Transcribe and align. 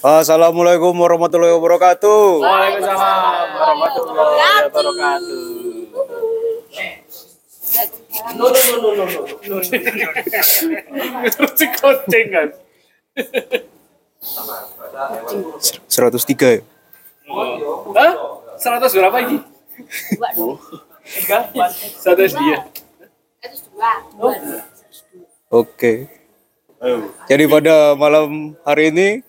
Assalamualaikum 0.00 0.96
warahmatullahi 0.96 1.52
wabarakatuh. 1.60 2.40
Waalaikumsalam 2.40 3.48
warahmatullahi 3.52 4.64
wabarakatuh. 4.64 5.44
No, 8.32 8.48
no, 8.48 8.60
no, 8.64 8.76
no, 8.80 8.90
no, 8.96 9.04
no. 9.04 9.60
Terus 11.28 11.52
kucing 11.68 12.26
kan. 12.32 12.48
103 15.84 16.56
ya? 16.56 16.60
Hah? 17.92 18.12
100 18.56 18.88
berapa 18.88 19.16
ini? 19.20 19.36
Tiga, 21.12 21.44
empat, 21.52 21.70
satu 21.76 22.24
dia. 22.24 22.64
Oke. 25.52 26.08
Jadi 27.28 27.44
pada 27.52 27.92
malam 28.00 28.56
hari 28.64 28.92
ini 28.92 29.25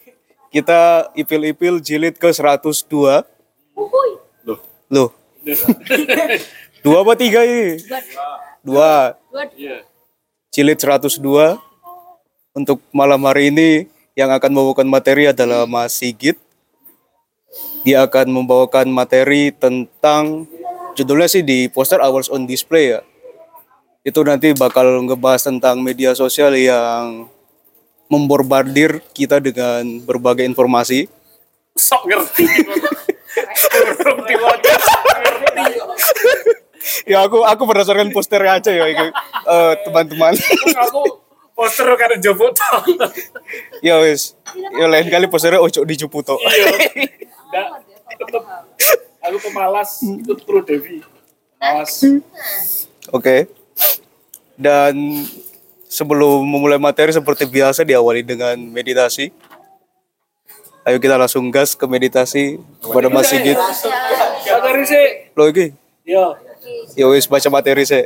kita 0.52 1.12
ipil-ipil 1.14 1.80
jilid 1.84 2.16
ke 2.16 2.32
102. 2.32 3.24
Loh. 4.44 4.60
Loh. 4.88 5.10
Dua 6.86 7.04
apa 7.04 7.14
tiga 7.20 7.44
ini? 7.44 7.82
Dua. 8.64 9.18
Iya. 9.58 9.84
Jilid 10.54 10.80
102. 10.80 11.60
Untuk 12.58 12.82
malam 12.90 13.22
hari 13.28 13.54
ini 13.54 13.92
yang 14.18 14.34
akan 14.34 14.50
membawakan 14.50 14.88
materi 14.90 15.30
adalah 15.30 15.70
Mas 15.70 16.00
Sigit. 16.00 16.40
Dia 17.86 18.04
akan 18.08 18.34
membawakan 18.34 18.90
materi 18.90 19.54
tentang 19.54 20.50
judulnya 20.98 21.30
sih 21.30 21.46
di 21.46 21.70
poster 21.70 22.02
Hours 22.02 22.28
on 22.32 22.50
Display 22.50 22.98
ya. 22.98 23.02
Itu 24.02 24.24
nanti 24.24 24.56
bakal 24.56 25.04
ngebahas 25.06 25.46
tentang 25.46 25.84
media 25.84 26.16
sosial 26.18 26.56
yang 26.58 27.30
memborbardir 28.08 29.04
kita 29.12 29.40
dengan 29.44 30.04
berbagai 30.04 30.48
informasi. 30.48 31.08
Sok 31.78 32.04
ngerti. 32.08 32.46
Ya 37.08 37.24
aku 37.24 37.44
aku 37.44 37.64
berdasarkan 37.68 38.12
posternya 38.16 38.60
aja 38.60 38.72
ya 38.72 38.88
eh, 38.88 39.74
teman-teman. 39.84 40.36
Aku 40.88 41.24
poster 41.52 41.88
karena 42.00 42.16
jopo 42.20 42.52
ya 43.84 44.00
wis. 44.04 44.36
Ya 44.76 44.88
lain 44.88 45.08
kali 45.12 45.28
posternya 45.28 45.60
ojo 45.60 45.84
dijuputo. 45.84 46.40
Iya. 46.40 46.68
Nggak, 47.48 47.68
tetep. 48.24 48.44
Aku 49.28 49.38
pemalas 49.44 50.00
ikut 50.04 50.40
Pro 50.48 50.64
Devi. 50.64 51.04
Malas. 51.60 52.04
Oke. 53.12 53.52
Dan 54.56 55.26
sebelum 55.98 56.46
memulai 56.46 56.78
materi 56.78 57.10
seperti 57.10 57.50
biasa 57.50 57.82
diawali 57.82 58.22
dengan 58.22 58.54
meditasi. 58.54 59.34
Ayo 60.86 61.02
kita 61.02 61.18
langsung 61.18 61.50
gas 61.50 61.74
ke 61.74 61.90
meditasi 61.90 62.62
kepada 62.80 63.10
Mas 63.10 63.28
Sigit. 63.28 63.58
Materi 63.58 64.84
sih. 64.86 65.06
Lo 65.34 65.50
iki, 65.50 65.74
Yo. 66.06 66.38
ya 66.96 67.06
wis 67.10 67.26
baca 67.26 67.50
materi 67.50 67.84
sih. 67.84 68.06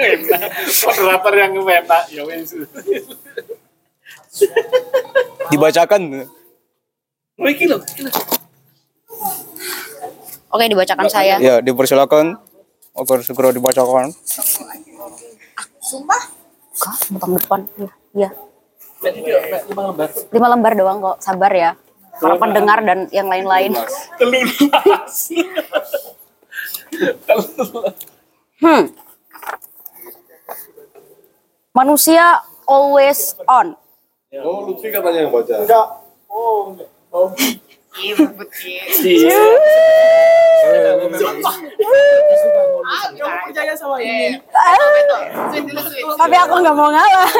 Moderator 0.86 1.34
yang 1.34 1.52
enak. 1.58 2.04
Ya 2.14 2.22
wes. 2.24 2.54
Dibacakan. 5.50 6.30
Oh, 7.36 7.48
iki 7.50 7.66
lho. 7.66 7.82
iki 7.84 8.06
lho. 8.06 8.12
Oke, 10.50 10.64
dibacakan 10.66 11.06
saya. 11.10 11.36
Ya, 11.38 11.60
dipersilakan. 11.62 12.38
Agar 12.96 13.18
segera 13.22 13.54
dibacakan. 13.54 14.10
Kok, 16.80 16.94
botol 17.12 17.30
depan. 17.36 17.60
Iya. 18.16 18.30
Lima 19.68 19.82
lembar. 19.92 20.08
Lima 20.32 20.46
lembar 20.48 20.72
doang 20.76 20.98
kok, 21.04 21.16
sabar 21.20 21.52
ya. 21.52 21.70
Para 22.20 22.36
pendengar 22.36 22.80
dan 22.84 23.08
yang 23.12 23.28
lain-lain. 23.28 23.76
Telulas. 24.16 25.14
Hmm. 28.60 28.92
Manusia 31.72 32.44
always 32.68 33.32
on. 33.48 33.72
Oh, 34.36 34.68
Lutfi 34.68 34.92
katanya 34.92 35.24
yang 35.24 35.32
baca. 35.32 35.64
Iya. 37.90 39.40
Tapi 46.14 46.36
aku 46.38 46.54
nggak 46.62 46.76
mau 46.76 46.90
ngalah. 46.92 47.30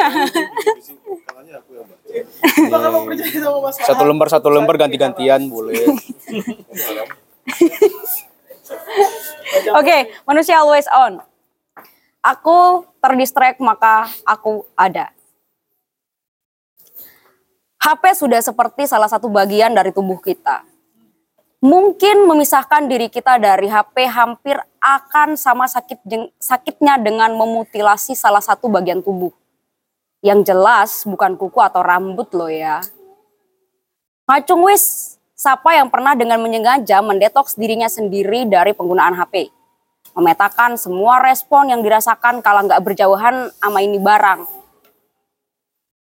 Satu 3.71 4.03
lembar 4.03 4.27
satu 4.27 4.47
lembar 4.51 4.75
ganti-gantian 4.75 5.47
boleh. 5.47 5.79
Oke, 9.79 9.97
manusia 10.27 10.59
always 10.59 10.87
on. 10.91 11.23
Aku 12.21 12.85
terdistract 13.01 13.63
maka 13.63 14.11
aku 14.27 14.67
ada. 14.75 15.09
HP 17.81 18.13
sudah 18.13 18.37
seperti 18.37 18.85
salah 18.85 19.09
satu 19.09 19.25
bagian 19.25 19.73
dari 19.73 19.89
tubuh 19.89 20.21
kita. 20.21 20.61
Mungkin 21.65 22.29
memisahkan 22.29 22.85
diri 22.85 23.09
kita 23.09 23.41
dari 23.41 23.65
HP 23.65 24.05
hampir 24.05 24.61
akan 24.77 25.33
sama 25.33 25.65
sakit 25.65 25.97
sakitnya 26.37 27.01
dengan 27.01 27.33
memutilasi 27.33 28.13
salah 28.13 28.41
satu 28.41 28.69
bagian 28.69 29.01
tubuh. 29.01 29.33
Yang 30.21 30.53
jelas 30.53 31.01
bukan 31.09 31.33
kuku 31.33 31.57
atau 31.57 31.81
rambut 31.81 32.29
loh 32.37 32.53
ya. 32.53 32.85
Ngacung 34.29 34.61
wis, 34.69 35.17
siapa 35.33 35.73
yang 35.73 35.89
pernah 35.89 36.13
dengan 36.13 36.37
menyengaja 36.37 37.01
mendetoks 37.01 37.57
dirinya 37.57 37.89
sendiri 37.89 38.45
dari 38.45 38.77
penggunaan 38.77 39.17
HP? 39.17 39.49
Memetakan 40.13 40.77
semua 40.77 41.17
respon 41.17 41.73
yang 41.73 41.81
dirasakan 41.81 42.45
kalau 42.45 42.61
nggak 42.69 42.81
berjauhan 42.85 43.49
sama 43.57 43.81
ini 43.81 43.97
barang. 43.97 44.60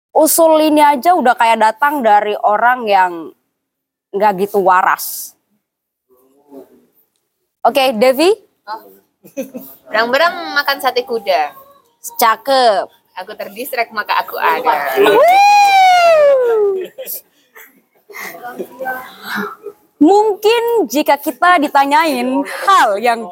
Usul 0.09 0.59
ini 0.65 0.81
aja 0.81 1.13
udah 1.13 1.37
kayak 1.37 1.61
datang 1.61 2.01
dari 2.01 2.33
orang 2.35 2.89
yang 2.89 3.11
nggak 4.09 4.49
gitu 4.49 4.65
waras. 4.65 5.37
Oke, 7.61 7.93
Devi, 7.93 8.33
Berang-berang 9.89 10.55
makan 10.55 10.77
sate 10.79 11.03
kuda. 11.03 11.51
cakep. 12.15 12.87
Aku 13.19 13.35
terdistract 13.35 13.91
maka 13.91 14.23
aku 14.23 14.39
ada. 14.39 14.95
Mungkin 19.99 20.87
jika 20.87 21.19
kita 21.19 21.59
ditanyain 21.59 22.39
hal 22.63 22.95
yang 23.03 23.27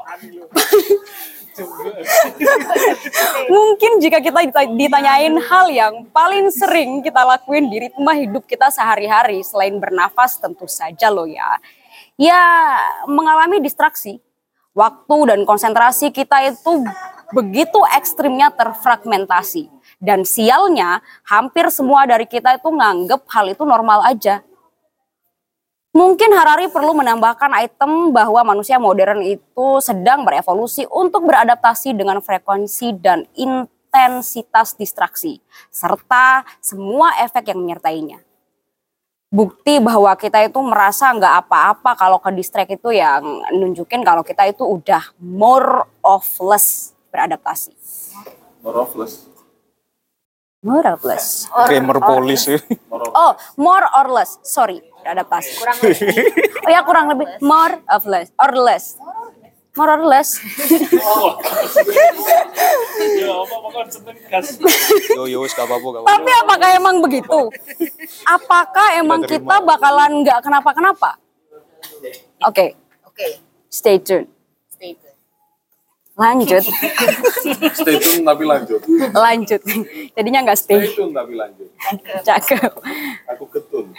Mungkin 3.54 3.92
jika 4.04 4.22
kita 4.22 4.40
dita- 4.46 4.74
ditanyain 4.76 5.36
hal 5.42 5.66
yang 5.72 5.94
paling 6.12 6.52
sering 6.54 7.02
kita 7.02 7.24
lakuin 7.24 7.70
di 7.72 7.88
ritme 7.88 8.12
hidup 8.14 8.44
kita 8.46 8.70
sehari-hari 8.70 9.42
selain 9.42 9.78
bernafas 9.82 10.38
tentu 10.38 10.70
saja 10.70 11.10
loh 11.10 11.26
ya. 11.26 11.58
Ya 12.18 12.42
mengalami 13.10 13.62
distraksi. 13.62 14.22
Waktu 14.78 15.34
dan 15.34 15.42
konsentrasi 15.42 16.14
kita 16.14 16.54
itu 16.54 16.86
begitu 17.34 17.82
ekstrimnya 17.98 18.54
terfragmentasi. 18.54 19.74
Dan 19.98 20.22
sialnya 20.22 21.02
hampir 21.26 21.74
semua 21.74 22.06
dari 22.06 22.30
kita 22.30 22.62
itu 22.62 22.70
nganggep 22.70 23.26
hal 23.26 23.46
itu 23.50 23.66
normal 23.66 24.06
aja. 24.06 24.46
Mungkin 25.98 26.30
Harari 26.30 26.70
perlu 26.70 26.94
menambahkan 26.94 27.58
item 27.58 28.14
bahwa 28.14 28.46
manusia 28.46 28.78
modern 28.78 29.18
itu 29.26 29.82
sedang 29.82 30.22
berevolusi 30.22 30.86
untuk 30.94 31.26
beradaptasi 31.26 31.98
dengan 31.98 32.22
frekuensi 32.22 32.94
dan 33.02 33.26
intensitas 33.34 34.78
distraksi, 34.78 35.42
serta 35.74 36.46
semua 36.62 37.18
efek 37.26 37.50
yang 37.50 37.66
menyertainya. 37.66 38.22
Bukti 39.34 39.82
bahwa 39.82 40.14
kita 40.14 40.46
itu 40.46 40.62
merasa 40.62 41.10
nggak 41.10 41.50
apa-apa 41.50 41.98
kalau 41.98 42.22
ke 42.22 42.30
distract 42.30 42.78
itu 42.78 42.94
yang 42.94 43.26
nunjukin 43.58 44.06
kalau 44.06 44.22
kita 44.22 44.46
itu 44.46 44.70
udah 44.70 45.02
more 45.18 45.82
of 46.06 46.22
less 46.38 46.94
beradaptasi. 47.10 47.74
Morofless. 48.62 49.26
More 50.62 50.90
of 50.90 51.02
less. 51.06 51.46
Gamer 51.70 52.02
polis 52.02 52.50
ya. 52.50 52.58
Oh, 52.92 53.34
more 53.62 53.86
or 53.98 54.10
less. 54.10 54.42
Sorry, 54.42 54.82
beradaptasi. 55.08 55.50
Kurang 55.56 55.78
lebih. 55.80 56.04
Oh 56.68 56.72
ya 56.76 56.82
kurang 56.84 57.06
lebih 57.08 57.26
more 57.40 57.80
of 57.88 58.04
less 58.04 58.28
or 58.36 58.52
less. 58.52 59.00
More 59.78 59.94
or 59.94 60.04
less. 60.10 60.42
Apa 63.24 63.56
apa 63.56 63.82
seneng 63.88 64.18
gas. 64.28 64.58
Yo 65.16 65.24
yo 65.30 65.46
wis 65.46 65.54
gak 65.56 65.70
apa-apa 65.70 65.88
gak 65.88 66.02
apa-apa. 66.04 66.12
Tapi 66.12 66.32
apakah 66.44 66.70
emang 66.76 66.96
begitu? 67.00 67.40
Apakah 68.28 68.88
emang 69.00 69.22
kita 69.24 69.56
bakalan 69.64 70.26
nggak 70.26 70.44
kenapa-kenapa? 70.44 71.22
Oke, 72.44 72.74
Oke, 73.06 73.28
stay 73.70 74.02
tune. 74.02 74.26
stay 74.26 74.26
tune. 74.26 74.37
Lanjut, 76.18 76.66
Stay 77.78 78.02
tune 78.02 78.26
tapi 78.26 78.42
lanjut. 78.42 78.82
lanjut. 79.14 79.62
Jadinya 80.18 80.50
nggak 80.50 80.58
stay. 80.58 80.82
Stay 80.82 80.98
tune 80.98 81.14
tapi 81.14 81.38
lanjut. 81.38 81.70
Cakep. 82.26 82.74
Aku 83.38 83.46
ketun. 83.54 83.94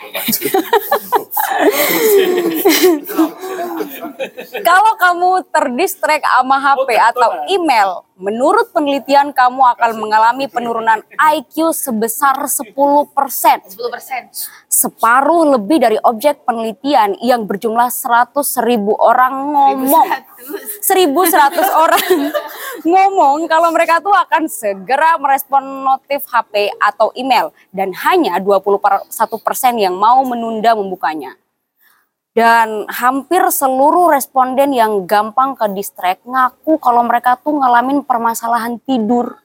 Kalau 4.66 4.92
kamu 4.98 5.30
terdistract 5.54 6.26
sama 6.26 6.58
HP 6.58 6.88
atau 6.98 7.30
email, 7.46 8.02
menurut 8.18 8.66
penelitian 8.74 9.30
kamu 9.30 9.62
akan 9.78 9.90
mengalami 10.02 10.50
penurunan 10.50 10.98
IQ 11.14 11.70
sebesar 11.70 12.34
10%. 12.34 12.74
10 12.74 13.14
persen. 13.14 14.26
Separuh 14.78 15.58
lebih 15.58 15.82
dari 15.82 15.98
objek 15.98 16.46
penelitian 16.46 17.18
yang 17.18 17.50
berjumlah 17.50 17.90
100 17.90 18.30
ribu 18.62 18.94
orang 18.94 19.50
ngomong. 19.50 20.06
1100 20.86 21.66
orang 21.74 22.30
ngomong 22.86 23.50
kalau 23.50 23.74
mereka 23.74 23.98
tuh 23.98 24.14
akan 24.14 24.46
segera 24.46 25.18
merespon 25.18 25.82
notif 25.82 26.22
HP 26.30 26.70
atau 26.78 27.10
email 27.18 27.50
dan 27.74 27.90
hanya 28.06 28.38
21% 28.38 29.10
yang 29.82 29.98
mau 29.98 30.22
menunda 30.22 30.78
membukanya. 30.78 31.34
Dan 32.30 32.86
hampir 32.86 33.42
seluruh 33.50 34.14
responden 34.14 34.70
yang 34.70 35.10
gampang 35.10 35.58
ke 35.58 35.74
distract 35.74 36.22
ngaku 36.22 36.78
kalau 36.78 37.02
mereka 37.02 37.34
tuh 37.34 37.58
ngalamin 37.58 38.06
permasalahan 38.06 38.78
tidur. 38.78 39.42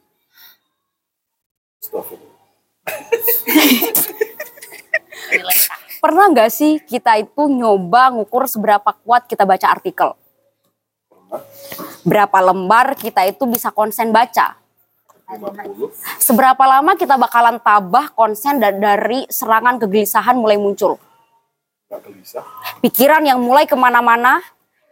Pernah 6.03 6.25
nggak 6.35 6.51
sih 6.51 6.83
kita 6.83 7.15
itu 7.15 7.47
nyoba 7.47 8.11
ngukur 8.11 8.43
seberapa 8.49 8.91
kuat 9.03 9.23
kita 9.27 9.47
baca 9.47 9.71
artikel? 9.71 10.11
Berapa 12.03 12.37
lembar 12.43 12.99
kita 12.99 13.23
itu 13.23 13.47
bisa 13.47 13.71
konsen 13.71 14.11
baca? 14.11 14.59
50. 15.23 16.19
Seberapa 16.19 16.61
lama 16.67 16.93
kita 16.99 17.15
bakalan 17.15 17.57
tabah 17.63 18.11
konsen 18.11 18.59
da- 18.59 18.75
dari 18.75 19.23
serangan 19.31 19.79
kegelisahan 19.79 20.35
mulai 20.35 20.59
muncul? 20.59 20.99
Gelisah. 21.93 22.43
Pikiran 22.81 23.21
yang 23.21 23.37
mulai 23.37 23.69
ke 23.69 23.77
mana-mana, 23.77 24.41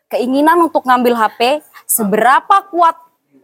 keinginan 0.07 0.69
untuk 0.69 0.85
ngambil 0.85 1.17
HP, 1.17 1.59
seberapa 1.89 2.69
kuat 2.69 2.93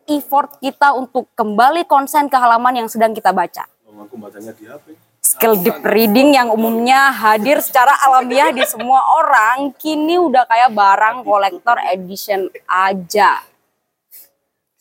effort 0.08 0.62
kita 0.62 0.94
untuk 0.94 1.28
kembali 1.34 1.84
konsen 1.90 2.30
ke 2.30 2.38
halaman 2.38 2.86
yang 2.86 2.88
sedang 2.88 3.12
kita 3.18 3.34
baca? 3.34 3.66
Aku 3.98 4.16
bacanya 4.22 4.54
di 4.54 4.70
HP. 4.70 4.94
Skill 5.38 5.62
deep 5.62 5.86
reading 5.86 6.34
yang 6.34 6.50
umumnya 6.50 7.14
hadir 7.14 7.62
secara 7.62 7.94
alamiah 8.10 8.50
di 8.50 8.66
semua 8.66 9.06
orang, 9.22 9.70
kini 9.78 10.18
udah 10.18 10.50
kayak 10.50 10.74
barang 10.74 11.22
kolektor 11.22 11.78
edition 11.94 12.50
aja. 12.66 13.46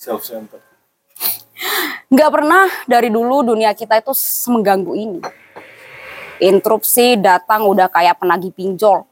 Self 0.01 0.25
center. 0.25 0.57
Nggak 2.09 2.31
pernah 2.33 2.65
dari 2.89 3.13
dulu 3.13 3.45
dunia 3.45 3.77
kita 3.77 4.01
itu 4.01 4.17
semengganggu 4.17 4.97
ini. 4.97 5.21
Interupsi 6.41 7.21
datang 7.21 7.69
udah 7.69 7.93
kayak 7.93 8.17
penagih 8.17 8.57
pinjol. 8.57 9.05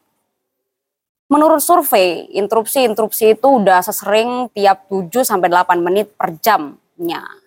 Menurut 1.29 1.61
survei, 1.61 2.25
interupsi-interupsi 2.41 3.37
itu 3.37 3.61
udah 3.61 3.85
sesering 3.85 4.49
tiap 4.57 4.89
7 4.89 5.21
sampai 5.21 5.53
8 5.53 5.77
menit 5.85 6.09
per 6.17 6.41
jamnya. 6.41 7.44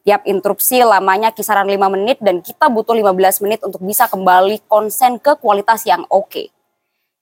Tiap 0.00 0.24
interupsi 0.24 0.80
lamanya 0.80 1.28
kisaran 1.28 1.68
5 1.68 1.76
menit 1.92 2.16
dan 2.24 2.40
kita 2.40 2.72
butuh 2.72 2.96
15 2.96 3.44
menit 3.44 3.60
untuk 3.60 3.84
bisa 3.84 4.08
kembali 4.08 4.64
konsen 4.64 5.20
ke 5.20 5.36
kualitas 5.36 5.84
yang 5.84 6.08
oke. 6.08 6.48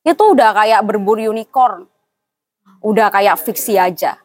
Itu 0.07 0.23
udah 0.33 0.55
kayak 0.55 0.87
berburu 0.87 1.35
unicorn. 1.35 1.91
Udah 2.79 3.11
kayak 3.11 3.43
fiksi 3.43 3.75
aja. 3.75 4.23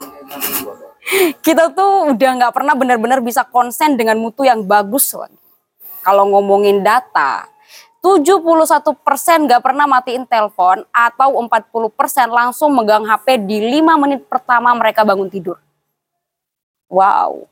Kita 1.44 1.74
tuh 1.74 2.14
udah 2.14 2.30
nggak 2.38 2.54
pernah 2.54 2.78
benar-benar 2.78 3.18
bisa 3.18 3.42
konsen 3.42 3.98
dengan 3.98 4.14
mutu 4.22 4.46
yang 4.46 4.62
bagus. 4.62 5.10
Kalau 6.06 6.24
ngomongin 6.30 6.86
data, 6.86 7.50
71% 8.00 8.96
nggak 9.44 9.60
pernah 9.60 9.84
matiin 9.84 10.24
telepon 10.24 10.86
atau 10.88 11.36
40% 11.36 12.30
langsung 12.30 12.72
megang 12.72 13.04
HP 13.04 13.44
di 13.44 13.58
5 13.82 13.98
menit 14.00 14.24
pertama 14.24 14.72
mereka 14.72 15.04
bangun 15.04 15.28
tidur. 15.28 15.60
Wow. 16.90 17.46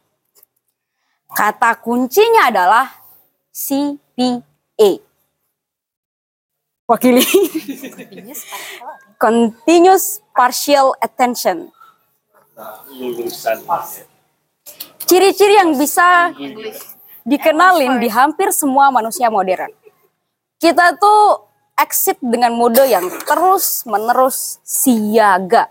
Kata 1.30 1.78
kuncinya 1.78 2.50
adalah 2.50 2.90
CPA. 3.54 4.90
Wakili. 6.88 7.22
Continuous 9.22 10.18
Partial 10.34 10.98
Attention. 10.98 11.70
Ciri-ciri 15.06 15.54
yang 15.54 15.78
bisa 15.78 16.34
dikenalin 17.22 18.02
di 18.02 18.08
hampir 18.10 18.50
semua 18.50 18.90
manusia 18.90 19.30
modern. 19.30 19.70
Kita 20.58 20.98
tuh 20.98 21.46
exit 21.78 22.18
dengan 22.18 22.50
mode 22.58 22.82
yang 22.82 23.06
terus 23.22 23.86
menerus 23.86 24.58
siaga. 24.66 25.70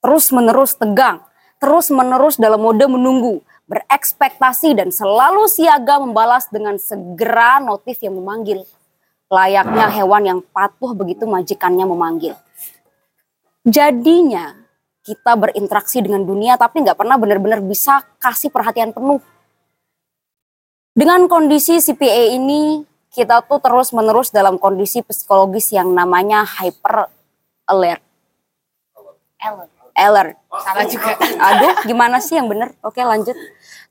Terus 0.00 0.32
menerus 0.32 0.72
tegang. 0.80 1.20
Terus 1.64 1.88
menerus 1.88 2.36
dalam 2.36 2.60
mode 2.60 2.84
menunggu. 2.84 3.40
Berekspektasi 3.64 4.76
dan 4.76 4.92
selalu 4.92 5.48
siaga 5.48 5.96
membalas 5.96 6.44
dengan 6.52 6.76
segera 6.76 7.56
notif 7.64 7.96
yang 8.04 8.20
memanggil. 8.20 8.68
Layaknya 9.32 9.88
hewan 9.88 10.22
yang 10.28 10.40
patuh 10.44 10.92
begitu 10.92 11.24
majikannya 11.24 11.88
memanggil. 11.88 12.36
Jadinya 13.64 14.60
kita 15.08 15.32
berinteraksi 15.40 16.04
dengan 16.04 16.28
dunia 16.28 16.60
tapi 16.60 16.84
nggak 16.84 17.00
pernah 17.00 17.16
benar-benar 17.16 17.64
bisa 17.64 18.04
kasih 18.20 18.52
perhatian 18.52 18.92
penuh. 18.92 19.24
Dengan 20.92 21.24
kondisi 21.32 21.80
CPA 21.80 22.36
ini, 22.36 22.84
kita 23.08 23.40
tuh 23.48 23.64
terus-menerus 23.64 24.28
dalam 24.28 24.60
kondisi 24.60 25.00
psikologis 25.00 25.72
yang 25.72 25.96
namanya 25.96 26.44
hyper 26.44 27.08
alert. 27.64 28.04
Ellen. 29.40 29.73
Alert. 29.94 30.34
Salah 30.50 30.86
juga. 30.90 31.14
Aduh, 31.54 31.74
gimana 31.86 32.18
sih 32.18 32.34
yang 32.34 32.50
bener? 32.50 32.74
Oke, 32.82 32.98
lanjut. 33.00 33.38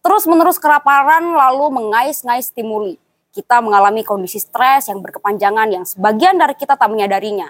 Terus-menerus 0.03 0.59
kelaparan 0.59 1.31
lalu 1.31 1.71
mengais-ngais 1.79 2.51
stimuli. 2.51 2.99
Kita 3.33 3.63
mengalami 3.63 4.03
kondisi 4.03 4.37
stres 4.37 4.91
yang 4.91 4.99
berkepanjangan 4.99 5.65
yang 5.71 5.87
sebagian 5.87 6.35
dari 6.37 6.53
kita 6.59 6.75
tak 6.75 6.91
menyadarinya. 6.91 7.49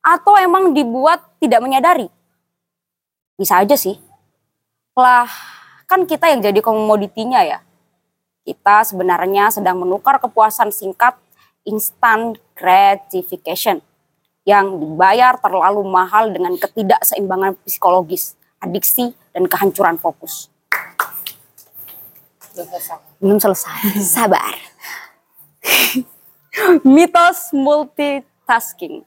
Atau 0.00 0.38
emang 0.38 0.72
dibuat 0.72 1.20
tidak 1.42 1.60
menyadari. 1.60 2.08
Bisa 3.36 3.60
aja 3.60 3.74
sih. 3.74 3.98
Lah, 4.94 5.28
kan 5.84 6.06
kita 6.06 6.30
yang 6.30 6.40
jadi 6.40 6.62
komoditinya 6.62 7.42
ya. 7.42 7.60
Kita 8.46 8.86
sebenarnya 8.86 9.52
sedang 9.52 9.82
menukar 9.82 10.16
kepuasan 10.22 10.72
singkat 10.72 11.18
instant 11.68 12.40
gratification 12.56 13.84
yang 14.50 14.82
dibayar 14.82 15.38
terlalu 15.38 15.86
mahal 15.86 16.34
dengan 16.34 16.58
ketidakseimbangan 16.58 17.54
psikologis, 17.62 18.34
adiksi, 18.58 19.14
dan 19.30 19.46
kehancuran 19.46 19.94
fokus. 19.94 20.50
Belum 23.22 23.38
selesai. 23.38 23.94
Sabar. 24.18 24.58
Mitos 26.82 27.54
multitasking. 27.54 29.06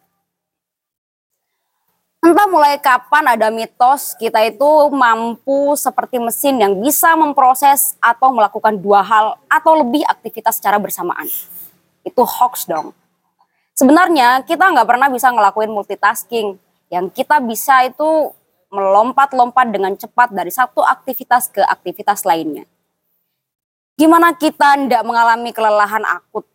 Entah 2.23 2.47
mulai 2.47 2.79
kapan 2.79 3.35
ada 3.35 3.51
mitos 3.51 4.15
kita 4.15 4.39
itu 4.47 4.63
mampu 4.95 5.75
seperti 5.75 6.23
mesin 6.23 6.55
yang 6.55 6.79
bisa 6.79 7.19
memproses 7.19 8.00
atau 8.00 8.31
melakukan 8.31 8.79
dua 8.79 9.03
hal 9.03 9.35
atau 9.51 9.83
lebih 9.83 10.07
aktivitas 10.07 10.55
secara 10.55 10.79
bersamaan. 10.79 11.27
Itu 12.00 12.23
hoax 12.23 12.63
dong. 12.63 12.95
Sebenarnya 13.74 14.46
kita 14.46 14.70
nggak 14.70 14.86
pernah 14.86 15.10
bisa 15.10 15.34
ngelakuin 15.34 15.74
multitasking. 15.74 16.62
Yang 16.94 17.06
kita 17.18 17.42
bisa 17.42 17.89
itu 17.89 18.30
melompat-lompat 18.70 19.70
dengan 19.70 19.94
cepat 19.98 20.30
dari 20.34 20.53
satu 20.53 20.82
aktivitas 20.86 21.50
ke 21.50 21.62
aktivitas 21.62 22.25
lainnya. 22.25 22.70
Gimana 23.98 24.34
kita 24.34 24.77
ndak 24.77 25.06
mengalami 25.06 25.53
kelelahan 25.53 26.01
akut? 26.06 26.46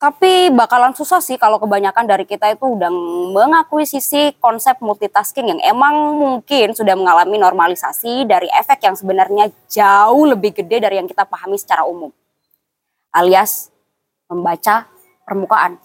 Tapi 0.00 0.52
bakalan 0.52 0.92
susah 0.92 1.24
sih 1.24 1.40
kalau 1.40 1.56
kebanyakan 1.56 2.04
dari 2.04 2.28
kita 2.28 2.52
itu 2.52 2.76
udah 2.76 2.92
mengakuisisi 3.32 4.36
konsep 4.36 4.76
multitasking 4.84 5.48
yang 5.48 5.60
emang 5.64 5.96
mungkin 6.20 6.76
sudah 6.76 6.92
mengalami 6.92 7.40
normalisasi 7.40 8.28
dari 8.28 8.44
efek 8.52 8.84
yang 8.84 9.00
sebenarnya 9.00 9.48
jauh 9.64 10.28
lebih 10.28 10.60
gede 10.60 10.84
dari 10.84 11.00
yang 11.00 11.08
kita 11.08 11.24
pahami 11.24 11.56
secara 11.56 11.88
umum. 11.88 12.12
Alias 13.16 13.72
membaca 14.28 14.92
permukaan. 15.24 15.80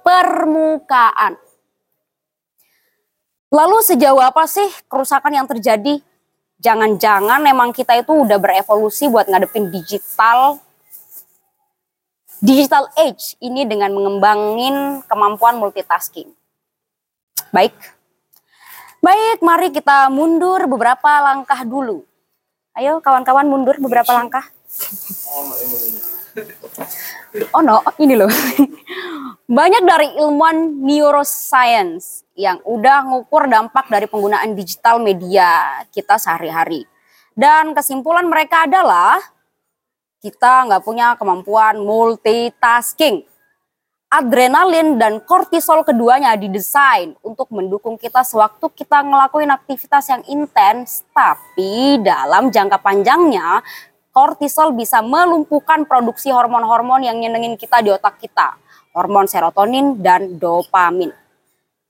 Permukaan. 0.00 1.36
Lalu 3.50 3.78
sejauh 3.82 4.22
apa 4.22 4.46
sih 4.46 4.66
kerusakan 4.86 5.34
yang 5.34 5.46
terjadi? 5.50 6.00
Jangan-jangan 6.60 7.40
memang 7.40 7.72
kita 7.72 7.96
itu 7.98 8.12
udah 8.12 8.36
berevolusi 8.36 9.08
buat 9.08 9.26
ngadepin 9.26 9.72
digital 9.72 10.60
digital 12.40 12.88
age 12.96 13.36
ini 13.44 13.68
dengan 13.68 13.92
mengembangin 13.92 15.04
kemampuan 15.04 15.60
multitasking. 15.60 16.32
Baik. 17.52 17.76
Baik, 19.00 19.40
mari 19.40 19.72
kita 19.72 20.12
mundur 20.12 20.68
beberapa 20.68 21.20
langkah 21.24 21.64
dulu. 21.64 22.04
Ayo 22.76 23.00
kawan-kawan 23.00 23.48
mundur 23.48 23.76
beberapa 23.80 24.12
langkah. 24.12 24.44
Oh 27.54 27.62
no, 27.62 27.82
ini 28.02 28.18
loh. 28.18 28.30
Banyak 29.58 29.82
dari 29.86 30.08
ilmuwan 30.18 30.82
neuroscience 30.82 32.26
yang 32.34 32.58
udah 32.66 33.06
ngukur 33.06 33.46
dampak 33.50 33.86
dari 33.90 34.06
penggunaan 34.06 34.54
digital 34.54 34.98
media 35.02 35.82
kita 35.94 36.18
sehari-hari. 36.18 36.86
Dan 37.34 37.74
kesimpulan 37.74 38.26
mereka 38.26 38.66
adalah 38.66 39.18
kita 40.20 40.68
nggak 40.68 40.82
punya 40.84 41.14
kemampuan 41.16 41.80
multitasking. 41.80 43.26
Adrenalin 44.10 44.98
dan 44.98 45.22
kortisol 45.22 45.86
keduanya 45.86 46.34
didesain 46.34 47.14
untuk 47.22 47.46
mendukung 47.54 47.94
kita 47.94 48.26
sewaktu 48.26 48.66
kita 48.74 49.06
ngelakuin 49.06 49.54
aktivitas 49.54 50.10
yang 50.10 50.22
intens, 50.26 51.06
tapi 51.14 51.94
dalam 52.02 52.50
jangka 52.50 52.82
panjangnya 52.82 53.62
kortisol 54.10 54.74
bisa 54.74 55.02
melumpuhkan 55.02 55.86
produksi 55.86 56.34
hormon-hormon 56.34 57.06
yang 57.06 57.18
nyenengin 57.18 57.54
kita 57.54 57.82
di 57.82 57.90
otak 57.94 58.18
kita, 58.18 58.58
hormon 58.94 59.30
serotonin 59.30 59.98
dan 60.02 60.38
dopamin. 60.38 61.14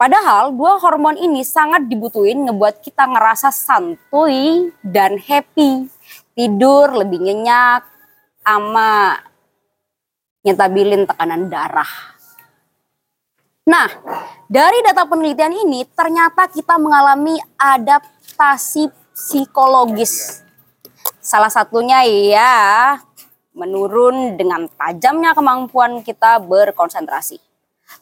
Padahal 0.01 0.57
dua 0.57 0.81
hormon 0.81 1.21
ini 1.21 1.45
sangat 1.45 1.85
dibutuhin 1.85 2.49
ngebuat 2.49 2.81
kita 2.81 3.05
ngerasa 3.05 3.53
santuy 3.53 4.73
dan 4.81 5.21
happy, 5.21 5.93
tidur 6.33 6.89
lebih 6.97 7.21
nyenyak, 7.21 7.85
ama 8.41 9.21
nyetabilin 10.41 11.05
tekanan 11.05 11.53
darah. 11.53 12.17
Nah, 13.69 13.87
dari 14.49 14.81
data 14.81 15.05
penelitian 15.05 15.53
ini 15.53 15.85
ternyata 15.93 16.49
kita 16.49 16.81
mengalami 16.81 17.37
adaptasi 17.61 18.89
psikologis. 19.13 20.43
Salah 21.31 21.47
satunya 21.47 22.03
ya 22.03 22.99
menurun 23.55 24.35
dengan 24.35 24.67
tajamnya 24.67 25.31
kemampuan 25.31 26.03
kita 26.03 26.43
berkonsentrasi. 26.43 27.39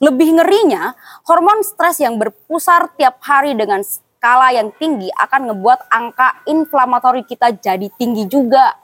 Lebih 0.01 0.41
ngerinya, 0.41 0.97
hormon 1.29 1.61
stres 1.61 2.01
yang 2.01 2.17
berpusar 2.17 2.89
tiap 2.97 3.21
hari 3.21 3.53
dengan 3.53 3.85
skala 3.85 4.57
yang 4.57 4.73
tinggi 4.81 5.13
akan 5.13 5.53
ngebuat 5.53 5.93
angka 5.93 6.41
inflamatori 6.49 7.29
kita 7.29 7.53
jadi 7.53 7.93
tinggi 8.01 8.25
juga. 8.25 8.81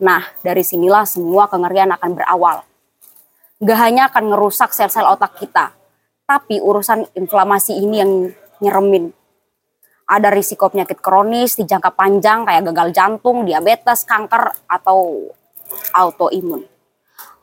Nah, 0.00 0.24
dari 0.40 0.64
sinilah 0.64 1.04
semua 1.04 1.44
kengerian 1.44 1.92
akan 1.92 2.16
berawal. 2.16 2.64
Gak 3.60 3.78
hanya 3.84 4.08
akan 4.08 4.32
ngerusak 4.32 4.72
sel-sel 4.72 5.04
otak 5.04 5.36
kita, 5.36 5.76
tapi 6.24 6.56
urusan 6.56 7.04
inflamasi 7.12 7.84
ini 7.84 7.96
yang 8.00 8.12
nyeremin. 8.64 9.12
Ada 10.10 10.34
risiko 10.34 10.66
penyakit 10.66 10.98
kronis 10.98 11.54
di 11.54 11.62
jangka 11.62 11.94
panjang 11.94 12.42
kayak 12.42 12.66
gagal 12.74 12.90
jantung, 12.90 13.46
diabetes, 13.46 14.02
kanker, 14.02 14.66
atau 14.66 15.30
autoimun. 15.94 16.66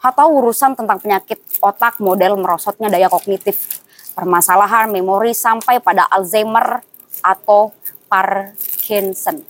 Atau 0.03 0.27
urusan 0.43 0.75
tentang 0.75 0.99
penyakit 0.99 1.39
otak 1.63 2.03
model 2.03 2.35
merosotnya 2.35 2.91
daya 2.91 3.07
kognitif, 3.07 3.79
permasalahan 4.11 4.91
memori 4.91 5.31
sampai 5.31 5.79
pada 5.79 6.11
Alzheimer 6.11 6.83
atau 7.23 7.71
Parkinson. 8.11 9.47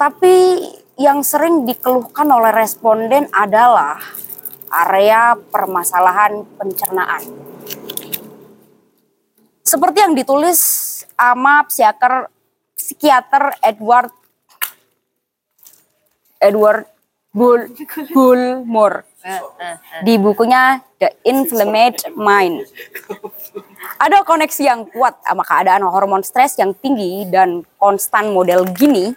Tapi 0.00 0.64
yang 0.96 1.20
sering 1.20 1.68
dikeluhkan 1.68 2.24
oleh 2.24 2.56
responden 2.56 3.28
adalah 3.36 4.00
area 4.72 5.36
permasalahan 5.36 6.44
pencernaan. 6.56 7.49
Seperti 9.60 9.98
yang 10.02 10.14
ditulis 10.16 10.60
sama 11.14 11.62
psikiater 11.68 12.32
psikiater 12.74 13.44
Edward 13.60 14.10
Edward 16.40 16.88
Bull 17.30 17.70
Bullmore 18.10 19.06
di 20.02 20.16
bukunya 20.16 20.80
The 20.96 21.22
Inflamed 21.28 22.16
Mind. 22.16 22.64
Ada 24.00 24.24
koneksi 24.24 24.62
yang 24.64 24.88
kuat 24.88 25.20
sama 25.22 25.44
keadaan 25.44 25.84
hormon 25.84 26.24
stres 26.24 26.56
yang 26.56 26.72
tinggi 26.72 27.28
dan 27.28 27.62
konstan 27.76 28.32
model 28.32 28.64
gini 28.72 29.12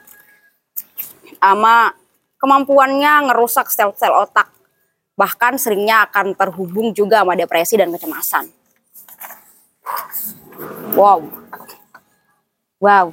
sama 1.39 1.95
kemampuannya 2.37 3.31
ngerusak 3.31 3.71
sel-sel 3.71 4.11
otak. 4.11 4.51
Bahkan 5.15 5.55
seringnya 5.55 6.05
akan 6.11 6.35
terhubung 6.35 6.91
juga 6.91 7.23
sama 7.23 7.33
depresi 7.39 7.79
dan 7.79 7.89
kecemasan. 7.89 8.62
Wow. 10.93 11.25
Wow. 12.79 13.07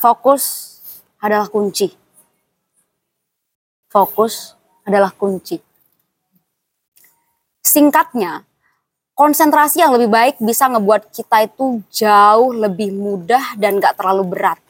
Fokus 0.00 0.44
adalah 1.20 1.48
kunci. 1.48 1.92
Fokus 3.88 4.52
adalah 4.84 5.10
kunci. 5.10 5.58
Singkatnya, 7.66 8.46
konsentrasi 9.16 9.82
yang 9.82 9.96
lebih 9.96 10.12
baik 10.12 10.36
bisa 10.38 10.68
ngebuat 10.70 11.10
kita 11.10 11.48
itu 11.48 11.82
jauh 11.90 12.52
lebih 12.54 12.92
mudah 12.92 13.56
dan 13.58 13.80
gak 13.82 13.98
terlalu 13.98 14.36
berat. 14.36 14.60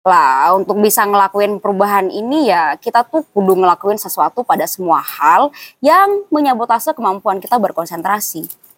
Lah, 0.00 0.56
untuk 0.56 0.80
bisa 0.80 1.04
ngelakuin 1.04 1.60
perubahan 1.60 2.08
ini 2.08 2.48
ya 2.48 2.72
kita 2.80 3.04
tuh 3.04 3.20
kudu 3.36 3.52
ngelakuin 3.52 4.00
sesuatu 4.00 4.40
pada 4.40 4.64
semua 4.64 5.04
hal 5.04 5.52
yang 5.84 6.24
menyabotase 6.32 6.96
kemampuan 6.96 7.36
kita 7.36 7.60
berkonsentrasi. 7.60 8.69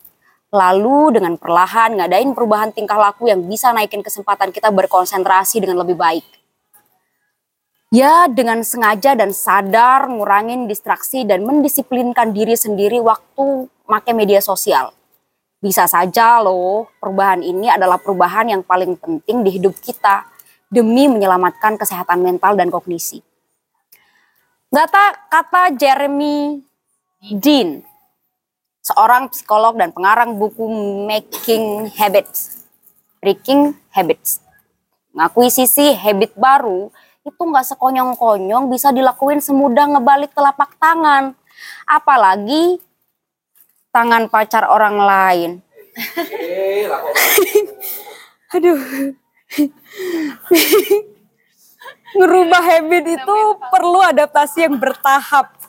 Lalu 0.52 1.16
dengan 1.16 1.40
perlahan 1.40 1.96
ngadain 1.96 2.36
perubahan 2.36 2.76
tingkah 2.76 3.00
laku 3.00 3.32
yang 3.32 3.40
bisa 3.48 3.72
naikin 3.72 4.04
kesempatan 4.04 4.52
kita 4.52 4.68
berkonsentrasi 4.68 5.64
dengan 5.64 5.80
lebih 5.80 5.96
baik. 5.96 6.24
Ya 7.88 8.28
dengan 8.28 8.60
sengaja 8.60 9.16
dan 9.16 9.32
sadar 9.32 10.12
ngurangin 10.12 10.68
distraksi 10.68 11.24
dan 11.24 11.48
mendisiplinkan 11.48 12.36
diri 12.36 12.52
sendiri 12.52 13.00
waktu 13.00 13.68
make 13.88 14.12
media 14.12 14.44
sosial. 14.44 14.92
Bisa 15.56 15.88
saja 15.88 16.44
loh 16.44 16.88
perubahan 17.00 17.40
ini 17.40 17.72
adalah 17.72 17.96
perubahan 17.96 18.52
yang 18.52 18.60
paling 18.60 18.96
penting 19.00 19.40
di 19.44 19.56
hidup 19.56 19.72
kita 19.80 20.28
demi 20.68 21.08
menyelamatkan 21.08 21.80
kesehatan 21.80 22.24
mental 22.24 22.56
dan 22.56 22.68
kognisi. 22.68 23.20
Kata, 24.72 25.28
kata 25.28 25.76
Jeremy 25.76 26.64
Dean, 27.36 27.84
seorang 28.82 29.30
psikolog 29.30 29.78
dan 29.78 29.94
pengarang 29.94 30.34
buku 30.34 30.66
Making 31.06 31.86
Habits, 31.94 32.66
Breaking 33.22 33.78
Habits, 33.94 34.42
ngakuisisi 35.14 35.94
habit 35.94 36.34
baru 36.34 36.90
itu 37.22 37.38
nggak 37.38 37.70
sekonyong-konyong 37.70 38.66
bisa 38.66 38.90
dilakuin 38.90 39.38
semudah 39.38 39.86
ngebalik 39.86 40.34
telapak 40.34 40.74
tangan, 40.82 41.38
apalagi 41.86 42.82
tangan 43.94 44.26
pacar 44.26 44.66
orang 44.66 44.98
lain. 44.98 45.50
Aduh. 48.58 49.14
Ngerubah 52.12 52.60
habit 52.60 53.04
itu 53.08 53.38
perlu 53.70 54.02
adaptasi 54.02 54.66
yang 54.66 54.76
bertahap. 54.76 55.61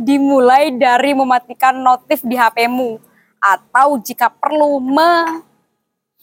Dimulai 0.00 0.72
dari 0.80 1.12
mematikan 1.12 1.76
notif 1.76 2.24
di 2.24 2.32
HP-mu 2.32 2.96
atau 3.36 4.00
jika 4.00 4.32
perlu 4.32 4.80
me 4.80 5.44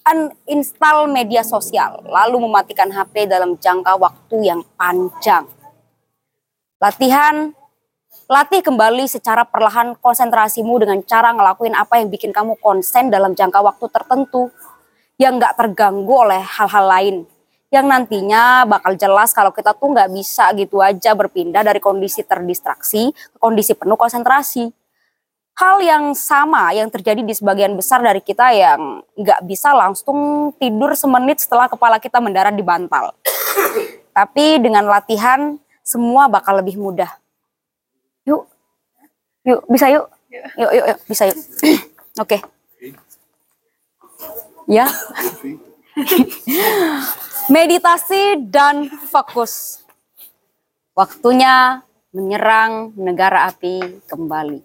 uninstall 0.07 1.05
media 1.05 1.45
sosial 1.45 2.01
lalu 2.09 2.41
mematikan 2.41 2.89
HP 2.89 3.29
dalam 3.29 3.53
jangka 3.53 3.93
waktu 4.01 4.37
yang 4.49 4.65
panjang. 4.73 5.45
Latihan 6.81 7.53
latih 8.25 8.65
kembali 8.65 9.05
secara 9.05 9.45
perlahan 9.45 9.93
konsentrasimu 10.01 10.81
dengan 10.81 11.05
cara 11.05 11.29
ngelakuin 11.37 11.77
apa 11.77 12.01
yang 12.01 12.09
bikin 12.09 12.33
kamu 12.33 12.57
konsen 12.57 13.13
dalam 13.13 13.37
jangka 13.37 13.61
waktu 13.61 13.85
tertentu 13.93 14.49
yang 15.21 15.37
nggak 15.37 15.53
terganggu 15.53 16.13
oleh 16.17 16.41
hal-hal 16.41 16.85
lain 16.89 17.15
yang 17.67 17.83
nantinya 17.91 18.63
bakal 18.63 18.95
jelas 18.95 19.35
kalau 19.35 19.51
kita 19.51 19.75
tuh 19.75 19.91
nggak 19.91 20.07
bisa 20.15 20.55
gitu 20.55 20.79
aja 20.79 21.11
berpindah 21.11 21.67
dari 21.67 21.83
kondisi 21.83 22.23
terdistraksi 22.23 23.11
ke 23.11 23.37
kondisi 23.39 23.75
penuh 23.75 23.99
konsentrasi. 23.99 24.71
Hal 25.57 25.81
yang 25.81 26.13
sama 26.13 26.69
yang 26.71 26.87
terjadi 26.87 27.25
di 27.25 27.33
sebagian 27.33 27.73
besar 27.73 27.99
dari 28.05 28.21
kita 28.21 28.53
yang 28.53 29.01
nggak 29.17 29.41
bisa 29.49 29.73
langsung 29.73 30.53
tidur 30.61 30.93
semenit 30.93 31.41
setelah 31.41 31.65
kepala 31.65 31.97
kita 31.97 32.21
mendarat 32.21 32.53
di 32.53 32.61
bantal. 32.61 33.11
Tapi 34.13 34.61
dengan 34.61 34.85
latihan 34.85 35.57
semua 35.81 36.29
bakal 36.29 36.61
lebih 36.61 36.77
mudah. 36.77 37.09
Yuk, 38.29 38.45
yuk 39.43 39.61
bisa 39.65 39.89
yuk, 39.89 40.05
yuk 40.55 40.71
yuk, 40.71 40.85
yuk 40.93 40.99
bisa 41.09 41.23
yuk. 41.25 41.37
Oke. 42.21 42.37
Ya. 44.69 44.87
Meditasi 47.47 48.43
dan 48.51 48.91
fokus. 49.07 49.79
Waktunya 50.91 51.79
menyerang 52.11 52.91
negara 52.99 53.47
api 53.47 54.03
kembali. 54.03 54.59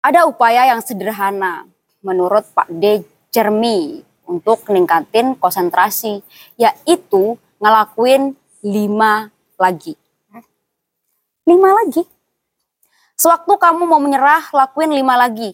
Ada 0.00 0.24
upaya 0.24 0.64
yang 0.72 0.80
sederhana 0.80 1.68
menurut 2.00 2.48
Pak 2.56 2.72
D. 2.72 3.04
Jermi 3.28 4.00
untuk 4.24 4.64
meningkatin 4.64 5.36
konsentrasi, 5.36 6.24
yaitu 6.56 7.36
ngelakuin 7.60 8.32
lima 8.64 9.28
lagi. 9.60 9.92
Lima 11.44 11.84
lagi. 11.84 12.00
Sewaktu 13.12 13.52
kamu 13.60 13.84
mau 13.84 14.00
menyerah, 14.00 14.48
lakuin 14.56 14.88
lima 14.88 15.20
lagi. 15.20 15.52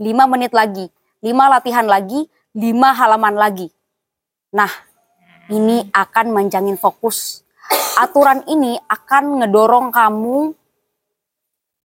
Lima 0.00 0.24
menit 0.24 0.56
lagi. 0.56 0.88
Lima 1.20 1.52
latihan 1.52 1.84
lagi. 1.84 2.24
Lima 2.56 2.96
halaman 2.96 3.36
lagi. 3.36 3.68
Nah, 4.50 4.70
ini 5.50 5.86
akan 5.94 6.34
menjangin 6.34 6.74
fokus. 6.74 7.46
Aturan 7.94 8.42
ini 8.50 8.74
akan 8.90 9.42
ngedorong 9.42 9.94
kamu 9.94 10.50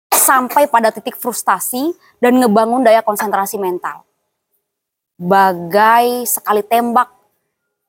sampai 0.09 0.65
pada 0.65 0.89
titik 0.89 1.13
frustasi 1.13 1.93
dan 2.17 2.41
ngebangun 2.41 2.81
daya 2.81 3.05
konsentrasi 3.05 3.61
mental. 3.61 4.01
Bagai 5.15 6.25
sekali 6.25 6.65
tembak, 6.65 7.13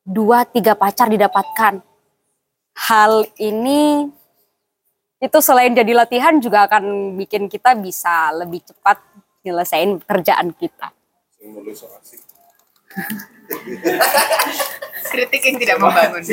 dua 0.04 0.45
tiga 0.45 0.76
pacar 0.76 1.09
didapatkan. 1.09 1.80
Hal 2.76 3.25
ini 3.40 4.12
itu 5.16 5.38
selain 5.40 5.73
jadi 5.73 5.97
latihan 5.97 6.37
juga 6.37 6.68
akan 6.68 7.16
bikin 7.16 7.49
kita 7.49 7.73
bisa 7.80 8.28
lebih 8.37 8.61
cepat 8.68 9.00
nyelesain 9.40 9.97
pekerjaan 10.04 10.52
kita. 10.52 10.92
Kritik 15.12 15.43
yang 15.47 15.57
tidak 15.62 15.79
membangun. 15.79 16.23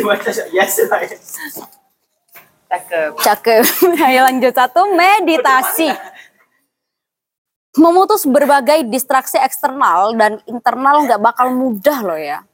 Cakep. 2.74 3.12
Cakep. 3.22 3.64
Ayo 4.10 4.26
lanjut 4.26 4.54
satu, 4.54 4.90
meditasi. 4.98 5.94
Memutus 7.78 8.26
berbagai 8.26 8.86
distraksi 8.90 9.38
eksternal 9.38 10.14
dan 10.18 10.42
internal 10.46 11.06
nggak 11.06 11.22
bakal 11.22 11.54
mudah 11.54 12.00
loh 12.06 12.18
ya. 12.18 12.46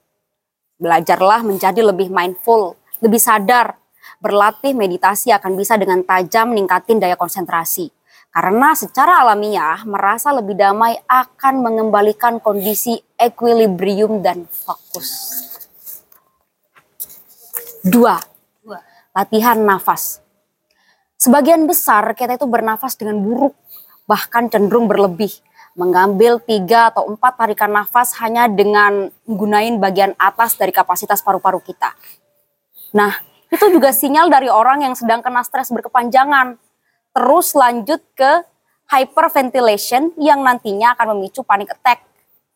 Belajarlah 0.79 1.43
menjadi 1.43 1.83
lebih 1.83 2.07
mindful, 2.07 2.79
lebih 3.03 3.19
sadar. 3.19 3.75
Berlatih 4.19 4.75
meditasi 4.75 5.31
akan 5.31 5.55
bisa 5.55 5.79
dengan 5.79 6.03
tajam 6.03 6.51
meningkatin 6.51 6.99
daya 6.99 7.15
konsentrasi. 7.15 7.91
Karena 8.39 8.71
secara 8.71 9.19
alamiah 9.19 9.83
merasa 9.83 10.31
lebih 10.31 10.55
damai 10.55 10.95
akan 11.11 11.59
mengembalikan 11.59 12.39
kondisi 12.39 12.95
equilibrium 13.19 14.23
dan 14.23 14.47
fokus. 14.47 15.11
Dua, 17.83 18.15
latihan 19.11 19.59
nafas. 19.59 20.23
Sebagian 21.19 21.67
besar 21.67 22.15
kita 22.15 22.39
itu 22.39 22.47
bernafas 22.47 22.95
dengan 22.95 23.19
buruk, 23.19 23.59
bahkan 24.07 24.47
cenderung 24.47 24.87
berlebih. 24.87 25.35
Mengambil 25.75 26.39
tiga 26.39 26.95
atau 26.95 27.11
empat 27.11 27.35
tarikan 27.35 27.75
nafas 27.75 28.15
hanya 28.23 28.47
dengan 28.47 29.11
menggunakan 29.27 29.83
bagian 29.83 30.11
atas 30.15 30.55
dari 30.55 30.71
kapasitas 30.71 31.19
paru-paru 31.19 31.59
kita. 31.59 31.91
Nah, 32.95 33.19
itu 33.51 33.67
juga 33.67 33.91
sinyal 33.91 34.31
dari 34.31 34.47
orang 34.47 34.87
yang 34.87 34.95
sedang 34.95 35.19
kena 35.19 35.43
stres 35.43 35.75
berkepanjangan. 35.75 36.68
Terus 37.19 37.51
lanjut 37.51 37.99
ke 38.15 38.47
hyperventilation 38.87 40.15
yang 40.15 40.39
nantinya 40.39 40.95
akan 40.95 41.19
memicu 41.19 41.43
panic 41.43 41.75
attack. 41.75 42.07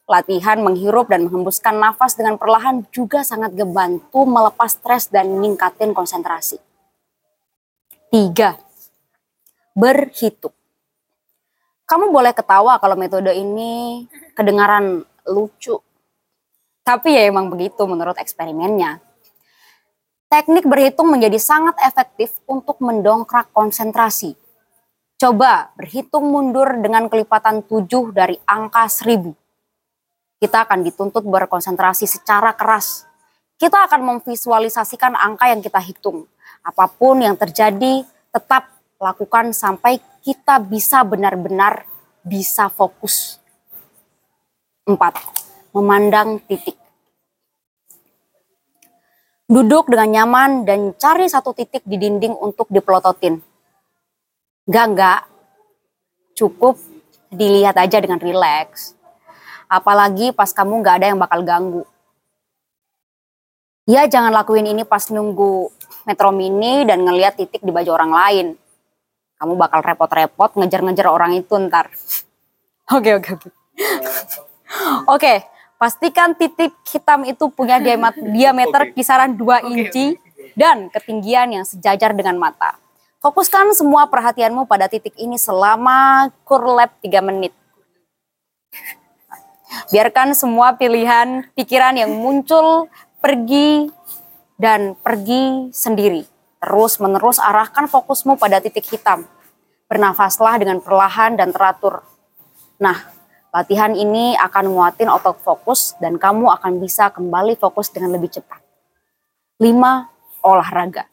Latihan 0.08 0.56
menghirup 0.64 1.12
dan 1.12 1.28
menghembuskan 1.28 1.76
nafas 1.76 2.16
dengan 2.16 2.40
perlahan 2.40 2.88
juga 2.88 3.28
sangat 3.28 3.60
ngebantu 3.60 4.24
melepas 4.24 4.72
stres 4.72 5.12
dan 5.12 5.36
meningkatin 5.36 5.92
konsentrasi. 5.92 6.64
Tiga, 8.08 8.56
berhitung. 9.76 10.56
Kamu 11.84 12.16
boleh 12.16 12.32
ketawa 12.32 12.80
kalau 12.80 12.96
metode 12.96 13.36
ini 13.36 14.08
kedengaran 14.32 15.04
lucu. 15.28 15.76
Tapi 16.88 17.20
ya 17.20 17.28
emang 17.28 17.52
begitu 17.52 17.84
menurut 17.84 18.16
eksperimennya. 18.16 19.04
Teknik 20.32 20.64
berhitung 20.64 21.12
menjadi 21.12 21.36
sangat 21.36 21.76
efektif 21.84 22.40
untuk 22.48 22.80
mendongkrak 22.80 23.52
konsentrasi. 23.52 24.40
Coba 25.24 25.72
berhitung 25.80 26.36
mundur 26.36 26.68
dengan 26.84 27.08
kelipatan 27.08 27.64
7 27.64 27.88
dari 28.12 28.36
angka 28.44 28.92
1000. 28.92 29.32
Kita 30.36 30.68
akan 30.68 30.84
dituntut 30.84 31.24
berkonsentrasi 31.24 32.04
secara 32.04 32.52
keras. 32.52 33.08
Kita 33.56 33.88
akan 33.88 34.04
memvisualisasikan 34.04 35.16
angka 35.16 35.48
yang 35.48 35.64
kita 35.64 35.80
hitung. 35.80 36.28
Apa 36.60 36.92
pun 36.92 37.24
yang 37.24 37.40
terjadi, 37.40 38.04
tetap 38.36 38.68
lakukan 39.00 39.56
sampai 39.56 40.04
kita 40.28 40.60
bisa 40.60 41.08
benar-benar 41.08 41.88
bisa 42.20 42.68
fokus. 42.68 43.40
Empat, 44.84 45.24
memandang 45.72 46.44
titik. 46.44 46.76
Duduk 49.48 49.88
dengan 49.88 50.20
nyaman 50.20 50.68
dan 50.68 50.92
cari 51.00 51.32
satu 51.32 51.56
titik 51.56 51.88
di 51.88 51.96
dinding 51.96 52.36
untuk 52.36 52.68
dipelototin. 52.68 53.53
Enggak, 54.64 54.86
enggak. 54.90 55.20
Cukup 56.34 56.76
dilihat 57.28 57.76
aja 57.76 57.98
dengan 58.00 58.20
rileks. 58.22 58.96
Apalagi 59.68 60.32
pas 60.32 60.54
kamu 60.54 60.80
nggak 60.80 60.96
ada 61.02 61.08
yang 61.12 61.20
bakal 61.20 61.42
ganggu. 61.44 61.84
Ya 63.84 64.08
jangan 64.08 64.32
lakuin 64.32 64.64
ini 64.64 64.88
pas 64.88 65.12
nunggu 65.12 65.68
metro 66.08 66.32
mini 66.32 66.88
dan 66.88 67.04
ngeliat 67.04 67.36
titik 67.36 67.60
di 67.60 67.72
baju 67.74 67.92
orang 67.92 68.12
lain. 68.16 68.48
Kamu 69.36 69.60
bakal 69.60 69.84
repot-repot 69.84 70.56
ngejar-ngejar 70.56 71.08
orang 71.12 71.36
itu 71.36 71.52
ntar. 71.68 71.92
Oke, 72.96 73.16
oke, 73.16 73.40
oke. 73.40 73.48
Oke, 75.08 75.34
pastikan 75.80 76.36
titik 76.36 76.76
hitam 76.84 77.24
itu 77.24 77.48
punya 77.48 77.80
diamet- 77.80 78.20
diameter 78.36 78.92
kisaran 78.92 79.40
2 79.40 79.72
inci 79.72 80.20
dan 80.52 80.92
ketinggian 80.92 81.56
yang 81.56 81.64
sejajar 81.64 82.12
dengan 82.12 82.36
mata. 82.36 82.83
Fokuskan 83.24 83.72
semua 83.72 84.04
perhatianmu 84.12 84.68
pada 84.68 84.92
titik 84.92 85.16
ini 85.16 85.40
selama 85.40 86.28
kurlap 86.44 86.92
3 87.00 87.24
menit. 87.24 87.56
Biarkan 89.96 90.36
semua 90.36 90.76
pilihan 90.76 91.48
pikiran 91.56 91.96
yang 91.96 92.12
muncul 92.12 92.92
pergi 93.24 93.88
dan 94.60 95.00
pergi 95.00 95.72
sendiri. 95.72 96.28
Terus 96.60 97.00
menerus 97.00 97.40
arahkan 97.40 97.88
fokusmu 97.88 98.36
pada 98.36 98.60
titik 98.60 98.92
hitam. 98.92 99.24
Bernafaslah 99.88 100.60
dengan 100.60 100.84
perlahan 100.84 101.40
dan 101.40 101.56
teratur. 101.56 102.04
Nah, 102.84 103.08
latihan 103.56 103.96
ini 103.96 104.36
akan 104.36 104.68
nguatin 104.68 105.08
otot 105.08 105.40
fokus 105.40 105.96
dan 106.04 106.20
kamu 106.20 106.52
akan 106.60 106.76
bisa 106.84 107.08
kembali 107.08 107.56
fokus 107.56 107.88
dengan 107.88 108.20
lebih 108.20 108.36
cepat. 108.36 108.60
5. 109.64 110.12
Olahraga. 110.44 111.13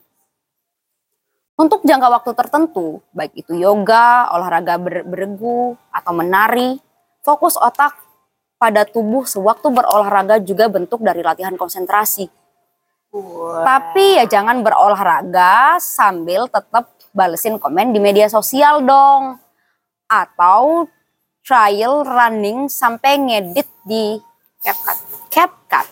Untuk 1.61 1.85
jangka 1.85 2.09
waktu 2.09 2.33
tertentu, 2.33 3.05
baik 3.13 3.45
itu 3.45 3.53
yoga, 3.53 4.33
olahraga 4.33 4.81
ber- 4.81 5.05
beregu, 5.05 5.77
atau 5.93 6.17
menari, 6.17 6.81
fokus 7.21 7.61
otak 7.61 8.01
pada 8.57 8.89
tubuh 8.89 9.29
sewaktu 9.29 9.69
berolahraga 9.69 10.41
juga 10.41 10.73
bentuk 10.73 11.05
dari 11.05 11.21
latihan 11.21 11.53
konsentrasi. 11.61 12.33
Tapi 13.61 14.17
ya 14.17 14.25
jangan 14.25 14.65
berolahraga 14.65 15.77
sambil 15.77 16.49
tetap 16.49 16.97
balesin 17.13 17.61
komen 17.61 17.93
di 17.93 18.01
media 18.01 18.33
sosial 18.33 18.81
dong. 18.81 19.37
Atau 20.09 20.89
trial 21.45 22.09
running 22.09 22.73
sampai 22.73 23.21
ngedit 23.21 23.69
di 23.85 24.17
CapCut. 24.65 24.99
CapCut. 25.29 25.87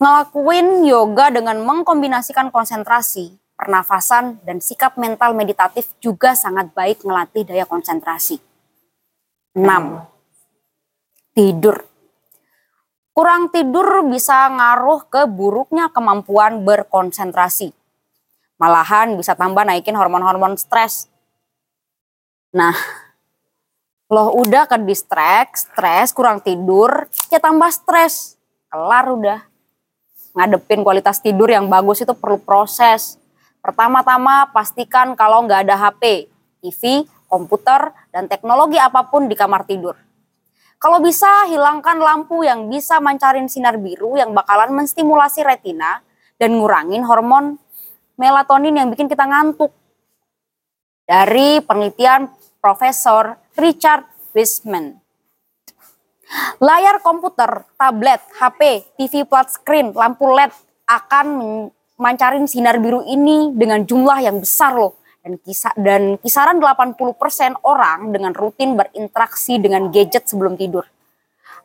Ngelakuin 0.00 0.88
yoga 0.88 1.28
dengan 1.28 1.60
mengkombinasikan 1.64 2.48
konsentrasi, 2.48 3.36
pernafasan, 3.56 4.38
dan 4.44 4.60
sikap 4.60 5.00
mental 5.00 5.32
meditatif 5.32 5.90
juga 5.98 6.36
sangat 6.36 6.70
baik 6.76 7.02
melatih 7.02 7.48
daya 7.48 7.64
konsentrasi. 7.64 8.38
6. 9.56 9.64
Tidur. 11.32 11.80
Kurang 13.16 13.48
tidur 13.48 14.04
bisa 14.04 14.44
ngaruh 14.52 15.08
ke 15.08 15.24
buruknya 15.24 15.88
kemampuan 15.88 16.68
berkonsentrasi. 16.68 17.72
Malahan 18.60 19.16
bisa 19.16 19.32
tambah 19.32 19.64
naikin 19.64 19.96
hormon-hormon 19.96 20.60
stres. 20.60 21.08
Nah, 22.52 22.76
lo 24.12 24.36
udah 24.36 24.68
ke 24.68 24.76
distract, 24.84 25.72
stres, 25.72 26.12
kurang 26.12 26.44
tidur, 26.44 27.08
ya 27.32 27.40
tambah 27.40 27.72
stres. 27.72 28.36
Kelar 28.68 29.08
udah. 29.08 29.40
Ngadepin 30.36 30.84
kualitas 30.84 31.24
tidur 31.24 31.48
yang 31.48 31.72
bagus 31.72 32.04
itu 32.04 32.12
perlu 32.12 32.36
proses. 32.36 33.16
Pertama-tama 33.66 34.46
pastikan 34.54 35.18
kalau 35.18 35.42
nggak 35.42 35.66
ada 35.66 35.74
HP, 35.74 36.30
TV, 36.62 37.02
komputer, 37.26 37.90
dan 38.14 38.30
teknologi 38.30 38.78
apa 38.78 39.10
pun 39.10 39.26
di 39.26 39.34
kamar 39.34 39.66
tidur. 39.66 39.98
Kalau 40.78 41.02
bisa 41.02 41.50
hilangkan 41.50 41.98
lampu 41.98 42.46
yang 42.46 42.70
bisa 42.70 43.02
mancarin 43.02 43.50
sinar 43.50 43.74
biru 43.82 44.14
yang 44.14 44.30
bakalan 44.30 44.70
menstimulasi 44.70 45.42
retina 45.42 45.98
dan 46.38 46.54
ngurangin 46.54 47.02
hormon 47.02 47.58
melatonin 48.14 48.78
yang 48.78 48.86
bikin 48.86 49.10
kita 49.10 49.26
ngantuk. 49.26 49.74
Dari 51.02 51.58
penelitian 51.58 52.30
Profesor 52.62 53.34
Richard 53.58 54.06
Wiseman. 54.30 54.94
Layar 56.62 57.02
komputer, 57.02 57.66
tablet, 57.74 58.22
HP, 58.38 58.94
TV 58.94 59.26
flat 59.26 59.50
screen, 59.50 59.90
lampu 59.90 60.30
LED 60.30 60.54
akan 60.86 61.26
memancarin 61.96 62.44
sinar 62.44 62.76
biru 62.80 63.04
ini 63.08 63.52
dengan 63.56 63.84
jumlah 63.84 64.20
yang 64.24 64.40
besar 64.40 64.76
loh. 64.76 65.00
Dan, 65.26 65.42
kisa 65.42 65.74
dan 65.74 66.22
kisaran 66.22 66.62
80% 66.62 67.58
orang 67.66 68.14
dengan 68.14 68.30
rutin 68.30 68.78
berinteraksi 68.78 69.58
dengan 69.58 69.90
gadget 69.90 70.30
sebelum 70.30 70.54
tidur. 70.54 70.86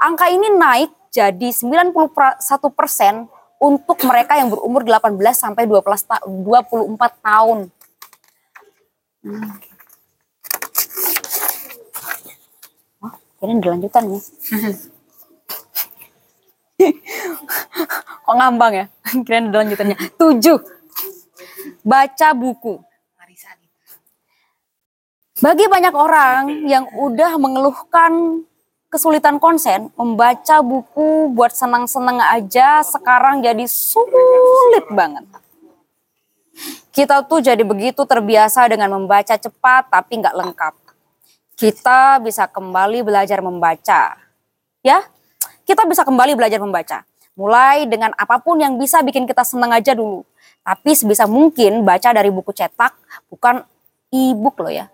Angka 0.02 0.34
ini 0.34 0.50
naik 0.50 0.90
jadi 1.14 1.54
91% 1.54 1.94
untuk 3.62 3.98
mereka 4.10 4.34
yang 4.42 4.50
berumur 4.50 4.82
18 4.82 5.14
sampai 5.38 5.70
12 5.70 6.10
ta 6.10 6.18
24 6.26 6.98
tahun. 7.22 7.70
Hmm. 9.22 9.54
Wah, 13.06 13.14
kirain 13.38 13.62
ada 13.62 13.70
lanjutan 13.78 14.04
ya. 14.10 14.20
Kok 18.26 18.36
ngambang 18.38 18.74
ya? 18.74 18.86
Kirain 19.26 19.50
ada 19.50 19.58
lanjutannya. 19.66 19.98
Tujuh. 20.18 20.58
Baca 21.82 22.30
buku. 22.38 22.82
Bagi 25.42 25.66
banyak 25.66 25.96
orang 25.98 26.70
yang 26.70 26.86
udah 26.94 27.34
mengeluhkan 27.42 28.46
kesulitan 28.94 29.42
konsen, 29.42 29.90
membaca 29.98 30.62
buku 30.62 31.34
buat 31.34 31.50
senang-senang 31.50 32.22
aja 32.22 32.86
sekarang 32.86 33.42
jadi 33.42 33.66
sulit 33.66 34.86
banget. 34.94 35.26
Kita 36.94 37.26
tuh 37.26 37.42
jadi 37.42 37.64
begitu 37.66 38.06
terbiasa 38.06 38.70
dengan 38.70 39.02
membaca 39.02 39.34
cepat 39.34 39.90
tapi 39.90 40.22
nggak 40.22 40.38
lengkap. 40.38 40.74
Kita 41.58 42.22
bisa 42.22 42.46
kembali 42.46 43.02
belajar 43.02 43.42
membaca. 43.42 44.22
Ya, 44.86 45.10
kita 45.66 45.90
bisa 45.90 46.06
kembali 46.06 46.38
belajar 46.38 46.62
membaca. 46.62 47.02
Mulai 47.40 47.88
dengan 47.88 48.12
apa 48.20 48.38
pun 48.44 48.60
yang 48.60 48.76
bisa 48.76 49.00
bikin 49.02 49.24
kita 49.24 49.42
senang 49.48 49.72
aja 49.72 49.96
dulu. 49.96 50.28
Tapi 50.62 50.92
sebisa 50.94 51.26
mungkin 51.26 51.82
baca 51.82 52.14
dari 52.14 52.30
buku 52.30 52.54
cetak, 52.54 52.94
bukan 53.32 53.66
e-book 54.14 54.62
loh 54.62 54.74
ya. 54.74 54.86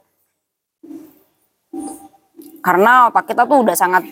Karena 2.64 3.12
otak 3.12 3.32
kita 3.32 3.44
tuh 3.44 3.66
udah 3.66 3.76
sangat 3.76 4.08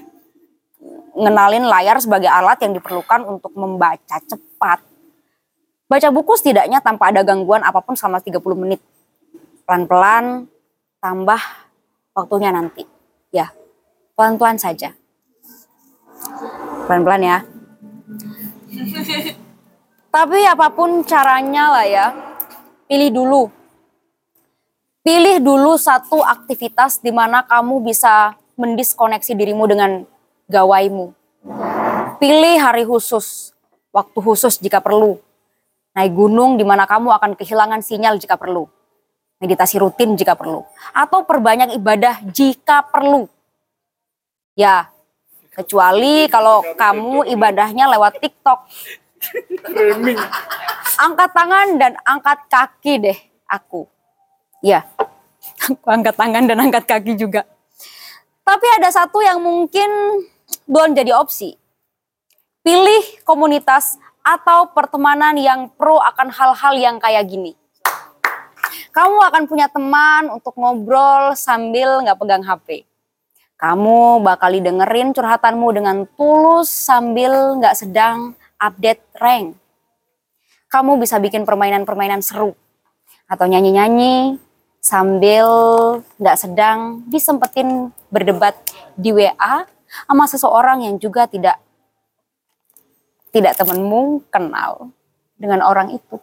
ngenalin 1.15 1.63
layar 1.63 1.95
sebagai 2.03 2.27
alat 2.27 2.59
yang 2.59 2.75
diperlukan 2.75 3.23
untuk 3.23 3.55
membaca 3.55 4.17
cepat. 4.19 4.83
Baca 5.85 6.09
buku 6.11 6.33
setidaknya 6.35 6.83
tanpa 6.83 7.13
ada 7.13 7.23
gangguan 7.23 7.63
apa 7.63 7.79
pun 7.79 7.95
selama 7.95 8.19
30 8.19 8.41
menit. 8.57 8.81
Pelan-pelan 9.63 10.49
tambah 10.99 11.39
waktunya 12.11 12.51
nanti. 12.51 12.83
Ya, 13.31 13.53
pelan-pelan 14.17 14.59
saja. 14.59 14.91
Pelan-pelan 16.89 17.21
ya. 17.23 17.37
Tapi 20.15 20.39
apa 20.47 20.67
pun 20.71 21.03
caranya 21.03 21.75
lah 21.75 21.85
ya, 21.85 22.07
pilih 22.87 23.11
dulu. 23.11 23.43
Pilih 25.05 25.37
dulu 25.43 25.77
satu 25.77 26.23
aktivitas 26.23 26.97
di 27.03 27.13
mana 27.13 27.45
kamu 27.45 27.83
bisa 27.83 28.33
mendiskoneksi 28.57 29.31
dirimu 29.35 29.67
dengan 29.69 29.91
gawaimu. 30.49 31.13
Pilih 32.17 32.55
hari 32.57 32.87
khusus, 32.87 33.51
waktu 33.91 34.17
khusus 34.17 34.57
jika 34.57 34.79
perlu. 34.79 35.19
Naik 35.95 36.15
gunung 36.15 36.55
di 36.55 36.63
mana 36.63 36.87
kamu 36.87 37.11
akan 37.11 37.31
kehilangan 37.35 37.83
sinyal 37.83 38.17
jika 38.17 38.39
perlu. 38.39 38.67
Meditasi 39.43 39.79
rutin 39.79 40.15
jika 40.15 40.33
perlu. 40.33 40.63
Atau 40.95 41.27
perbanyak 41.27 41.75
ibadah 41.75 42.23
jika 42.31 42.87
perlu. 42.87 43.27
Ya, 44.55 44.94
kecuali 45.55 46.27
kalau 46.27 46.61
kamu 46.75 47.31
ibadahnya 47.31 47.87
lewat 47.95 48.19
TikTok. 48.19 48.59
Angkat 50.99 51.31
tangan 51.31 51.67
dan 51.79 51.97
angkat 52.03 52.39
kaki 52.51 52.93
deh 52.99 53.17
aku. 53.47 53.87
Ya, 54.59 54.83
aku 55.63 55.87
angkat 55.87 56.15
tangan 56.19 56.43
dan 56.45 56.57
angkat 56.59 56.83
kaki 56.83 57.15
juga. 57.15 57.47
Tapi 58.45 58.67
ada 58.77 58.93
satu 58.93 59.23
yang 59.25 59.41
mungkin 59.41 59.89
belum 60.69 60.93
jadi 60.93 61.17
opsi. 61.17 61.57
Pilih 62.61 63.25
komunitas 63.25 63.97
atau 64.25 64.69
pertemanan 64.73 65.37
yang 65.37 65.69
pro 65.73 66.01
akan 66.01 66.29
hal-hal 66.33 66.73
yang 66.77 66.97
kayak 66.97 67.25
gini. 67.29 67.53
Kamu 68.89 69.21
akan 69.21 69.43
punya 69.45 69.69
teman 69.69 70.31
untuk 70.33 70.57
ngobrol 70.57 71.37
sambil 71.37 72.01
nggak 72.01 72.17
pegang 72.17 72.41
HP. 72.41 72.87
Kamu 73.55 74.19
bakal 74.19 74.59
dengerin 74.59 75.15
curhatanmu 75.15 75.67
dengan 75.71 75.97
tulus 76.19 76.67
sambil 76.67 77.55
nggak 77.55 77.75
sedang 77.75 78.35
update 78.59 78.99
rank. 79.15 79.55
Kamu 80.67 80.99
bisa 80.99 81.23
bikin 81.23 81.47
permainan-permainan 81.47 82.19
seru 82.19 82.51
atau 83.31 83.45
nyanyi-nyanyi 83.47 84.35
sambil 84.83 85.47
nggak 86.19 86.37
sedang 86.37 87.01
disempetin 87.07 87.95
berdebat 88.11 88.59
di 88.99 89.15
WA 89.15 89.63
sama 90.03 90.27
seseorang 90.27 90.83
yang 90.83 90.99
juga 90.99 91.23
tidak 91.25 91.55
tidak 93.31 93.55
temenmu 93.55 94.27
kenal 94.27 94.91
dengan 95.39 95.63
orang 95.63 95.95
itu. 95.95 96.19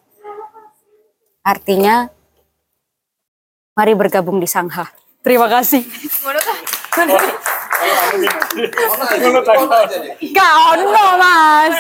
Artinya, 1.43 2.09
mari 3.77 3.93
bergabung 3.93 4.39
di 4.39 4.49
Sangha. 4.49 4.89
Terima 5.21 5.51
kasih. 5.51 5.85
Gak 10.33 10.53
ono 10.77 11.07
mas. 11.17 11.73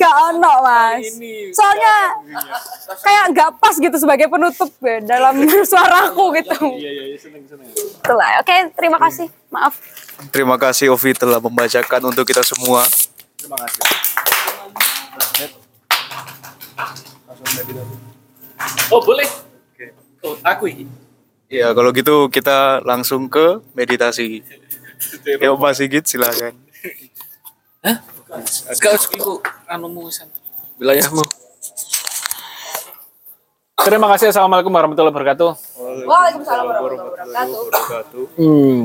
Gak 0.00 0.14
ono 0.32 0.52
mas. 0.64 1.04
Soalnya 1.52 1.94
kayak 3.04 3.24
gak 3.36 3.50
pas 3.60 3.76
gitu 3.76 3.96
sebagai 4.00 4.26
penutup 4.32 4.72
ya, 4.80 4.98
dalam 5.04 5.44
suaraku 5.70 6.40
gitu. 6.40 6.56
Iya 6.80 6.90
iya 6.90 7.04
iya 7.14 7.18
seneng 7.20 7.44
seneng. 7.44 7.68
Itulah. 7.68 8.40
Oke, 8.40 8.56
terima 8.72 8.96
kasih. 8.96 9.28
Maaf. 9.52 9.76
Terima 10.32 10.56
kasih 10.56 10.88
Ovi 10.94 11.12
telah 11.12 11.38
membacakan 11.38 12.00
untuk 12.08 12.24
kita 12.24 12.40
semua. 12.40 12.88
Terima 13.36 13.60
kasih. 13.60 13.82
Oh 18.88 19.00
boleh. 19.04 19.28
Oh 20.24 20.34
aku 20.40 20.64
ini. 20.72 21.03
Ya 21.52 21.70
kalau 21.76 21.90
gitu 21.92 22.28
kita 22.32 22.80
langsung 22.82 23.28
ke 23.28 23.60
meditasi. 23.76 24.40
Ya 25.26 25.52
Pak 25.52 25.72
Sigit 25.76 26.04
silakan. 26.08 26.56
Sekarang 28.72 29.00
iku 29.14 29.38
anumu 29.68 30.08
wilayahmu. 30.80 31.22
Terima 33.84 34.08
kasih. 34.16 34.32
Assalamualaikum 34.32 34.72
warahmatullahi 34.72 35.12
wabarakatuh. 35.12 35.50
Waalaikumsalam 36.08 36.64
warahmatullahi 36.64 37.50
wabarakatuh. 37.52 38.24
Hmm. 38.40 38.84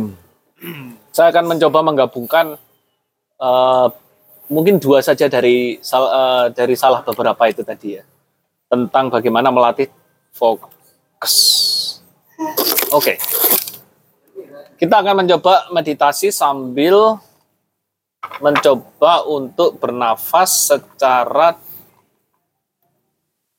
Saya 1.15 1.31
akan 1.31 1.45
mencoba 1.55 1.79
menggabungkan 1.79 2.59
eh, 3.39 3.87
mungkin 4.51 4.75
dua 4.83 4.99
saja 4.99 5.31
dari 5.31 5.79
sal- 5.79 6.11
eh, 6.11 6.45
dari 6.51 6.75
salah 6.75 6.99
beberapa 6.99 7.47
itu 7.47 7.63
tadi 7.63 7.95
ya 7.95 8.03
tentang 8.67 9.07
bagaimana 9.07 9.49
melatih 9.49 9.87
fokus. 10.35 11.33
Oke, 12.95 13.19
kita 14.79 14.95
akan 15.03 15.27
mencoba 15.27 15.67
meditasi 15.75 16.31
sambil 16.31 17.19
mencoba 18.39 19.27
untuk 19.27 19.75
bernafas 19.75 20.71
secara 20.71 21.59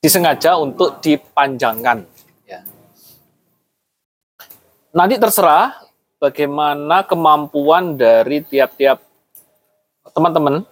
disengaja 0.01 0.57
untuk 0.57 0.97
dipanjangkan. 1.05 2.09
Ya. 2.49 2.65
Nanti 4.97 5.21
terserah 5.21 5.77
bagaimana 6.17 7.05
kemampuan 7.05 8.01
dari 8.01 8.41
tiap-tiap 8.41 9.05
teman-teman. 10.17 10.65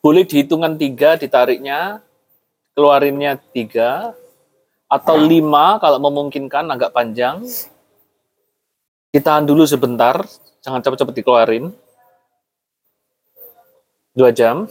Boleh 0.00 0.24
dihitungan 0.24 0.76
tiga 0.80 1.20
ditariknya, 1.20 2.00
keluarinnya 2.72 3.36
tiga, 3.52 4.16
atau 4.88 5.16
lima 5.16 5.80
kalau 5.80 5.98
memungkinkan 5.98 6.68
agak 6.70 6.94
panjang. 6.94 7.44
Ditahan 9.14 9.46
dulu 9.46 9.62
sebentar, 9.62 10.26
jangan 10.58 10.82
cepat-cepat 10.82 11.14
dikeluarin. 11.14 11.70
Dua 14.14 14.30
jam. 14.34 14.66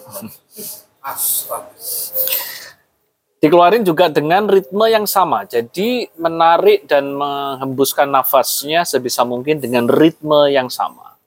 Dikeluarin 3.43 3.83
juga 3.83 4.07
dengan 4.07 4.47
ritme 4.47 4.87
yang 4.87 5.03
sama. 5.03 5.43
Jadi 5.43 6.07
menarik 6.15 6.87
dan 6.87 7.11
menghembuskan 7.11 8.07
nafasnya 8.07 8.87
sebisa 8.87 9.27
mungkin 9.27 9.59
dengan 9.59 9.87
ritme 9.91 10.47
yang 10.47 10.71
sama. 10.71 11.19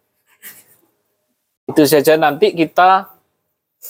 Itu 1.68 1.84
saja 1.84 2.16
nanti 2.16 2.56
kita 2.56 3.12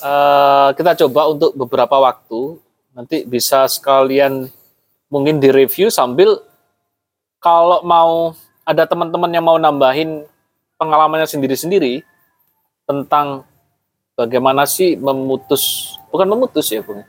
eh, 0.03 0.69
kita 0.75 1.07
coba 1.07 1.31
untuk 1.31 1.55
beberapa 1.55 2.03
waktu. 2.03 2.59
Nanti 2.99 3.23
bisa 3.23 3.71
sekalian 3.71 4.51
mungkin 5.11 5.39
direview 5.39 5.89
sambil 5.89 6.43
kalau 7.39 7.83
mau 7.87 8.35
ada 8.67 8.83
teman-teman 8.83 9.31
yang 9.31 9.47
mau 9.47 9.57
nambahin 9.57 10.27
pengalamannya 10.77 11.29
sendiri-sendiri 11.31 12.03
tentang 12.87 13.47
bagaimana 14.19 14.67
sih 14.67 14.99
memutus, 14.99 15.95
bukan 16.11 16.27
memutus 16.27 16.67
ya 16.73 16.83
Bung, 16.83 17.05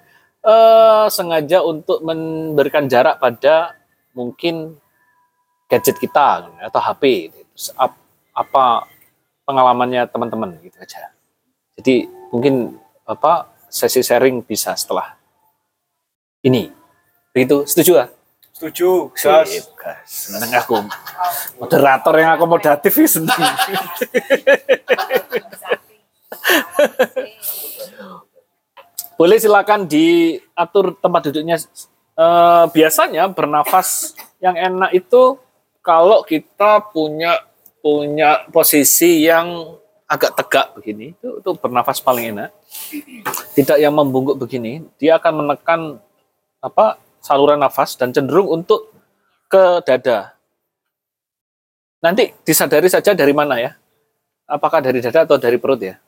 eh, 0.46 1.06
sengaja 1.10 1.66
untuk 1.66 2.04
memberikan 2.06 2.86
jarak 2.86 3.18
pada 3.18 3.74
mungkin 4.14 4.78
gadget 5.66 5.98
kita 5.98 6.50
atau 6.70 6.80
HP. 6.82 7.34
Ap- 7.74 8.06
apa 8.38 8.86
pengalamannya 9.50 10.06
teman-teman 10.14 10.62
gitu 10.62 10.78
aja. 10.78 11.10
Jadi 11.80 12.06
mungkin 12.30 12.78
apa 13.08 13.50
sesi 13.66 14.06
sharing 14.06 14.46
bisa 14.46 14.78
setelah 14.78 15.18
ini. 16.46 16.70
Begitu, 17.38 17.70
setuju 17.70 18.02
ah? 18.02 18.10
Setuju, 18.50 19.14
Sip, 19.14 19.78
gas. 19.78 20.10
Seneng 20.10 20.50
aku. 20.58 20.82
Moderator 21.62 22.18
yang 22.18 22.34
akomodatif 22.34 22.90
ya 22.90 23.06
seneng. 23.06 23.38
Boleh 29.22 29.38
silakan 29.38 29.86
diatur 29.86 30.98
tempat 30.98 31.30
duduknya. 31.30 31.62
Eh, 32.18 32.66
biasanya 32.74 33.30
bernafas 33.30 34.18
yang 34.42 34.58
enak 34.58 34.98
itu 34.98 35.38
kalau 35.86 36.26
kita 36.26 36.90
punya 36.90 37.38
punya 37.86 38.50
posisi 38.50 39.30
yang 39.30 39.78
agak 40.10 40.34
tegak 40.34 40.74
begini 40.74 41.14
itu, 41.14 41.30
itu 41.38 41.50
bernafas 41.54 42.02
paling 42.02 42.34
enak. 42.34 42.50
Tidak 43.54 43.78
yang 43.78 43.94
membungkuk 43.94 44.42
begini, 44.42 44.82
dia 44.98 45.22
akan 45.22 45.46
menekan 45.46 46.02
apa 46.58 46.98
saluran 47.28 47.60
nafas 47.60 48.00
dan 48.00 48.16
cenderung 48.16 48.48
untuk 48.48 48.88
ke 49.52 49.84
dada. 49.84 50.32
Nanti 52.00 52.32
disadari 52.48 52.88
saja 52.88 53.12
dari 53.12 53.36
mana 53.36 53.60
ya? 53.60 53.76
Apakah 54.48 54.80
dari 54.80 55.04
dada 55.04 55.28
atau 55.28 55.36
dari 55.36 55.60
perut 55.60 55.84
ya? 55.84 56.00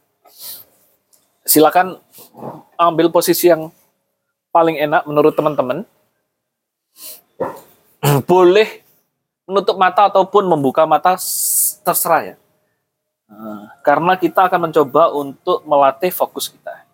Silakan 1.43 1.99
ambil 2.79 3.11
posisi 3.11 3.51
yang 3.51 3.67
paling 4.55 4.79
enak 4.79 5.03
menurut 5.03 5.35
teman-teman. 5.35 5.83
Boleh 8.31 8.79
menutup 9.43 9.75
mata 9.75 10.07
ataupun 10.07 10.47
membuka 10.47 10.87
mata 10.87 11.19
terserah 11.83 12.31
ya. 12.31 12.35
Nah, 13.27 13.75
Karena 13.83 14.15
kita 14.15 14.47
akan 14.47 14.71
mencoba 14.71 15.11
untuk 15.11 15.67
melatih 15.67 16.13
fokus 16.13 16.47
kita. 16.47 16.85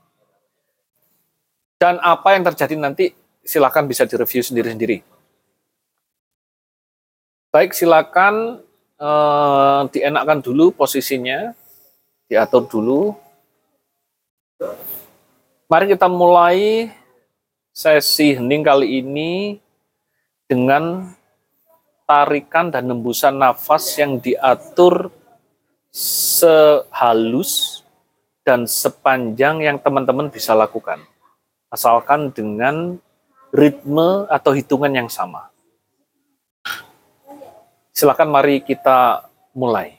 Dan 1.75 1.99
apa 1.99 2.33
yang 2.33 2.47
terjadi 2.47 2.73
nanti 2.79 3.11
silakan 3.45 3.85
bisa 3.85 4.09
direview 4.09 4.41
sendiri-sendiri. 4.41 5.05
Baik, 7.53 7.71
silakan 7.71 8.65
eh, 8.97 9.81
dienakkan 9.93 10.41
dulu 10.41 10.73
posisinya, 10.75 11.53
diatur 12.27 12.67
dulu. 12.67 13.01
Mari 15.69 15.85
kita 15.93 16.09
mulai 16.09 16.91
sesi 17.71 18.35
hening 18.35 18.63
kali 18.65 18.99
ini 18.99 19.61
dengan 20.49 21.11
tarikan 22.05 22.69
dan 22.69 22.85
hembusan 22.85 23.35
nafas 23.35 23.97
yang 23.97 24.21
diatur 24.21 25.09
sehalus 25.89 27.81
dan 28.45 28.69
sepanjang 28.69 29.65
yang 29.65 29.77
teman-teman 29.81 30.29
bisa 30.29 30.53
lakukan. 30.53 31.01
Asalkan 31.73 32.29
dengan 32.29 33.01
ritme 33.55 34.27
atau 34.27 34.51
hitungan 34.51 34.91
yang 34.91 35.07
sama. 35.07 35.47
Silakan 37.95 38.27
mari 38.27 38.59
kita 38.59 39.31
mulai. 39.55 39.95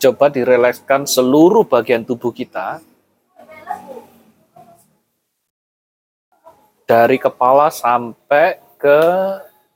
Dicoba 0.00 0.32
direlekskan 0.32 1.04
seluruh 1.04 1.68
bagian 1.68 2.00
tubuh 2.00 2.32
kita 2.32 2.80
dari 6.88 7.20
kepala 7.20 7.68
sampai 7.68 8.56
ke 8.80 9.00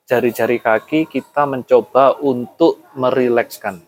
jari-jari 0.09 0.65
kaki 0.65 1.05
kita 1.13 1.45
mencoba 1.45 2.17
untuk 2.25 2.81
merilekskan. 2.97 3.85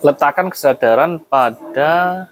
Letakkan 0.00 0.48
kesadaran 0.48 1.20
pada 1.20 2.26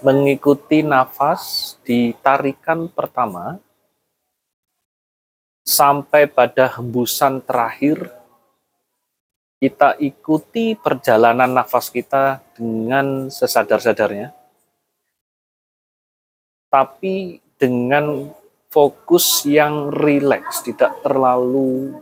mengikuti 0.00 0.80
nafas 0.80 1.74
di 1.84 2.16
tarikan 2.24 2.88
pertama 2.88 3.60
sampai 5.66 6.24
pada 6.30 6.70
hembusan 6.78 7.44
terakhir 7.44 8.08
kita 9.60 10.00
ikuti 10.00 10.72
perjalanan 10.72 11.52
nafas 11.52 11.92
kita 11.92 12.40
dengan 12.56 13.28
sesadar-sadarnya 13.28 14.32
tapi 16.72 17.44
dengan 17.60 18.32
fokus 18.72 19.44
yang 19.44 19.92
rileks 19.92 20.64
tidak 20.64 20.96
terlalu 21.04 21.92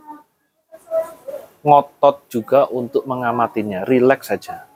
ngotot 1.65 2.31
juga 2.31 2.69
untuk 2.71 3.03
mengamatinya 3.03 3.83
rileks 3.83 4.31
saja 4.31 4.68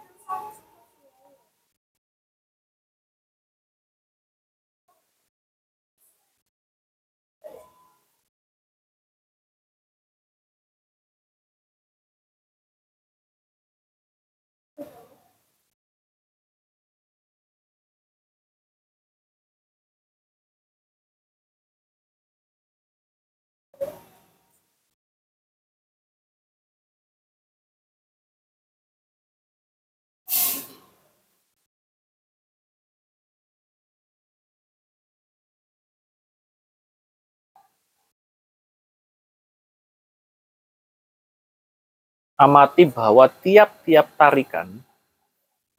amati 42.44 42.84
bahwa 42.84 43.32
tiap-tiap 43.32 44.20
tarikan 44.20 44.68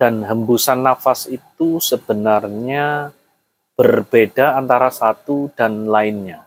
dan 0.01 0.25
hembusan 0.25 0.81
nafas 0.81 1.29
itu 1.29 1.77
sebenarnya 1.77 3.13
berbeda 3.77 4.57
antara 4.57 4.89
satu 4.89 5.53
dan 5.53 5.85
lainnya. 5.85 6.47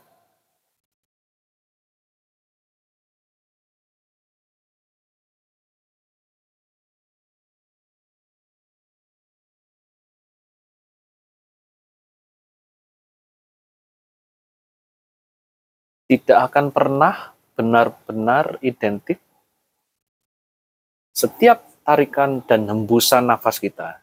Tidak 16.08 16.40
akan 16.40 16.72
pernah 16.72 17.36
benar-benar 17.60 18.64
identik 18.64 19.20
setiap 21.18 21.66
tarikan 21.82 22.46
dan 22.46 22.70
hembusan 22.70 23.26
nafas 23.26 23.58
kita. 23.58 23.98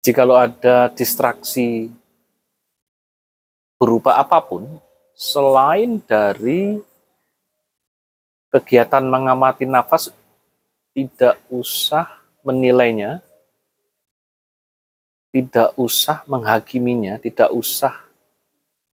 Jikalau 0.00 0.32
ada 0.32 0.88
distraksi 0.96 1.92
berupa 3.76 4.16
apa 4.16 4.40
pun, 4.40 4.80
selain 5.12 6.00
dari 6.08 6.80
kegiatan 8.48 9.04
mengamati 9.04 9.68
nafas, 9.68 10.08
tidak 10.96 11.36
usah 11.52 12.08
menilainya, 12.40 13.20
tidak 15.28 15.76
usah 15.76 16.24
menghakiminya, 16.24 17.20
tidak 17.20 17.52
usah 17.52 17.92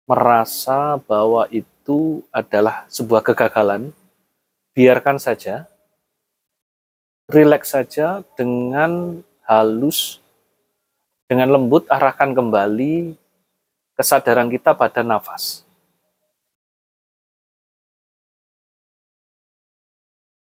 merasa 0.08 0.96
bahwa 1.04 1.52
itu 1.52 2.24
adalah 2.32 2.88
sebuah 2.88 3.28
kegagalan. 3.28 3.92
Biarkan 4.72 5.20
saja, 5.20 5.68
rileks 7.28 7.76
saja 7.76 8.24
dengan 8.40 9.20
halus 9.44 10.23
dengan 11.28 11.56
lembut 11.56 11.88
arahkan 11.88 12.36
kembali 12.36 13.16
kesadaran 13.96 14.50
kita 14.50 14.74
pada 14.74 15.06
nafas. 15.06 15.64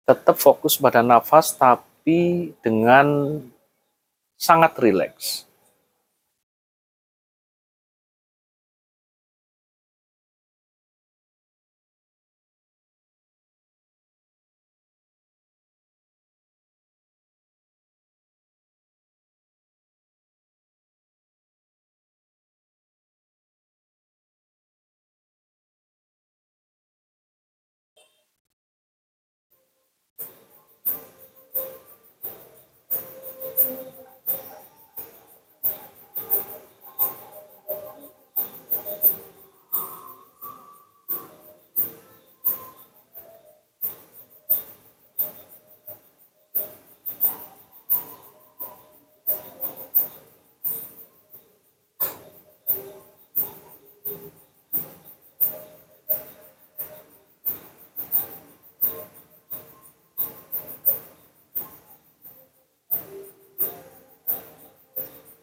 Tetap 0.02 0.34
fokus 0.34 0.74
pada 0.76 1.00
nafas 1.00 1.54
tapi 1.54 2.52
dengan 2.60 3.38
sangat 4.34 4.74
rileks. 4.82 5.46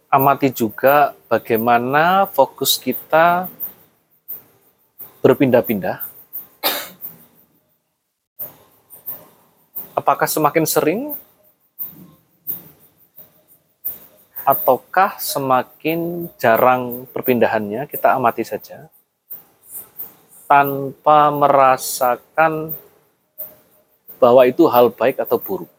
Amati 0.10 0.50
juga 0.50 1.14
bagaimana 1.30 2.26
fokus 2.34 2.82
kita 2.82 3.46
berpindah-pindah. 5.22 6.02
Apakah 9.94 10.26
semakin 10.26 10.66
sering 10.66 11.02
ataukah 14.42 15.22
semakin 15.22 16.26
jarang 16.42 17.06
perpindahannya? 17.14 17.86
Kita 17.86 18.18
amati 18.18 18.42
saja 18.42 18.90
tanpa 20.50 21.30
merasakan 21.30 22.74
bahwa 24.18 24.42
itu 24.50 24.66
hal 24.66 24.90
baik 24.90 25.22
atau 25.22 25.38
buruk. 25.38 25.79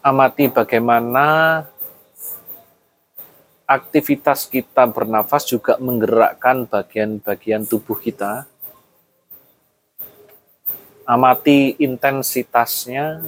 Amati 0.00 0.48
bagaimana 0.48 1.60
aktivitas 3.68 4.48
kita 4.50 4.88
bernafas 4.88 5.46
juga 5.46 5.76
menggerakkan 5.78 6.66
bagian-bagian 6.66 7.68
tubuh 7.68 7.94
kita. 8.00 8.48
Amati 11.06 11.74
intensitasnya, 11.78 13.18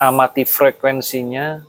amati 0.00 0.42
frekuensinya, 0.48 1.60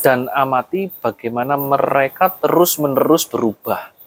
dan 0.00 0.32
amati 0.32 0.88
bagaimana 1.04 1.60
mereka 1.60 2.32
terus-menerus 2.32 3.28
berubah. 3.28 3.99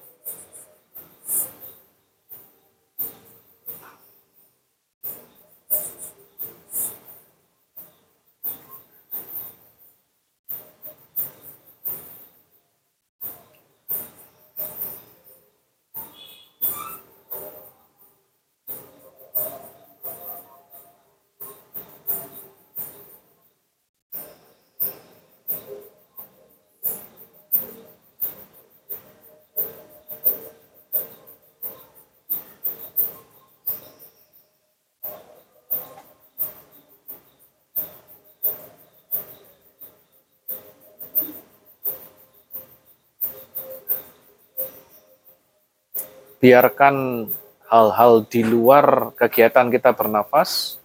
Biarkan 46.44 47.24
hal-hal 47.72 48.28
di 48.28 48.44
luar 48.44 49.16
kegiatan 49.16 49.72
kita 49.72 49.96
bernafas 49.96 50.76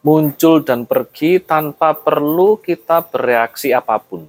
muncul 0.00 0.64
dan 0.64 0.88
pergi 0.88 1.36
tanpa 1.44 1.92
perlu 1.92 2.56
kita 2.56 3.04
bereaksi 3.04 3.68
apa 3.76 4.00
pun. 4.00 4.24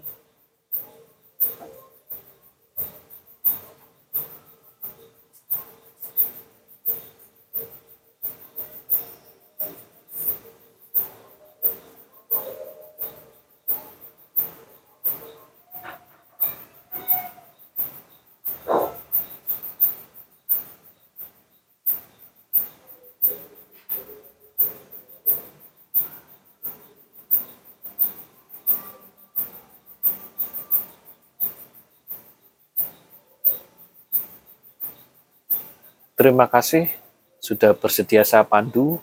Terima 36.43 36.59
kasih 36.59 36.91
sudah 37.39 37.71
bersedia 37.71 38.19
saya 38.27 38.43
pandu 38.43 38.99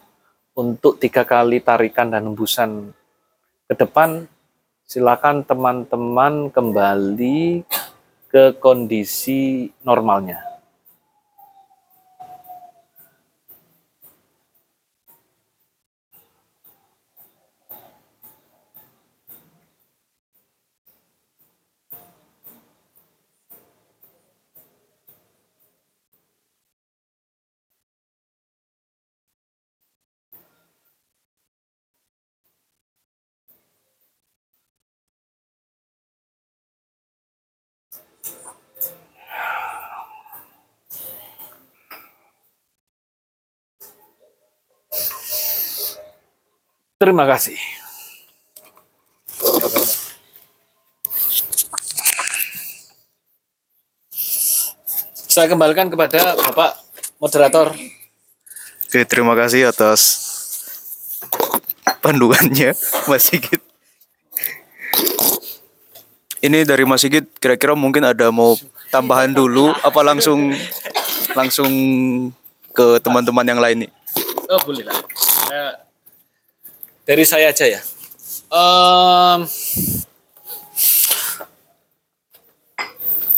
untuk 0.53 1.01
tiga 1.01 1.24
kali 1.24 1.57
tarikan 1.64 2.12
dan 2.12 2.28
hembusan 2.28 2.93
ke 3.64 3.80
depan. 3.80 4.28
Silakan 4.84 5.41
teman-teman 5.49 6.53
kembali 6.53 7.64
ke 8.28 8.61
kondisi 8.61 9.72
normalnya. 9.80 10.49
Terima 47.01 47.24
kasih. 47.24 47.57
Saya 55.16 55.48
kembalikan 55.48 55.88
kepada 55.88 56.36
Bapak 56.36 56.76
moderator. 57.16 57.72
Oke, 58.84 59.01
terima 59.09 59.32
kasih 59.32 59.72
atas 59.72 60.28
panduannya 62.05 62.76
Mas 63.09 63.32
Sigit. 63.32 63.64
Ini 66.44 66.68
dari 66.68 66.84
Mas 66.84 67.01
Sigit 67.01 67.24
kira-kira 67.40 67.72
mungkin 67.72 68.05
ada 68.05 68.28
mau 68.28 68.61
tambahan 68.92 69.32
dulu 69.32 69.72
apa 69.72 70.05
langsung 70.05 70.53
langsung 71.32 71.72
ke 72.76 73.01
teman-teman 73.01 73.48
yang 73.48 73.61
lain 73.64 73.88
nih? 73.88 73.90
Oh 74.53 74.61
boleh 74.68 74.84
lah. 74.84 75.01
Saya- 75.48 75.89
dari 77.11 77.27
saya 77.27 77.51
aja 77.51 77.67
ya. 77.67 77.83
Em, 78.55 79.39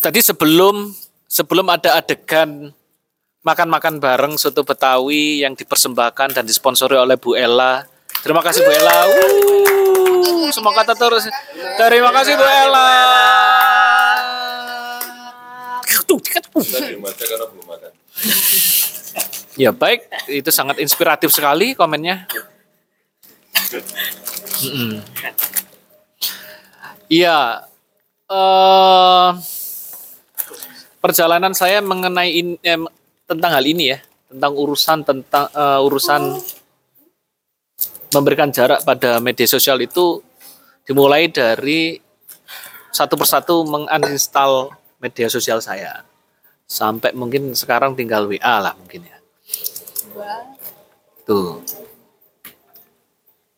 tadi 0.04 0.20
sebelum 0.20 0.92
sebelum 1.24 1.72
ada 1.72 1.96
adegan 1.96 2.76
makan-makan 3.40 3.96
bareng 3.96 4.36
soto 4.36 4.60
Betawi 4.60 5.40
yang 5.40 5.56
dipersembahkan 5.56 6.36
dan 6.36 6.44
disponsori 6.44 7.00
oleh 7.00 7.16
Bu 7.16 7.32
Ella. 7.32 7.88
Terima 8.20 8.44
kasih 8.44 8.60
Bu 8.60 8.68
Ella. 8.76 9.08
Uh, 9.08 10.52
semoga 10.52 10.84
terus. 10.92 11.32
Terima 11.80 12.12
kasih 12.12 12.36
Bu 12.36 12.44
Ella. 12.44 12.88
Ya 19.56 19.72
baik, 19.72 20.08
itu 20.28 20.48
sangat 20.52 20.76
inspiratif 20.76 21.32
sekali 21.32 21.72
komennya. 21.72 22.28
Iya, 27.12 27.68
eh, 28.30 29.28
perjalanan 31.00 31.52
saya 31.52 31.84
mengenai 31.84 32.30
in- 32.32 32.60
eh, 32.64 32.80
tentang 33.28 33.52
hal 33.52 33.64
ini 33.68 33.92
ya, 33.92 33.98
tentang 34.32 34.52
urusan 34.56 34.98
tentang 35.04 35.46
eh, 35.52 35.80
urusan 35.84 36.22
memberikan 38.12 38.52
jarak 38.52 38.84
pada 38.84 39.20
media 39.20 39.48
sosial 39.48 39.80
itu 39.80 40.20
dimulai 40.84 41.32
dari 41.32 41.96
satu 42.92 43.16
persatu 43.16 43.64
menguninstall 43.64 44.68
media 45.00 45.32
sosial 45.32 45.64
saya 45.64 46.04
sampai 46.68 47.16
mungkin 47.16 47.56
sekarang 47.56 47.96
tinggal 47.96 48.28
WA 48.28 48.60
lah 48.60 48.76
mungkin 48.76 49.04
ya. 49.08 49.16
Tuh. 51.24 51.64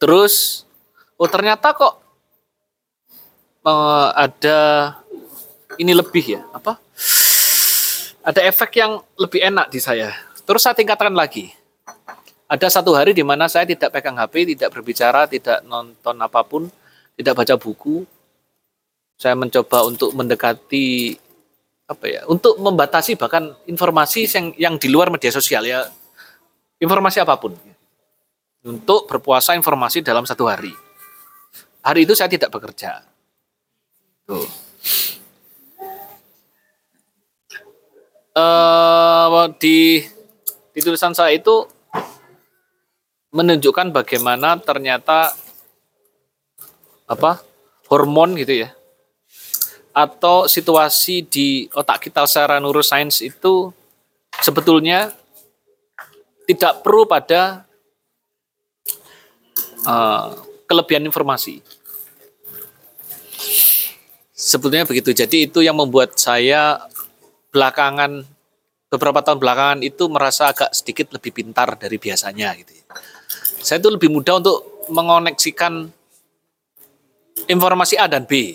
Terus, 0.05 0.69
oh 1.17 1.25
ternyata 1.33 1.73
kok 1.73 1.97
eh, 3.65 4.09
ada 4.13 4.61
ini 5.81 5.97
lebih 5.97 6.37
ya, 6.37 6.45
apa? 6.53 6.77
Ada 8.21 8.45
efek 8.45 8.85
yang 8.85 9.01
lebih 9.17 9.41
enak 9.49 9.73
di 9.73 9.81
saya. 9.81 10.13
Terus 10.45 10.61
saya 10.61 10.77
tingkatkan 10.77 11.17
lagi. 11.17 11.57
Ada 12.45 12.69
satu 12.69 12.93
hari 12.93 13.17
di 13.17 13.25
mana 13.25 13.49
saya 13.49 13.65
tidak 13.65 13.97
pegang 13.97 14.21
HP, 14.21 14.53
tidak 14.53 14.77
berbicara, 14.77 15.25
tidak 15.25 15.65
nonton 15.65 16.21
apa 16.21 16.45
pun, 16.45 16.69
tidak 17.17 17.41
baca 17.41 17.57
buku. 17.57 18.05
Saya 19.17 19.33
mencoba 19.33 19.89
untuk 19.89 20.13
mendekati 20.13 21.17
apa 21.89 22.05
ya, 22.13 22.21
untuk 22.29 22.61
membatasi 22.61 23.17
bahkan 23.17 23.57
informasi 23.65 24.29
yang 24.29 24.47
yang 24.61 24.75
di 24.77 24.93
luar 24.93 25.09
media 25.09 25.33
sosial 25.33 25.65
ya, 25.65 25.89
informasi 26.77 27.25
apa 27.25 27.41
pun 27.41 27.57
untuk 28.65 29.05
berpuasa 29.05 29.53
informasi 29.53 30.01
dalam 30.01 30.25
satu 30.25 30.49
hari. 30.49 30.73
Hari 31.85 32.09
itu 32.09 32.17
saya 32.17 32.33
tidak 32.33 32.49
bekerja. 32.49 33.05
Tuh. 34.25 34.49
Eh, 38.35 39.47
di 39.63 40.03
di 40.75 40.81
tulisan 40.83 41.15
saya 41.15 41.31
itu 41.31 41.71
menunjukkan 43.31 43.95
bagaimana 43.95 44.59
ternyata 44.59 45.31
apa 47.07 47.39
hormon 47.87 48.35
gitu 48.35 48.67
ya 48.67 48.75
atau 49.95 50.51
situasi 50.51 51.23
di 51.31 51.71
otak 51.71 52.11
kita 52.11 52.27
secara 52.27 52.59
neuroscience 52.59 53.23
itu 53.23 53.71
sebetulnya 54.43 55.15
tidak 56.51 56.83
perlu 56.83 57.07
pada 57.07 57.63
eh, 59.85 60.27
kelebihan 60.65 61.05
informasi. 61.05 61.61
Sebetulnya 64.35 64.85
begitu. 64.85 65.15
Jadi 65.15 65.49
itu 65.49 65.65
yang 65.65 65.79
membuat 65.79 66.19
saya 66.21 66.85
belakangan 67.55 68.27
beberapa 68.91 69.23
tahun 69.25 69.39
belakangan 69.41 69.81
itu 69.83 70.07
merasa 70.11 70.51
agak 70.51 70.71
sedikit 70.75 71.11
lebih 71.15 71.35
pintar 71.35 71.75
dari 71.79 71.99
biasanya 71.99 72.55
gitu. 72.59 72.73
ya. 72.75 72.85
Saya 73.65 73.81
itu 73.81 73.89
lebih 73.89 74.13
mudah 74.13 74.39
untuk 74.39 74.87
mengoneksikan 74.93 75.89
informasi 77.49 77.97
A 77.97 78.07
dan 78.07 78.29
B. 78.29 78.55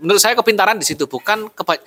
Menurut 0.00 0.20
saya 0.20 0.34
kepintaran 0.34 0.80
di 0.80 0.86
situ 0.88 1.04
bukan 1.04 1.48
keba- 1.52 1.84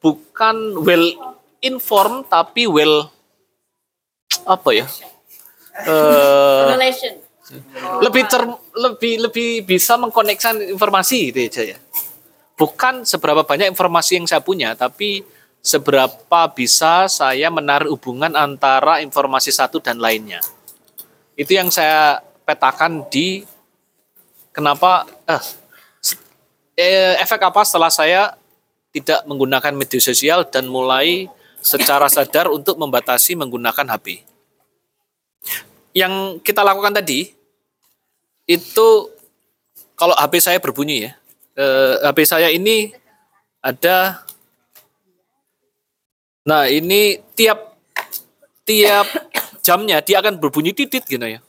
bukan 0.00 0.56
well 0.82 1.36
informed 1.60 2.28
tapi 2.28 2.68
well 2.68 3.08
apa 4.48 4.70
ya? 4.72 4.86
Eh, 5.84 7.25
lebih 8.02 8.26
cer- 8.26 8.62
lebih 8.74 9.14
lebih 9.28 9.50
bisa 9.62 9.94
mengkonekkan 9.94 10.58
informasi 10.74 11.30
gitu 11.30 11.38
aja 11.46 11.62
ya. 11.76 11.78
Bukan 12.56 13.04
seberapa 13.04 13.44
banyak 13.44 13.68
informasi 13.70 14.18
yang 14.18 14.26
saya 14.26 14.40
punya, 14.40 14.72
tapi 14.72 15.20
seberapa 15.60 16.40
bisa 16.56 17.04
saya 17.06 17.52
menarik 17.52 17.92
hubungan 17.92 18.32
antara 18.32 19.04
informasi 19.04 19.52
satu 19.52 19.78
dan 19.78 20.00
lainnya. 20.00 20.40
Itu 21.36 21.52
yang 21.52 21.68
saya 21.68 22.24
petakan 22.48 23.04
di 23.12 23.44
kenapa 24.56 25.04
eh, 25.28 25.44
eh, 26.80 27.14
efek 27.20 27.44
apa 27.44 27.60
setelah 27.60 27.92
saya 27.92 28.32
tidak 28.96 29.28
menggunakan 29.28 29.76
media 29.76 30.00
sosial 30.00 30.48
dan 30.48 30.72
mulai 30.72 31.28
secara 31.60 32.08
sadar 32.08 32.48
untuk 32.48 32.80
membatasi 32.80 33.36
menggunakan 33.36 33.84
HP. 33.84 34.24
Yang 35.92 36.40
kita 36.40 36.64
lakukan 36.64 36.96
tadi 36.96 37.35
itu 38.46 38.88
kalau 39.98 40.14
HP 40.14 40.38
saya 40.38 40.58
berbunyi 40.62 41.10
ya, 41.10 41.12
eh, 41.58 41.94
HP 42.06 42.18
saya 42.22 42.48
ini 42.54 42.94
ada, 43.58 44.22
nah 46.46 46.70
ini 46.70 47.18
tiap 47.34 47.74
tiap 48.66 49.06
jamnya 49.66 49.98
dia 50.02 50.22
akan 50.22 50.38
berbunyi 50.38 50.70
titit 50.70 51.02
gitu 51.06 51.26
ya. 51.26 51.40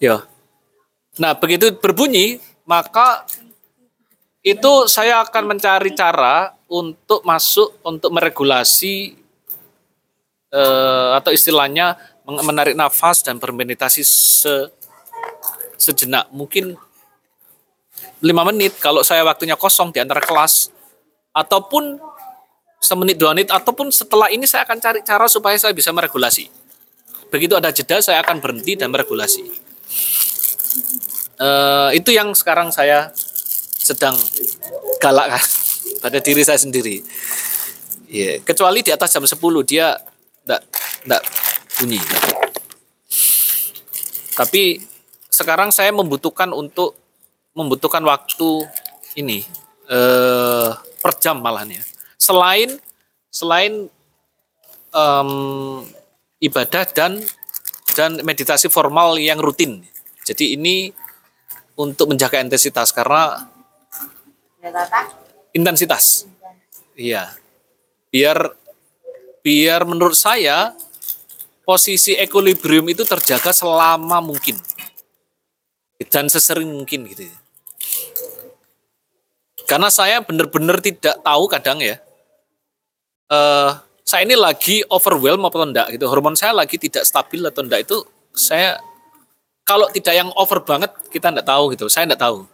Ya. 0.00 0.16
Nah 1.20 1.36
begitu 1.36 1.74
berbunyi 1.76 2.40
maka 2.64 3.28
itu 4.40 4.88
saya 4.88 5.20
akan 5.26 5.56
mencari 5.56 5.92
cara 5.92 6.56
untuk 6.70 7.20
masuk 7.26 7.76
untuk 7.84 8.12
meregulasi 8.12 9.16
eh, 10.52 11.08
atau 11.18 11.32
istilahnya 11.32 11.96
menarik 12.24 12.76
nafas 12.76 13.24
dan 13.24 13.40
bermeditasi 13.40 14.04
se, 14.04 14.68
sejenak. 15.88 16.28
Mungkin 16.30 16.76
lima 18.22 18.42
menit 18.46 18.78
kalau 18.78 19.00
saya 19.00 19.24
waktunya 19.24 19.56
kosong 19.56 19.90
di 19.90 19.98
antara 20.04 20.20
kelas. 20.20 20.68
Ataupun 21.32 21.96
semenit 22.78 23.16
dua 23.16 23.32
menit. 23.32 23.48
Ataupun 23.48 23.88
setelah 23.88 24.28
ini 24.28 24.44
saya 24.44 24.68
akan 24.68 24.78
cari 24.78 25.00
cara 25.02 25.26
supaya 25.26 25.56
saya 25.56 25.72
bisa 25.72 25.90
meregulasi. 25.90 26.50
Begitu 27.28 27.56
ada 27.56 27.72
jeda 27.72 28.00
saya 28.00 28.24
akan 28.24 28.40
berhenti 28.40 28.76
dan 28.76 28.92
meregulasi. 28.92 29.44
Eh, 31.38 31.90
itu 31.94 32.10
yang 32.10 32.34
sekarang 32.34 32.74
saya 32.74 33.14
sedang 33.78 34.18
galakkan 34.98 35.38
pada 36.02 36.18
diri 36.18 36.42
saya 36.42 36.58
sendiri. 36.58 36.98
Iya, 38.08 38.40
kecuali 38.42 38.82
di 38.82 38.90
atas 38.90 39.12
jam 39.14 39.22
10 39.22 39.38
dia 39.68 39.94
enggak 40.42 40.62
enggak 41.06 41.22
bunyi. 41.78 42.00
Tapi 44.34 44.82
sekarang 45.38 45.70
saya 45.70 45.94
membutuhkan 45.94 46.50
untuk 46.50 46.98
membutuhkan 47.54 48.02
waktu 48.02 48.66
ini 49.14 49.46
eh 49.86 50.70
per 50.98 51.14
jam 51.22 51.38
malahan 51.38 51.78
ya. 51.78 51.82
Selain 52.18 52.74
selain 53.30 53.86
em, 54.90 55.30
ibadah 56.42 56.84
dan 56.90 57.22
dan 57.94 58.18
meditasi 58.26 58.66
formal 58.66 59.14
yang 59.22 59.38
rutin. 59.38 59.86
Jadi 60.26 60.58
ini 60.58 60.90
untuk 61.78 62.10
menjaga 62.10 62.42
intensitas 62.42 62.90
karena 62.90 63.46
intensitas. 65.54 66.26
Iya. 66.98 67.30
Biar 68.10 68.58
biar 69.46 69.86
menurut 69.86 70.18
saya 70.18 70.74
posisi 71.62 72.18
equilibrium 72.18 72.90
itu 72.90 73.06
terjaga 73.06 73.54
selama 73.54 74.18
mungkin 74.18 74.58
dan 76.06 76.30
sesering 76.30 76.70
mungkin 76.70 77.10
gitu. 77.10 77.26
Karena 79.66 79.90
saya 79.90 80.22
benar-benar 80.22 80.78
tidak 80.78 81.18
tahu 81.20 81.44
kadang 81.50 81.82
ya. 81.82 81.98
eh 83.28 83.72
saya 84.08 84.24
ini 84.24 84.40
lagi 84.40 84.80
overwhelm 84.88 85.44
apa 85.44 85.56
enggak 85.60 85.86
gitu. 85.92 86.08
Hormon 86.08 86.32
saya 86.32 86.56
lagi 86.56 86.80
tidak 86.80 87.04
stabil 87.04 87.44
atau 87.44 87.60
enggak 87.60 87.84
itu 87.84 88.00
saya 88.32 88.80
kalau 89.68 89.84
tidak 89.92 90.16
yang 90.16 90.32
over 90.32 90.64
banget 90.64 90.88
kita 91.12 91.28
enggak 91.28 91.44
tahu 91.44 91.76
gitu. 91.76 91.92
Saya 91.92 92.08
enggak 92.08 92.24
tahu. 92.24 92.48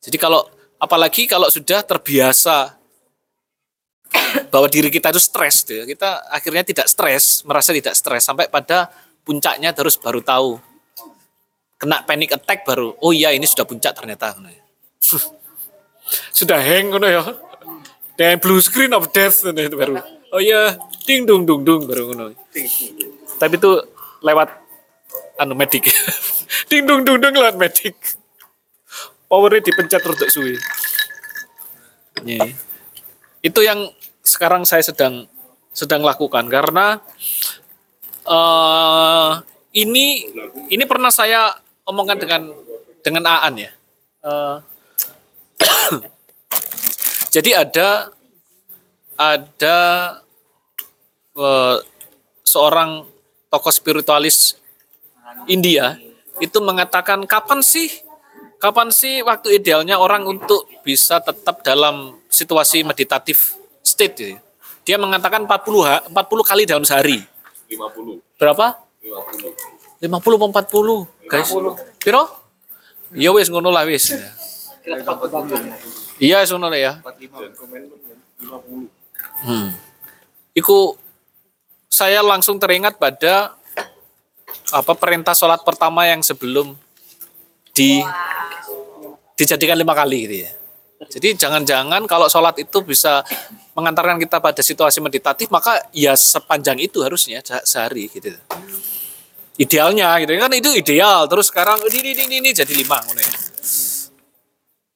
Jadi 0.00 0.16
kalau 0.16 0.48
apalagi 0.80 1.28
kalau 1.28 1.52
sudah 1.52 1.84
terbiasa 1.84 2.80
bahwa 4.48 4.66
diri 4.72 4.88
kita 4.88 5.12
itu 5.12 5.20
stres 5.20 5.62
gitu, 5.68 5.82
ya, 5.82 5.84
kita 5.84 6.24
akhirnya 6.32 6.64
tidak 6.64 6.88
stres, 6.88 7.44
merasa 7.44 7.76
tidak 7.76 7.92
stres 7.92 8.24
sampai 8.24 8.48
pada 8.48 8.88
puncaknya 9.22 9.76
terus 9.76 10.00
baru 10.00 10.24
tahu. 10.24 10.69
Kena 11.80 12.04
panic 12.04 12.36
attack 12.36 12.68
baru, 12.68 12.92
oh 13.00 13.08
iya 13.08 13.32
ini 13.32 13.48
sudah 13.48 13.64
puncak 13.64 13.96
ternyata. 13.96 14.36
sudah 16.38 16.60
hang 16.60 16.92
ngono 16.92 17.08
ya. 17.08 17.24
Dan 18.20 18.36
blue 18.36 18.60
screen 18.60 18.92
of 18.92 19.08
death 19.16 19.40
itu 19.48 19.76
baru. 19.80 19.96
Oh 20.28 20.44
iya, 20.44 20.76
ding 21.08 21.24
dung 21.24 21.48
dung 21.48 21.64
dung 21.64 21.88
baru 21.88 22.12
ngono. 22.12 22.36
Tapi 23.40 23.54
itu 23.56 23.72
lewat 24.20 24.48
anu 25.40 25.56
medik. 25.56 25.88
ding 26.68 26.84
dung 26.84 27.00
dung 27.00 27.16
dung 27.16 27.32
lewat 27.32 27.56
medik. 27.56 27.96
Powernya 29.24 29.64
dipencet 29.64 30.04
rodok 30.04 30.28
suwi. 30.28 30.60
Iya. 32.28 32.44
Itu 33.40 33.64
yang 33.64 33.88
sekarang 34.20 34.68
saya 34.68 34.84
sedang 34.84 35.24
sedang 35.72 36.04
lakukan 36.04 36.44
karena 36.52 37.00
eh 38.28 39.32
ini 39.80 40.28
ini 40.68 40.84
pernah 40.84 41.08
saya 41.08 41.56
omongkan 41.86 42.18
dengan 42.20 42.42
dengan 43.00 43.24
Aan 43.28 43.54
ya. 43.56 43.70
Eh, 44.20 44.56
jadi 47.34 47.64
ada 47.64 47.88
ada 49.16 49.78
eh, 51.36 51.76
seorang 52.44 53.06
tokoh 53.50 53.72
spiritualis 53.72 54.56
India 55.48 55.96
itu 56.40 56.58
mengatakan 56.60 57.24
kapan 57.28 57.60
sih 57.60 57.88
kapan 58.60 58.92
sih 58.92 59.24
waktu 59.24 59.56
idealnya 59.56 59.96
orang 59.96 60.28
untuk 60.28 60.68
bisa 60.84 61.18
tetap 61.24 61.64
dalam 61.64 62.20
situasi 62.28 62.84
meditatif 62.84 63.56
state 63.80 64.14
gitu. 64.16 64.36
Dia 64.84 64.96
mengatakan 64.96 65.44
40 65.44 65.80
ha- 65.84 66.04
40 66.08 66.44
kali 66.44 66.62
dalam 66.68 66.84
sehari. 66.84 67.24
50. 67.68 68.20
Berapa? 68.36 68.80
50. 69.00 69.79
50 70.00 70.08
apa 70.40 70.64
40, 70.64 71.28
guys? 71.28 71.48
Piro? 72.00 72.24
Iya 73.12 73.30
wis 73.34 73.48
ngono 73.50 73.68
lah 73.68 73.84
wis. 73.84 74.16
Iya 76.16 76.40
wis 76.40 76.50
ngono 76.50 76.72
ya. 76.72 77.04
50. 77.04 77.52
Hmm. 79.40 79.68
Iku 80.52 80.96
saya 81.86 82.24
langsung 82.24 82.56
teringat 82.56 82.96
pada 82.96 83.52
apa 84.70 84.92
perintah 84.94 85.34
sholat 85.34 85.60
pertama 85.66 86.06
yang 86.06 86.22
sebelum 86.22 86.72
di 87.74 88.00
dijadikan 89.34 89.76
lima 89.76 89.92
kali 89.92 90.18
gitu 90.24 90.36
ya. 90.46 90.50
Jadi 91.00 91.32
jangan-jangan 91.34 92.04
kalau 92.04 92.28
sholat 92.28 92.60
itu 92.60 92.84
bisa 92.84 93.24
mengantarkan 93.72 94.20
kita 94.20 94.36
pada 94.36 94.60
situasi 94.60 95.00
meditatif 95.00 95.48
maka 95.48 95.80
ya 95.96 96.12
sepanjang 96.12 96.76
itu 96.76 97.00
harusnya 97.00 97.40
se- 97.40 97.64
sehari 97.64 98.06
gitu. 98.12 98.36
Idealnya 99.56 100.18
gitu 100.22 100.36
kan 100.38 100.52
itu 100.54 100.70
ideal. 100.72 101.26
Terus 101.26 101.50
sekarang 101.50 101.82
ini 101.90 102.14
ini 102.14 102.22
ini, 102.28 102.34
ini 102.42 102.50
jadi 102.54 102.72
lima 102.72 103.00
ngono 103.02 103.20
ya. 103.20 103.34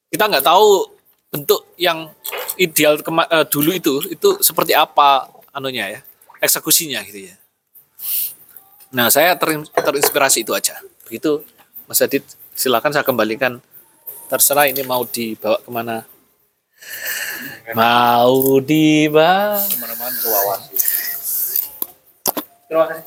Kita 0.09 0.23
nggak 0.31 0.45
tahu 0.45 0.89
bentuk 1.33 1.61
yang 1.75 2.07
ideal 2.55 2.95
kema- 3.03 3.27
eh, 3.27 3.45
dulu 3.45 3.75
itu 3.75 3.99
itu 4.07 4.29
seperti 4.39 4.71
apa 4.71 5.27
anunya 5.51 5.99
ya 5.99 5.99
eksekusinya 6.39 7.03
gitu 7.03 7.27
ya. 7.29 7.35
Nah 8.95 9.11
saya 9.11 9.35
terin- 9.35 9.67
terinspirasi 9.67 10.47
itu 10.47 10.55
aja. 10.55 10.79
Begitu 11.03 11.43
Mas 11.85 11.99
Adit 12.01 12.23
silakan 12.55 12.95
saya 12.95 13.03
kembalikan 13.03 13.59
terserah 14.31 14.65
ini 14.65 14.81
mau 14.81 15.03
dibawa 15.05 15.59
ke 15.61 15.69
mana 15.69 16.01
mau 17.75 18.57
dibawa 18.61 19.57
Ke 19.61 19.77
mana-mana 19.77 20.15
ke 20.17 20.27
wawan. 20.29 20.59
terima 22.65 22.85
kasih 22.89 23.05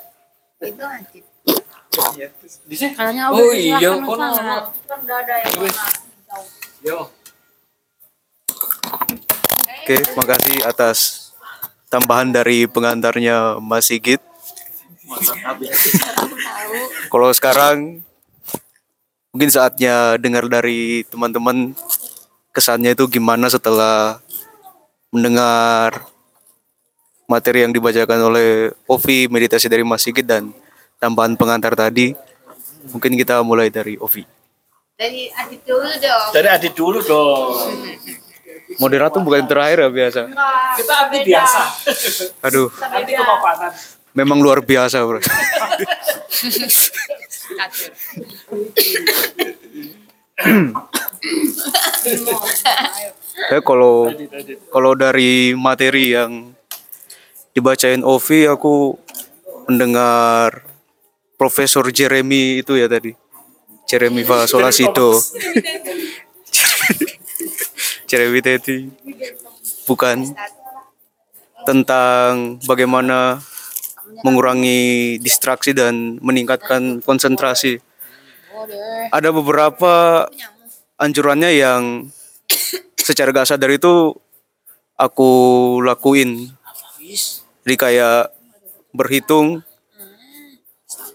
Itu 0.59 0.83
anjir. 0.85 1.25
Di 2.69 2.77
sini? 2.77 2.93
Kayaknya 2.95 3.25
oh 3.33 3.53
iya. 3.53 3.79
kono 3.99 4.27
Kan 4.87 4.99
udah 5.05 5.17
ada 5.25 5.35
yang 5.43 5.73
yo 6.85 7.01
Oke, 9.89 9.97
makasih 10.21 10.69
atas 10.69 11.29
tambahan 11.89 12.29
dari 12.29 12.69
pengantarnya 12.69 13.57
Mas 13.57 13.89
Sigit. 13.89 14.21
Kalau 17.09 17.33
sekarang 17.33 18.05
mungkin 19.33 19.49
saatnya 19.49 20.21
dengar 20.21 20.45
dari 20.53 21.09
teman-teman 21.09 21.73
kesannya 22.53 22.93
itu 22.93 23.09
gimana 23.09 23.49
setelah 23.49 24.21
mendengar 25.09 26.05
materi 27.25 27.65
yang 27.65 27.73
dibacakan 27.73 28.29
oleh 28.29 28.69
Ovi, 28.85 29.25
meditasi 29.33 29.73
dari 29.73 29.89
Mas 29.89 30.05
Sigit 30.05 30.29
dan 30.29 30.53
tambahan 30.99 31.35
pengantar 31.39 31.75
tadi. 31.75 32.15
Mungkin 32.93 33.19
kita 33.19 33.43
mulai 33.43 33.71
dari 33.71 33.99
Ovi. 33.99 34.23
Dari 34.99 35.31
Adit 35.31 35.63
dulu 35.63 35.87
dong. 36.03 36.27
dari 36.35 36.49
Adit 36.51 36.75
dulu 36.75 36.99
dong 37.07 37.55
Moderator 38.83 39.23
bukan 39.23 39.47
yang 39.47 39.51
terakhir 39.51 39.79
ya 39.87 39.91
biasa. 39.95 40.21
kita 40.75 40.95
Adit 41.07 41.23
biasa 41.23 41.61
Aduh, 42.43 42.67
kepapanan 42.75 43.71
memang 44.19 44.43
luar 44.43 44.59
biasa, 44.59 44.99
Bro. 45.07 45.23
Ya 53.49 53.59
kalau 53.63 54.11
kalau 54.75 54.93
dari 54.99 55.55
materi 55.55 56.15
yang 56.15 56.55
dibacain 57.55 58.03
Ovi 58.03 58.51
aku 58.51 58.99
mendengar 59.67 60.68
Profesor 61.39 61.87
Jeremy 61.95 62.67
itu 62.67 62.75
ya 62.75 62.91
tadi. 62.91 63.15
Jeremy 63.89 64.21
Fasolasido 64.27 65.17
Jeremy 68.11 68.41
tadi 68.43 68.91
bukan. 69.89 70.35
Tentang 71.69 72.57
bagaimana 72.65 73.45
mengurangi 74.25 75.21
distraksi 75.21 75.77
dan 75.77 76.17
meningkatkan 76.25 77.05
konsentrasi. 77.05 77.77
Ada 79.13 79.29
beberapa 79.37 80.25
anjurannya 80.97 81.51
yang 81.53 82.09
secara 82.97 83.37
gak 83.37 83.53
sadar 83.53 83.69
itu 83.69 84.17
aku 84.97 85.31
lakuin. 85.85 86.51
Jadi 87.63 87.77
kayak 87.77 88.33
berhitung 88.97 89.61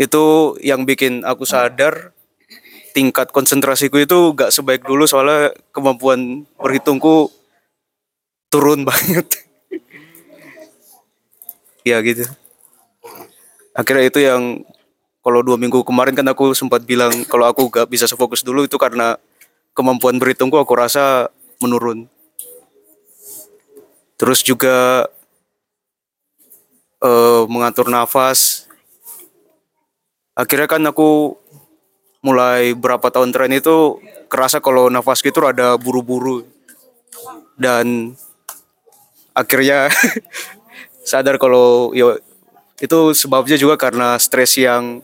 itu 0.02 0.56
yang 0.64 0.86
bikin 0.88 1.22
aku 1.22 1.46
sadar 1.46 2.14
tingkat 2.94 3.34
konsentrasiku 3.34 3.98
itu 3.98 4.38
gak 4.38 4.54
sebaik 4.54 4.86
dulu 4.86 5.10
soalnya 5.10 5.54
kemampuan 5.74 6.46
berhitungku 6.62 7.34
turun 8.54 8.86
banget. 8.90 9.26
Ya 11.84 12.00
gitu. 12.06 12.30
Akhirnya 13.74 14.06
itu 14.08 14.22
yang 14.22 14.62
kalau 15.26 15.42
dua 15.42 15.58
minggu 15.58 15.82
kemarin 15.82 16.14
kan 16.14 16.28
aku 16.30 16.54
sempat 16.54 16.86
bilang 16.86 17.12
kalau 17.26 17.50
aku 17.50 17.68
gak 17.74 17.90
bisa 17.90 18.06
sefokus 18.06 18.46
dulu 18.46 18.70
itu 18.70 18.78
karena 18.78 19.18
kemampuan 19.74 20.22
berhitungku 20.22 20.56
aku 20.62 20.78
rasa 20.78 21.34
menurun. 21.58 22.06
Terus 24.22 24.46
juga 24.46 25.10
eh, 27.02 27.44
mengatur 27.50 27.90
nafas 27.90 28.70
akhirnya 30.34 30.68
kan 30.70 30.82
aku 30.86 31.38
mulai 32.24 32.72
berapa 32.74 33.04
tahun 33.12 33.36
terakhir 33.36 33.62
itu 33.62 34.00
kerasa 34.32 34.64
kalau 34.64 34.88
nafas 34.88 35.22
gitu 35.22 35.44
ada 35.44 35.76
buru-buru. 35.78 36.48
Dan 37.60 38.18
akhirnya 39.36 39.92
sadar 41.10 41.38
kalau 41.38 41.92
ya 41.94 42.18
itu 42.82 43.00
sebabnya 43.14 43.60
juga 43.60 43.76
karena 43.78 44.18
stres 44.18 44.58
yang 44.58 45.04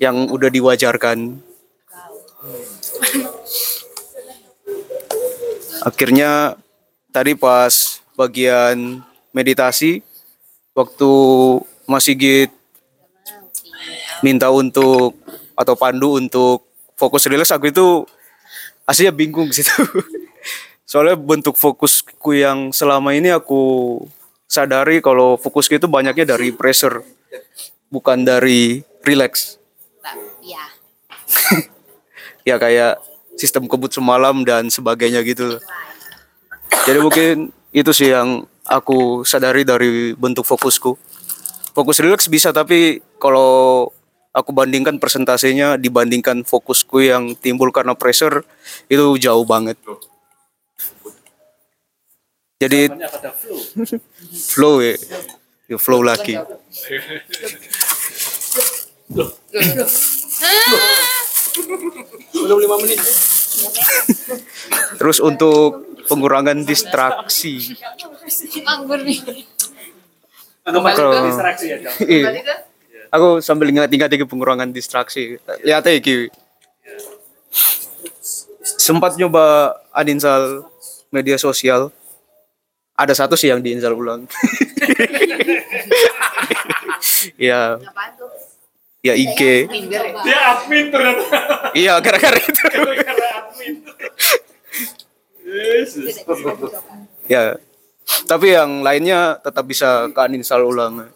yang 0.00 0.30
udah 0.30 0.48
diwajarkan. 0.48 1.42
Akhirnya 5.86 6.56
tadi 7.12 7.38
pas 7.38 8.00
bagian 8.16 9.04
meditasi 9.30 10.02
waktu 10.72 11.12
Mas 11.86 12.08
Sigit 12.08 12.50
minta 14.24 14.48
untuk 14.52 15.16
atau 15.56 15.74
pandu 15.76 16.20
untuk 16.20 16.68
fokus 16.96 17.28
relax 17.28 17.52
aku 17.52 17.72
itu 17.72 17.86
aslinya 18.88 19.12
bingung 19.12 19.50
situ. 19.52 19.72
Soalnya 20.90 21.18
bentuk 21.18 21.58
fokusku 21.58 22.30
yang 22.36 22.70
selama 22.70 23.10
ini 23.12 23.34
aku 23.34 23.98
sadari 24.46 25.02
kalau 25.02 25.34
fokusku 25.34 25.82
itu 25.82 25.90
banyaknya 25.90 26.38
dari 26.38 26.54
pressure 26.54 27.02
bukan 27.90 28.22
dari 28.22 28.86
relax. 29.02 29.58
Ya. 30.46 30.62
ya 32.48 32.56
kayak 32.62 33.02
sistem 33.34 33.66
kebut 33.66 33.90
semalam 33.90 34.46
dan 34.46 34.70
sebagainya 34.70 35.26
gitu. 35.26 35.58
Jadi 36.86 36.98
mungkin 37.02 37.50
itu 37.74 37.90
sih 37.90 38.14
yang 38.14 38.46
aku 38.62 39.26
sadari 39.26 39.66
dari 39.66 40.14
bentuk 40.14 40.46
fokusku. 40.46 40.94
Fokus 41.74 41.98
relax 42.00 42.30
bisa 42.30 42.54
tapi 42.54 43.02
kalau 43.18 43.90
aku 44.36 44.52
bandingkan 44.52 45.00
persentasenya 45.00 45.80
dibandingkan 45.80 46.44
fokusku 46.44 47.00
yang 47.00 47.32
timbul 47.40 47.72
karena 47.72 47.96
pressure 47.96 48.44
itu 48.92 49.16
jauh 49.16 49.48
banget. 49.48 49.80
Jadi 52.60 52.92
flow 54.52 54.84
ya, 54.84 54.96
ya 55.72 55.76
flow 55.80 56.04
lagi. 56.04 56.36
Belum 62.36 62.58
lima 62.60 62.76
menit. 62.84 63.00
terus 65.00 65.16
untuk 65.24 65.96
pengurangan 66.12 66.60
distraksi. 66.68 67.72
Anggur 68.68 69.00
nih. 69.00 69.24
Kembali 70.66 70.92
ke 70.92 71.20
distraksi 71.24 71.66
ya. 71.72 71.78
Iya. 72.04 72.66
Aku 73.14 73.38
sambil 73.44 73.70
ingat-ingat 73.70 74.10
iki 74.12 74.24
pengurangan 74.26 74.70
distraksi 74.70 75.38
lihat 75.62 75.86
aja 75.86 75.94
iki 75.94 76.28
sempat 78.62 79.14
nyoba 79.18 79.74
uninstall 79.94 80.66
media 81.10 81.38
sosial 81.38 81.90
ada 82.96 83.12
satu 83.12 83.36
sih 83.38 83.52
yang 83.52 83.60
diinstal 83.62 83.94
ulang 83.94 84.24
ya 87.38 87.78
ya 89.04 89.14
IG 89.14 89.40
ya? 89.70 90.02
Dia 90.24 90.38
admin 90.56 90.90
ternyata. 90.90 91.24
iya 91.78 91.94
gara-gara 92.02 92.38
itu 92.40 92.62
Karena 92.66 93.26
admin. 93.44 93.74
Yesus. 95.46 96.26
ya 97.30 97.54
tapi 98.26 98.54
yang 98.54 98.82
lainnya 98.82 99.38
tetap 99.42 99.62
bisa 99.66 100.10
ke 100.10 100.20
uninstall 100.26 100.66
ulang 100.66 101.06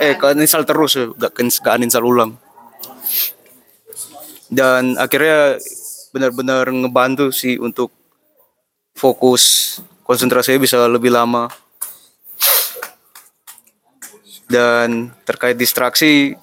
eh 0.00 0.16
ke 0.16 0.24
uninstall 0.32 0.64
terus 0.64 0.96
ya 0.96 1.06
gak 1.12 1.36
ke 1.36 1.70
uninstall 1.70 2.08
ulang. 2.08 2.32
Dan 4.48 4.96
akhirnya 4.96 5.58
benar-benar 6.14 6.70
ngebantu 6.70 7.34
sih 7.34 7.58
untuk 7.58 7.90
fokus 8.94 9.76
konsentrasinya 10.06 10.62
bisa 10.62 10.78
lebih 10.86 11.10
lama. 11.10 11.50
Dan 14.44 15.10
terkait 15.24 15.56
distraksi 15.56 16.36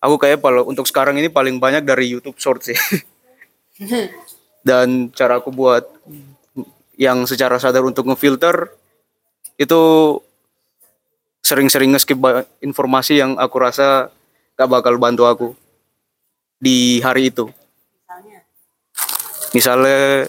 aku 0.00 0.16
kayak 0.22 0.38
kalau 0.38 0.64
untuk 0.70 0.86
sekarang 0.86 1.18
ini 1.18 1.28
paling 1.28 1.58
banyak 1.58 1.82
dari 1.82 2.08
YouTube 2.10 2.38
Short 2.38 2.62
sih. 2.62 2.78
Dan 4.66 5.12
cara 5.12 5.38
aku 5.38 5.52
buat 5.52 5.84
yang 6.96 7.28
secara 7.28 7.60
sadar 7.60 7.84
untuk 7.84 8.08
ngefilter 8.08 8.72
itu 9.60 9.82
sering-sering 11.46 11.94
nge-skip 11.94 12.18
informasi 12.58 13.22
yang 13.22 13.38
aku 13.38 13.62
rasa 13.62 14.10
gak 14.58 14.66
bakal 14.66 14.98
bantu 14.98 15.30
aku 15.30 15.48
di 16.58 16.98
hari 17.06 17.30
itu. 17.30 17.46
Misalnya 19.54 20.26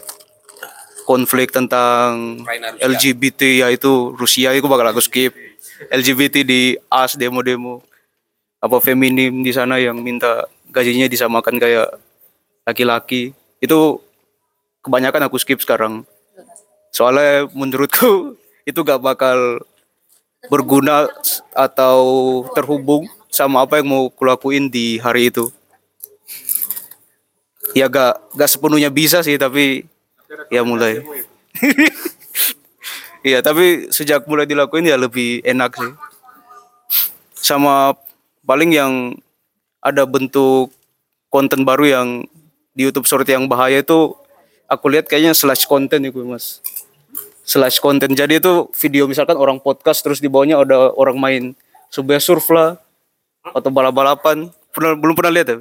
konflik 1.09 1.49
tentang. 1.49 2.45
LGBT 2.77 3.65
yaitu 3.65 4.13
Rusia 4.13 4.53
itu 4.53 4.69
bakal 4.69 4.93
aku 4.93 5.01
skip. 5.01 5.33
LGBT 5.89 6.45
di 6.45 6.77
AS 6.93 7.17
demo-demo 7.17 7.81
apa 8.57 8.77
feminim 8.81 9.45
di 9.45 9.53
sana 9.53 9.77
yang 9.77 10.01
minta 10.01 10.49
gajinya 10.73 11.05
disamakan 11.05 11.61
kayak 11.61 11.93
laki-laki 12.65 13.37
itu 13.61 13.79
kebanyakan 14.81 15.29
aku 15.29 15.37
skip 15.37 15.61
sekarang 15.61 16.01
soalnya 16.89 17.45
menurutku 17.53 18.33
itu 18.69 18.79
gak 18.81 18.97
bakal 18.97 19.61
berguna 20.47 21.07
atau 21.51 21.99
terhubung 22.55 23.07
sama 23.31 23.63
apa 23.63 23.79
yang 23.79 23.87
mau 23.91 24.09
kulakuin 24.11 24.71
di 24.71 24.97
hari 24.99 25.29
itu? 25.31 25.51
Ya 27.75 27.91
gak 27.91 28.19
gak 28.33 28.49
sepenuhnya 28.49 28.89
bisa 28.89 29.21
sih 29.21 29.35
tapi 29.35 29.85
ya 30.51 30.63
mulai. 30.63 31.03
Iya 33.25 33.43
tapi 33.43 33.91
sejak 33.91 34.23
mulai 34.23 34.47
dilakuin 34.47 34.87
ya 34.87 34.95
lebih 34.95 35.43
enak 35.43 35.75
sih. 35.75 35.91
Sama 37.35 37.91
paling 38.47 38.71
yang 38.71 39.19
ada 39.83 40.07
bentuk 40.07 40.71
konten 41.27 41.67
baru 41.67 41.83
yang 41.83 42.07
di 42.71 42.87
YouTube 42.87 43.03
Short 43.03 43.27
yang 43.27 43.51
bahaya 43.51 43.83
itu 43.83 44.15
aku 44.71 44.85
lihat 44.87 45.11
kayaknya 45.11 45.35
slash 45.35 45.67
konten 45.67 46.07
itu 46.07 46.23
mas 46.23 46.63
slash 47.47 47.79
konten. 47.79 48.11
Jadi 48.11 48.43
itu 48.43 48.67
video 48.75 49.07
misalkan 49.07 49.39
orang 49.39 49.63
podcast 49.63 50.03
terus 50.03 50.19
di 50.19 50.27
bawahnya 50.27 50.59
ada 50.59 50.91
orang 50.99 51.15
main 51.15 51.43
subway 51.87 52.19
surf 52.19 52.51
lah 52.51 52.75
atau 53.55 53.71
balap 53.71 53.95
balapan. 53.95 54.51
Pernah 54.75 54.99
belum 54.99 55.15
pernah 55.15 55.31
lihat 55.31 55.47
ya? 55.47 55.57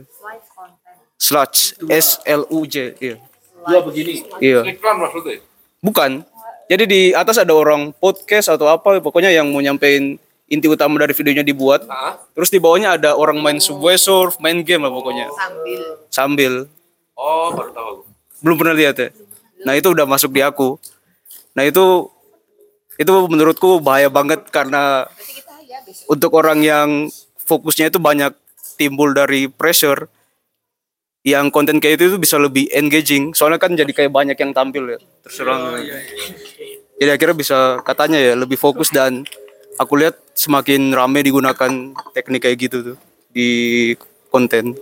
Slash 1.17 1.79
S 1.89 2.21
L 2.27 2.45
U 2.51 2.67
J 2.67 2.93
iya. 2.99 3.17
Dua 3.65 3.81
begini. 3.87 4.27
iya. 4.43 4.67
Iklan 4.67 4.99
maksudnya. 4.99 5.41
bukan. 5.81 6.27
Jadi 6.67 6.85
di 6.91 7.01
atas 7.15 7.39
ada 7.39 7.55
orang 7.55 7.95
podcast 7.95 8.51
atau 8.51 8.67
apa 8.67 8.99
pokoknya 8.99 9.31
yang 9.31 9.47
mau 9.55 9.63
nyampein 9.63 10.19
inti 10.51 10.67
utama 10.67 10.99
dari 10.99 11.15
videonya 11.15 11.47
dibuat. 11.47 11.87
Ah, 11.87 12.19
terus 12.35 12.51
di 12.51 12.59
bawahnya 12.59 12.99
ada 12.99 13.15
orang 13.15 13.39
main 13.39 13.63
subway 13.63 13.95
surf 13.95 14.35
main 14.43 14.67
game 14.67 14.83
lah 14.83 14.91
pokoknya. 14.91 15.31
Sambil. 15.31 15.83
Sambil. 16.11 16.53
Oh 17.15 17.55
baru 17.55 17.71
tahu. 17.71 17.95
Belum 18.43 18.57
pernah 18.59 18.75
lihat 18.75 18.99
ya? 18.99 19.09
Nah 19.63 19.79
itu 19.79 19.95
udah 19.95 20.05
masuk 20.05 20.35
di 20.35 20.43
aku 20.43 20.75
nah 21.57 21.65
itu 21.65 22.13
itu 23.01 23.13
menurutku 23.29 23.81
bahaya 23.81 24.13
banget 24.13 24.45
karena 24.53 25.09
untuk 26.09 26.37
orang 26.37 26.61
yang 26.65 26.89
fokusnya 27.45 27.89
itu 27.93 27.99
banyak 28.01 28.33
timbul 28.77 29.13
dari 29.17 29.49
pressure 29.49 30.09
yang 31.27 31.51
konten 31.51 31.83
kayak 31.83 31.99
itu, 31.99 32.15
itu 32.15 32.19
bisa 32.23 32.39
lebih 32.39 32.71
engaging. 32.71 33.35
Soalnya 33.35 33.59
kan 33.59 33.75
jadi 33.75 33.91
kayak 33.91 34.15
banyak 34.15 34.39
yang 34.39 34.55
tampil 34.55 34.95
ya 34.95 34.99
terserah. 35.27 35.75
Jadi 36.97 37.11
akhirnya 37.11 37.37
bisa 37.37 37.59
katanya 37.83 38.23
ya 38.23 38.39
lebih 38.39 38.55
fokus 38.55 38.95
dan 38.95 39.27
aku 39.75 39.99
lihat 39.99 40.15
semakin 40.39 40.95
rame 40.95 41.27
digunakan 41.27 41.73
teknik 42.15 42.47
kayak 42.47 42.59
gitu 42.63 42.95
tuh 42.95 42.97
di 43.35 43.49
konten. 44.31 44.79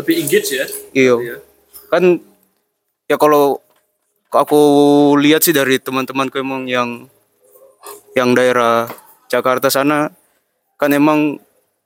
Lebih 0.00 0.14
engage 0.24 0.56
ya. 0.56 0.66
iya. 0.96 1.14
Kan 1.92 2.18
ya 3.04 3.20
kalau 3.20 3.60
aku 4.34 4.60
lihat 5.22 5.46
sih 5.46 5.54
dari 5.54 5.78
teman-temanku 5.78 6.42
emang 6.42 6.66
yang 6.66 7.06
yang 8.18 8.34
daerah 8.34 8.90
Jakarta 9.30 9.70
sana 9.70 10.10
kan 10.78 10.90
emang 10.90 11.38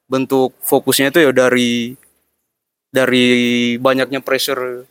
bentuk 0.09 0.57
fokusnya 0.65 1.13
itu 1.13 1.21
ya 1.29 1.31
dari 1.33 1.93
dari 2.89 3.27
banyaknya 3.77 4.25
pressure 4.25 4.89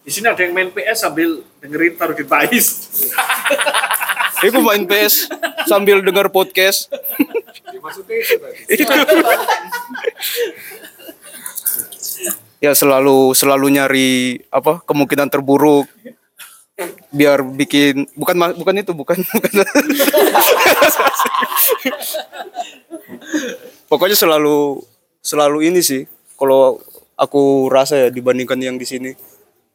Di 0.00 0.08
sini 0.08 0.32
ada 0.32 0.40
yang 0.40 0.56
main 0.56 0.72
PS 0.72 1.06
sambil 1.06 1.44
dengerin 1.60 1.94
target 1.94 2.24
Pais. 2.24 2.66
Aku 4.40 4.64
main 4.64 4.88
PS 4.88 5.28
sambil 5.68 6.00
dengar 6.00 6.32
podcast. 6.32 6.88
Maksudnya 7.78 8.16
itu. 8.72 8.88
ya 12.60 12.76
selalu 12.76 13.32
selalu 13.32 13.66
nyari 13.72 14.10
apa 14.52 14.84
kemungkinan 14.84 15.32
terburuk. 15.32 15.88
Biar 17.12 17.44
bikin 17.44 18.08
bukan 18.16 18.36
bukan 18.56 18.74
itu 18.80 18.92
bukan 18.96 19.18
bukan. 19.34 19.52
Pokoknya 23.90 24.16
selalu 24.16 24.80
selalu 25.20 25.58
ini 25.68 25.80
sih 25.84 26.06
kalau 26.40 26.80
aku 27.20 27.68
rasa 27.68 28.08
ya 28.08 28.08
dibandingkan 28.12 28.60
yang 28.60 28.76
di 28.76 28.86
sini. 28.86 29.12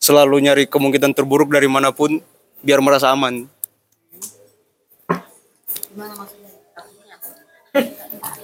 Selalu 0.02 0.38
nyari 0.46 0.64
kemungkinan 0.70 1.18
terburuk 1.18 1.50
dari 1.50 1.66
mana 1.66 1.90
pun 1.90 2.22
biar 2.62 2.82
merasa 2.82 3.10
aman. 3.10 3.50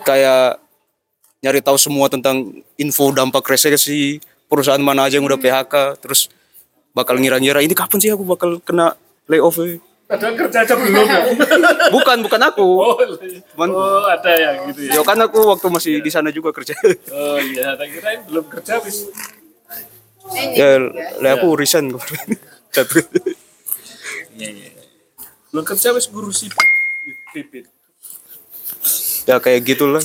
Kayak 0.01 0.57
nyari 1.41 1.59
tahu 1.61 1.77
semua 1.77 2.09
tentang 2.09 2.61
info 2.77 3.09
dampak 3.13 3.45
resesi 3.45 4.21
perusahaan 4.51 4.83
mana 4.83 5.07
aja 5.07 5.15
yang 5.15 5.23
udah 5.23 5.39
PHK 5.39 5.95
terus 6.03 6.27
bakal 6.91 7.15
ngira-ngira 7.15 7.63
ini 7.63 7.71
kapan 7.71 8.03
sih 8.03 8.11
aku 8.11 8.27
bakal 8.27 8.59
kena 8.59 8.99
layoff 9.31 9.55
ya? 9.63 9.79
Padahal 10.11 10.35
kerja 10.35 10.67
aja 10.67 10.75
belum 10.75 11.07
ya. 11.07 11.23
bukan 11.95 12.17
bukan 12.19 12.41
aku 12.43 12.67
Oh, 12.83 12.99
Cuman, 13.55 13.69
oh, 13.71 14.03
ada 14.03 14.27
yang 14.35 14.67
gitu 14.67 14.91
ya. 14.91 14.99
ya 14.99 15.01
kan 15.07 15.15
aku 15.23 15.39
waktu 15.47 15.71
masih 15.71 15.93
di 16.03 16.11
sana 16.11 16.35
juga 16.35 16.51
kerja 16.51 16.75
Oh 17.15 17.39
iya, 17.39 17.79
tak 17.79 17.87
kirain 17.87 18.19
belum 18.27 18.43
kerja 18.51 18.83
bis. 18.83 19.07
ya 20.51 20.83
lah 21.23 21.39
aku 21.39 21.55
resign 21.55 21.95
kemarin 21.95 22.35
Jatuh. 22.75 23.03
Iya 24.35 24.49
iya. 24.51 24.69
Belum 25.47 25.63
kerja 25.63 25.95
wis 25.95 26.11
guru 26.11 26.31
sipit. 26.31 26.59
Pipit. 27.31 27.65
ya 29.23 29.39
kayak 29.39 29.63
gitulah 29.63 30.03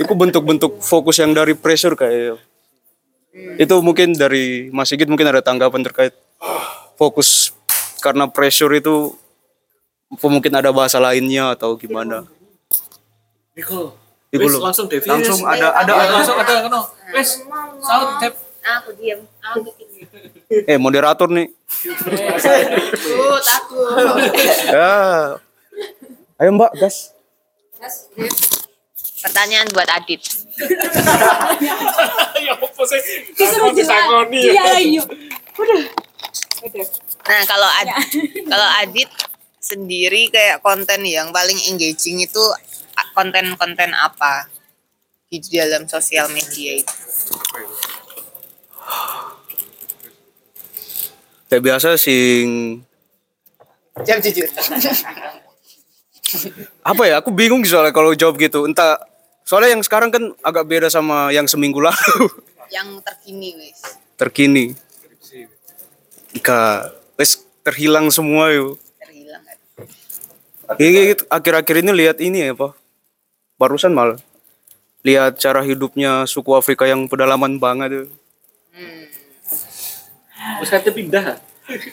itu 0.00 0.12
bentuk-bentuk 0.16 0.80
fokus 0.80 1.20
yang 1.20 1.36
dari 1.36 1.52
pressure 1.52 1.92
kayak 1.92 2.40
itu 3.32 3.74
mungkin 3.80 4.14
dari 4.16 4.68
Mas 4.74 4.90
Sigit 4.90 5.06
mungkin 5.06 5.30
ada 5.30 5.40
tanggapan 5.40 5.86
terkait 5.86 6.14
fokus 6.98 7.54
karena 8.02 8.26
pressure 8.26 8.72
itu 8.74 9.14
mungkin 10.18 10.52
ada 10.56 10.74
bahasa 10.74 10.98
lainnya 10.98 11.54
atau 11.54 11.78
gimana. 11.78 12.26
Iku 13.54 13.94
lho. 14.30 14.58
langsung 14.62 14.86
Devi. 14.86 15.06
Langsung 15.06 15.42
wis. 15.42 15.52
ada 15.58 15.74
ada 15.74 15.92
ada 15.94 16.12
langsung 16.18 16.38
ada 16.38 16.54
keno. 16.66 16.80
Wis 17.14 17.30
saut 17.82 18.18
Dep. 18.18 18.34
Aku 18.60 18.92
diam. 18.94 19.24
Aku 19.40 19.72
eh 20.50 20.78
moderator 20.80 21.30
nih 21.30 21.46
Tuh, 21.70 23.38
takut. 23.38 24.32
ya 24.66 24.92
ayo 26.42 26.50
mbak 26.56 26.72
gas 26.80 27.14
Pertanyaan 29.20 29.68
buat 29.72 29.88
Adit. 29.90 30.20
Ya 32.40 32.56
apa 32.56 32.82
sih? 32.88 33.00
Disuruh 33.36 33.72
ya. 33.76 34.24
Iya. 34.80 35.02
Udah. 35.60 35.82
Nah, 37.28 37.42
kalau 37.44 37.68
Ad- 37.68 38.08
kalau 38.48 38.68
Adit 38.80 39.10
sendiri 39.60 40.32
kayak 40.32 40.64
konten 40.64 41.04
yang 41.04 41.28
paling 41.36 41.56
engaging 41.68 42.24
itu 42.24 42.44
konten-konten 43.12 43.92
apa 43.92 44.48
di 45.28 45.36
dalam 45.52 45.84
sosial 45.84 46.32
media 46.32 46.80
itu? 46.80 46.94
kayak 51.50 51.62
biasa 51.66 51.98
sing 51.98 52.78
Jam 54.06 54.22
jujur. 54.22 54.46
apa 56.86 57.02
ya 57.10 57.18
aku 57.18 57.34
bingung 57.34 57.60
soalnya 57.66 57.90
kalau 57.90 58.14
jawab 58.14 58.38
gitu 58.38 58.62
entah 58.62 59.02
soalnya 59.50 59.74
yang 59.74 59.82
sekarang 59.82 60.14
kan 60.14 60.30
agak 60.46 60.62
beda 60.62 60.86
sama 60.86 61.34
yang 61.34 61.50
seminggu 61.50 61.82
lalu 61.90 62.30
yang 62.70 63.02
terkini 63.02 63.58
wis. 63.58 63.82
terkini 64.14 64.64
Ika 66.30 66.94
wes 67.18 67.42
terhilang 67.66 68.06
semua 68.14 68.54
yuk 68.54 68.78
Terhilang 69.02 69.42
kan. 69.42 69.58
Ini 70.78 71.18
akhir-akhir 71.26 71.82
ini 71.82 71.90
lihat 71.90 72.22
ini 72.22 72.46
ya 72.46 72.54
pak 72.54 72.78
barusan 73.58 73.90
malah 73.90 74.22
lihat 75.02 75.42
cara 75.42 75.66
hidupnya 75.66 76.30
suku 76.30 76.54
Afrika 76.54 76.86
yang 76.86 77.10
pedalaman 77.10 77.58
banget 77.58 78.06
tuh 78.06 78.08
Wis 80.62 80.70
kate 80.70 80.94
pindah. 80.94 81.42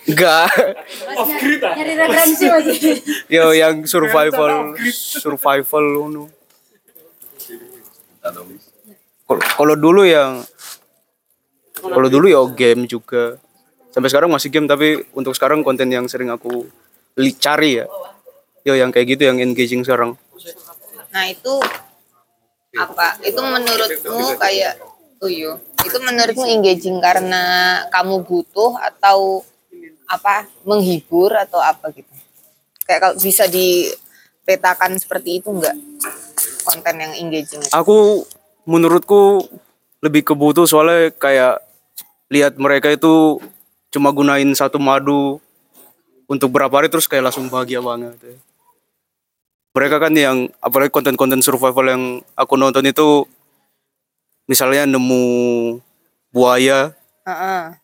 enggak 0.06 0.46
Off 1.18 1.32
grid 1.42 1.66
ah. 1.66 1.74
Nyari 1.74 1.94
referensi 1.98 2.46
masih. 2.54 3.02
yo 3.34 3.50
yang 3.58 3.82
survival 3.90 4.78
survival 4.94 5.86
ono 6.06 6.37
Kalau- 9.58 9.80
dulu 9.80 10.08
yang 10.08 10.42
kalau 11.78 12.10
dulu 12.10 12.26
ya 12.26 12.42
game 12.56 12.90
juga 12.90 13.38
sampai 13.94 14.10
sekarang 14.10 14.32
masih 14.34 14.50
game 14.50 14.66
tapi 14.66 15.04
untuk 15.14 15.36
sekarang 15.38 15.62
konten 15.62 15.92
yang 15.92 16.10
sering 16.10 16.32
aku 16.34 16.66
cari 17.38 17.84
ya 17.84 17.86
yo 18.66 18.74
yang 18.74 18.90
kayak 18.90 19.18
gitu 19.18 19.30
yang 19.30 19.38
engaging 19.42 19.86
sekarang 19.86 20.18
Nah, 21.08 21.26
itu 21.34 21.54
apa? 22.78 23.18
Itu 23.26 23.42
menurutmu 23.42 24.38
kayak 24.38 24.78
oh 25.18 25.30
iya. 25.32 25.58
Itu 25.82 25.98
menurutmu 25.98 26.46
engaging 26.46 27.02
karena 27.02 27.82
kamu 27.90 28.22
butuh 28.22 28.78
atau 28.78 29.42
apa? 30.06 30.46
menghibur 30.64 31.34
atau 31.36 31.58
apa 31.58 31.90
gitu? 31.92 32.12
Kayak 32.86 33.00
kalau 33.02 33.16
bisa 33.18 33.50
dipetakan 33.50 34.96
seperti 35.02 35.42
itu 35.44 35.50
enggak? 35.52 35.76
Konten 36.68 36.96
yang 37.00 37.14
engaging 37.16 37.64
itu. 37.64 37.72
aku 37.72 38.28
menurutku 38.68 39.48
lebih 40.04 40.28
kebutuh 40.28 40.68
soalnya 40.68 41.16
kayak 41.16 41.64
lihat 42.28 42.60
mereka 42.60 42.92
itu 42.92 43.40
cuma 43.88 44.12
gunain 44.12 44.52
satu 44.52 44.76
madu 44.78 45.40
untuk 46.28 46.52
berapa 46.52 46.72
hari 46.76 46.92
terus 46.92 47.08
kayak 47.08 47.32
langsung 47.32 47.48
bahagia 47.48 47.80
banget 47.80 48.20
mereka 49.72 49.96
kan 50.04 50.12
yang 50.12 50.52
apalagi 50.60 50.92
konten-konten 50.92 51.40
survival 51.40 51.88
yang 51.88 52.04
aku 52.36 52.60
nonton 52.60 52.84
itu 52.84 53.24
misalnya 54.44 54.84
nemu 54.84 55.24
buaya 56.36 56.92
Heeh. 57.24 57.80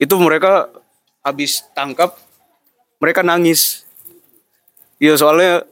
itu 0.00 0.14
mereka 0.16 0.72
habis 1.20 1.60
tangkap 1.76 2.16
mereka 3.04 3.20
nangis 3.20 3.84
iya 4.96 5.12
soalnya 5.20 5.68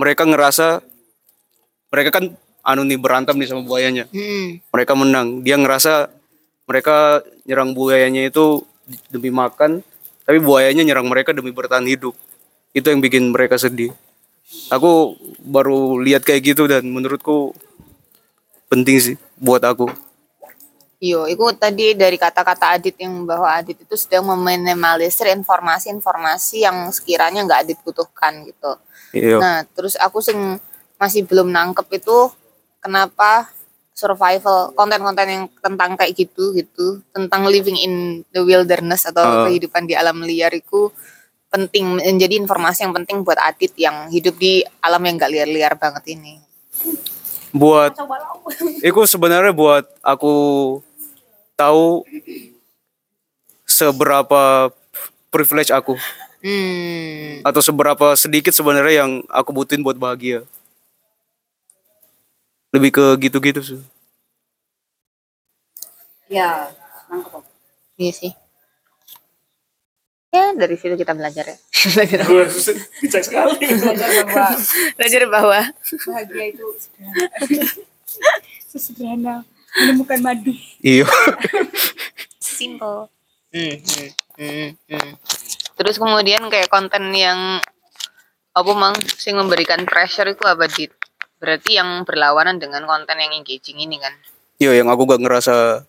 mereka 0.00 0.24
ngerasa 0.24 0.80
mereka 1.94 2.10
kan 2.10 2.34
anu 2.66 2.82
nih 2.82 2.98
berantem 2.98 3.38
nih 3.38 3.46
sama 3.46 3.62
buayanya. 3.62 4.10
Hmm. 4.10 4.58
mereka 4.74 4.98
menang. 4.98 5.46
Dia 5.46 5.54
ngerasa 5.54 6.10
mereka 6.66 7.22
nyerang 7.46 7.70
buayanya 7.70 8.26
itu 8.26 8.66
demi 9.14 9.30
makan 9.30 9.86
tapi 10.26 10.40
buayanya 10.40 10.82
nyerang 10.82 11.06
mereka 11.06 11.30
demi 11.30 11.54
bertahan 11.54 11.86
hidup. 11.86 12.18
Itu 12.74 12.90
yang 12.90 12.98
bikin 12.98 13.30
mereka 13.30 13.54
sedih. 13.60 13.94
Aku 14.72 15.14
baru 15.44 16.02
lihat 16.02 16.26
kayak 16.26 16.42
gitu 16.42 16.66
dan 16.66 16.82
menurutku 16.88 17.54
penting 18.66 18.98
sih 18.98 19.16
buat 19.38 19.62
aku. 19.62 19.86
Iya, 21.04 21.28
itu 21.28 21.44
tadi 21.60 21.92
dari 21.92 22.16
kata-kata 22.16 22.80
Adit 22.80 22.96
yang 22.96 23.28
bahwa 23.28 23.44
Adit 23.52 23.76
itu 23.76 23.92
sedang 23.92 24.24
meminimalisir 24.24 25.28
informasi-informasi 25.36 26.64
yang 26.64 26.88
sekiranya 26.88 27.44
nggak 27.44 27.60
Adit 27.60 27.78
butuhkan 27.84 28.48
gitu. 28.48 28.72
iya. 29.12 29.36
Nah, 29.36 29.58
terus 29.76 30.00
aku 30.00 30.24
sing 30.24 30.56
masih 30.96 31.26
belum 31.26 31.50
nangkep 31.50 31.86
itu 31.98 32.30
kenapa 32.78 33.50
survival 33.94 34.74
konten-konten 34.74 35.26
yang 35.30 35.44
tentang 35.62 35.94
kayak 35.94 36.18
gitu 36.18 36.50
gitu 36.52 36.98
tentang 37.14 37.46
living 37.46 37.78
in 37.78 37.94
the 38.34 38.42
wilderness 38.42 39.06
atau 39.06 39.22
Ah. 39.22 39.44
kehidupan 39.46 39.86
di 39.86 39.94
alam 39.94 40.18
liar 40.20 40.50
itu 40.50 40.90
penting 41.46 42.02
menjadi 42.02 42.34
informasi 42.34 42.82
yang 42.82 42.90
penting 42.90 43.22
buat 43.22 43.38
Adit 43.38 43.70
yang 43.78 44.10
hidup 44.10 44.34
di 44.34 44.66
alam 44.82 44.98
yang 45.06 45.14
gak 45.14 45.30
liar-liar 45.30 45.78
banget 45.78 46.18
ini. 46.18 46.42
buat 47.54 47.94
itu 48.82 49.00
sebenarnya 49.06 49.54
buat 49.54 49.86
aku 50.02 50.34
tahu 51.54 52.02
seberapa 53.64 54.74
privilege 55.30 55.70
aku 55.70 55.94
Hmm. 56.44 57.40
atau 57.40 57.62
seberapa 57.64 58.12
sedikit 58.18 58.52
sebenarnya 58.52 59.06
yang 59.06 59.24
aku 59.32 59.54
butuhin 59.54 59.80
buat 59.80 59.96
bahagia 59.96 60.44
lebih 62.74 62.90
ke 62.90 63.04
gitu-gitu 63.22 63.62
sih 63.62 63.80
Ya, 66.34 66.72
nangkep. 67.12 67.44
Iya 68.00 68.12
sih. 68.12 68.32
Ya 70.34 70.50
dari 70.58 70.74
situ 70.74 70.98
kita 70.98 71.14
belajar 71.14 71.46
ya. 71.46 71.56
belajar 71.94 72.18
apa? 72.26 72.30
Gue 72.32 72.44
bijak 73.06 73.22
sekali. 73.22 73.54
belajar 74.98 75.22
bahwa 75.30 75.60
Bahagia 76.10 76.44
itu 76.50 76.64
sederhana. 76.80 77.26
Sesederhana 78.74 79.34
menemukan 79.74 80.18
madu. 80.22 80.54
iya 80.82 81.06
simple. 82.42 83.10
Hmm, 83.54 83.78
hmm, 83.78 84.10
hmm, 84.38 84.70
hmm. 84.90 85.12
Terus 85.78 85.98
kemudian 86.02 86.50
kayak 86.50 86.66
konten 86.66 87.14
yang 87.14 87.62
apa 88.54 88.70
mang 88.74 88.94
sing 89.18 89.38
memberikan 89.38 89.86
pressure 89.86 90.26
itu 90.26 90.42
apa 90.42 90.66
dit? 90.66 90.90
Berarti 91.44 91.76
yang 91.76 92.08
berlawanan 92.08 92.56
dengan 92.56 92.88
konten 92.88 93.20
yang 93.20 93.36
engaging 93.36 93.84
ini 93.84 94.00
kan? 94.00 94.16
iya 94.56 94.72
yang 94.80 94.88
aku 94.88 95.04
gak 95.04 95.20
ngerasa 95.20 95.84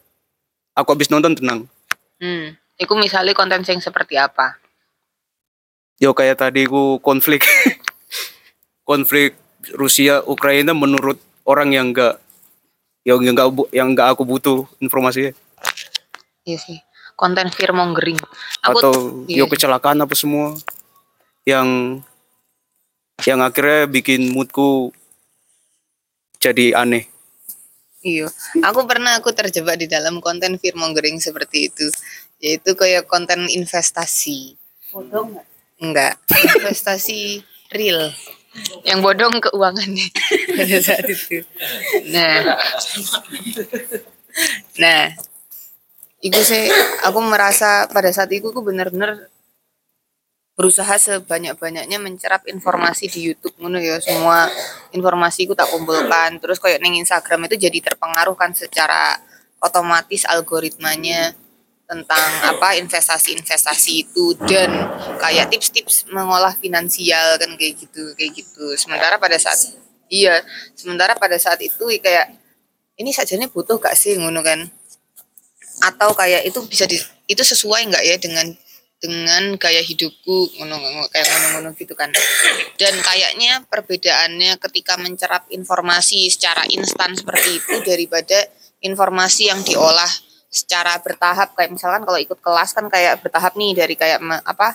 aku 0.75 0.89
habis 0.91 1.07
nonton 1.07 1.31
tenang 1.39 1.63
Hmm. 2.19 2.55
Iku 2.79 2.95
misalnya 2.95 3.35
konten 3.35 3.63
yang 3.63 3.79
seperti 3.83 4.15
apa? 4.19 4.59
yo 5.95 6.11
kayak 6.11 6.43
tadi 6.43 6.67
aku 6.67 6.99
konflik 6.99 7.47
konflik 8.89 9.39
Rusia 9.75 10.19
Ukraina 10.27 10.75
menurut 10.75 11.15
orang 11.47 11.71
yang 11.71 11.95
enggak 11.95 12.19
yang 13.07 13.23
enggak 13.23 13.47
yang 13.71 13.95
enggak 13.95 14.11
aku 14.11 14.27
butuh 14.27 14.67
informasinya 14.83 15.31
Iya 16.45 16.59
sih. 16.61 16.77
Konten 17.15 17.49
fear 17.49 17.71
mongering. 17.71 18.19
Aku 18.61 18.77
atau 18.77 18.93
iya 19.25 19.41
yo 19.41 19.49
kecelakaan 19.49 20.03
apa 20.03 20.13
semua 20.13 20.53
yang 21.47 21.99
yang 23.23 23.39
akhirnya 23.39 23.87
bikin 23.87 24.35
moodku 24.35 24.91
jadi 26.45 26.77
aneh 26.77 27.09
Iya, 28.05 28.29
aku 28.61 28.85
pernah 28.85 29.17
aku 29.17 29.33
terjebak 29.33 29.81
di 29.81 29.89
dalam 29.89 30.21
konten 30.21 30.61
fear 30.61 30.77
mongering 30.77 31.17
seperti 31.17 31.73
itu, 31.73 31.89
yaitu 32.37 32.77
kayak 32.77 33.09
konten 33.09 33.49
investasi. 33.49 34.53
Bodong 34.93 35.33
nggak? 35.33 35.45
Enggak, 35.81 36.13
investasi 36.61 37.41
real. 37.73 38.13
Yang 38.85 38.99
bodong 39.01 39.41
keuangannya 39.41 40.05
pada 40.53 40.77
saat 40.85 41.05
itu. 41.09 41.41
Nah, 42.13 42.61
nah, 44.77 45.03
itu 46.21 46.39
sih 46.45 46.69
aku 47.09 47.19
merasa 47.25 47.89
pada 47.89 48.13
saat 48.13 48.29
itu 48.29 48.53
aku 48.53 48.61
benar-benar 48.61 49.33
berusaha 50.55 50.95
sebanyak-banyaknya 50.95 51.99
mencerap 51.99 52.47
informasi 52.47 53.11
di 53.11 53.31
YouTube 53.31 53.59
ngono 53.59 53.77
ya. 53.77 53.99
Semua 53.99 54.47
informasi 54.95 55.45
ku 55.45 55.53
tak 55.53 55.67
kumpulkan. 55.67 56.39
Terus 56.39 56.57
kayak 56.63 56.79
neng 56.79 56.95
Instagram 56.95 57.51
itu 57.51 57.67
jadi 57.67 57.79
terpengaruh 57.91 58.33
kan 58.39 58.55
secara 58.55 59.19
otomatis 59.59 60.23
algoritmanya 60.23 61.35
tentang 61.85 62.31
apa 62.41 62.81
investasi-investasi 62.81 64.09
itu 64.09 64.33
dan 64.49 64.73
kayak 65.21 65.53
tips-tips 65.53 66.09
mengolah 66.09 66.57
finansial 66.57 67.37
kan 67.37 67.51
kayak 67.59 67.77
gitu 67.77 68.15
kayak 68.17 68.33
gitu. 68.33 68.73
Sementara 68.79 69.21
pada 69.21 69.37
saat 69.37 69.59
iya 70.09 70.41
sementara 70.73 71.13
pada 71.13 71.37
saat 71.37 71.61
itu 71.61 71.85
kayak 72.01 72.33
ini 72.95 73.11
sajanya 73.11 73.51
butuh 73.51 73.77
gak 73.77 73.93
sih? 73.93 74.15
ngono 74.17 74.41
kan. 74.41 74.71
Atau 75.83 76.15
kayak 76.15 76.47
itu 76.47 76.63
bisa 76.63 76.87
di, 76.87 76.95
itu 77.27 77.43
sesuai 77.43 77.91
nggak 77.91 78.03
ya 78.07 78.15
dengan 78.15 78.55
dengan 79.05 79.53
gaya 79.61 79.85
hidupku 79.85 80.57
ngono 80.57 81.05
kayak 81.13 81.29
ngono-ngono 81.29 81.69
gitu 81.77 81.93
kan. 81.93 82.09
Dan 82.81 82.93
kayaknya 83.05 83.61
perbedaannya 83.69 84.57
ketika 84.57 84.97
mencerap 84.97 85.45
informasi 85.53 86.33
secara 86.33 86.65
instan 86.73 87.13
seperti 87.13 87.61
itu 87.61 87.85
daripada 87.85 88.49
informasi 88.81 89.53
yang 89.53 89.61
diolah 89.61 90.09
secara 90.49 90.97
bertahap. 91.05 91.53
Kayak 91.53 91.77
misalkan 91.77 92.01
kalau 92.01 92.17
ikut 92.17 92.39
kelas 92.41 92.73
kan 92.73 92.89
kayak 92.89 93.21
bertahap 93.21 93.53
nih 93.53 93.77
dari 93.77 93.93
kayak 93.93 94.19
apa 94.41 94.73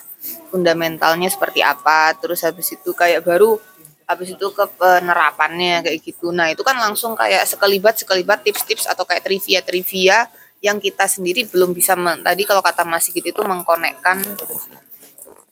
fundamentalnya 0.49 1.27
seperti 1.27 1.59
apa 1.59 2.15
terus 2.15 2.47
habis 2.47 2.71
itu 2.71 2.95
kayak 2.95 3.27
baru 3.27 3.59
habis 4.05 4.35
itu 4.35 4.47
ke 4.51 4.65
penerapannya 4.79 5.87
kayak 5.87 5.99
gitu. 6.03 6.31
Nah 6.35 6.51
itu 6.51 6.63
kan 6.63 6.75
langsung 6.79 7.15
kayak 7.15 7.47
sekelibat 7.47 7.99
sekelibat 7.99 8.43
tips-tips 8.43 8.87
atau 8.87 9.07
kayak 9.07 9.23
trivia-trivia 9.23 10.27
yang 10.61 10.77
kita 10.77 11.09
sendiri 11.09 11.49
belum 11.49 11.73
bisa 11.73 11.97
men- 11.97 12.21
tadi 12.21 12.45
kalau 12.45 12.61
kata 12.61 12.85
Mas 12.85 13.09
Sigit 13.09 13.25
itu 13.25 13.41
mengkonekkan 13.41 14.21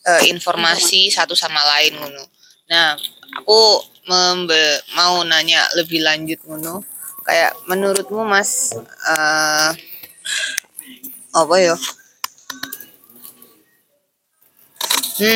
eh, 0.05 0.23
informasi 0.31 1.09
satu 1.11 1.33
sama 1.33 1.59
lain 1.75 1.97
ngono. 1.97 2.23
Nah, 2.69 2.93
aku 3.41 3.81
membe- 4.05 4.81
mau 4.93 5.25
nanya 5.25 5.65
lebih 5.77 6.05
lanjut 6.05 6.39
ngono. 6.45 6.85
Kayak 7.25 7.53
menurutmu 7.69 8.21
Mas 8.25 8.73
eh 9.09 9.71
apa 11.33 11.55
ya? 11.61 11.75
Hmm, 15.19 15.27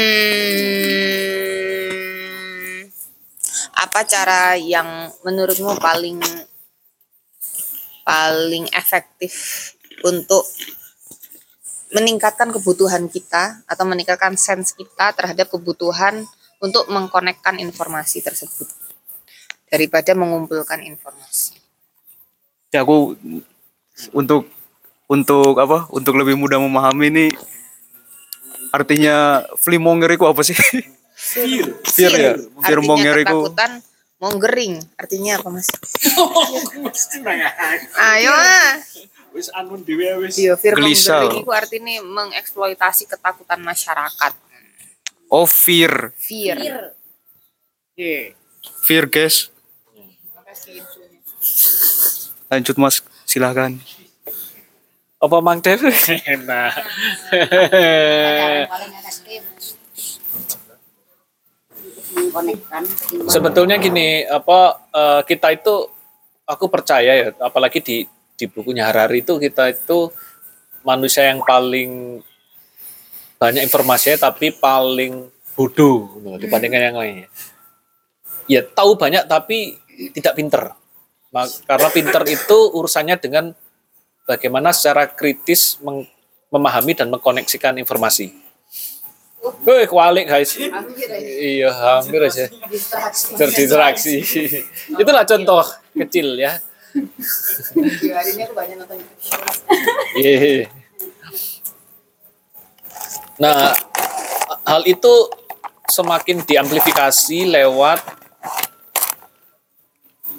apa 3.78 4.00
cara 4.08 4.56
yang 4.56 5.12
menurutmu 5.28 5.76
paling 5.78 6.24
paling 8.04 8.68
efektif 8.76 9.32
untuk 10.04 10.44
meningkatkan 11.94 12.50
kebutuhan 12.52 13.08
kita 13.08 13.64
atau 13.70 13.86
meningkatkan 13.86 14.36
sense 14.36 14.74
kita 14.76 15.14
terhadap 15.14 15.48
kebutuhan 15.48 16.26
untuk 16.60 16.90
mengkonekkan 16.90 17.60
informasi 17.60 18.24
tersebut 18.24 18.66
daripada 19.70 20.14
mengumpulkan 20.14 20.82
informasi. 20.86 21.58
ya 22.74 22.82
aku 22.82 23.14
untuk 24.18 24.50
untuk 25.06 25.54
apa 25.62 25.86
untuk 25.94 26.18
lebih 26.18 26.34
mudah 26.34 26.58
memahami 26.58 27.14
ini 27.14 27.26
artinya 28.74 29.46
flimonger 29.62 30.18
itu 30.18 30.26
apa 30.26 30.42
sih 30.42 30.58
Fear, 31.14 31.66
Fear 31.86 32.12
ya? 32.18 32.34
Fear 32.36 32.80
artinya 32.82 32.90
monger 32.90 33.16
itu- 33.22 33.30
ketakutan, 33.46 33.72
mongering 34.24 34.80
artinya 34.96 35.36
apa 35.36 35.52
mas? 35.52 35.68
Mesti 36.80 37.20
nanya. 37.28 37.52
Ayo 38.00 38.32
ah. 38.32 38.80
Wis 39.36 39.52
anun 39.52 39.84
dhewe 39.84 40.24
wis. 40.24 40.40
Iya, 40.40 40.56
fear 40.56 40.80
mongering 40.80 41.44
itu 41.44 41.52
artinya 41.52 42.00
mengeksploitasi 42.00 43.12
ketakutan 43.12 43.60
masyarakat. 43.60 44.34
oh 45.34 45.50
fear 45.50 46.14
Fear. 46.22 46.94
Iya. 47.98 48.38
fear 48.86 49.10
guys 49.10 49.50
lanjut 52.50 52.78
mas 52.78 53.02
silahkan 53.26 53.82
Apa 55.18 55.40
Mang 55.42 55.64
Dev? 55.64 55.80
nah. 56.50 56.70
paling 58.70 58.94
efektif 58.94 59.42
mengkonekkan 62.14 62.84
Sebetulnya 63.28 63.82
gini, 63.82 64.24
apa 64.24 64.80
eh, 64.94 65.22
kita 65.28 65.52
itu 65.54 65.90
aku 66.46 66.70
percaya 66.70 67.12
ya, 67.12 67.28
apalagi 67.42 67.80
di 67.82 67.98
di 68.34 68.46
bukunya 68.50 68.90
Harari 68.90 69.22
itu 69.22 69.38
kita 69.38 69.70
itu 69.72 70.10
manusia 70.84 71.30
yang 71.30 71.40
paling 71.46 72.20
banyak 73.40 73.64
informasinya 73.64 74.32
tapi 74.32 74.52
paling 74.56 75.28
bodoh 75.54 76.18
gitu, 76.18 76.48
dibandingkan 76.48 76.82
yang 76.92 76.98
lainnya. 76.98 77.28
Ya 78.50 78.62
tahu 78.64 79.00
banyak 79.00 79.24
tapi 79.30 79.80
tidak 80.12 80.36
pinter. 80.36 80.76
Ma- 81.32 81.50
Karena 81.68 81.90
pinter 81.94 82.24
itu 82.28 82.58
urusannya 82.76 83.16
dengan 83.22 83.56
bagaimana 84.28 84.76
secara 84.76 85.08
kritis 85.08 85.80
memahami 86.52 86.94
dan 86.98 87.08
mengkoneksikan 87.12 87.80
informasi. 87.80 88.43
Wih, 89.44 89.84
kualik 89.92 90.32
guys. 90.32 90.56
Iya, 90.56 91.68
hampir 92.00 92.24
aja 92.24 92.48
terdistraksi. 93.36 94.24
Itulah 94.96 95.28
contoh 95.28 95.64
kecil 95.92 96.40
ya. 96.40 96.64
hari 96.94 98.30
ini 98.38 98.42
aku 98.46 98.54
banyak 98.56 98.78
nonton 98.80 98.98
Iya. 100.16 100.70
Nah, 103.42 103.76
hal 104.64 104.82
itu 104.88 105.14
semakin 105.92 106.46
diamplifikasi 106.48 107.40
lewat 107.44 108.00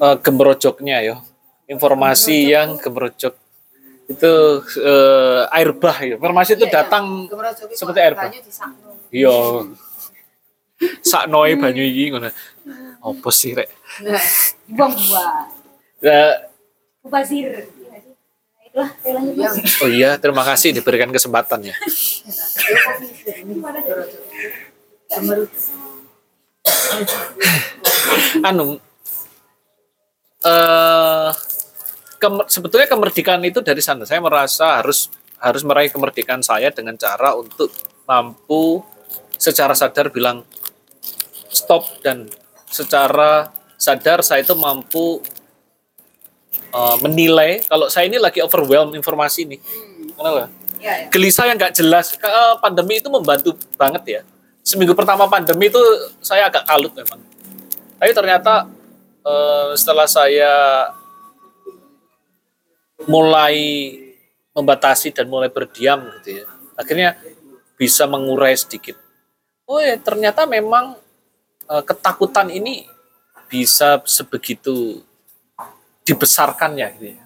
eh, 0.01 0.17
gembrojoknya 0.25 0.97
ya. 1.05 1.17
Informasi 1.69 2.57
yang 2.57 2.81
gembrojok 2.81 3.43
itu 4.05 4.35
eh, 4.85 5.43
air 5.57 5.71
bah 5.77 5.97
ya. 6.05 6.17
Informasi 6.21 6.61
itu 6.61 6.67
datang 6.69 7.29
seperti 7.73 7.99
air 8.01 8.15
bah. 8.15 8.31
Iya. 9.09 9.37
Saknoe 11.01 11.57
banyu 11.57 11.85
iki 11.85 12.13
ngono. 12.13 12.29
Apa 13.05 13.31
sih 13.33 13.53
rek? 13.57 13.69
Buang-buang. 14.69 15.49
Eh, 16.05 16.35
Mubazir. 17.05 17.69
Itulah 18.65 18.91
istilahnya. 18.97 19.49
oh 19.85 19.89
iya, 19.93 20.11
terima 20.19 20.43
kasih 20.43 20.73
diberikan 20.75 21.13
kesempatan 21.13 21.69
ya. 21.69 21.77
anu 28.43 28.81
eh 30.43 31.31
kemer- 32.25 32.49
sebetulnya 32.49 32.89
kemerdekaan 32.89 33.45
itu 33.45 33.61
dari 33.61 33.85
sana. 33.85 34.09
Saya 34.09 34.25
merasa 34.25 34.81
harus 34.81 35.12
harus 35.37 35.61
meraih 35.61 35.93
kemerdekaan 35.93 36.41
saya 36.41 36.72
dengan 36.72 36.97
cara 36.97 37.37
untuk 37.37 37.68
mampu 38.09 38.81
secara 39.37 39.77
sadar 39.77 40.09
bilang 40.09 40.41
stop 41.53 42.01
dan 42.01 42.25
secara 42.64 43.53
sadar 43.77 44.25
saya 44.25 44.41
itu 44.41 44.57
mampu 44.57 45.20
eh, 46.72 46.97
menilai 47.05 47.61
kalau 47.68 47.93
saya 47.93 48.09
ini 48.09 48.16
lagi 48.16 48.41
overwhelm 48.41 48.97
informasi 48.97 49.45
ini. 49.45 49.61
Kenapa? 50.16 50.49
Gelisah 51.12 51.45
yang 51.53 51.57
nggak 51.61 51.77
jelas. 51.77 52.16
Eh, 52.16 52.55
Pandemi 52.64 53.01
itu 53.05 53.12
membantu 53.12 53.53
banget 53.77 54.03
ya. 54.09 54.20
Seminggu 54.64 54.97
pertama 54.97 55.29
pandemi 55.29 55.68
itu 55.68 55.81
saya 56.25 56.49
agak 56.49 56.64
kalut 56.64 56.93
memang. 56.97 57.20
Tapi 58.01 58.12
ternyata 58.16 58.64
eh, 59.20 59.70
setelah 59.77 60.09
saya 60.09 60.53
mulai 63.07 63.57
membatasi 64.55 65.11
dan 65.11 65.27
mulai 65.27 65.51
berdiam 65.51 66.07
gitu 66.21 66.43
ya, 66.43 66.45
akhirnya 66.79 67.19
bisa 67.75 68.07
mengurai 68.07 68.55
sedikit. 68.55 68.95
Oh 69.67 69.81
ya 69.81 69.97
ternyata 69.99 70.47
memang 70.47 70.95
eh, 71.67 71.83
ketakutan 71.83 72.53
ini 72.53 72.87
bisa 73.51 74.03
sebegitu 74.05 75.03
dibesarkannya 76.05 76.87
gitu 76.99 77.07
ya. 77.17 77.25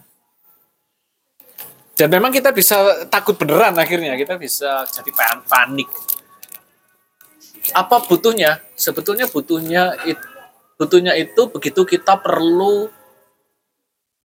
Dan 1.99 2.15
memang 2.15 2.31
kita 2.31 2.55
bisa 2.55 3.11
takut 3.11 3.35
beneran 3.35 3.75
akhirnya, 3.75 4.15
kita 4.15 4.39
bisa 4.39 4.87
jadi 4.87 5.11
pan- 5.11 5.43
panik. 5.43 5.91
Apa 7.75 8.07
butuhnya? 8.07 8.63
Sebetulnya 8.79 9.27
butuhnya 9.27 9.99
it, 10.07 10.15
butuhnya 10.79 11.19
itu 11.19 11.51
begitu 11.51 11.83
kita 11.83 12.15
perlu 12.23 12.87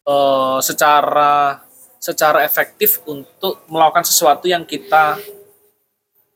eh, 0.07 0.59
secara 0.63 1.63
secara 1.99 2.47
efektif 2.47 3.03
untuk 3.11 3.67
melakukan 3.67 4.07
sesuatu 4.07 4.47
yang 4.47 4.63
kita 4.63 5.19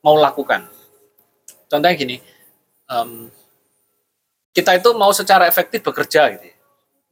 mau 0.03 0.19
lakukan. 0.19 0.67
Contohnya 1.71 1.95
gini, 1.95 2.19
em, 2.91 3.31
kita 4.51 4.75
itu 4.75 4.91
mau 4.99 5.15
secara 5.15 5.47
efektif 5.47 5.87
bekerja 5.87 6.35
gitu, 6.35 6.51
ya. 6.51 6.57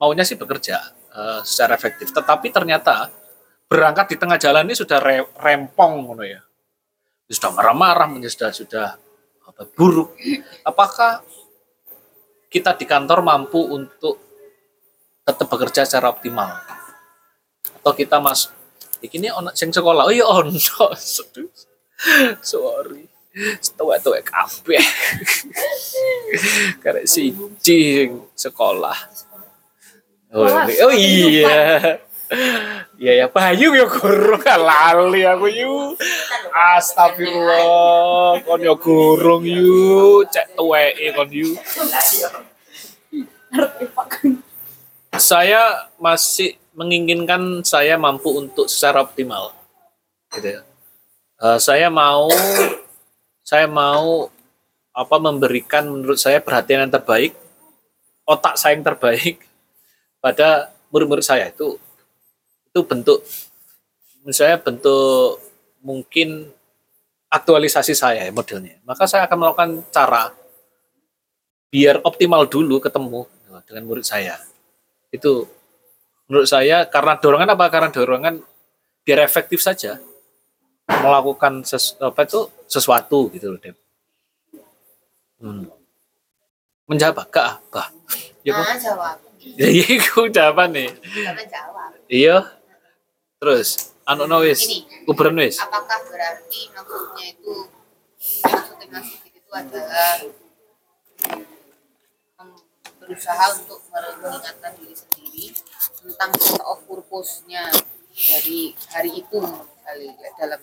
maunya 0.03 0.27
sih 0.27 0.35
bekerja 0.35 0.77
eh, 1.15 1.41
secara 1.47 1.79
efektif, 1.79 2.11
tetapi 2.11 2.51
ternyata 2.51 3.13
berangkat 3.69 4.11
di 4.11 4.17
tengah 4.19 4.39
jalan 4.41 4.67
ini 4.67 4.75
sudah 4.75 4.99
re- 4.99 5.31
rempong 5.39 6.03
ngono 6.03 6.25
ya. 6.27 6.41
Sudah 7.29 7.53
marah-marah, 7.53 8.09
sudah 8.25 8.51
sudah 8.57 8.89
apa, 9.45 9.63
buruk. 9.77 10.17
Apakah 10.65 11.21
kita 12.49 12.73
di 12.73 12.89
kantor 12.89 13.21
mampu 13.21 13.61
untuk 13.61 14.28
tetap 15.29 15.47
bekerja 15.53 15.85
secara 15.85 16.09
optimal? 16.09 16.49
Atau 17.85 17.93
kita 17.93 18.16
mas 18.16 18.49
ini 19.05 19.29
ono 19.29 19.53
sing 19.53 19.68
sekolah, 19.68 20.09
oh 20.09 20.14
iya 20.14 20.24
ono, 20.24 20.57
Aduh. 20.57 21.49
sorry, 22.43 23.05
setua 23.61 23.99
kabeh, 24.22 24.83
karena 26.83 27.03
si 27.05 27.35
sing 27.61 28.24
sekolah. 28.33 28.97
Oh, 30.29 30.45
oh 30.47 30.93
iya. 30.93 31.99
Iya 33.01 33.24
ya 33.24 33.26
Bayu 33.33 33.72
ya 33.72 33.89
gurung 33.89 34.45
lali 34.68 35.24
aku 35.24 35.49
yu. 35.49 35.97
Astagfirullah, 36.53 38.45
kon 38.45 38.61
ya 38.61 38.76
gurung 38.76 39.49
yu, 39.49 40.20
cek 40.29 40.53
tuweke 40.53 41.16
kon 41.16 41.31
yu. 41.33 41.57
Saya 45.19 45.91
masih 45.99 46.57
menginginkan 46.79 47.66
saya 47.66 47.99
mampu 47.99 48.31
untuk 48.39 48.71
secara 48.71 49.03
optimal. 49.03 49.51
Gitu 50.31 50.59
ya. 50.59 50.61
Eh, 51.39 51.59
saya 51.62 51.87
mau 51.91 52.27
saya 53.47 53.71
mau 53.71 54.31
apa 54.91 55.16
memberikan 55.23 55.87
menurut 55.87 56.19
saya 56.19 56.43
perhatian 56.43 56.87
yang 56.87 56.95
terbaik, 56.95 57.35
otak 58.27 58.59
saya 58.59 58.75
yang 58.75 58.83
terbaik 58.83 59.43
pada 60.19 60.75
murid-murid 60.91 61.23
saya 61.23 61.47
itu 61.47 61.79
itu 62.69 62.81
bentuk 62.83 63.23
menurut 64.21 64.37
saya 64.37 64.59
bentuk 64.59 65.39
mungkin 65.79 66.51
aktualisasi 67.31 67.95
saya 67.95 68.27
ya 68.27 68.33
modelnya. 68.35 68.83
Maka 68.83 69.07
saya 69.07 69.31
akan 69.31 69.39
melakukan 69.39 69.71
cara 69.95 70.35
biar 71.71 72.01
optimal 72.03 72.49
dulu 72.49 72.81
ketemu 72.83 73.29
dengan 73.69 73.85
murid 73.87 74.05
saya. 74.05 74.41
Itu 75.09 75.49
menurut 76.29 76.49
saya 76.49 76.85
karena 76.89 77.17
dorongan 77.17 77.55
apa? 77.57 77.67
Karena 77.73 77.89
dorongan 77.89 78.45
biar 79.05 79.25
efektif 79.25 79.65
saja 79.65 79.97
melakukan 80.89 81.65
ses, 81.69 81.97
apa 82.01 82.25
itu 82.25 82.49
sesuatu 82.65 83.29
gitu 83.33 83.53
loh, 83.53 83.61
Dep. 83.61 83.77
Hmm. 85.39 85.69
Menjawab 86.89 87.29
gak 87.29 87.61
apa? 87.61 87.93
Ya. 88.45 88.57
Nah, 88.57 88.77
jawab. 88.77 89.17
Ya, 89.39 89.71
iya, 89.71 90.03
aku 90.03 90.29
jawaban 90.29 90.75
nih. 90.75 90.91
Jawab. 91.47 91.95
Iya. 92.11 92.59
Terus, 93.39 93.95
anu 94.03 94.27
no 94.27 94.43
wis, 94.43 94.67
Ini. 94.67 95.07
kuburan 95.07 95.39
wis. 95.39 95.63
Apakah 95.63 96.05
berarti 96.11 96.69
maksudnya 96.75 97.25
itu 97.33 97.55
maksudnya 98.45 98.87
maksud 98.99 99.31
itu 99.31 99.51
adalah 99.55 100.27
berusaha 103.09 103.57
untuk 103.57 103.81
mengingatkan 103.89 104.77
diri 104.77 104.93
sendiri 104.93 105.45
tentang 106.05 106.31
of 106.69 106.85
purpose-nya 106.85 107.73
dari 108.13 108.77
hari 108.93 109.25
itu 109.25 109.39
kali 109.83 110.13
ya, 110.13 110.31
dalam 110.37 110.61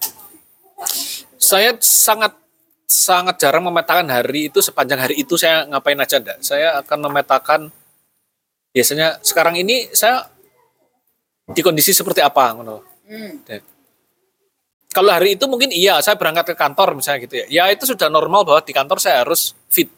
Saya 1.42 1.74
sangat 1.82 2.38
sangat 2.86 3.42
jarang 3.42 3.66
memetakan 3.66 4.06
hari 4.14 4.54
itu 4.54 4.62
sepanjang 4.62 5.02
hari 5.02 5.18
itu 5.18 5.34
saya 5.42 5.66
ngapain 5.66 5.98
aja 5.98 6.22
enggak. 6.22 6.38
Saya 6.46 6.78
akan 6.86 7.10
memetakan 7.10 7.62
biasanya 8.70 9.18
sekarang 9.26 9.58
ini 9.58 9.90
saya 9.96 10.30
di 11.50 11.62
kondisi 11.66 11.94
seperti 11.98 12.22
apa 12.22 12.54
ngono. 12.54 12.86
hmm. 13.10 13.74
Kalau 14.96 15.12
hari 15.12 15.36
itu 15.36 15.44
mungkin 15.52 15.76
iya, 15.76 16.00
saya 16.00 16.16
berangkat 16.16 16.54
ke 16.54 16.56
kantor 16.56 16.96
misalnya 16.96 17.28
gitu 17.28 17.36
ya. 17.44 17.46
Ya 17.52 17.64
itu 17.68 17.84
sudah 17.84 18.08
normal 18.08 18.48
bahwa 18.48 18.64
di 18.64 18.72
kantor 18.72 18.96
saya 19.04 19.28
harus 19.28 19.52
fit. 19.68 19.92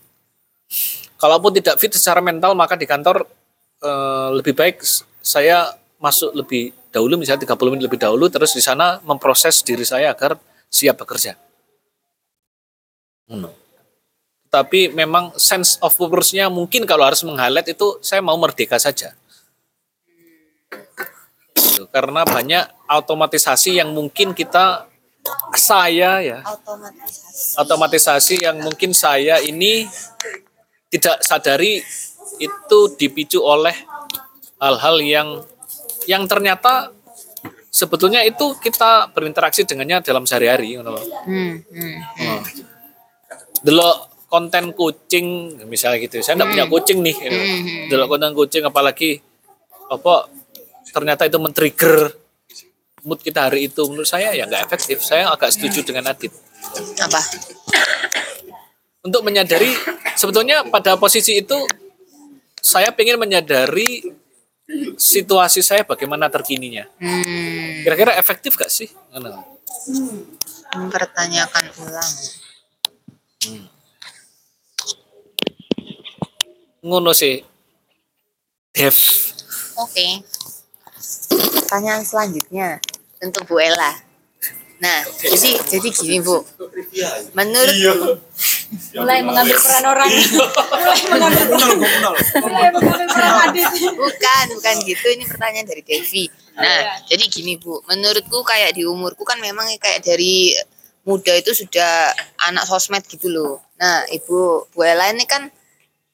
Kalaupun 1.18 1.52
tidak 1.56 1.82
fit 1.82 1.90
secara 1.90 2.22
mental 2.22 2.54
maka 2.54 2.78
di 2.78 2.86
kantor 2.86 3.26
eh, 3.82 4.30
lebih 4.38 4.54
baik 4.54 4.84
saya 5.24 5.74
masuk 5.98 6.32
lebih 6.38 6.72
dahulu 6.94 7.18
misalnya 7.18 7.50
30 7.50 7.74
menit 7.74 7.84
lebih 7.90 8.00
dahulu 8.00 8.30
terus 8.30 8.54
di 8.54 8.62
sana 8.62 9.02
memproses 9.02 9.66
diri 9.66 9.84
saya 9.84 10.14
agar 10.14 10.38
siap 10.70 11.02
bekerja. 11.02 11.36
Hmm. 13.28 13.52
Tapi 14.48 14.88
memang 14.96 15.36
sense 15.36 15.76
of 15.84 15.92
purpose-nya 16.00 16.48
mungkin 16.48 16.88
kalau 16.88 17.04
harus 17.04 17.20
meng-highlight 17.28 17.76
itu 17.76 18.00
saya 18.00 18.24
mau 18.24 18.40
merdeka 18.40 18.80
saja. 18.80 19.12
Gitu. 21.78 21.84
Karena 21.92 22.24
banyak 22.24 22.64
automatisasi 22.88 23.78
yang 23.78 23.92
mungkin 23.92 24.32
kita 24.32 24.88
saya 25.60 26.24
ya 26.24 26.40
otomatisasi 26.40 27.60
otomatisasi 27.60 28.36
yang 28.48 28.58
mungkin 28.64 28.96
saya 28.96 29.44
ini 29.44 29.84
tidak 30.88 31.20
sadari 31.24 31.84
itu 32.40 32.80
dipicu 32.96 33.40
oleh 33.44 33.74
hal-hal 34.62 34.96
yang 35.04 35.30
yang 36.08 36.24
ternyata 36.26 36.96
sebetulnya 37.70 38.24
itu 38.24 38.56
kita 38.58 39.12
berinteraksi 39.12 39.68
dengannya 39.68 40.02
dalam 40.02 40.24
sehari-hari 40.24 40.80
ngono 40.80 40.98
loh. 40.98 41.06
hmm. 41.28 41.54
Hmm. 41.68 41.98
Hmm. 42.18 42.42
Delok 43.62 43.98
konten 44.28 44.76
kucing 44.76 45.56
misalnya 45.68 46.04
gitu. 46.04 46.20
Saya 46.24 46.40
enggak 46.40 46.52
punya 46.56 46.66
kucing 46.68 47.00
nih. 47.04 47.16
gitu. 47.16 47.40
Delok 47.94 48.08
konten 48.18 48.32
kucing 48.34 48.64
apalagi 48.66 49.20
apa 49.88 50.28
ternyata 50.92 51.28
itu 51.28 51.38
men-trigger 51.40 52.12
mood 53.08 53.24
kita 53.24 53.48
hari 53.48 53.72
itu 53.72 53.88
menurut 53.88 54.08
saya 54.08 54.34
ya 54.34 54.48
nggak 54.48 54.64
efektif. 54.68 55.04
Saya 55.04 55.32
agak 55.32 55.54
setuju 55.54 55.84
dengan 55.84 56.12
Adit. 56.12 56.34
apa 57.00 57.22
Untuk 59.08 59.24
menyadari 59.24 59.72
sebetulnya 60.20 60.68
pada 60.68 61.00
posisi 61.00 61.40
itu 61.40 61.56
saya 62.60 62.92
ingin 62.92 63.16
menyadari 63.16 64.04
situasi 65.00 65.64
saya 65.64 65.88
bagaimana 65.88 66.28
terkininya. 66.28 66.84
hmm. 67.00 67.88
Kira-kira 67.88 68.20
efektif 68.20 68.60
gak 68.60 68.68
sih? 68.68 68.92
Mempertanyakan 70.76 71.66
ulang 71.80 72.14
Ngono 76.84 77.12
sih. 77.16 77.40
Dev. 78.76 78.96
Oke. 79.80 80.22
Pertanyaan 81.32 82.04
selanjutnya 82.06 82.80
untuk 83.24 83.44
Bu 83.50 83.58
Ella. 83.60 83.92
Nah, 84.78 85.02
jadi 85.18 85.58
jadi 85.66 85.88
gini 85.90 86.22
Bu. 86.22 86.46
Menurut 87.34 87.76
Mulai 88.96 89.20
mengambil 89.24 89.58
peran 89.60 89.84
orang. 89.88 90.10
Mulai 90.12 91.02
mengambil 91.08 91.46
Mulai 92.44 92.70
mengambil 92.76 93.08
peran 93.08 93.34
Adit. 93.48 93.68
bukan, 93.96 94.46
bukan 94.60 94.76
gitu. 94.84 95.06
Ini 95.08 95.24
pertanyaan 95.24 95.68
dari 95.68 95.84
Devi. 95.84 96.26
Nah, 96.58 97.00
jadi 97.08 97.24
gini 97.32 97.56
Bu. 97.56 97.80
Menurutku 97.88 98.44
kayak 98.44 98.76
di 98.76 98.84
umurku 98.84 99.24
kan 99.24 99.40
memang 99.40 99.70
kayak 99.80 100.04
dari 100.04 100.52
muda 101.08 101.32
itu 101.40 101.56
sudah 101.56 102.12
anak 102.44 102.68
sosmed 102.68 103.08
gitu 103.08 103.32
loh. 103.32 103.64
Nah, 103.80 104.04
Ibu 104.12 104.68
Bu 104.76 104.80
Ella 104.84 105.08
ini 105.16 105.24
kan 105.24 105.48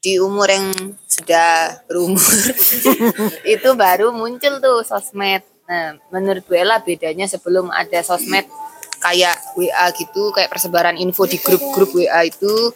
di 0.04 0.20
umur 0.20 0.51
yang 0.51 0.70
sudah 1.08 1.80
berumur 1.88 2.20
itu 3.56 3.70
baru 3.74 4.14
muncul 4.14 4.62
tuh 4.62 4.86
sosmed. 4.86 5.41
Nah, 5.66 5.97
menurut 6.14 6.45
Bu 6.45 6.54
Ella 6.54 6.78
bedanya 6.84 7.26
sebelum 7.26 7.74
ada 7.74 8.04
sosmed 8.06 8.45
kayak 9.04 9.36
WA 9.60 9.91
gitu, 9.91 10.32
kayak 10.32 10.47
persebaran 10.47 10.95
info 10.95 11.28
di 11.28 11.36
grup-grup 11.38 11.91
WA 11.91 12.24
itu 12.24 12.72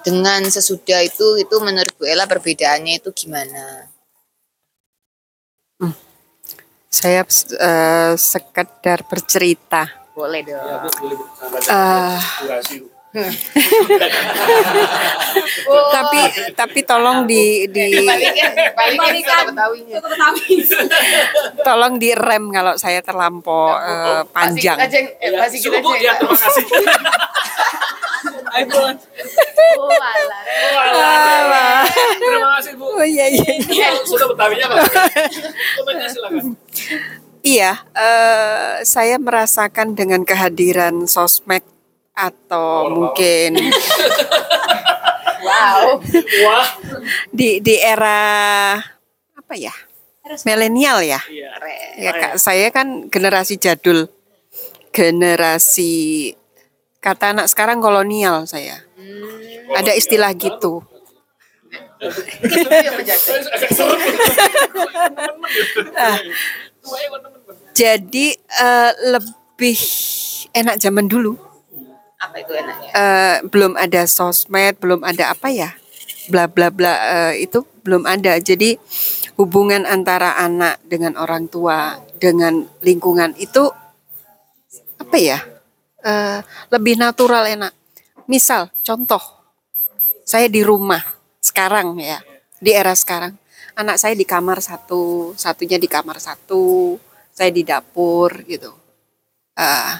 dengan 0.00 0.40
sesudah 0.48 1.04
itu 1.04 1.36
itu 1.36 1.54
menurut 1.60 1.92
Bu 2.00 2.08
Ella 2.08 2.24
perbedaannya 2.24 3.04
itu 3.04 3.12
gimana? 3.12 3.90
Saya 6.90 7.22
eh, 7.22 8.12
sekedar 8.18 9.06
bercerita. 9.06 9.86
Boleh 10.10 10.42
dong. 10.42 10.90
Tapi 15.90 16.20
tapi 16.54 16.78
tolong 16.86 17.26
di 17.26 17.66
di 17.66 18.06
Balikan, 18.78 19.50
tolong 21.66 21.98
direm 21.98 22.54
kalau 22.54 22.78
saya 22.78 23.02
terlampau 23.02 23.74
eh, 23.82 24.22
panjang. 24.30 24.78
Masih 24.78 25.10
ya, 25.98 26.14
terima 26.22 26.38
kasih. 26.38 26.64
Oh, 28.50 29.86
alah. 29.86 30.42
Alah. 30.90 31.80
Terima 32.18 32.50
kasih 32.58 32.72
Bu. 32.76 32.84
Oh 32.98 33.06
iya 33.06 33.30
iya. 33.30 33.46
iya. 33.70 33.88
Sudah 34.02 34.26
Betawinya 34.34 34.66
Pak. 34.68 34.90
Komennya 35.78 36.08
silakan. 36.10 36.58
Iya, 37.40 37.80
eh, 37.96 38.84
saya 38.84 39.16
merasakan 39.16 39.96
dengan 39.96 40.28
kehadiran 40.28 41.08
sosmed 41.08 41.64
atau 42.20 42.92
mungkin 42.92 43.56
Wow. 45.40 46.04
Wah. 46.44 46.68
di 47.32 47.64
di 47.64 47.80
era 47.80 48.76
apa 49.32 49.54
ya 49.56 49.72
milenial 50.46 51.02
ya. 51.02 51.20
Iya. 51.26 51.50
Ya 51.98 52.12
kak, 52.14 52.32
saya 52.38 52.70
kan 52.70 53.10
generasi 53.10 53.58
jadul, 53.58 54.06
generasi 54.94 56.32
kata 57.02 57.34
anak 57.34 57.50
sekarang 57.50 57.82
kolonial 57.82 58.46
saya. 58.46 58.84
Ada 59.74 59.94
istilah 59.96 60.30
gitu. 60.34 60.82
Jadi 67.74 68.26
eh, 68.36 68.92
lebih 69.10 69.78
enak 70.54 70.76
zaman 70.78 71.06
dulu. 71.06 71.49
Apa 72.20 72.36
itu 72.44 72.52
enaknya? 72.52 72.90
Eh, 72.92 73.36
belum 73.48 73.80
ada 73.80 74.04
sosmed, 74.04 74.76
belum 74.76 75.00
ada 75.00 75.32
apa 75.32 75.48
ya, 75.48 75.72
bla 76.28 76.44
bla 76.44 76.68
bla 76.68 76.92
eh, 77.32 77.48
itu 77.48 77.64
belum 77.80 78.04
ada. 78.04 78.36
Jadi 78.36 78.76
hubungan 79.40 79.88
antara 79.88 80.36
anak 80.36 80.84
dengan 80.84 81.16
orang 81.16 81.48
tua 81.48 81.96
dengan 82.20 82.68
lingkungan 82.84 83.32
itu 83.40 83.72
apa 85.00 85.16
ya, 85.16 85.40
eh, 86.04 86.44
lebih 86.68 87.00
natural 87.00 87.48
enak. 87.48 87.72
Misal 88.28 88.68
contoh, 88.84 89.20
saya 90.28 90.46
di 90.52 90.60
rumah 90.60 91.00
sekarang 91.40 91.96
ya, 91.98 92.20
di 92.60 92.76
era 92.76 92.92
sekarang, 92.92 93.32
anak 93.80 93.96
saya 93.96 94.12
di 94.12 94.28
kamar 94.28 94.60
satu, 94.60 95.32
satunya 95.40 95.80
di 95.80 95.88
kamar 95.88 96.20
satu, 96.20 97.00
saya 97.32 97.48
di 97.48 97.64
dapur 97.64 98.44
gitu. 98.44 98.70
Eh, 99.56 99.94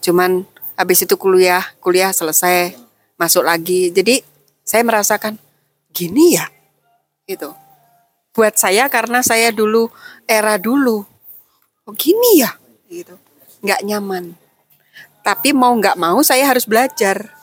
cuman 0.00 0.55
habis 0.76 1.02
itu 1.02 1.16
kuliah, 1.16 1.64
kuliah 1.80 2.12
selesai, 2.12 2.76
masuk 3.16 3.42
lagi. 3.42 3.90
Jadi 3.90 4.20
saya 4.62 4.84
merasakan 4.84 5.40
gini 5.90 6.36
ya, 6.36 6.46
gitu. 7.24 7.56
Buat 8.36 8.60
saya 8.60 8.86
karena 8.92 9.24
saya 9.24 9.48
dulu 9.48 9.88
era 10.28 10.60
dulu, 10.60 11.02
oh 11.88 11.94
gini 11.96 12.44
ya, 12.44 12.52
gitu. 12.92 13.16
Nggak 13.64 13.80
nyaman. 13.88 14.24
Tapi 15.24 15.50
mau 15.56 15.72
nggak 15.74 15.98
mau 15.98 16.20
saya 16.22 16.46
harus 16.46 16.68
belajar 16.68 17.34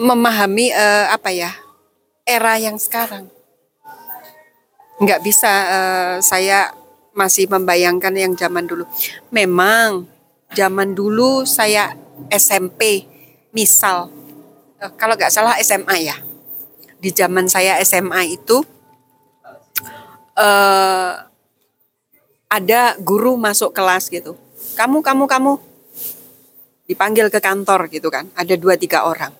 memahami 0.00 0.72
eh, 0.72 1.06
apa 1.12 1.30
ya 1.30 1.52
era 2.24 2.56
yang 2.56 2.80
sekarang. 2.80 3.28
Nggak 4.96 5.20
bisa 5.20 5.52
eh, 5.68 6.16
saya 6.24 6.72
masih 7.12 7.46
membayangkan 7.52 8.14
yang 8.16 8.32
zaman 8.32 8.64
dulu. 8.64 8.88
Memang 9.28 10.08
zaman 10.54 10.94
dulu 10.94 11.46
saya 11.46 11.94
SMP, 12.30 13.06
misal 13.54 14.10
eh, 14.78 14.92
kalau 14.98 15.14
nggak 15.14 15.32
salah 15.32 15.56
SMA 15.62 15.96
ya. 16.04 16.16
Di 17.00 17.10
zaman 17.14 17.48
saya 17.48 17.80
SMA 17.80 18.36
itu 18.36 18.60
eh 20.36 21.12
ada 22.50 22.80
guru 22.98 23.38
masuk 23.38 23.70
kelas 23.70 24.10
gitu. 24.10 24.34
Kamu, 24.74 25.06
kamu, 25.06 25.24
kamu 25.30 25.52
dipanggil 26.90 27.30
ke 27.30 27.38
kantor 27.38 27.86
gitu 27.86 28.10
kan. 28.10 28.26
Ada 28.34 28.58
dua 28.58 28.74
tiga 28.74 29.06
orang. 29.06 29.30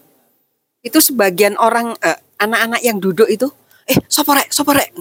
Itu 0.80 1.02
sebagian 1.02 1.58
orang 1.58 1.98
eh, 2.00 2.18
anak-anak 2.40 2.80
yang 2.80 3.02
duduk 3.02 3.28
itu, 3.28 3.50
eh 3.84 3.98
soporek, 4.08 4.48
soporek, 4.54 4.94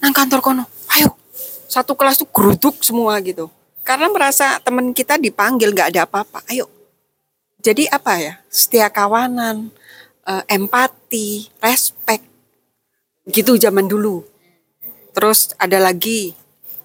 nang 0.00 0.10
kantor 0.10 0.40
kono, 0.42 0.64
ayo. 0.98 1.14
Satu 1.66 1.94
kelas 1.94 2.18
tuh 2.24 2.28
geruduk 2.32 2.80
semua 2.82 3.20
gitu. 3.22 3.52
Karena 3.86 4.10
merasa 4.10 4.58
teman 4.58 4.90
kita 4.90 5.14
dipanggil 5.14 5.70
nggak 5.70 5.94
ada 5.94 6.10
apa-apa, 6.10 6.42
ayo. 6.50 6.66
Jadi 7.62 7.86
apa 7.86 8.18
ya? 8.18 8.34
Setia 8.50 8.90
kawanan, 8.90 9.70
eh, 10.26 10.42
empati, 10.50 11.46
respect. 11.62 12.26
Gitu 13.30 13.54
zaman 13.54 13.86
dulu. 13.86 14.26
Terus 15.14 15.54
ada 15.54 15.78
lagi 15.78 16.34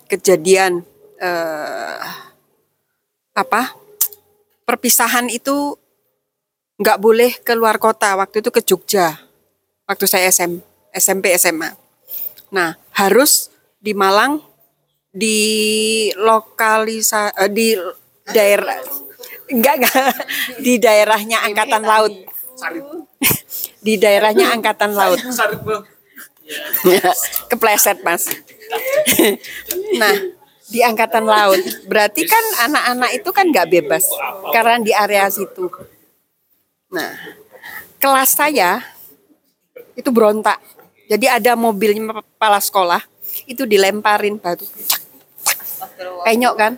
kejadian 0.05 0.85
eh, 1.17 2.05
apa? 3.33 3.73
Perpisahan 4.61 5.25
itu 5.33 5.73
nggak 6.77 7.01
boleh 7.01 7.33
keluar 7.41 7.81
kota. 7.81 8.13
Waktu 8.13 8.45
itu 8.45 8.53
ke 8.53 8.61
Jogja. 8.61 9.17
Waktu 9.89 10.05
saya 10.05 10.29
SM, 10.29 10.61
SMP 10.93 11.33
SMA. 11.33 11.73
Nah 12.53 12.77
harus 12.93 13.49
di 13.81 13.97
Malang 13.97 14.50
di 15.11 16.07
lokalisa 16.15 17.35
eh, 17.35 17.51
di 17.51 17.75
daerah 18.31 18.79
enggak 19.51 19.75
enggak. 19.83 19.93
Di 20.65 20.73
daerahnya 20.79 21.43
angkatan 21.43 21.83
laut. 21.83 22.13
Di 23.83 23.93
daerahnya 23.99 24.55
angkatan 24.55 24.91
laut. 24.95 25.19
Kepleset 27.51 27.99
mas. 28.01 28.31
Nah 29.99 30.15
di 30.71 30.79
angkatan 30.79 31.27
laut. 31.27 31.59
Berarti 31.83 32.23
kan 32.23 32.71
anak-anak 32.71 33.11
itu 33.11 33.29
kan 33.35 33.51
nggak 33.51 33.67
bebas 33.67 34.07
karena 34.55 34.79
di 34.79 34.95
area 34.95 35.27
situ. 35.27 35.67
Nah 36.87 37.11
kelas 37.99 38.31
saya 38.31 38.79
itu 39.99 40.07
berontak. 40.15 40.63
Jadi 41.11 41.27
ada 41.27 41.59
mobilnya 41.59 42.23
kepala 42.23 42.63
sekolah 42.63 43.03
itu 43.51 43.67
dilemparin 43.67 44.39
batu 44.39 44.63
penyok 46.25 46.55
kan? 46.57 46.73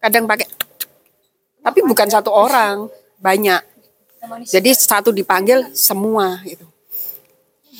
Kadang 0.00 0.24
pakai 0.24 0.46
tapi 1.60 1.84
bukan 1.84 2.08
satu 2.08 2.32
orang 2.32 2.88
banyak. 3.20 3.60
Jadi 4.48 4.72
satu 4.76 5.12
dipanggil 5.12 5.72
semua 5.76 6.40
itu 6.44 6.64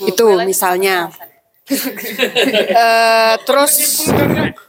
itu 0.05 0.25
misalnya. 0.45 1.11
Eh, 1.71 3.35
terus 3.47 4.03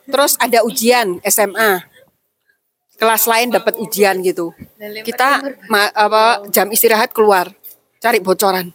terus 0.06 0.38
ada 0.38 0.62
ujian 0.62 1.18
SMA 1.26 1.82
kelas 3.02 3.26
lain 3.26 3.50
dapat 3.50 3.74
ujian 3.82 4.22
gitu. 4.22 4.54
Kita 5.02 5.42
ma- 5.66 5.90
apa 5.98 6.46
jam 6.54 6.70
istirahat 6.70 7.10
keluar 7.10 7.50
cari 7.98 8.22
bocoran. 8.22 8.70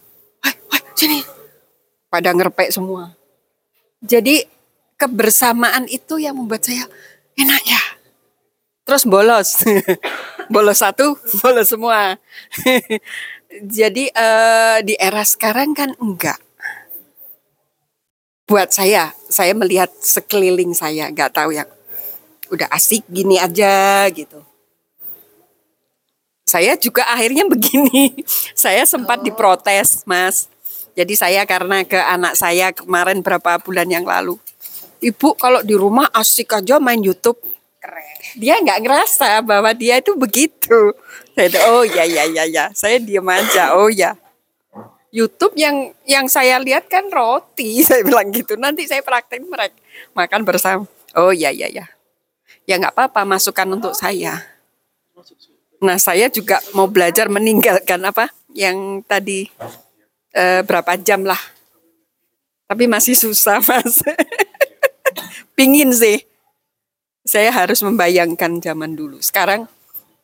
Sini. 0.99 1.23
Pada 2.11 2.35
ngerpek 2.35 2.67
semua. 2.75 3.15
Jadi 4.03 4.43
kebersamaan 4.99 5.87
itu 5.87 6.19
yang 6.19 6.35
membuat 6.35 6.67
saya 6.67 6.83
enak 7.37 7.63
ya 7.65 7.81
terus 8.83 9.03
bolos 9.07 9.61
bolos 10.49 10.79
satu, 10.79 11.15
bolos 11.43 11.67
semua. 11.69 12.15
Jadi 13.77 14.11
eh, 14.11 14.77
di 14.83 14.93
era 14.99 15.23
sekarang 15.23 15.71
kan 15.75 15.91
enggak. 15.99 16.39
Buat 18.47 18.71
saya, 18.71 19.11
saya 19.27 19.51
melihat 19.51 19.91
sekeliling 19.99 20.71
saya, 20.71 21.11
nggak 21.11 21.35
tahu 21.35 21.51
yang 21.51 21.67
udah 22.47 22.67
asik 22.71 23.03
gini 23.11 23.35
aja 23.35 24.07
gitu. 24.15 24.39
Saya 26.47 26.79
juga 26.79 27.03
akhirnya 27.11 27.43
begini. 27.43 28.23
Saya 28.55 28.87
sempat 28.87 29.19
diprotes, 29.19 30.07
Mas. 30.07 30.47
Jadi 30.95 31.11
saya 31.19 31.43
karena 31.43 31.83
ke 31.83 31.99
anak 31.99 32.39
saya 32.39 32.71
kemarin 32.71 33.19
berapa 33.19 33.59
bulan 33.59 33.91
yang 33.91 34.07
lalu. 34.07 34.39
Ibu 34.97 35.37
kalau 35.37 35.61
di 35.61 35.77
rumah 35.77 36.09
asik 36.13 36.57
aja 36.57 36.81
main 36.81 37.01
YouTube. 37.01 37.37
Dia 38.37 38.59
nggak 38.59 38.81
ngerasa 38.83 39.45
bahwa 39.45 39.71
dia 39.73 40.01
itu 40.01 40.17
begitu. 40.17 40.93
Saya 41.37 41.47
itu, 41.47 41.59
oh 41.69 41.83
ya 41.85 42.03
ya 42.03 42.23
ya 42.25 42.43
ya. 42.49 42.65
Saya 42.73 42.97
diam 42.97 43.25
aja. 43.29 43.77
Oh 43.77 43.89
ya. 43.89 44.17
YouTube 45.13 45.55
yang 45.55 45.93
yang 46.03 46.25
saya 46.27 46.59
lihat 46.59 46.89
kan 46.89 47.07
roti. 47.07 47.79
Saya 47.87 48.03
bilang 48.03 48.29
gitu. 48.33 48.59
Nanti 48.59 48.85
saya 48.89 49.01
praktek 49.01 49.45
mereka 49.45 49.77
makan 50.11 50.41
bersama. 50.43 50.83
Oh 51.15 51.31
ya 51.31 51.53
ya 51.53 51.69
ya. 51.71 51.85
Ya 52.67 52.75
nggak 52.75 52.93
apa-apa 52.93 53.23
masukan 53.23 53.79
untuk 53.79 53.95
saya. 53.95 54.43
Nah 55.79 55.95
saya 55.95 56.27
juga 56.27 56.59
mau 56.75 56.89
belajar 56.89 57.31
meninggalkan 57.31 58.01
apa 58.03 58.27
yang 58.51 59.05
tadi 59.07 59.47
eh, 60.35 60.61
berapa 60.67 60.99
jam 60.99 61.23
lah. 61.23 61.39
Tapi 62.67 62.83
masih 62.89 63.15
susah 63.15 63.63
mas. 63.69 64.03
Pingin 65.57 65.89
sih. 65.89 66.21
Saya 67.25 67.49
harus 67.49 67.81
membayangkan 67.81 68.61
zaman 68.61 68.93
dulu. 68.93 69.17
Sekarang 69.25 69.65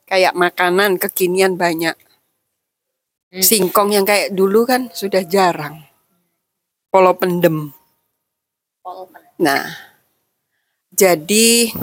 kayak 0.06 0.38
makanan 0.38 1.02
kekinian 1.02 1.58
banyak. 1.58 1.98
Singkong 3.34 3.98
yang 3.98 4.06
kayak 4.06 4.38
dulu 4.38 4.70
kan 4.70 4.94
sudah 4.94 5.26
jarang. 5.26 5.90
Polo 6.94 7.18
pendem. 7.18 7.74
Nah, 9.42 9.74
jadi 10.94 11.74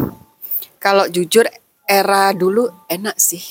kalau 0.78 1.10
jujur 1.10 1.50
era 1.90 2.30
dulu 2.30 2.70
enak 2.86 3.18
sih 3.18 3.42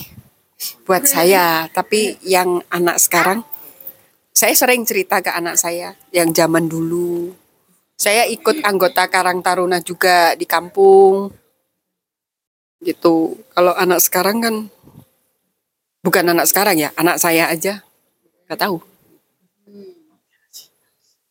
buat 0.88 1.04
saya. 1.04 1.68
Tapi 1.76 2.24
yang 2.24 2.64
anak 2.72 3.04
sekarang, 3.04 3.44
saya 4.32 4.56
sering 4.56 4.88
cerita 4.88 5.20
ke 5.20 5.36
anak 5.36 5.60
saya 5.60 6.00
yang 6.16 6.32
zaman 6.32 6.72
dulu. 6.72 7.36
Saya 8.00 8.24
ikut 8.32 8.64
anggota 8.64 9.12
Karang 9.12 9.44
Taruna 9.44 9.84
juga 9.84 10.32
di 10.40 10.48
kampung. 10.48 11.36
Gitu. 12.80 13.36
Kalau 13.52 13.76
anak 13.76 14.00
sekarang 14.00 14.40
kan 14.40 14.56
bukan 16.00 16.32
anak 16.32 16.48
sekarang 16.48 16.80
ya, 16.80 16.96
anak 16.96 17.20
saya 17.20 17.52
aja 17.52 17.84
nggak 18.48 18.56
tahu. 18.56 18.80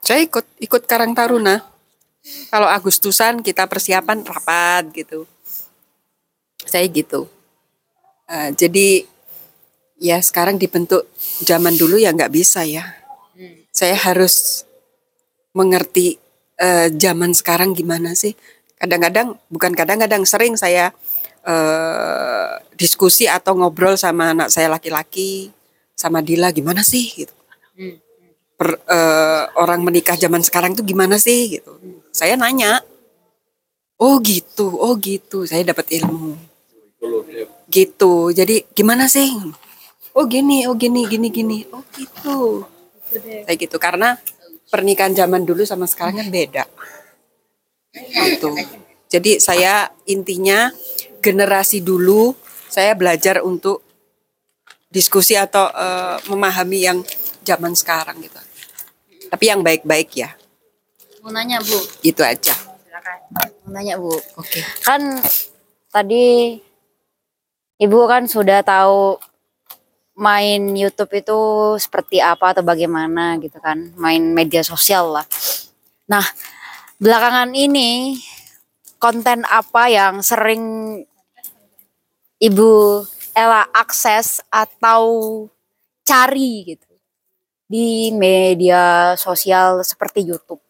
Saya 0.05 0.21
ikut 0.29 0.45
ikut 0.61 0.85
Karang 0.85 1.17
Taruna. 1.17 1.65
Kalau 2.53 2.69
Agustusan 2.69 3.41
kita 3.41 3.65
persiapan 3.65 4.21
rapat 4.29 4.93
gitu. 4.93 5.25
Saya 6.69 6.85
gitu. 6.93 7.33
Eh, 8.29 8.53
jadi 8.53 9.09
ya 9.97 10.21
sekarang 10.21 10.61
dibentuk 10.61 11.09
zaman 11.41 11.73
dulu 11.81 11.97
ya 11.97 12.13
nggak 12.13 12.29
bisa 12.29 12.69
ya. 12.69 12.85
Saya 13.73 13.97
harus 13.97 14.69
mengerti 15.57 16.28
eh, 16.59 16.89
zaman 16.93 17.33
sekarang 17.33 17.73
gimana 17.73 18.13
sih. 18.13 18.35
Kadang-kadang 18.79 19.35
bukan 19.51 19.73
kadang-kadang 19.75 20.23
sering 20.27 20.55
saya 20.59 20.93
eh, 21.47 22.53
diskusi 22.77 23.31
atau 23.31 23.55
ngobrol 23.57 23.97
sama 23.97 24.37
anak 24.37 24.53
saya 24.53 24.69
laki-laki 24.69 25.51
sama 25.99 26.23
Dila 26.23 26.53
gimana 26.53 26.83
sih 26.83 27.25
gitu. 27.25 27.35
Per- 28.59 28.83
eh, 28.85 29.45
orang 29.57 29.87
menikah 29.87 30.19
zaman 30.19 30.43
sekarang 30.43 30.75
tuh 30.75 30.83
gimana 30.83 31.17
sih 31.17 31.59
gitu. 31.59 31.79
Saya 32.11 32.35
nanya. 32.35 32.83
Oh 33.99 34.23
gitu, 34.23 34.71
oh 34.79 34.95
gitu. 34.99 35.43
Saya 35.43 35.67
dapat 35.67 35.91
ilmu 35.91 36.49
gitu 37.69 38.33
jadi 38.33 38.65
gimana 38.73 39.07
sih 39.07 39.29
oh 40.17 40.25
gini 40.25 40.65
oh 40.67 40.75
gini 40.75 41.05
gini 41.05 41.29
gini 41.29 41.59
oh 41.71 41.85
gitu 41.95 42.65
kayak 43.45 43.59
gitu 43.61 43.77
karena 43.77 44.17
pernikahan 44.69 45.17
zaman 45.17 45.45
dulu 45.45 45.65
sama 45.65 45.89
sekarang 45.89 46.21
kan 46.25 46.29
beda. 46.29 46.65
Gitu. 47.93 48.53
Jadi 49.09 49.41
saya 49.41 49.89
intinya 50.05 50.69
generasi 51.25 51.81
dulu 51.81 52.37
saya 52.69 52.93
belajar 52.93 53.41
untuk 53.41 53.81
diskusi 54.93 55.37
atau 55.37 55.69
eh, 55.73 56.17
memahami 56.29 56.79
yang 56.85 56.99
zaman 57.45 57.73
sekarang 57.73 58.21
gitu. 58.21 58.37
Tapi 59.29 59.45
yang 59.45 59.61
baik-baik 59.61 60.09
ya. 60.17 60.33
Mau 61.21 61.33
nanya 61.33 61.61
Bu, 61.61 61.77
itu 62.05 62.21
aja. 62.25 62.57
Mau 63.65 63.73
nanya 63.73 64.01
Bu. 64.01 64.13
oke. 64.13 64.61
Kan 64.85 65.21
tadi 65.93 66.57
Ibu 67.79 68.11
kan 68.11 68.27
sudah 68.27 68.67
tahu 68.67 69.23
main 70.19 70.75
YouTube 70.75 71.15
itu 71.15 71.41
seperti 71.79 72.19
apa 72.19 72.51
atau 72.51 72.67
bagaimana 72.67 73.39
gitu 73.39 73.63
kan, 73.63 73.95
main 73.95 74.35
media 74.35 74.67
sosial 74.67 75.15
lah. 75.15 75.27
Nah, 76.11 76.27
belakangan 76.99 77.55
ini 77.55 78.19
konten 78.99 79.47
apa 79.47 79.87
yang 79.87 80.19
sering 80.19 80.99
Ibu 82.39 83.03
Ella 83.35 83.67
akses 83.71 84.43
atau 84.51 85.03
cari 86.03 86.75
gitu 86.75 86.91
di 87.71 88.11
media 88.11 89.15
sosial 89.15 89.87
seperti 89.87 90.27
YouTube? 90.27 90.63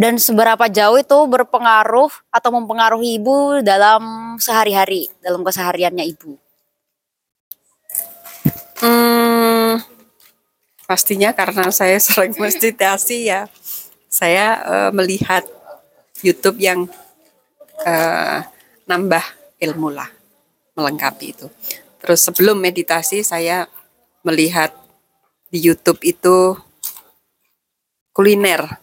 Dan 0.00 0.16
seberapa 0.16 0.64
jauh 0.72 0.96
itu 0.96 1.18
berpengaruh 1.28 2.08
atau 2.32 2.50
mempengaruhi 2.56 3.20
ibu 3.20 3.60
dalam 3.60 4.36
sehari-hari, 4.40 5.12
dalam 5.20 5.44
kesehariannya 5.44 6.08
ibu? 6.08 6.40
Hmm, 8.80 9.76
pastinya 10.88 11.36
karena 11.36 11.68
saya 11.68 12.00
sering 12.00 12.32
meditasi 12.40 13.28
ya, 13.28 13.44
saya 14.08 14.56
eh, 14.64 14.90
melihat 14.96 15.44
YouTube 16.24 16.56
yang 16.56 16.88
eh, 17.84 18.40
nambah 18.88 19.24
ilmu 19.60 19.92
lah, 19.92 20.08
melengkapi 20.72 21.36
itu. 21.36 21.46
Terus 22.00 22.24
sebelum 22.24 22.56
meditasi 22.56 23.20
saya 23.20 23.68
melihat 24.24 24.72
di 25.52 25.60
YouTube 25.60 26.00
itu 26.00 26.56
kuliner. 28.16 28.80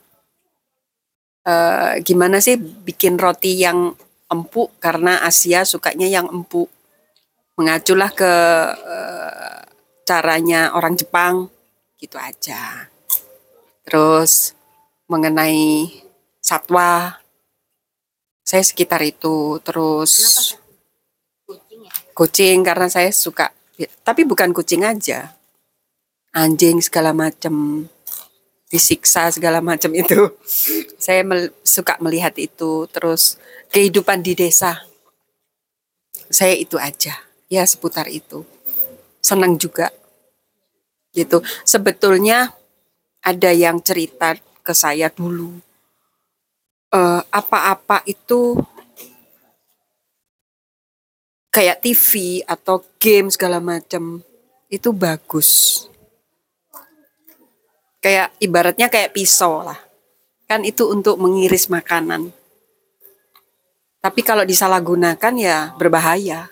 Eh, 1.42 2.06
gimana 2.06 2.38
sih 2.38 2.62
bikin 2.62 3.18
roti 3.18 3.66
yang 3.66 3.98
empuk 4.30 4.78
karena 4.78 5.26
Asia 5.26 5.66
sukanya 5.66 6.06
yang 6.06 6.30
empuk. 6.30 6.70
Mengaculah 7.58 8.14
ke 8.14 8.34
caranya 10.08 10.72
orang 10.72 10.96
Jepang 10.96 11.52
gitu 12.00 12.16
aja. 12.16 12.88
Terus 13.84 14.56
mengenai 15.12 15.92
satwa 16.40 17.20
saya 18.48 18.64
sekitar 18.64 19.04
itu. 19.04 19.60
Terus 19.68 20.56
kucing 22.16 22.64
karena 22.64 22.88
saya 22.88 23.12
suka 23.12 23.52
tapi 24.08 24.24
bukan 24.24 24.56
kucing 24.56 24.88
aja. 24.88 25.36
Anjing 26.32 26.80
segala 26.80 27.12
macam 27.12 27.86
disiksa 28.72 29.28
segala 29.36 29.60
macam 29.60 29.90
itu. 29.96 30.38
Saya 31.02 31.24
mel- 31.24 31.56
suka 31.66 31.98
melihat 32.04 32.36
itu. 32.38 32.86
Terus 32.94 33.42
kehidupan 33.72 34.22
di 34.22 34.38
desa 34.38 34.86
saya 36.28 36.56
itu 36.56 36.76
aja 36.76 37.16
ya 37.48 37.64
seputar 37.64 38.12
itu 38.12 38.44
senang 39.28 39.60
juga. 39.60 39.92
Gitu. 41.12 41.44
Sebetulnya 41.68 42.56
ada 43.20 43.52
yang 43.52 43.84
cerita 43.84 44.40
ke 44.64 44.72
saya 44.72 45.12
dulu. 45.12 45.60
Eh, 46.88 47.22
apa-apa 47.28 48.00
itu 48.08 48.56
kayak 51.52 51.84
TV 51.84 52.40
atau 52.48 52.80
game 52.96 53.28
segala 53.28 53.60
macam 53.60 54.24
itu 54.72 54.90
bagus. 54.96 55.84
Kayak 58.00 58.32
ibaratnya 58.40 58.88
kayak 58.88 59.12
pisau 59.12 59.68
lah. 59.68 59.76
Kan 60.48 60.64
itu 60.64 60.88
untuk 60.88 61.20
mengiris 61.20 61.68
makanan. 61.68 62.32
Tapi 64.00 64.22
kalau 64.24 64.48
disalahgunakan 64.48 65.34
ya 65.36 65.76
berbahaya. 65.76 66.48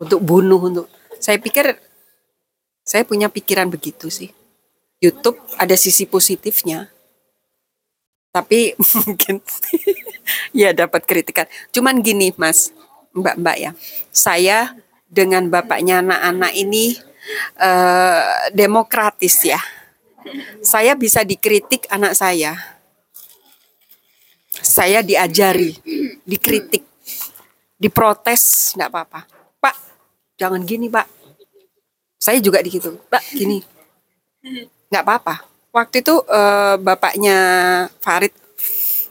Untuk 0.00 0.24
bunuh 0.24 0.56
untuk 0.56 0.88
saya 1.20 1.36
pikir 1.36 1.76
saya 2.90 3.06
punya 3.06 3.30
pikiran 3.30 3.70
begitu 3.70 4.10
sih 4.10 4.34
YouTube 4.98 5.38
ada 5.54 5.78
sisi 5.78 6.10
positifnya 6.10 6.90
tapi 8.34 8.74
mungkin 9.06 9.38
ya 10.60 10.74
dapat 10.74 11.06
kritikan 11.06 11.46
cuman 11.70 12.02
gini 12.02 12.34
mas 12.34 12.74
mbak-mbak 13.14 13.56
ya. 13.58 13.70
Saya 14.10 14.74
dengan 15.10 15.50
bapaknya 15.50 16.02
anak-anak 16.02 16.52
ini 16.54 16.98
eh, 17.58 18.32
demokratis 18.54 19.42
ya. 19.46 19.60
Saya 20.60 20.94
bisa 20.94 21.24
dikritik 21.24 21.88
anak 21.88 22.12
saya. 22.14 22.54
Saya 24.60 25.00
diajari, 25.00 25.72
dikritik, 26.28 26.84
diprotes, 27.80 28.76
enggak 28.76 28.92
apa-apa. 28.92 29.20
Pak, 29.56 29.76
jangan 30.36 30.60
gini 30.68 30.92
pak. 30.92 31.19
Saya 32.20 32.36
juga 32.44 32.60
digitu, 32.60 33.00
pak 33.08 33.24
gini. 33.32 33.64
Nggak 34.92 35.02
apa-apa. 35.08 35.34
Waktu 35.72 36.04
itu 36.04 36.20
eh, 36.28 36.76
bapaknya 36.76 37.38
Farid, 38.04 38.36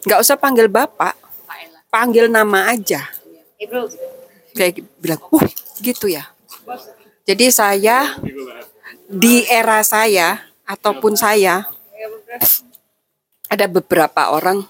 nggak 0.05 0.21
usah 0.21 0.37
panggil 0.37 0.69
bapak, 0.69 1.17
panggil 1.89 2.29
nama 2.29 2.69
aja. 2.69 3.09
Kayak 4.53 4.85
bilang, 5.01 5.21
uh 5.33 5.45
gitu 5.81 6.05
ya. 6.05 6.29
Jadi 7.25 7.49
saya 7.49 8.13
di 9.09 9.41
era 9.49 9.81
saya 9.81 10.45
ataupun 10.69 11.17
saya 11.17 11.65
ada 13.49 13.65
beberapa 13.65 14.29
orang 14.29 14.61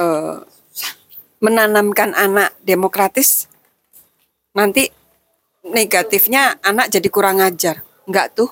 eh, 0.00 0.40
menanamkan 1.44 2.16
anak 2.16 2.56
demokratis 2.64 3.52
nanti 4.56 4.88
negatifnya 5.66 6.58
anak 6.60 6.90
jadi 6.90 7.08
kurang 7.08 7.38
ajar. 7.38 7.86
Enggak 8.06 8.34
tuh. 8.34 8.50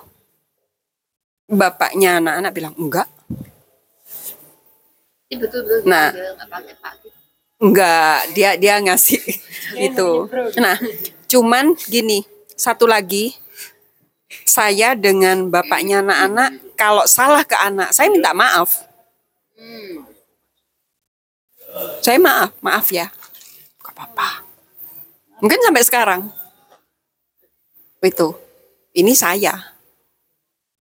Bapaknya 1.50 2.22
anak-anak 2.22 2.52
bilang 2.54 2.74
enggak. 2.78 3.10
Ini 5.30 5.38
betul-betul 5.38 5.86
Nah. 5.86 6.10
diambil, 6.14 6.34
nggak 6.38 6.48
pakai 6.50 6.74
pak. 6.78 6.94
enggak 7.60 8.18
dia 8.32 8.50
dia 8.56 8.80
ngasih 8.80 9.20
itu 9.92 10.10
nah 10.56 10.80
cuman 11.28 11.76
gini 11.86 12.24
satu 12.56 12.86
lagi. 12.88 13.36
Saya 14.46 14.94
dengan 14.94 15.50
bapaknya 15.50 16.06
anak-anak 16.06 16.78
kalau 16.78 17.02
salah 17.06 17.42
ke 17.42 17.54
anak 17.58 17.90
saya 17.90 18.10
minta 18.14 18.30
maaf. 18.30 18.86
Saya 22.02 22.18
maaf 22.22 22.54
maaf 22.62 22.86
ya. 22.94 23.10
Gak 23.82 23.94
apa-apa. 23.94 24.46
Mungkin 25.42 25.58
sampai 25.66 25.82
sekarang 25.82 26.20
itu. 28.08 28.32
Ini 28.96 29.12
saya. 29.14 29.76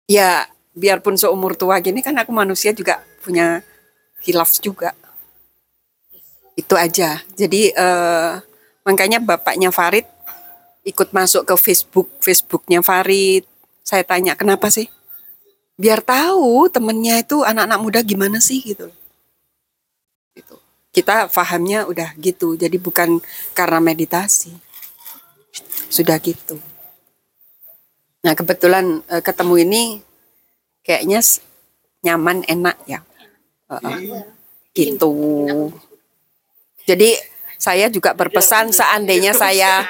Ya 0.08 0.48
biarpun 0.74 1.16
seumur 1.16 1.54
tua 1.54 1.78
gini 1.80 2.02
kan 2.02 2.18
aku 2.18 2.34
manusia 2.34 2.74
juga 2.74 3.04
punya 3.22 3.62
hilaf 4.26 4.58
juga. 4.60 4.96
Itu 6.58 6.74
aja. 6.80 7.22
Jadi 7.38 7.72
eh, 7.74 8.34
makanya 8.84 9.22
bapaknya 9.22 9.70
Farid 9.70 10.08
ikut 10.84 11.16
masuk 11.16 11.48
ke 11.48 11.56
Facebook 11.60 12.10
Facebooknya 12.20 12.82
Farid. 12.84 13.46
Saya 13.84 14.04
tanya 14.08 14.34
kenapa 14.34 14.72
sih? 14.72 14.88
Biar 15.76 16.00
tahu 16.00 16.70
temennya 16.70 17.20
itu 17.26 17.44
anak-anak 17.44 17.80
muda 17.82 18.00
gimana 18.02 18.40
sih? 18.40 18.64
Gitu. 18.64 18.88
Gitu. 20.34 20.56
Kita 20.94 21.28
pahamnya 21.28 21.90
udah 21.90 22.14
gitu. 22.18 22.56
Jadi 22.56 22.78
bukan 22.78 23.20
karena 23.58 23.82
meditasi. 23.82 24.54
Sudah 25.90 26.18
gitu 26.18 26.58
nah 28.24 28.34
kebetulan 28.34 29.04
eh, 29.12 29.20
ketemu 29.20 29.56
ini 29.68 29.84
kayaknya 30.84 31.20
nyaman 32.04 32.44
enak 32.48 32.78
ya. 32.88 33.00
Heeh. 33.72 34.24
gitu. 34.74 35.14
Jadi 36.84 37.16
saya 37.62 37.88
juga 37.88 38.12
berpesan 38.12 38.74
seandainya 38.76 39.32
saya 39.32 39.88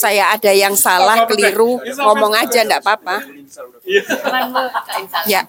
saya 0.00 0.32
ada 0.32 0.54
yang 0.54 0.72
salah 0.72 1.28
keliru 1.28 1.76
ngomong 2.00 2.32
aja 2.32 2.64
enggak 2.64 2.80
apa-apa. 2.80 3.26
Ya. 5.28 5.44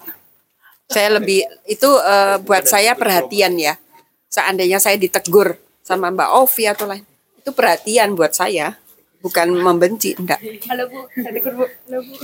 Saya 0.92 1.16
lebih 1.16 1.48
itu 1.64 1.88
eh, 1.88 2.36
buat 2.44 2.68
saya 2.68 2.92
perhatian 2.92 3.56
ya. 3.56 3.80
Seandainya 4.28 4.76
saya 4.82 5.00
ditegur 5.00 5.56
sama 5.80 6.12
Mbak 6.12 6.30
Ovi 6.36 6.64
atau 6.68 6.86
lain 6.88 7.04
itu 7.42 7.50
perhatian 7.50 8.14
buat 8.14 8.30
saya 8.36 8.78
bukan 9.22 9.54
membenci 9.54 10.18
enggak 10.18 10.42
Halo 10.68 10.84
Bu, 10.90 11.00
saya 11.14 11.30
tegur 11.30 11.52
Bu. 11.54 11.64
Halo 11.64 11.98
Bu. 12.02 12.14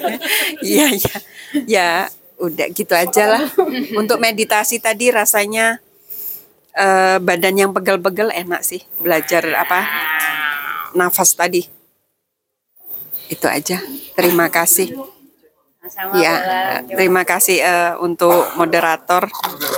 Iya, 0.68 0.86
iya. 0.96 1.16
Ya, 1.68 1.90
udah 2.40 2.66
gitu 2.72 2.94
aja 2.94 3.24
lah. 3.26 3.44
Untuk 3.98 4.22
meditasi 4.22 4.78
tadi 4.78 5.10
rasanya 5.10 5.82
eh, 6.72 7.18
badan 7.18 7.54
yang 7.58 7.70
pegel-pegel 7.74 8.32
enak 8.32 8.62
sih. 8.64 8.82
Belajar 9.02 9.44
apa? 9.58 9.84
Nafas 10.94 11.34
tadi. 11.36 11.66
Itu 13.28 13.44
aja. 13.50 13.82
Terima 14.16 14.48
kasih. 14.48 15.17
Ya, 16.18 16.34
terima 16.84 17.22
kasih 17.24 17.58
eh, 17.60 17.92
untuk 17.98 18.52
moderator 18.54 19.26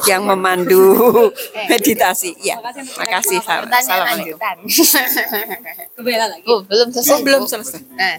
yang 0.09 0.27
memandu 0.27 1.31
meditasi. 1.69 2.35
Ya, 2.43 2.59
terima 2.61 3.07
kasih. 3.20 3.39
Salam- 3.41 3.70
Assalamualaikum. 3.70 4.39
lagi. 6.31 6.45
Bu, 6.47 6.55
belum 6.66 6.89
selesai. 6.93 7.12
Oh, 7.15 7.20
belum 7.23 7.43
selesai. 7.47 7.81
Nah, 7.95 8.16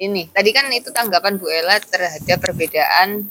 ini 0.00 0.28
tadi 0.32 0.50
kan 0.50 0.66
itu 0.72 0.90
tanggapan 0.90 1.38
Bu 1.38 1.46
Ella 1.50 1.78
terhadap 1.78 2.38
perbedaan 2.42 3.28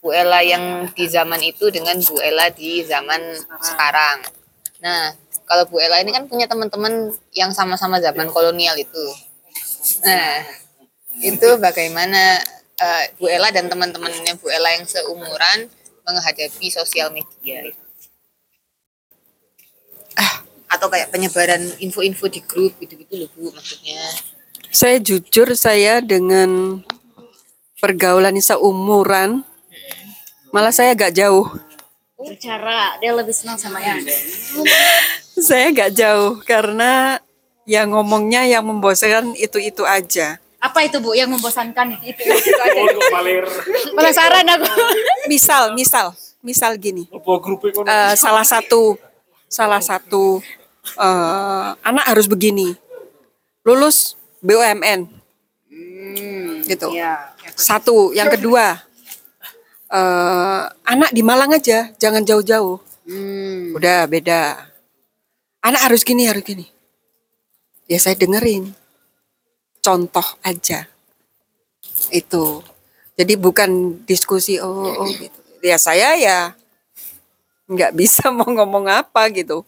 Bu 0.00 0.10
Ella 0.16 0.40
yang 0.40 0.88
di 0.96 1.04
zaman 1.06 1.38
itu 1.44 1.68
dengan 1.68 1.98
Bu 2.00 2.18
Ella 2.18 2.48
di 2.48 2.82
zaman 2.86 3.20
sekarang. 3.60 4.24
Nah, 4.80 5.12
kalau 5.44 5.68
Bu 5.68 5.76
Ella 5.82 6.00
ini 6.00 6.10
kan 6.14 6.24
punya 6.30 6.48
teman-teman 6.48 7.12
yang 7.36 7.52
sama-sama 7.52 8.00
zaman 8.00 8.32
kolonial 8.32 8.74
itu. 8.80 9.06
Nah, 10.04 10.46
itu 11.20 11.48
bagaimana 11.60 12.40
eh, 12.80 13.04
Bu 13.20 13.28
Ella 13.28 13.52
dan 13.52 13.68
teman-temannya 13.68 14.40
Bu 14.40 14.48
Ella 14.48 14.72
yang 14.74 14.88
seumuran 14.88 15.68
menghadapi 16.02 16.66
sosial 16.72 17.12
media? 17.12 17.68
Ah, 20.16 20.42
atau 20.72 20.88
kayak 20.88 21.12
penyebaran 21.12 21.60
info-info 21.78 22.26
di 22.26 22.40
grup 22.42 22.74
gitu-gitu 22.80 23.14
loh 23.20 23.28
Bu 23.36 23.52
maksudnya. 23.52 24.00
Saya 24.70 25.02
jujur 25.02 25.52
saya 25.58 26.00
dengan 26.00 26.80
pergaulan 27.82 28.38
seumuran 28.38 29.42
malah 30.54 30.74
saya 30.74 30.94
agak 30.94 31.14
jauh. 31.14 31.46
Cara 32.36 33.00
dia 33.00 33.16
lebih 33.16 33.32
senang 33.32 33.56
sama 33.56 33.80
yang 33.80 33.96
Saya 35.48 35.72
agak 35.72 35.96
jauh 35.96 36.36
karena 36.44 37.16
yang 37.64 37.96
ngomongnya 37.96 38.44
yang 38.44 38.66
membosankan 38.66 39.32
itu-itu 39.40 39.88
aja. 39.88 40.36
Apa 40.60 40.84
itu 40.84 41.00
Bu 41.00 41.16
yang 41.16 41.32
membosankan 41.32 41.96
itu, 42.04 42.20
itu, 42.20 42.52
aja. 42.52 42.80
Penasaran 43.96 44.44
aku. 44.44 44.68
Misal, 45.32 45.72
misal, 45.72 46.12
misal 46.44 46.76
gini. 46.76 47.08
eh, 47.88 48.14
salah 48.14 48.44
satu 48.44 49.00
salah 49.48 49.80
satu 49.80 50.44
eh, 51.00 51.68
anak 51.80 52.04
harus 52.12 52.28
begini. 52.28 52.76
Lulus 53.64 54.16
BUMN. 54.40 55.08
gitu. 56.64 56.88
Satu, 57.56 58.10
yang 58.12 58.28
kedua 58.28 58.80
eh, 59.90 60.62
anak 60.84 61.10
di 61.12 61.22
Malang 61.24 61.56
aja, 61.56 61.88
jangan 61.96 62.24
jauh-jauh. 62.24 62.80
Udah 63.74 64.06
beda. 64.06 64.70
Anak 65.60 65.90
harus 65.90 66.02
gini, 66.06 66.24
harus 66.30 66.44
gini. 66.44 66.66
Ya 67.90 67.98
saya 67.98 68.14
dengerin. 68.14 68.79
Contoh 69.80 70.24
aja. 70.44 70.86
Itu. 72.12 72.64
Jadi 73.16 73.36
bukan 73.36 74.00
diskusi 74.08 74.56
oh, 74.60 74.88
oh 74.88 75.08
gitu. 75.12 75.40
Ya 75.60 75.76
saya 75.76 76.16
ya 76.16 76.56
nggak 77.68 77.92
bisa 77.94 78.28
mau 78.36 78.48
ngomong 78.48 78.88
apa 78.88 79.28
gitu. 79.32 79.64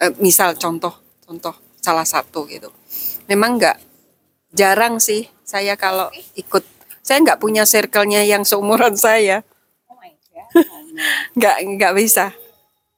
Eh, 0.00 0.12
misal 0.22 0.56
contoh, 0.56 0.94
contoh 1.26 1.52
salah 1.78 2.08
satu 2.08 2.48
gitu. 2.48 2.72
Memang 3.28 3.60
nggak 3.60 3.78
jarang 4.54 4.98
sih 4.98 5.28
saya 5.44 5.76
kalau 5.76 6.08
ikut. 6.34 6.64
Saya 7.00 7.20
nggak 7.26 7.40
punya 7.42 7.66
circle-nya 7.66 8.22
yang 8.22 8.46
seumuran 8.46 8.94
saya. 8.94 9.42
nggak 11.36 11.56
nggak 11.78 11.92
bisa. 11.96 12.34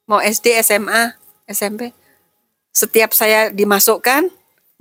Mau 0.05 0.21
SD, 0.21 0.61
SMA, 0.61 1.17
SMP, 1.49 1.95
setiap 2.73 3.15
saya 3.17 3.49
dimasukkan, 3.53 4.29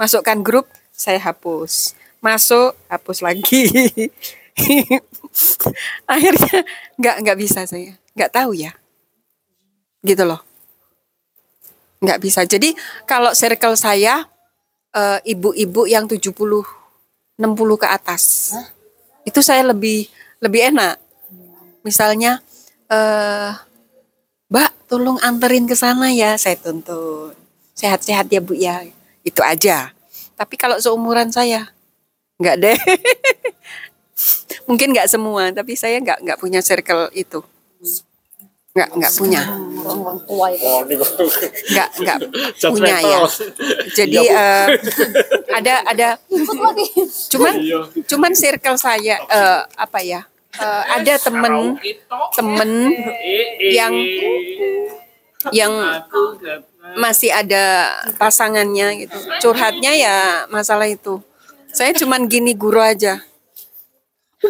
masukkan 0.01 0.41
grup, 0.41 0.65
saya 0.89 1.21
hapus. 1.21 1.93
Masuk, 2.17 2.73
hapus 2.89 3.21
lagi. 3.21 3.69
Akhirnya 6.09 6.65
nggak 6.97 7.15
nggak 7.21 7.37
bisa 7.37 7.69
saya, 7.69 7.93
nggak 8.17 8.33
tahu 8.33 8.57
ya, 8.57 8.73
gitu 10.01 10.25
loh, 10.25 10.41
nggak 12.01 12.19
bisa. 12.19 12.41
Jadi 12.45 12.73
kalau 13.05 13.31
circle 13.31 13.79
saya 13.79 14.27
eh, 14.91 15.19
ibu-ibu 15.33 15.87
yang 15.87 16.09
70 16.09 16.35
60 17.41 17.81
ke 17.81 17.87
atas. 17.89 18.53
Itu 19.25 19.41
saya 19.41 19.65
lebih 19.65 20.05
lebih 20.43 20.61
enak. 20.73 21.01
Misalnya 21.81 22.43
eh 22.91 23.51
Mbak, 24.51 24.91
tolong 24.91 25.15
anterin 25.23 25.63
ke 25.63 25.79
sana 25.79 26.11
ya, 26.11 26.35
saya 26.35 26.59
tuntun. 26.59 27.31
sehat-sehat 27.71 28.29
ya 28.29 28.43
Bu 28.43 28.53
ya. 28.53 28.83
Itu 29.21 29.41
aja. 29.45 29.93
Tapi 30.35 30.55
kalau 30.57 30.81
seumuran 30.81 31.29
saya, 31.29 31.69
nggak 32.41 32.55
deh. 32.57 32.77
Mungkin 34.69 34.93
nggak 34.93 35.09
semua, 35.09 35.49
tapi 35.53 35.77
saya 35.77 35.97
nggak 36.01 36.21
nggak 36.25 36.39
punya 36.41 36.61
circle 36.61 37.09
itu. 37.13 37.41
Nggak 38.71 38.89
nggak 38.97 39.13
punya. 39.19 39.41
Nggak 41.69 41.89
nggak 41.99 42.17
punya 42.71 42.95
ya. 43.03 43.19
Jadi 43.91 44.21
eh, 44.31 44.67
ada 45.59 45.73
ada 45.85 46.07
cuman 47.29 47.53
cuman 48.07 48.31
circle 48.31 48.77
saya 48.79 49.19
eh, 49.27 49.61
apa 49.75 49.99
ya? 50.01 50.21
eh, 50.59 50.83
ada 50.99 51.13
temen 51.19 51.79
temen 52.35 52.71
yang 53.59 53.93
yang 55.51 55.71
masih 56.97 57.31
ada 57.31 57.95
pasangannya 58.17 59.07
gitu. 59.07 59.17
Curhatnya 59.41 59.91
ya 59.95 60.15
masalah 60.51 60.89
itu. 60.89 61.21
Saya 61.71 61.95
cuman 61.95 62.27
gini 62.27 62.51
guru 62.51 62.81
aja. 62.83 63.23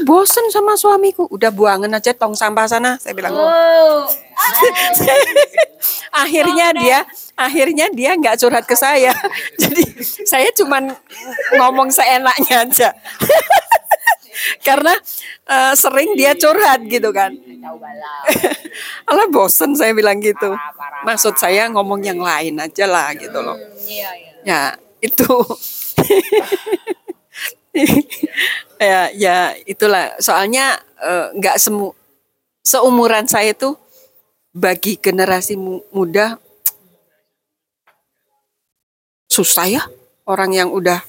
Bosen 0.07 0.47
sama 0.49 0.79
suamiku. 0.79 1.27
Udah 1.27 1.51
buangin 1.51 1.91
aja 1.91 2.15
tong 2.15 2.33
sampah 2.33 2.65
sana. 2.65 2.95
Saya 2.97 3.13
bilang. 3.13 3.35
akhirnya 6.11 6.75
dia 6.75 6.99
akhirnya 7.35 7.87
dia 7.91 8.15
nggak 8.15 8.39
curhat 8.39 8.65
ke 8.65 8.75
saya. 8.77 9.13
Jadi 9.61 9.83
saya 10.25 10.49
cuman 10.55 10.95
ngomong 11.59 11.91
seenaknya 11.91 12.65
aja. 12.65 12.89
Karena 14.67 14.93
eh, 15.47 15.73
sering 15.77 16.15
dia 16.17 16.33
curhat 16.35 16.81
gitu 16.87 17.09
kan. 17.13 17.31
Alah 19.09 19.27
bosen 19.29 19.75
saya 19.77 19.91
bilang 19.93 20.19
gitu. 20.21 20.53
Maksud 21.05 21.37
saya 21.37 21.67
ngomong 21.71 22.01
yang 22.05 22.19
lain 22.21 22.57
aja 22.61 22.85
lah 22.85 23.13
gitu 23.17 23.39
loh. 23.41 23.57
Ya 24.45 24.75
itu. 25.01 25.31
ya 28.81 29.09
ya 29.13 29.37
itulah. 29.65 30.15
Soalnya 30.21 30.79
eh, 31.01 31.27
nggak 31.37 31.57
semu 31.57 31.93
seumuran 32.61 33.25
saya 33.25 33.57
tuh 33.57 33.77
bagi 34.51 34.99
generasi 34.99 35.55
mu- 35.55 35.83
muda 35.95 36.37
susah 39.31 39.65
ya 39.65 39.83
orang 40.27 40.51
yang 40.51 40.69
udah 40.69 40.99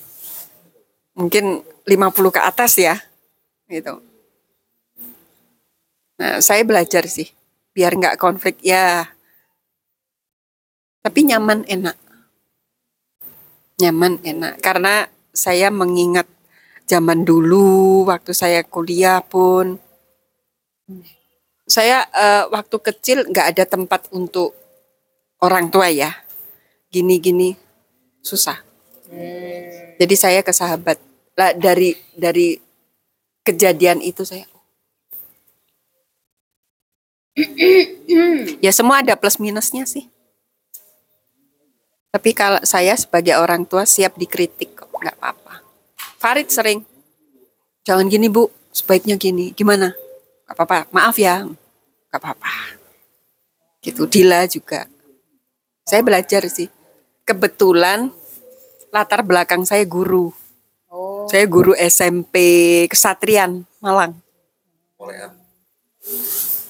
mungkin 1.18 1.60
50 1.84 2.30
ke 2.30 2.40
atas 2.40 2.78
ya 2.78 2.94
gitu. 3.72 4.04
Nah, 6.20 6.38
saya 6.44 6.62
belajar 6.62 7.08
sih 7.08 7.32
biar 7.72 7.96
nggak 7.96 8.20
konflik 8.20 8.60
ya. 8.60 9.08
Tapi 11.02 11.20
nyaman 11.26 11.64
enak. 11.66 11.96
Nyaman 13.80 14.20
enak 14.22 14.60
karena 14.62 15.08
saya 15.32 15.72
mengingat 15.72 16.28
zaman 16.84 17.24
dulu 17.24 18.04
waktu 18.06 18.36
saya 18.36 18.60
kuliah 18.62 19.24
pun 19.24 19.80
saya 21.64 22.04
eh, 22.12 22.44
waktu 22.52 22.76
kecil 22.78 23.24
nggak 23.32 23.56
ada 23.56 23.64
tempat 23.64 24.06
untuk 24.12 24.52
orang 25.40 25.72
tua 25.72 25.88
ya. 25.88 26.12
Gini-gini 26.92 27.56
susah. 28.20 28.60
Jadi 29.98 30.14
saya 30.14 30.40
ke 30.44 30.52
sahabat 30.54 31.00
lah 31.34 31.56
dari 31.56 31.96
dari 32.14 32.56
kejadian 33.42 33.98
itu 34.02 34.22
saya 34.22 34.46
ya 38.60 38.72
semua 38.72 39.00
ada 39.00 39.16
plus 39.16 39.40
minusnya 39.40 39.88
sih. 39.88 40.08
Tapi 42.12 42.36
kalau 42.36 42.60
saya 42.60 42.92
sebagai 42.92 43.40
orang 43.40 43.64
tua 43.64 43.88
siap 43.88 44.20
dikritik 44.20 44.76
kok, 44.76 44.92
nggak 44.92 45.16
apa-apa. 45.16 45.64
Farid 46.20 46.52
sering, 46.52 46.84
jangan 47.88 48.04
gini 48.12 48.28
bu, 48.28 48.52
sebaiknya 48.68 49.16
gini, 49.16 49.56
gimana? 49.56 49.96
Gak 50.44 50.54
apa-apa, 50.54 50.78
maaf 50.92 51.16
ya, 51.16 51.48
gak 52.12 52.20
apa-apa. 52.20 52.52
Gitu, 53.80 54.04
Dila 54.04 54.44
juga. 54.44 54.84
Saya 55.88 56.04
belajar 56.04 56.44
sih. 56.52 56.68
Kebetulan 57.24 58.12
latar 58.92 59.24
belakang 59.24 59.64
saya 59.64 59.88
guru. 59.88 60.36
Saya 61.28 61.44
guru 61.46 61.72
SMP 61.76 62.36
Kesatrian 62.88 63.66
Malang. 63.82 64.16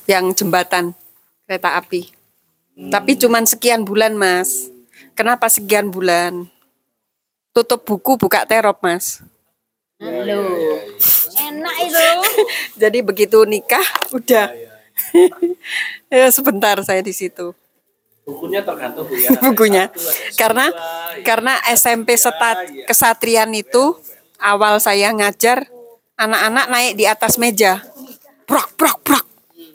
Yang 0.08 0.24
jembatan 0.42 0.96
kereta 1.46 1.76
api. 1.78 2.10
Tapi 2.88 3.12
cuman 3.20 3.44
sekian 3.44 3.84
bulan, 3.84 4.16
Mas. 4.16 4.72
Kenapa 5.12 5.52
sekian 5.52 5.92
bulan? 5.92 6.48
Tutup 7.52 7.84
buku, 7.84 8.16
buka 8.16 8.48
terop, 8.48 8.80
Mas. 8.80 9.20
Enak 10.00 11.76
itu. 11.84 12.06
Jadi 12.82 12.98
begitu 13.04 13.44
nikah, 13.44 13.84
udah. 14.16 14.48
ya 16.12 16.28
sebentar 16.28 16.76
saya 16.84 17.00
di 17.00 17.16
situ 17.16 17.56
Bukunya 18.22 18.62
tergantung 18.62 19.10
Bu 19.10 19.18
ya. 19.18 19.30
bukunya. 19.50 19.84
Karena 20.38 20.70
ya. 20.70 21.26
karena 21.26 21.58
SMP 21.74 22.14
setat 22.14 22.70
kesatrian 22.86 23.50
itu 23.50 23.98
awal 24.42 24.82
saya 24.82 25.14
ngajar 25.14 25.70
anak-anak 26.18 26.66
naik 26.68 26.92
di 26.98 27.04
atas 27.06 27.38
meja. 27.38 27.80
Prak 28.44 28.74
prak 28.74 28.98
prak. 29.06 29.24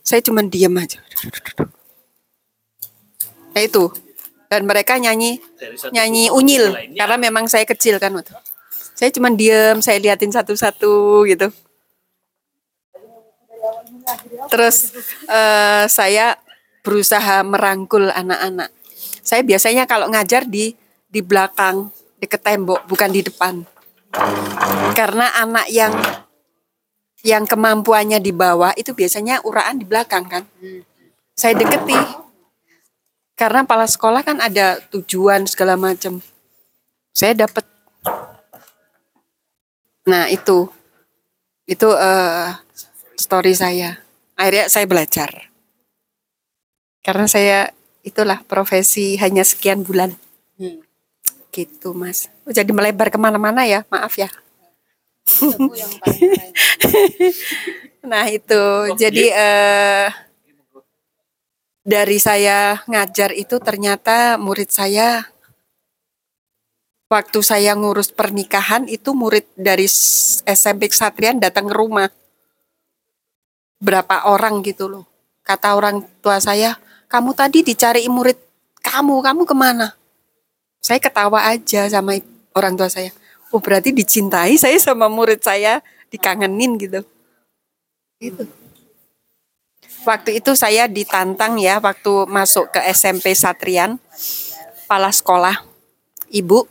Saya 0.04 0.20
cuma 0.22 0.44
diam 0.44 0.76
aja. 0.76 1.00
Nah 3.56 3.64
itu. 3.64 3.90
Dan 4.48 4.64
mereka 4.64 4.96
nyanyi 4.96 5.44
nyanyi 5.92 6.32
unyil 6.32 6.72
karena 6.96 7.20
memang 7.20 7.52
saya 7.52 7.68
kecil 7.68 8.00
kan 8.00 8.16
waktu. 8.16 8.32
Saya 8.96 9.12
cuma 9.12 9.28
diam, 9.28 9.84
saya 9.84 10.00
liatin 10.00 10.32
satu-satu 10.32 11.28
gitu. 11.28 11.52
Terus 14.48 14.96
eh, 15.28 15.86
saya 15.92 16.40
berusaha 16.80 17.44
merangkul 17.44 18.08
anak-anak. 18.08 18.72
Saya 19.20 19.44
biasanya 19.44 19.84
kalau 19.84 20.08
ngajar 20.08 20.48
di 20.48 20.72
di 21.12 21.20
belakang 21.20 21.92
deket 22.24 22.40
tembok, 22.40 22.88
bukan 22.88 23.12
di 23.12 23.22
depan. 23.28 23.68
Karena 24.94 25.32
anak 25.38 25.68
yang 25.70 25.94
yang 27.26 27.44
kemampuannya 27.44 28.22
di 28.22 28.32
bawah 28.32 28.72
itu 28.78 28.94
biasanya 28.94 29.42
uraan 29.44 29.82
di 29.82 29.86
belakang 29.86 30.26
kan. 30.30 30.44
Saya 31.34 31.58
deketi. 31.58 31.98
Karena 33.38 33.62
kepala 33.66 33.86
sekolah 33.86 34.22
kan 34.26 34.42
ada 34.42 34.82
tujuan 34.90 35.46
segala 35.46 35.78
macam. 35.78 36.24
Saya 37.14 37.46
dapat. 37.46 37.66
Nah 40.10 40.32
itu, 40.32 40.72
itu 41.70 41.88
eh, 41.94 42.50
story 43.20 43.54
saya. 43.54 44.02
Akhirnya 44.38 44.66
saya 44.70 44.86
belajar. 44.90 45.30
Karena 47.06 47.26
saya 47.30 47.60
itulah 48.02 48.42
profesi 48.48 49.20
hanya 49.22 49.44
sekian 49.46 49.84
bulan. 49.84 50.16
Gitu 51.58 51.90
mas. 51.98 52.30
Oh, 52.46 52.54
jadi 52.54 52.70
melebar 52.70 53.10
ke 53.10 53.18
mana-mana 53.18 53.66
ya, 53.66 53.82
maaf 53.90 54.14
ya. 54.14 54.30
nah 58.10 58.30
itu, 58.30 58.64
jadi 58.94 59.26
eh, 59.34 60.08
dari 61.82 62.22
saya 62.22 62.86
ngajar 62.86 63.34
itu 63.34 63.58
ternyata 63.58 64.38
murid 64.38 64.70
saya 64.70 65.26
waktu 67.10 67.40
saya 67.40 67.74
ngurus 67.74 68.12
pernikahan 68.14 68.86
itu 68.86 69.16
murid 69.18 69.48
dari 69.58 69.90
SMP 70.46 70.94
Satrian 70.94 71.42
datang 71.42 71.72
ke 71.72 71.76
rumah. 71.76 72.12
Berapa 73.82 74.30
orang 74.30 74.62
gitu 74.62 74.86
loh. 74.92 75.06
Kata 75.42 75.74
orang 75.74 76.04
tua 76.20 76.38
saya, 76.44 76.76
kamu 77.08 77.32
tadi 77.34 77.64
dicari 77.64 78.04
murid 78.12 78.36
kamu, 78.84 79.24
kamu 79.24 79.42
ke 79.48 79.56
mana? 79.56 79.96
Saya 80.88 81.04
ketawa 81.04 81.44
aja 81.44 81.92
sama 81.92 82.16
orang 82.56 82.80
tua 82.80 82.88
saya. 82.88 83.12
Oh 83.52 83.60
berarti 83.60 83.92
dicintai 83.92 84.56
saya 84.56 84.80
sama 84.80 85.12
murid 85.12 85.44
saya, 85.44 85.84
dikangenin 86.08 86.80
gitu. 86.80 87.04
Gitu. 88.24 88.48
Waktu 90.08 90.40
itu 90.40 90.56
saya 90.56 90.88
ditantang 90.88 91.60
ya, 91.60 91.84
waktu 91.84 92.24
masuk 92.32 92.72
ke 92.72 92.80
SMP 92.96 93.36
Satrian, 93.36 94.00
kepala 94.88 95.12
sekolah, 95.12 95.60
ibu, 96.32 96.64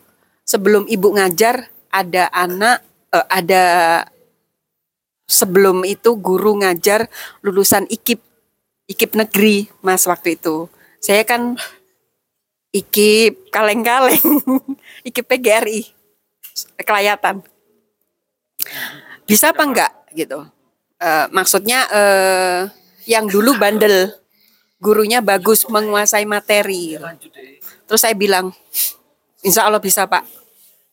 sebelum 0.48 0.88
ibu 0.88 1.12
ngajar, 1.12 1.68
ada 1.92 2.32
anak, 2.32 2.80
eh, 3.12 3.28
ada 3.28 3.64
sebelum 5.28 5.84
itu 5.84 6.16
guru 6.16 6.64
ngajar 6.64 7.12
lulusan 7.44 7.84
IKIP, 7.92 8.24
IKIP 8.88 9.12
negeri, 9.12 9.68
mas 9.84 10.08
waktu 10.08 10.40
itu. 10.40 10.72
Saya 11.04 11.20
kan 11.28 11.60
IKIP 12.76 13.48
kaleng-kaleng, 13.48 14.20
IKIP 15.08 15.24
PGRI, 15.24 15.80
kelayatan. 16.84 17.40
Bisa 19.24 19.56
apa 19.56 19.62
enggak 19.64 19.92
gitu? 20.12 20.44
Eh, 21.00 21.26
maksudnya 21.32 21.88
eh, 21.88 22.60
yang 23.08 23.28
dulu 23.28 23.56
bandel, 23.56 24.12
gurunya 24.80 25.24
bagus 25.24 25.64
menguasai 25.68 26.28
materi. 26.28 27.00
Terus 27.86 28.00
saya 28.02 28.12
bilang, 28.12 28.52
insya 29.40 29.64
Allah 29.64 29.80
bisa 29.80 30.04
pak. 30.04 30.24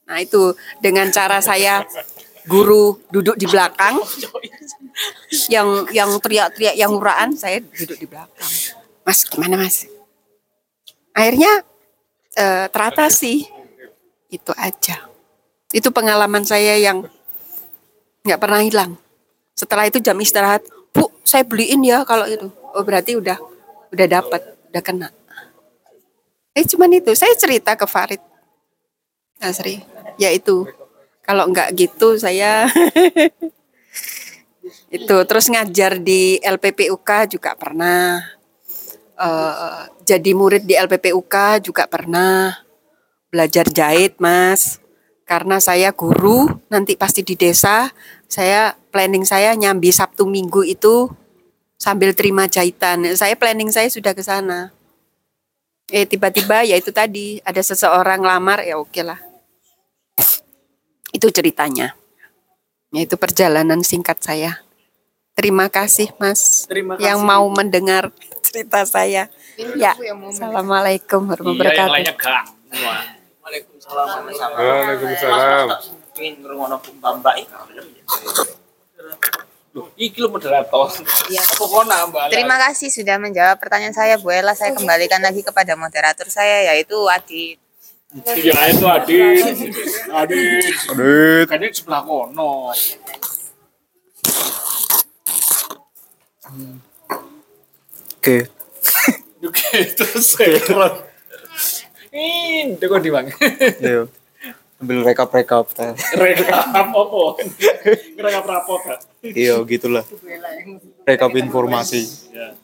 Nah 0.07 0.19
itu 0.19 0.55
dengan 0.83 1.09
cara 1.11 1.39
saya 1.39 1.83
guru 2.47 2.99
duduk 3.09 3.39
di 3.39 3.47
belakang, 3.47 3.97
yang 5.49 5.87
yang 5.95 6.11
teriak-teriak 6.19 6.75
yang 6.75 6.91
uraan 6.93 7.33
saya 7.33 7.63
duduk 7.63 7.97
di 7.97 8.07
belakang. 8.07 8.51
Mas 9.03 9.25
gimana 9.27 9.55
mas? 9.57 9.87
Akhirnya 11.13 11.63
eh, 12.37 12.65
teratasi 12.69 13.45
itu 14.33 14.51
aja. 14.57 15.09
Itu 15.73 15.89
pengalaman 15.89 16.45
saya 16.45 16.77
yang 16.77 17.05
nggak 18.25 18.39
pernah 18.41 18.61
hilang. 18.61 18.91
Setelah 19.53 19.85
itu 19.85 20.01
jam 20.01 20.17
istirahat, 20.17 20.65
bu 20.93 21.09
saya 21.21 21.45
beliin 21.45 21.85
ya 21.85 22.01
kalau 22.05 22.25
itu. 22.25 22.49
Oh 22.73 22.81
berarti 22.81 23.17
udah 23.17 23.37
udah 23.93 24.07
dapat, 24.09 24.41
udah 24.73 24.81
kena. 24.81 25.09
Eh 26.53 26.65
cuman 26.65 27.01
itu, 27.01 27.13
saya 27.17 27.33
cerita 27.33 27.73
ke 27.73 27.85
Farid. 27.85 28.21
Asri, 29.41 29.81
ya 30.21 30.29
itu. 30.29 30.65
Kalau 31.23 31.49
nggak 31.49 31.73
gitu 31.77 32.19
saya 32.19 32.67
itu 34.97 35.15
terus 35.25 35.45
ngajar 35.49 35.97
di 35.97 36.37
LPPUK 36.41 37.37
juga 37.37 37.57
pernah. 37.57 38.21
Eh, 39.13 39.81
jadi 40.09 40.31
murid 40.33 40.65
di 40.65 40.73
LPPUK 40.73 41.61
juga 41.61 41.85
pernah. 41.85 42.57
Belajar 43.29 43.69
jahit, 43.69 44.17
Mas. 44.17 44.81
Karena 45.23 45.57
saya 45.61 45.93
guru, 45.93 46.49
nanti 46.67 46.99
pasti 46.99 47.23
di 47.23 47.33
desa, 47.39 47.89
saya 48.27 48.75
planning 48.91 49.23
saya 49.23 49.55
nyambi 49.55 49.89
Sabtu 49.89 50.27
Minggu 50.27 50.67
itu 50.67 51.09
sambil 51.79 52.11
terima 52.11 52.49
jahitan. 52.49 53.05
Saya 53.15 53.37
planning 53.39 53.71
saya 53.71 53.87
sudah 53.87 54.11
ke 54.11 54.21
sana. 54.21 54.73
Eh 55.87 56.03
tiba-tiba 56.09 56.65
ya 56.67 56.75
itu 56.75 56.91
tadi 56.91 57.39
ada 57.43 57.61
seseorang 57.63 58.19
lamar 58.19 58.65
ya 58.65 58.75
oke 58.81 59.01
lah. 59.03 59.19
Itu 61.13 61.29
ceritanya. 61.29 61.95
Ya 62.93 62.99
itu 63.05 63.15
perjalanan 63.15 63.81
singkat 63.85 64.19
saya. 64.21 64.59
Terima 65.33 65.65
kasih 65.65 66.13
Mas 66.21 66.69
Terima 66.69 66.93
yang 67.01 67.25
kasih. 67.25 67.33
mau 67.33 67.49
mendengar 67.49 68.13
cerita 68.45 68.85
saya. 68.85 69.33
Ya. 69.73 69.97
Assalamualaikum 69.97 71.25
warahmatullahi 71.25 71.73
Iya, 71.73 72.05
yang 72.05 72.13
wabarakatuh. 72.13 72.53
Waalaikumsalam. 73.41 74.21
Loh, 79.73 79.89
iki 79.97 80.21
lo 80.21 80.29
moderator. 80.29 80.93
Nambah? 80.93 82.29
Terima 82.29 82.61
kasih 82.69 82.93
sudah 82.93 83.17
menjawab 83.17 83.57
pertanyaan 83.57 83.97
saya 83.97 84.21
Bu 84.21 84.29
Ella. 84.29 84.53
Saya 84.53 84.77
kembalikan 84.77 85.17
lagi 85.17 85.41
kepada 85.41 85.73
moderator 85.73 86.29
saya 86.29 86.69
yaitu 86.69 86.93
Adit. 87.09 87.57
Iya 88.13 88.69
itu 88.69 88.85
Adit. 88.85 89.41
Adit. 90.13 90.77
Adit. 91.49 91.49
Di 91.49 91.73
sebelah 91.73 92.05
kono. 92.05 92.69
Oke. 98.19 98.47
Oke, 99.47 99.77
terus 99.99 100.39
sekron. 100.39 100.93
Ini 102.13 102.79
kok 102.79 103.01
di 103.03 103.09
bang. 103.11 103.27
Ayo. 103.83 104.07
Ambil 104.79 105.03
rekap-rekap. 105.03 105.67
Rekap 106.15 106.67
apa? 106.71 107.23
Rekap 108.19 108.43
rapot 108.47 108.79
kan? 108.83 108.99
Iya, 109.23 109.59
gitulah. 109.67 110.05
Rekap 111.03 111.31
informasi. 111.35 112.07
Ya. 112.31 112.55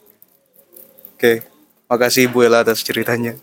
Oke. 1.15 1.43
Makasih 1.89 2.29
Bu 2.29 2.45
Ella 2.45 2.61
atas 2.61 2.85
ceritanya. 2.85 3.33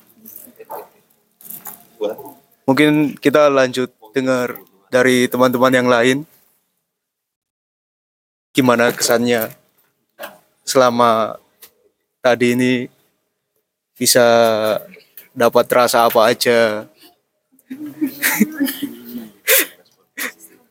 Mungkin 2.64 3.18
kita 3.18 3.50
lanjut 3.50 3.90
dengar 4.14 4.56
dari 4.88 5.28
teman-teman 5.28 5.74
yang 5.74 5.88
lain. 5.90 6.18
Gimana 8.56 8.88
kesannya 8.94 9.52
selama 10.66 11.38
tadi 12.18 12.58
ini 12.58 12.90
bisa 13.94 14.26
dapat 15.30 15.64
rasa 15.70 16.10
apa 16.10 16.26
aja. 16.26 16.90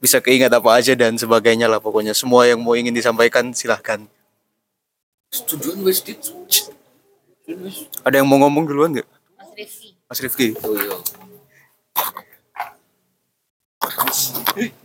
bisa 0.04 0.22
keingat 0.22 0.54
apa 0.54 0.70
aja 0.76 0.94
dan 0.94 1.16
sebagainya 1.18 1.72
lah 1.72 1.80
pokoknya. 1.80 2.12
Semua 2.12 2.46
yang 2.46 2.60
mau 2.62 2.76
ingin 2.76 2.94
disampaikan 2.94 3.56
silahkan. 3.56 4.04
Tujuan. 5.32 5.82
Ada 8.06 8.22
yang 8.22 8.28
mau 8.28 8.38
ngomong 8.44 8.68
duluan 8.68 8.94
nggak? 8.94 9.08
Mas 9.40 9.50
Rifki. 9.56 9.96
Mas 10.12 10.20
Rifki. 10.22 10.48
Iya, 14.56 14.72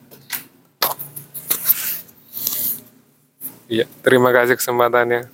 terima 4.03 4.35
kasih 4.35 4.59
kesempatannya. 4.59 5.31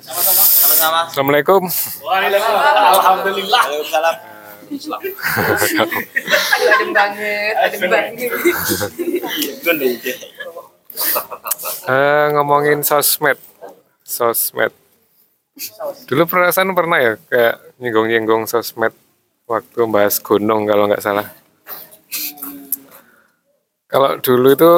Sama-sama. 0.00 1.12
Assalamualaikum. 1.12 1.68
Waalaikumsalam. 2.00 2.84
Alhamdulillah. 2.96 3.62
Waalaikumsalam. 3.68 4.16
Adem 6.64 6.90
banget, 6.96 7.54
adem 7.60 7.80
banget. 7.92 8.30
Eh, 11.84 12.26
ngomongin 12.32 12.80
sosmed, 12.80 13.36
sosmed. 14.00 14.72
Dulu 16.08 16.24
perasaan 16.24 16.72
pernah 16.72 16.98
ya 16.98 17.12
kayak 17.28 17.76
nyinggung-nyinggung 17.76 18.48
sosmed 18.48 18.96
waktu 19.44 19.80
bahas 19.92 20.16
gunung 20.24 20.64
kalau 20.64 20.88
nggak 20.88 21.04
salah. 21.04 21.28
Kalau 23.94 24.18
dulu 24.18 24.50
itu 24.50 24.72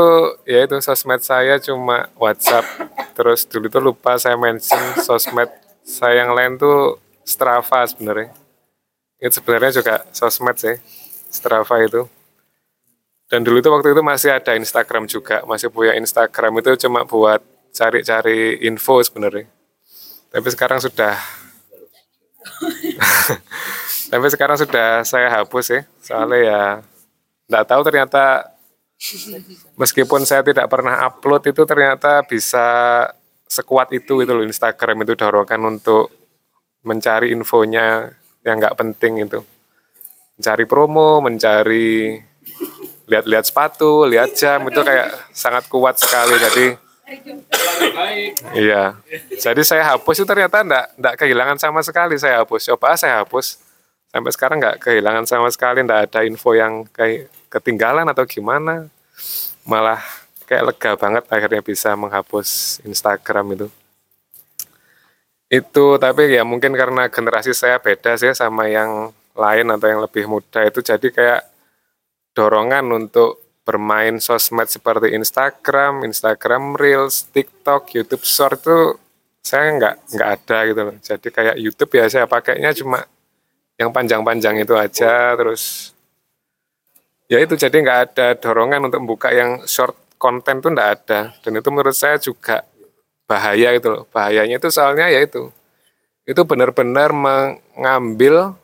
ya 0.44 0.68
itu 0.68 0.76
sosmed 0.84 1.24
saya 1.24 1.56
cuma 1.56 2.12
WhatsApp. 2.20 2.68
Terus 3.16 3.48
dulu 3.48 3.64
itu 3.64 3.80
lupa 3.80 4.20
saya 4.20 4.36
mention 4.36 4.76
sosmed 5.01 5.48
saya 5.80 6.20
yang 6.20 6.36
lain 6.36 6.60
tuh 6.60 7.01
Strava 7.24 7.88
sebenarnya. 7.88 8.36
Itu 9.16 9.40
sebenarnya 9.40 9.80
juga 9.80 10.05
sosmed 10.12 10.60
sih, 10.60 10.76
Strava 11.32 11.80
itu. 11.80 12.05
Dan 13.32 13.40
dulu 13.40 13.64
itu 13.64 13.72
waktu 13.72 13.97
itu 13.97 14.05
masih 14.05 14.36
ada 14.36 14.52
Instagram 14.52 15.09
juga, 15.09 15.40
masih 15.48 15.72
punya 15.72 15.97
Instagram 15.97 16.60
itu 16.60 16.76
cuma 16.84 17.09
buat 17.09 17.40
cari-cari 17.72 18.68
info 18.68 19.01
sebenarnya. 19.01 19.48
Tapi 20.28 20.48
sekarang 20.52 20.76
sudah 20.84 21.16
Tapi 24.12 24.26
sekarang 24.28 24.60
sudah 24.60 25.09
saya 25.09 25.40
hapus 25.40 25.66
ya, 25.72 25.80
soalnya 26.05 26.38
ya 26.44 26.60
nggak 27.48 27.64
tahu 27.64 27.80
ternyata 27.80 28.56
meskipun 29.77 30.24
saya 30.24 30.40
tidak 30.40 30.73
pernah 30.73 31.05
upload 31.05 31.44
itu 31.52 31.62
ternyata 31.68 32.24
bisa 32.24 32.66
sekuat 33.47 33.93
itu 33.93 34.24
itu 34.24 34.32
loh 34.32 34.43
Instagram 34.43 35.05
itu 35.05 35.14
dorongan 35.14 35.78
untuk 35.78 36.10
mencari 36.82 37.31
infonya 37.31 38.10
yang 38.43 38.56
nggak 38.62 38.78
penting 38.78 39.27
itu. 39.27 39.43
Mencari 40.36 40.64
promo 40.64 41.20
mencari 41.20 42.18
lihat-lihat 43.06 43.44
sepatu 43.47 44.06
lihat 44.06 44.35
jam 44.35 44.66
itu 44.66 44.81
kayak 44.82 45.31
sangat 45.31 45.66
kuat 45.70 45.98
sekali. 45.98 46.35
Jadi 46.39 46.66
iya. 48.59 48.98
Jadi 49.35 49.62
saya 49.62 49.94
hapus 49.94 50.23
itu 50.23 50.27
ternyata 50.27 50.62
enggak 50.62 50.86
enggak 50.98 51.14
kehilangan 51.20 51.59
sama 51.59 51.81
sekali. 51.82 52.18
Saya 52.18 52.43
hapus 52.43 52.70
coba 52.74 52.98
saya 52.98 53.23
hapus. 53.23 53.62
Sampai 54.10 54.32
sekarang 54.32 54.59
nggak 54.62 54.78
kehilangan 54.81 55.24
sama 55.28 55.48
sekali 55.52 55.85
enggak 55.85 56.10
ada 56.10 56.20
info 56.24 56.55
yang 56.56 56.86
kayak 56.90 57.31
ketinggalan 57.48 58.06
atau 58.09 58.24
gimana 58.27 58.89
malah 59.66 60.02
kayak 60.47 60.73
lega 60.73 60.93
banget 60.94 61.24
akhirnya 61.27 61.62
bisa 61.62 61.94
menghapus 61.98 62.78
Instagram 62.86 63.59
itu 63.59 63.66
itu 65.47 65.86
tapi 66.02 66.35
ya 66.35 66.43
mungkin 66.43 66.74
karena 66.74 67.06
generasi 67.06 67.55
saya 67.55 67.78
beda 67.78 68.18
sih 68.18 68.35
sama 68.35 68.66
yang 68.66 69.14
lain 69.36 69.66
atau 69.70 69.86
yang 69.86 70.01
lebih 70.02 70.27
muda 70.27 70.66
itu 70.66 70.82
jadi 70.82 71.09
kayak 71.12 71.43
dorongan 72.35 72.86
untuk 72.93 73.47
bermain 73.66 74.23
sosmed 74.23 74.70
seperti 74.70 75.10
Instagram, 75.18 76.06
Instagram 76.06 76.78
Reels, 76.78 77.27
TikTok, 77.35 77.98
YouTube 77.98 78.23
Short 78.23 78.62
itu 78.62 78.78
saya 79.43 79.74
nggak 79.74 79.94
nggak 80.14 80.31
ada 80.39 80.59
gitu 80.70 80.81
loh. 80.86 80.97
Jadi 81.02 81.28
kayak 81.35 81.56
YouTube 81.59 81.93
ya 81.98 82.06
saya 82.06 82.27
pakainya 82.31 82.70
cuma 82.74 83.02
yang 83.74 83.90
panjang-panjang 83.90 84.62
itu 84.62 84.74
aja 84.78 85.35
terus 85.35 85.95
ya 87.27 87.39
itu 87.43 87.55
jadi 87.59 87.74
nggak 87.74 88.01
ada 88.11 88.27
dorongan 88.39 88.90
untuk 88.90 89.03
membuka 89.03 89.31
yang 89.35 89.66
short 89.66 89.94
konten 90.16 90.62
tuh 90.65 90.73
nggak 90.73 90.90
ada. 91.03 91.20
Dan 91.44 91.59
itu 91.61 91.69
menurut 91.70 91.97
saya 91.97 92.16
juga 92.19 92.65
bahaya 93.28 93.74
itu 93.77 93.89
loh. 93.90 94.05
Bahayanya 94.11 94.59
itu 94.59 94.69
soalnya 94.73 95.11
ya 95.11 95.23
itu. 95.23 95.51
Itu 96.27 96.43
benar-benar 96.43 97.15
mengambil 97.15 98.55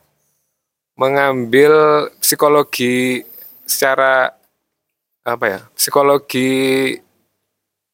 mengambil 0.93 1.73
psikologi 2.21 3.25
secara 3.65 4.29
apa 5.23 5.45
ya 5.47 5.59
psikologi 5.73 6.93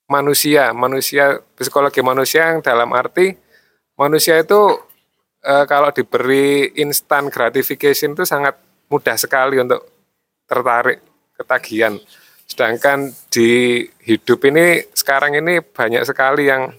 manusia 0.10 0.74
manusia 0.76 1.40
psikologi 1.56 2.02
manusia 2.04 2.52
yang 2.52 2.60
dalam 2.60 2.92
arti 2.92 3.38
manusia 3.96 4.42
itu 4.42 4.82
eh, 5.46 5.66
kalau 5.70 5.94
diberi 5.96 6.76
instant 6.82 7.32
gratification 7.32 8.18
itu 8.18 8.28
sangat 8.28 8.58
mudah 8.90 9.16
sekali 9.16 9.62
untuk 9.62 9.99
tertarik 10.50 11.00
ketagihan. 11.38 11.96
Sedangkan 12.50 13.14
di 13.30 13.86
hidup 14.04 14.42
ini 14.50 14.82
sekarang 14.98 15.38
ini 15.38 15.62
banyak 15.62 16.02
sekali 16.02 16.50
yang 16.50 16.74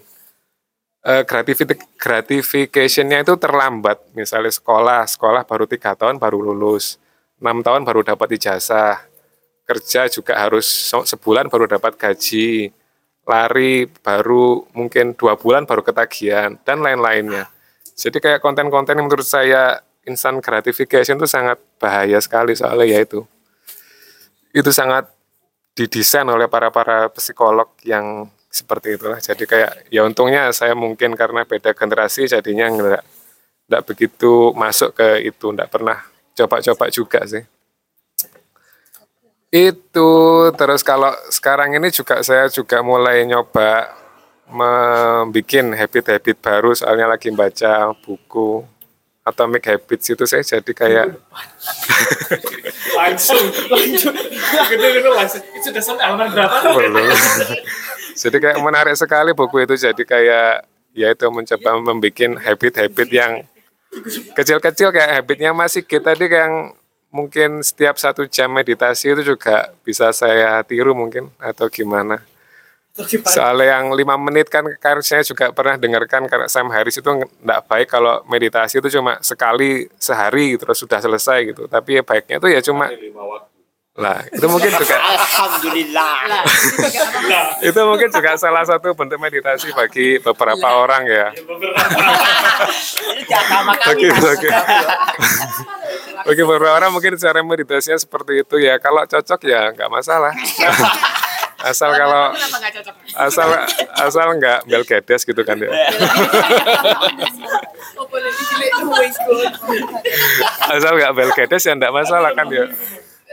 eh, 1.07 1.23
gratifi- 1.23 1.95
gratification-nya 1.95 3.23
itu 3.23 3.33
terlambat. 3.39 4.03
Misalnya 4.13 4.51
sekolah, 4.51 5.07
sekolah 5.07 5.47
baru 5.47 5.65
tiga 5.65 5.95
tahun 5.95 6.19
baru 6.19 6.43
lulus, 6.43 6.99
enam 7.39 7.63
tahun 7.63 7.87
baru 7.87 8.03
dapat 8.03 8.35
ijazah, 8.35 8.99
kerja 9.63 10.11
juga 10.11 10.35
harus 10.35 10.67
se- 10.67 11.07
sebulan 11.15 11.47
baru 11.47 11.71
dapat 11.71 11.95
gaji, 11.95 12.69
lari 13.23 13.87
baru 13.87 14.67
mungkin 14.75 15.15
dua 15.15 15.39
bulan 15.39 15.63
baru 15.63 15.81
ketagihan 15.81 16.59
dan 16.67 16.83
lain-lainnya. 16.83 17.47
Jadi 17.95 18.17
kayak 18.19 18.43
konten-konten 18.43 18.97
yang 18.97 19.07
menurut 19.07 19.25
saya 19.25 19.79
instant 20.03 20.41
gratification 20.41 21.15
itu 21.21 21.29
sangat 21.29 21.61
bahaya 21.77 22.17
sekali 22.17 22.57
soalnya 22.57 22.85
ya 22.89 22.99
itu. 23.05 23.21
Itu 24.51 24.69
sangat 24.75 25.07
didesain 25.75 26.27
oleh 26.27 26.51
para 26.51 26.69
para 26.69 27.07
psikolog 27.15 27.71
yang 27.87 28.27
seperti 28.51 28.99
itulah. 28.99 29.17
Jadi 29.23 29.47
kayak 29.47 29.87
ya 29.87 30.03
untungnya 30.03 30.51
saya 30.51 30.75
mungkin 30.75 31.15
karena 31.15 31.47
beda 31.47 31.71
generasi 31.71 32.27
jadinya 32.27 32.67
nggak 32.67 33.03
nggak 33.71 33.83
begitu 33.87 34.51
masuk 34.51 34.99
ke 34.99 35.23
itu, 35.23 35.47
nggak 35.55 35.71
pernah 35.71 36.03
coba-coba 36.35 36.91
juga 36.91 37.23
sih. 37.23 37.43
Itu 39.51 40.11
terus 40.55 40.83
kalau 40.83 41.11
sekarang 41.31 41.75
ini 41.75 41.91
juga 41.91 42.23
saya 42.23 42.47
juga 42.51 42.83
mulai 42.83 43.23
nyoba 43.27 43.95
membuat 44.51 45.79
habit-habit 45.79 46.37
baru 46.43 46.75
soalnya 46.75 47.07
lagi 47.07 47.31
baca 47.31 47.95
buku 48.03 48.67
Atomic 49.31 49.63
Habits 49.65 50.11
itu 50.11 50.23
saya 50.27 50.43
jadi 50.43 50.71
kayak 50.75 51.05
langsung. 52.99 53.41
Langsung. 53.71 54.15
Itu 55.55 55.71
sudah 55.71 55.83
sampai 55.83 56.03
halaman 56.05 56.27
berapa? 56.35 56.55
Jadi 58.11 58.37
kayak 58.37 58.59
menarik 58.59 58.95
sekali 58.99 59.31
buku 59.31 59.63
itu. 59.63 59.75
Jadi 59.79 60.03
kayak 60.03 60.67
ya 60.91 61.07
itu 61.15 61.25
mencoba 61.31 61.79
membuat 61.79 62.43
habit-habit 62.43 63.09
yang 63.09 63.31
kecil-kecil 64.35 64.91
kayak 64.91 65.23
habitnya 65.23 65.51
masih 65.51 65.83
kita 65.83 66.15
tadi 66.15 66.27
yang 66.31 66.75
mungkin 67.11 67.59
setiap 67.59 67.99
satu 67.99 68.23
jam 68.23 68.47
meditasi 68.47 69.11
itu 69.11 69.35
juga 69.35 69.75
bisa 69.83 70.15
saya 70.15 70.63
tiru 70.63 70.95
mungkin 70.95 71.27
atau 71.43 71.67
gimana 71.67 72.23
soalnya 73.23 73.79
yang 73.79 73.95
lima 73.95 74.19
menit 74.19 74.51
kan 74.51 74.67
kan 74.75 74.99
saya 74.99 75.23
juga 75.23 75.55
pernah 75.55 75.79
dengarkan 75.79 76.27
karena 76.27 76.47
Sam 76.51 76.67
Harris 76.75 76.99
itu 76.99 77.07
nggak 77.07 77.61
baik 77.71 77.87
kalau 77.87 78.19
meditasi 78.27 78.83
itu 78.83 78.99
cuma 78.99 79.15
sekali 79.23 79.87
sehari 79.95 80.59
terus 80.59 80.83
sudah 80.83 80.99
selesai 80.99 81.55
gitu. 81.55 81.71
Tapi 81.71 81.99
ya 81.99 82.03
baiknya 82.03 82.35
itu 82.43 82.47
ya 82.51 82.59
cuma 82.59 82.91
lah 83.91 84.23
itu 84.31 84.47
mungkin 84.47 84.71
juga 84.71 84.95
Alhamdulillah. 85.11 86.15
itu 87.59 87.79
mungkin 87.83 88.07
juga 88.07 88.39
salah 88.39 88.63
satu 88.63 88.95
bentuk 88.95 89.19
meditasi 89.19 89.71
bagi 89.75 90.15
beberapa 90.19 90.67
orang 90.79 91.03
ya. 91.07 91.27
Bagi 93.81 94.07
Mas. 94.11 94.19
bagi. 94.23 94.49
Bagi 96.27 96.43
beberapa 96.43 96.75
orang 96.75 96.91
mungkin 96.91 97.15
cara 97.15 97.39
meditasinya 97.41 97.95
seperti 97.95 98.43
itu 98.43 98.59
ya. 98.59 98.75
Kalau 98.79 99.07
cocok 99.07 99.39
ya 99.47 99.71
nggak 99.71 99.87
masalah 99.91 100.31
asal 101.65 101.89
kalau 101.93 102.33
asal 103.17 103.49
asal 103.97 104.27
nggak 104.37 104.59
bel 104.65 104.83
gedes 104.85 105.21
gitu 105.23 105.41
kan 105.43 105.57
ya. 105.59 105.69
Asal 110.71 110.91
nggak 110.97 111.13
bel 111.13 111.31
gedes 111.35 111.63
ya 111.65 111.73
nggak 111.77 111.93
masalah 111.93 112.31
kan 112.33 112.47
ya. 112.49 112.65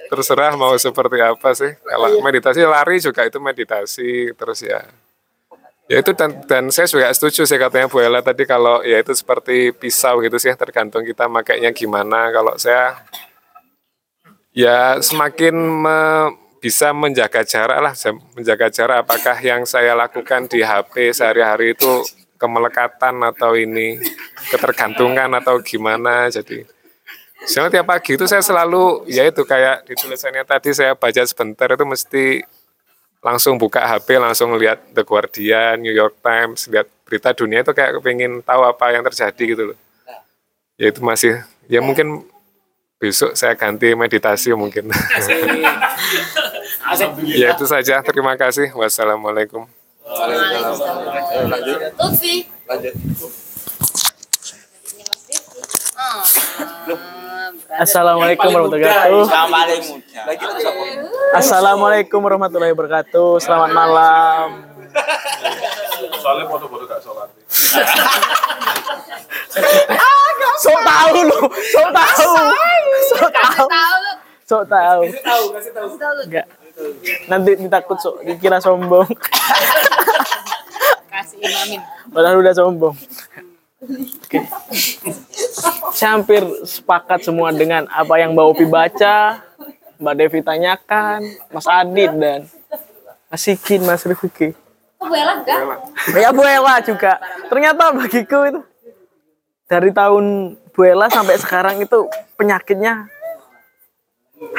Terserah 0.08 0.56
mau 0.56 0.72
seperti 0.80 1.20
apa 1.20 1.52
sih. 1.52 1.72
Kalau 1.84 2.08
meditasi 2.24 2.64
lari 2.64 2.96
juga 2.96 3.28
itu 3.28 3.36
meditasi 3.36 4.32
terus 4.32 4.64
ya. 4.64 4.80
Ya 5.88 6.04
itu 6.04 6.12
dan, 6.12 6.44
dan 6.44 6.68
saya 6.68 6.84
juga 6.84 7.08
setuju 7.16 7.48
sih 7.48 7.56
katanya 7.56 7.88
Bu 7.88 8.04
Ella 8.04 8.20
tadi 8.20 8.44
kalau 8.44 8.84
ya 8.84 9.00
itu 9.00 9.16
seperti 9.16 9.72
pisau 9.72 10.20
gitu 10.20 10.36
sih 10.36 10.52
tergantung 10.52 11.00
kita 11.00 11.28
makainya 11.32 11.72
gimana. 11.72 12.28
Kalau 12.28 12.56
saya 12.60 13.00
ya 14.52 15.00
semakin 15.00 15.54
me- 15.56 16.47
bisa 16.58 16.90
menjaga 16.90 17.46
jarak 17.46 17.78
lah 17.78 17.94
menjaga 18.34 18.66
jarak 18.70 19.06
apakah 19.06 19.38
yang 19.38 19.62
saya 19.62 19.94
lakukan 19.94 20.50
di 20.50 20.62
HP 20.62 21.14
sehari-hari 21.14 21.78
itu 21.78 22.02
kemelekatan 22.38 23.18
atau 23.22 23.54
ini 23.54 23.98
ketergantungan 24.50 25.30
atau 25.38 25.58
gimana 25.62 26.30
jadi 26.30 26.66
Soalnya 27.46 27.80
tiap 27.80 27.86
pagi 27.86 28.18
itu 28.18 28.26
saya 28.26 28.42
selalu 28.42 29.06
ya 29.06 29.22
itu 29.22 29.46
kayak 29.46 29.86
di 29.86 29.94
tulisannya 29.94 30.42
tadi 30.42 30.74
saya 30.74 30.98
baca 30.98 31.22
sebentar 31.22 31.70
itu 31.70 31.86
mesti 31.86 32.42
langsung 33.22 33.54
buka 33.58 33.86
HP 33.86 34.18
langsung 34.18 34.58
lihat 34.58 34.90
The 34.90 35.06
Guardian, 35.06 35.78
New 35.78 35.94
York 35.94 36.18
Times, 36.18 36.66
lihat 36.66 36.90
berita 37.06 37.30
dunia 37.34 37.62
itu 37.62 37.70
kayak 37.70 38.02
kepingin 38.02 38.42
tahu 38.42 38.62
apa 38.66 38.90
yang 38.90 39.06
terjadi 39.06 39.44
gitu 39.54 39.62
loh. 39.74 39.78
Ya 40.78 40.90
itu 40.90 40.98
masih 41.02 41.42
ya 41.70 41.78
mungkin 41.78 42.26
besok 42.98 43.38
saya 43.38 43.54
ganti 43.54 43.94
meditasi 43.94 44.50
mungkin. 44.58 44.90
ya 47.26 47.52
itu 47.52 47.64
saja. 47.68 48.00
Terima 48.00 48.34
kasih. 48.38 48.72
Wassalamualaikum. 48.72 49.68
Lutfi. 51.98 52.48
Assalamualaikum 57.78 58.48
warahmatullahi 58.48 58.88
wabarakatuh. 58.88 59.24
Assalamualaikum 61.36 62.20
warahmatullahi 62.24 62.72
wabarakatuh. 62.74 63.28
Selamat 63.38 63.70
malam. 63.70 64.46
So 70.58 70.72
tahu 70.88 71.18
lu, 71.22 71.40
so 71.70 71.82
tahu, 71.94 72.34
so 73.06 73.26
tahu, 73.30 73.66
so 74.42 74.56
tahu. 74.66 75.02
Enggak. 76.26 76.46
Nanti 77.26 77.50
ditakut 77.58 77.98
so, 77.98 78.18
dikira 78.22 78.62
sombong. 78.62 79.08
Kasih 81.10 81.38
imamin. 81.42 81.80
Padahal 82.14 82.38
udah 82.38 82.54
sombong. 82.54 82.96
Oke. 83.78 84.40
Saya 85.94 86.18
hampir 86.18 86.42
sepakat 86.66 87.26
semua 87.26 87.50
dengan 87.54 87.86
apa 87.90 88.18
yang 88.18 88.34
Mbak 88.34 88.46
Opi 88.54 88.66
baca, 88.66 89.42
Mbak 89.98 90.14
Devi 90.14 90.40
tanyakan, 90.42 91.20
Mas 91.50 91.66
Adit 91.66 92.12
dan 92.14 92.46
Mas 93.30 93.42
Sikin, 93.42 93.82
Mas 93.82 94.06
Rifki. 94.06 94.54
Oh, 94.98 95.06
Bella 95.06 95.38
enggak? 95.38 95.62
Ya 96.10 96.30
Bu 96.34 96.42
Ella 96.42 96.82
juga. 96.82 97.22
Ternyata 97.46 97.94
bagiku 97.94 98.38
itu 98.50 98.60
dari 99.70 99.90
tahun 99.94 100.58
Bu 100.74 100.80
Ella 100.82 101.06
sampai 101.10 101.38
sekarang 101.38 101.78
itu 101.78 102.10
penyakitnya 102.34 103.06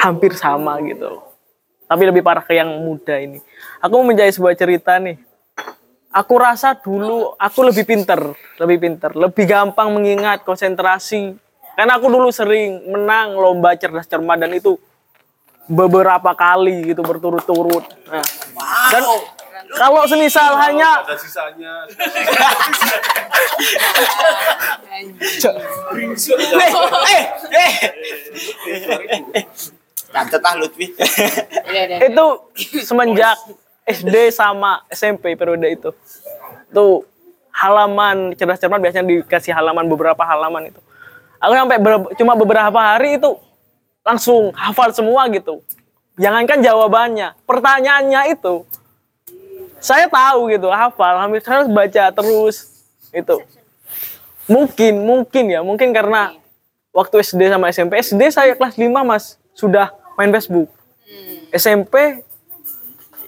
hampir 0.00 0.32
sama 0.36 0.80
gitu. 0.84 1.29
Tapi 1.90 2.02
lebih 2.06 2.22
parah 2.22 2.46
ke 2.46 2.54
yang 2.54 2.70
muda 2.70 3.18
ini. 3.18 3.42
Aku 3.82 3.98
mau 3.98 4.06
menjadi 4.06 4.30
sebuah 4.30 4.54
cerita 4.54 4.94
nih. 5.02 5.18
Aku 6.14 6.38
rasa 6.38 6.78
dulu 6.78 7.34
aku 7.34 7.66
lebih 7.66 7.82
pinter, 7.82 8.30
lebih 8.62 8.78
pinter, 8.78 9.10
lebih 9.18 9.42
gampang 9.42 9.90
mengingat 9.90 10.46
konsentrasi. 10.46 11.34
Karena 11.74 11.98
aku 11.98 12.06
dulu 12.06 12.30
sering 12.30 12.94
menang 12.94 13.34
lomba 13.34 13.74
cerdas 13.74 14.06
cermat 14.06 14.38
dan 14.38 14.54
itu 14.54 14.78
beberapa 15.66 16.30
kali 16.38 16.94
gitu 16.94 17.02
berturut-turut. 17.02 17.82
Nah, 18.06 18.26
dan 18.94 19.02
kalau 19.74 20.02
semisal 20.06 20.58
hanya 20.58 21.06
Eh, 27.10 27.74
eh. 29.38 29.46
Catet 30.10 30.42
ah 30.42 30.54
Lutfi. 30.58 30.86
itu 32.10 32.26
semenjak 32.82 33.38
SD 33.86 34.34
sama 34.34 34.82
SMP 34.90 35.38
periode 35.38 35.70
itu. 35.70 35.90
Tuh 36.74 37.06
halaman 37.50 38.34
cerdas 38.34 38.58
cermat 38.58 38.78
biasanya 38.82 39.06
dikasih 39.06 39.54
halaman 39.54 39.86
beberapa 39.86 40.22
halaman 40.22 40.70
itu. 40.70 40.80
Aku 41.40 41.52
sampai 41.56 41.78
ber- 41.80 42.12
cuma 42.18 42.36
beberapa 42.36 42.78
hari 42.78 43.16
itu 43.16 43.38
langsung 44.04 44.52
hafal 44.54 44.92
semua 44.92 45.26
gitu. 45.30 45.62
Jangankan 46.20 46.60
jawabannya 46.60 47.38
pertanyaannya 47.48 48.34
itu. 48.34 48.66
Saya 49.80 50.10
tahu 50.12 50.52
gitu 50.52 50.68
hafal 50.68 51.16
hampir 51.16 51.40
saya 51.40 51.64
harus 51.64 51.70
baca 51.72 52.04
terus 52.12 52.68
itu 53.10 53.42
mungkin 54.44 54.94
mungkin 55.02 55.44
ya 55.50 55.60
mungkin 55.64 55.90
karena 55.94 56.34
waktu 56.92 57.22
SD 57.22 57.48
sama 57.48 57.70
SMP 57.72 58.02
SD 58.02 58.20
saya 58.28 58.52
kelas 58.58 58.76
5 58.76 58.90
mas. 59.06 59.40
Sudah 59.56 59.92
main 60.20 60.28
Facebook. 60.28 60.68
SMP 61.50 62.20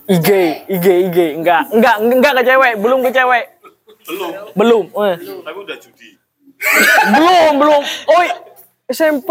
IG 0.04 0.28
IG 0.68 0.86
IG 1.08 1.18
enggak 1.40 1.72
enggak 1.72 1.96
enggak 1.96 2.32
ke 2.36 2.42
cewek. 2.44 2.72
Belum 2.76 3.00
ke 3.00 3.10
cewek. 3.10 3.44
Belum. 4.04 4.30
Belum 4.52 4.84
eh. 5.08 5.16
Tapi 5.40 5.58
udah 5.58 5.76
judi. 5.80 6.08
belum 7.16 7.52
belum. 7.56 7.82
Oh 8.06 8.22
SMP 8.86 9.30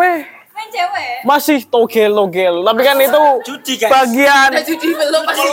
Main 0.51 0.67
cewek. 0.73 1.21
masih 1.23 1.61
togel 1.69 2.11
togel. 2.11 2.55
Tapi 2.65 2.81
kan 2.81 2.97
itu 2.97 3.23
Cuci, 3.45 3.73
guys. 3.77 3.91
bagian 3.93 4.49
Jadi 4.57 4.73
belum 4.89 5.21
pasti 5.29 5.47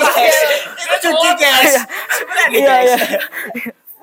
Itu 0.80 0.96
cuci 1.12 1.28
guys. 1.36 1.74
iya 2.56 2.74
iya. 2.88 2.98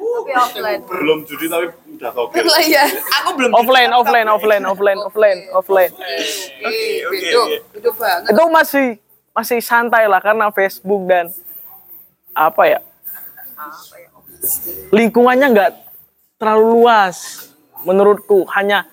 Tapi 0.05 0.31
offline. 0.31 0.81
belum 0.85 1.25
judi 1.25 1.49
tapi 1.49 1.65
udah 1.95 2.11
togel 2.11 2.45
lah 2.45 2.63
ya. 2.63 2.85
Aku 3.23 3.29
belum 3.39 3.51
offline 3.55 3.91
offline 3.91 4.27
offline 4.27 4.63
offline 4.67 4.99
offline 5.01 5.39
offline. 5.51 5.91
Oke, 5.95 6.85
oke, 7.07 7.17
Itu 7.17 7.39
oke. 7.41 7.57
itu 7.79 7.89
banget. 7.95 8.29
itu 8.31 8.43
masih 8.51 8.87
masih 9.35 9.59
santai 9.59 10.03
lah 10.07 10.19
karena 10.19 10.47
Facebook 10.51 11.07
dan 11.07 11.31
apa 12.35 12.63
ya? 12.67 12.79
Lingkungannya 14.93 15.47
nggak 15.55 15.71
terlalu 16.37 16.65
luas 16.83 17.49
menurutku. 17.87 18.45
Hanya 18.53 18.85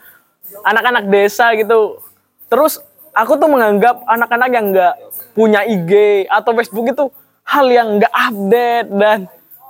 anak-anak 0.65 1.11
desa 1.11 1.53
gitu. 1.59 2.01
Terus 2.49 2.81
aku 3.13 3.37
tuh 3.37 3.49
menganggap 3.49 4.05
anak-anak 4.09 4.51
yang 4.53 4.67
nggak 4.73 4.95
punya 5.33 5.65
IG 5.65 6.25
atau 6.29 6.53
Facebook 6.57 6.87
itu 6.93 7.05
hal 7.43 7.67
yang 7.69 8.01
nggak 8.01 8.13
update 8.13 8.89
dan 8.97 9.19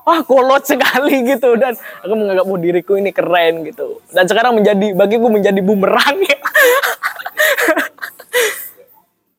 wah 0.07 0.21
kolot 0.27 0.63
sekali 0.67 1.27
gitu. 1.27 1.55
Dan 1.59 1.75
aku 2.03 2.15
menganggap 2.15 2.45
oh 2.47 2.59
diriku 2.59 2.99
ini 2.99 3.11
keren 3.11 3.67
gitu. 3.67 4.03
Dan 4.11 4.25
sekarang 4.27 4.59
menjadi 4.59 4.95
bagiku 4.95 5.27
menjadi 5.31 5.61
bumerang. 5.61 6.19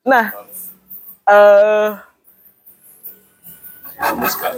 Nah 0.04 0.36
eh 1.24 1.96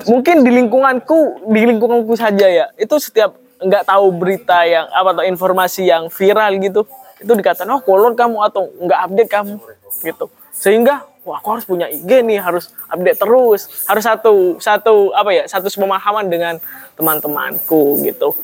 mungkin 0.10 0.42
di 0.42 0.50
lingkunganku 0.58 1.46
di 1.54 1.62
lingkunganku 1.70 2.18
saja 2.18 2.50
ya. 2.50 2.66
Itu 2.82 2.98
setiap 2.98 3.38
nggak 3.62 3.86
tahu 3.86 4.10
berita 4.10 4.66
yang 4.66 4.90
apa 4.90 5.14
atau 5.14 5.26
informasi 5.30 5.86
yang 5.86 6.10
viral 6.10 6.58
gitu 6.58 6.90
itu 7.22 7.32
dikatakan 7.32 7.72
oh 7.72 7.82
kolot 7.86 8.18
kamu 8.18 8.42
atau 8.42 8.68
nggak 8.82 9.00
update 9.06 9.32
kamu 9.32 9.56
gitu. 10.02 10.26
Sehingga 10.50 11.06
wah 11.26 11.42
aku 11.42 11.58
harus 11.58 11.66
punya 11.66 11.90
IG 11.90 12.08
nih 12.22 12.40
harus 12.40 12.72
update 12.88 13.20
terus. 13.20 13.68
Harus 13.90 14.04
satu 14.06 14.62
satu 14.62 15.12
apa 15.12 15.34
ya 15.34 15.44
satu 15.50 15.68
pemahaman 15.74 16.30
dengan 16.30 16.62
teman-temanku 16.94 18.00
gitu. 18.06 18.38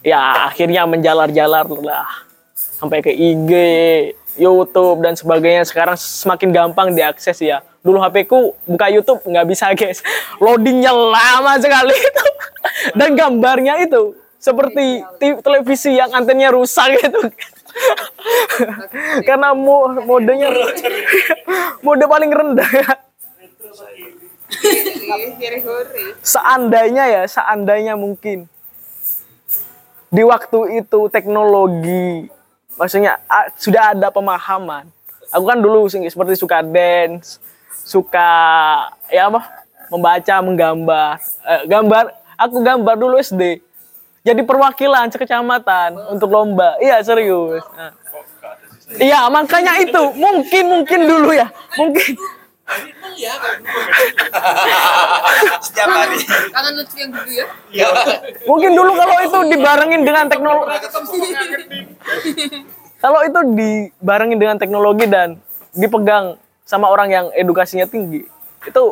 Ya 0.00 0.48
akhirnya 0.48 0.88
menjalar-jalar 0.88 1.68
lah 1.68 2.08
sampai 2.56 3.04
ke 3.04 3.12
IG 3.12 3.52
YouTube 4.40 5.04
dan 5.04 5.14
sebagainya. 5.14 5.68
Sekarang 5.68 5.94
semakin 5.94 6.48
gampang 6.50 6.96
diakses 6.96 7.36
ya. 7.38 7.60
Dulu 7.84 8.00
HP 8.00 8.26
ku 8.26 8.56
buka 8.64 8.88
YouTube 8.88 9.20
nggak 9.28 9.46
bisa 9.46 9.70
guys. 9.76 10.00
Loadingnya 10.40 10.90
lama 10.90 11.60
sekali 11.60 11.94
itu. 11.94 12.26
Dan 12.96 13.14
gambarnya 13.14 13.84
itu 13.84 14.16
seperti 14.38 15.02
ti- 15.18 15.40
televisi 15.42 15.98
yang 15.98 16.14
antennya 16.14 16.54
rusak 16.54 16.94
gitu 17.02 17.20
karena 19.28 19.54
mo 19.54 19.90
modenya 20.02 20.50
mode 21.84 22.04
paling 22.04 22.30
rendah 22.32 22.70
seandainya 26.22 27.04
ya 27.08 27.22
seandainya 27.28 27.94
mungkin. 27.94 28.48
Di 30.08 30.24
waktu 30.24 30.80
itu 30.80 31.00
teknologi 31.12 32.32
maksudnya 32.80 33.20
a- 33.28 33.52
sudah 33.54 33.92
ada 33.92 34.08
pemahaman. 34.08 34.88
Aku 35.28 35.44
kan 35.44 35.60
dulu 35.60 35.84
seperti 35.88 36.34
suka 36.40 36.64
dance 36.64 37.36
suka 37.84 38.30
ya 39.12 39.28
apa 39.28 39.44
membaca 39.92 40.34
menggambar. 40.40 41.20
Eh, 41.44 41.62
gambar 41.68 42.04
aku 42.40 42.56
gambar 42.64 42.94
dulu 42.96 43.20
SD 43.20 43.60
jadi 44.28 44.42
perwakilan 44.44 45.08
sekecamatan 45.08 45.96
untuk 46.12 46.28
lomba 46.28 46.76
iya 46.78 47.00
serius 47.00 47.64
Nah. 47.72 47.92
iya 48.96 49.20
makanya 49.28 49.76
itu 49.80 50.02
mungkin 50.16 50.64
mungkin 50.68 51.00
dulu 51.04 51.30
ya 51.32 51.48
mungkin 51.76 52.12
Setiap 55.64 55.88
hari. 55.88 56.20
Kangen 56.52 56.72
Lutfi 56.76 56.96
yang 57.00 57.10
dulu 57.16 57.30
ya. 57.32 57.46
mungkin 58.44 58.70
dulu 58.76 58.92
kalau 58.92 59.16
itu 59.24 59.38
dibarengin 59.56 60.02
dengan 60.04 60.24
teknologi 60.28 60.76
kalau 63.00 63.20
itu 63.24 63.40
dibarengin 63.56 64.38
dengan 64.38 64.56
teknologi 64.60 65.04
dan 65.08 65.40
dipegang 65.72 66.36
sama 66.68 66.92
orang 66.92 67.08
yang 67.08 67.26
edukasinya 67.32 67.88
tinggi 67.88 68.28
itu 68.64 68.84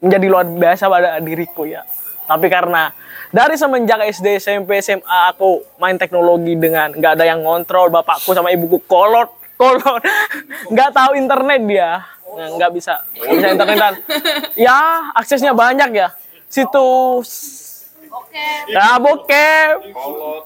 menjadi 0.00 0.26
luar 0.32 0.46
biasa 0.48 0.88
pada 0.88 1.20
diriku 1.20 1.68
ya 1.68 1.84
tapi 2.24 2.48
karena 2.48 2.88
dari 3.30 3.54
semenjak 3.54 4.02
SD 4.10 4.42
SMP 4.42 4.82
SMA 4.82 5.18
aku 5.30 5.62
main 5.78 5.94
teknologi 5.94 6.58
dengan 6.58 6.90
nggak 6.90 7.12
ada 7.18 7.24
yang 7.26 7.46
ngontrol 7.46 7.90
bapakku 7.90 8.34
sama 8.34 8.50
ibuku 8.50 8.82
kolot 8.86 9.30
kolot. 9.60 10.00
Nggak 10.72 10.90
tahu 10.96 11.10
internet 11.20 11.60
dia. 11.68 12.00
Nah, 12.32 12.48
nggak 12.56 12.70
bisa. 12.72 13.04
Nggak 13.12 13.36
bisa 13.36 13.48
internet 13.52 13.76
dan 13.76 13.94
ya 14.66 15.12
aksesnya 15.12 15.52
banyak 15.52 15.90
ya. 15.92 16.08
Situs 16.48 17.60
Ya 18.70 18.98
bokep, 18.98 19.90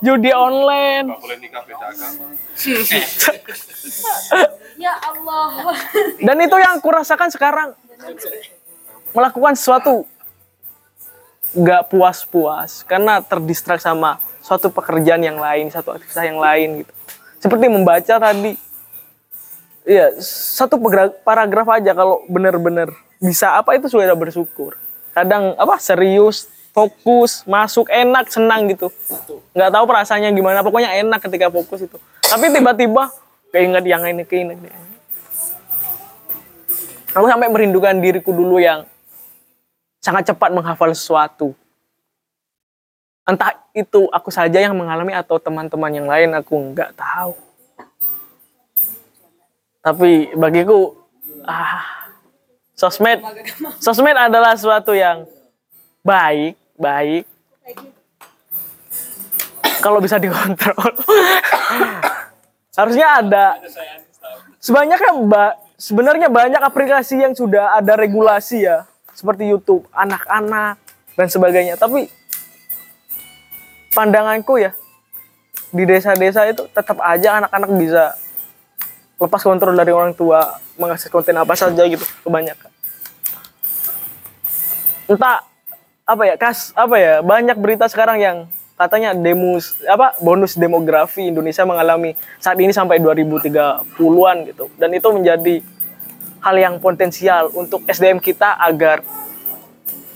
judi 0.00 0.32
online. 0.32 1.08
nggak 1.08 1.20
boleh 1.20 1.38
nikah 1.40 1.62
beda 1.64 1.86
agama. 1.92 2.24
Ya 4.74 4.90
Allah. 4.98 5.70
Dan 6.18 6.36
itu 6.42 6.56
yang 6.58 6.82
kurasakan 6.82 7.30
sekarang. 7.30 7.78
Melakukan 9.14 9.54
sesuatu 9.54 10.02
nggak 11.54 11.88
puas-puas 11.88 12.82
karena 12.84 13.22
terdistrak 13.22 13.78
sama 13.78 14.18
suatu 14.42 14.68
pekerjaan 14.68 15.22
yang 15.22 15.38
lain, 15.40 15.70
satu 15.70 15.94
aktivitas 15.94 16.26
yang 16.26 16.42
lain 16.42 16.84
gitu. 16.84 16.92
Seperti 17.40 17.66
membaca 17.70 18.14
tadi. 18.20 18.52
Iya, 19.84 20.16
satu 20.56 20.80
paragraf 21.24 21.68
aja 21.68 21.92
kalau 21.92 22.24
benar-benar 22.28 22.88
bisa 23.20 23.56
apa 23.56 23.76
itu 23.76 23.88
sudah 23.88 24.16
bersyukur. 24.16 24.76
Kadang 25.12 25.54
apa 25.56 25.76
serius, 25.78 26.48
fokus, 26.74 27.46
masuk 27.46 27.86
enak, 27.92 28.32
senang 28.32 28.66
gitu. 28.72 28.88
Nggak 29.54 29.70
tahu 29.70 29.84
perasaannya 29.86 30.30
gimana, 30.34 30.64
pokoknya 30.64 30.90
enak 31.04 31.20
ketika 31.22 31.52
fokus 31.52 31.84
itu. 31.86 31.96
Tapi 32.24 32.50
tiba-tiba 32.50 33.12
keinget 33.54 33.84
yang 33.86 34.02
ini, 34.08 34.24
keinget. 34.26 34.58
Aku 37.14 37.30
sampai 37.30 37.46
merindukan 37.46 37.94
diriku 38.02 38.34
dulu 38.34 38.58
yang 38.58 38.82
sangat 40.04 40.28
cepat 40.28 40.52
menghafal 40.52 40.92
sesuatu. 40.92 41.56
Entah 43.24 43.56
itu 43.72 44.04
aku 44.12 44.28
saja 44.28 44.60
yang 44.60 44.76
mengalami 44.76 45.16
atau 45.16 45.40
teman-teman 45.40 45.88
yang 45.88 46.04
lain 46.04 46.36
aku 46.36 46.76
nggak 46.76 46.92
tahu. 46.92 47.32
Tapi 49.80 50.36
bagiku 50.36 50.92
ah 51.48 52.12
sosmed 52.76 53.24
sosmed 53.80 54.12
adalah 54.12 54.52
sesuatu 54.52 54.92
yang 54.92 55.24
baik, 56.04 56.52
baik. 56.76 57.24
Kalau 59.80 60.04
bisa 60.04 60.20
dikontrol. 60.20 60.76
Harusnya 62.76 63.24
ada 63.24 63.56
sebanyaknya 64.60 65.12
ba- 65.24 65.56
sebenarnya 65.80 66.28
banyak 66.28 66.60
aplikasi 66.60 67.24
yang 67.24 67.32
sudah 67.32 67.80
ada 67.80 67.96
regulasi 67.96 68.68
ya 68.68 68.84
seperti 69.14 69.48
YouTube 69.48 69.86
anak-anak 69.94 70.76
dan 71.14 71.26
sebagainya. 71.30 71.78
Tapi 71.78 72.10
pandanganku 73.94 74.58
ya 74.58 74.74
di 75.74 75.82
desa-desa 75.86 76.46
itu 76.50 76.66
tetap 76.70 76.98
aja 77.02 77.42
anak-anak 77.42 77.70
bisa 77.78 78.14
lepas 79.18 79.42
kontrol 79.42 79.74
dari 79.74 79.94
orang 79.94 80.14
tua 80.14 80.58
mengakses 80.78 81.10
konten 81.10 81.34
apa 81.38 81.54
saja 81.54 81.82
gitu 81.86 82.02
kebanyakan. 82.26 82.70
Entah 85.10 85.42
apa 86.04 86.22
ya 86.28 86.34
kas 86.36 86.70
apa 86.76 86.96
ya 87.00 87.14
banyak 87.24 87.56
berita 87.56 87.88
sekarang 87.88 88.18
yang 88.20 88.36
katanya 88.74 89.14
demus 89.14 89.78
apa 89.86 90.18
bonus 90.18 90.58
demografi 90.58 91.30
Indonesia 91.30 91.62
mengalami 91.62 92.18
saat 92.42 92.58
ini 92.58 92.74
sampai 92.74 92.98
2030-an 92.98 94.36
gitu. 94.50 94.70
Dan 94.78 94.90
itu 94.94 95.08
menjadi 95.14 95.54
hal 96.44 96.56
yang 96.60 96.76
potensial 96.76 97.48
untuk 97.56 97.88
SDM 97.88 98.20
kita 98.20 98.52
agar 98.60 99.00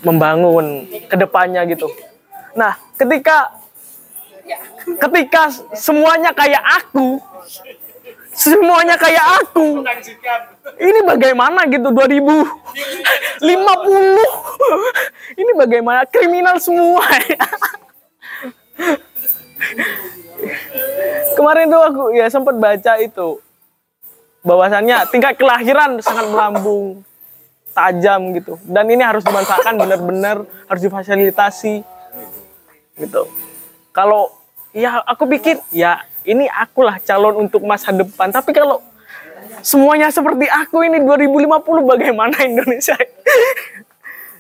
membangun 0.05 0.85
ke 1.09 1.17
depannya 1.17 1.65
gitu. 1.65 1.89
Nah, 2.53 2.77
ketika 3.01 3.57
ketika 5.01 5.49
semuanya 5.73 6.37
kayak 6.37 6.61
aku, 6.85 7.17
semuanya 8.37 9.01
kayak 9.01 9.25
aku, 9.41 9.81
ini 10.77 11.01
bagaimana 11.09 11.65
gitu 11.67 11.89
2050? 11.89 13.41
Ini 15.41 15.53
bagaimana 15.57 16.05
kriminal 16.05 16.61
semua? 16.61 17.09
Kemarin 21.35 21.67
tuh 21.73 21.83
aku 21.83 22.03
ya 22.15 22.31
sempat 22.31 22.55
baca 22.61 22.95
itu 23.03 23.43
bahwasannya 24.49 25.05
tingkat 25.13 25.37
kelahiran 25.37 26.01
sangat 26.01 26.25
melambung 26.33 27.05
tajam 27.77 28.33
gitu. 28.33 28.57
Dan 28.65 28.89
ini 28.89 29.05
harus 29.05 29.21
dimanfaatkan 29.21 29.77
benar-benar 29.77 30.49
harus 30.65 30.83
difasilitasi 30.83 31.85
gitu. 32.97 33.29
Kalau 33.93 34.33
ya 34.73 35.05
aku 35.05 35.29
pikir 35.29 35.61
ya 35.69 36.01
ini 36.25 36.49
akulah 36.49 36.97
calon 37.05 37.45
untuk 37.45 37.61
masa 37.69 37.93
depan. 37.93 38.33
Tapi 38.33 38.57
kalau 38.57 38.81
semuanya 39.61 40.09
seperti 40.09 40.49
aku 40.49 40.81
ini 40.89 41.05
2050 41.05 41.85
bagaimana 41.85 42.37
Indonesia? 42.49 42.97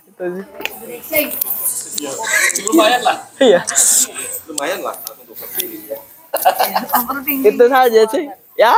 Itu 0.08 0.24
sih 0.24 1.24
Lumayan 2.70 3.00
lah. 3.02 3.16
iya 3.42 3.60
Lumayan 4.46 4.80
lah 4.82 4.94
untuk 5.18 5.36
itu 7.42 7.64
saja 7.66 8.00
sih 8.06 8.24
ya 8.54 8.74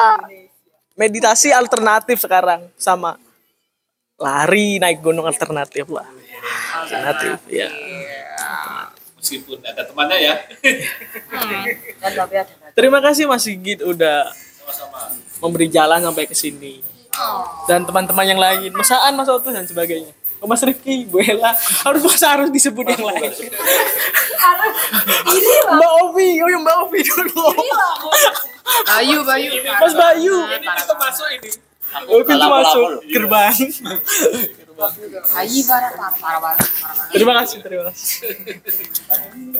meditasi 1.00 1.48
alternatif 1.48 2.20
sekarang 2.20 2.68
sama 2.76 3.16
lari 4.20 4.76
naik 4.76 5.00
gunung 5.00 5.24
alternatif 5.24 5.88
lah. 5.88 6.04
Alternatif 6.84 7.40
ya. 7.48 7.72
Meskipun 9.16 9.64
ada 9.64 9.88
temannya 9.88 10.18
ya. 10.20 10.34
terima 12.76 13.00
kasih 13.00 13.24
Mas 13.24 13.48
Sigit 13.48 13.80
udah 13.80 14.28
memberi 15.40 15.72
jalan 15.72 16.04
sampai 16.04 16.28
ke 16.28 16.36
sini. 16.36 16.84
Dan 17.64 17.88
teman-teman 17.88 18.28
yang 18.28 18.40
lain 18.40 18.68
masaan 18.76 19.16
Mas 19.16 19.32
Otus 19.32 19.56
dan 19.56 19.64
sebagainya. 19.64 20.12
Oh, 20.40 20.48
Mas 20.48 20.64
Rifki, 20.64 21.04
Bu 21.04 21.20
Ella, 21.20 21.52
harus 21.84 22.00
masa 22.00 22.32
harus 22.32 22.48
disebut 22.48 22.88
yang 22.88 23.04
lain. 23.04 23.28
Mbak 25.76 25.92
Ovi, 26.00 26.40
oh 26.40 26.48
ya 26.48 26.58
Mbak 26.64 26.76
Ovi 26.88 27.00
dulu. 27.04 27.44
Bayu, 28.62 29.18
Bayu. 29.22 29.50
Mas 29.64 29.94
Bayu, 29.94 30.36
Kita 30.50 30.94
masuk 30.94 31.28
ini. 31.32 31.50
oh 32.06 32.22
pintu 32.22 32.46
masuk 32.46 32.88
gerbang. 33.04 33.56
Bayu 35.30 35.60
parah, 35.68 35.92
parah, 35.92 36.12
parah 36.16 36.40
banget. 36.40 36.66
parah 36.72 36.94
banget. 36.96 37.12
Terima 37.12 37.32
kasih, 37.36 37.58
terima 37.60 37.82
kasih. 37.92 38.08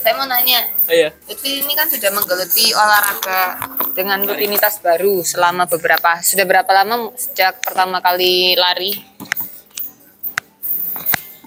Saya 0.01 0.15
mau 0.17 0.25
nanya, 0.25 0.65
Oh, 0.89 0.95
Iya. 0.95 1.13
itu 1.29 1.45
ini 1.61 1.77
kan 1.77 1.85
sudah 1.85 2.09
menggeluti 2.09 2.73
olahraga 2.73 3.61
dengan 3.93 4.25
rutinitas 4.25 4.81
baru 4.81 5.21
selama 5.21 5.69
beberapa 5.69 6.25
sudah 6.25 6.49
berapa 6.49 6.71
lama 6.73 7.13
sejak 7.21 7.61
pertama 7.61 8.01
kali 8.01 8.57
lari? 8.57 8.97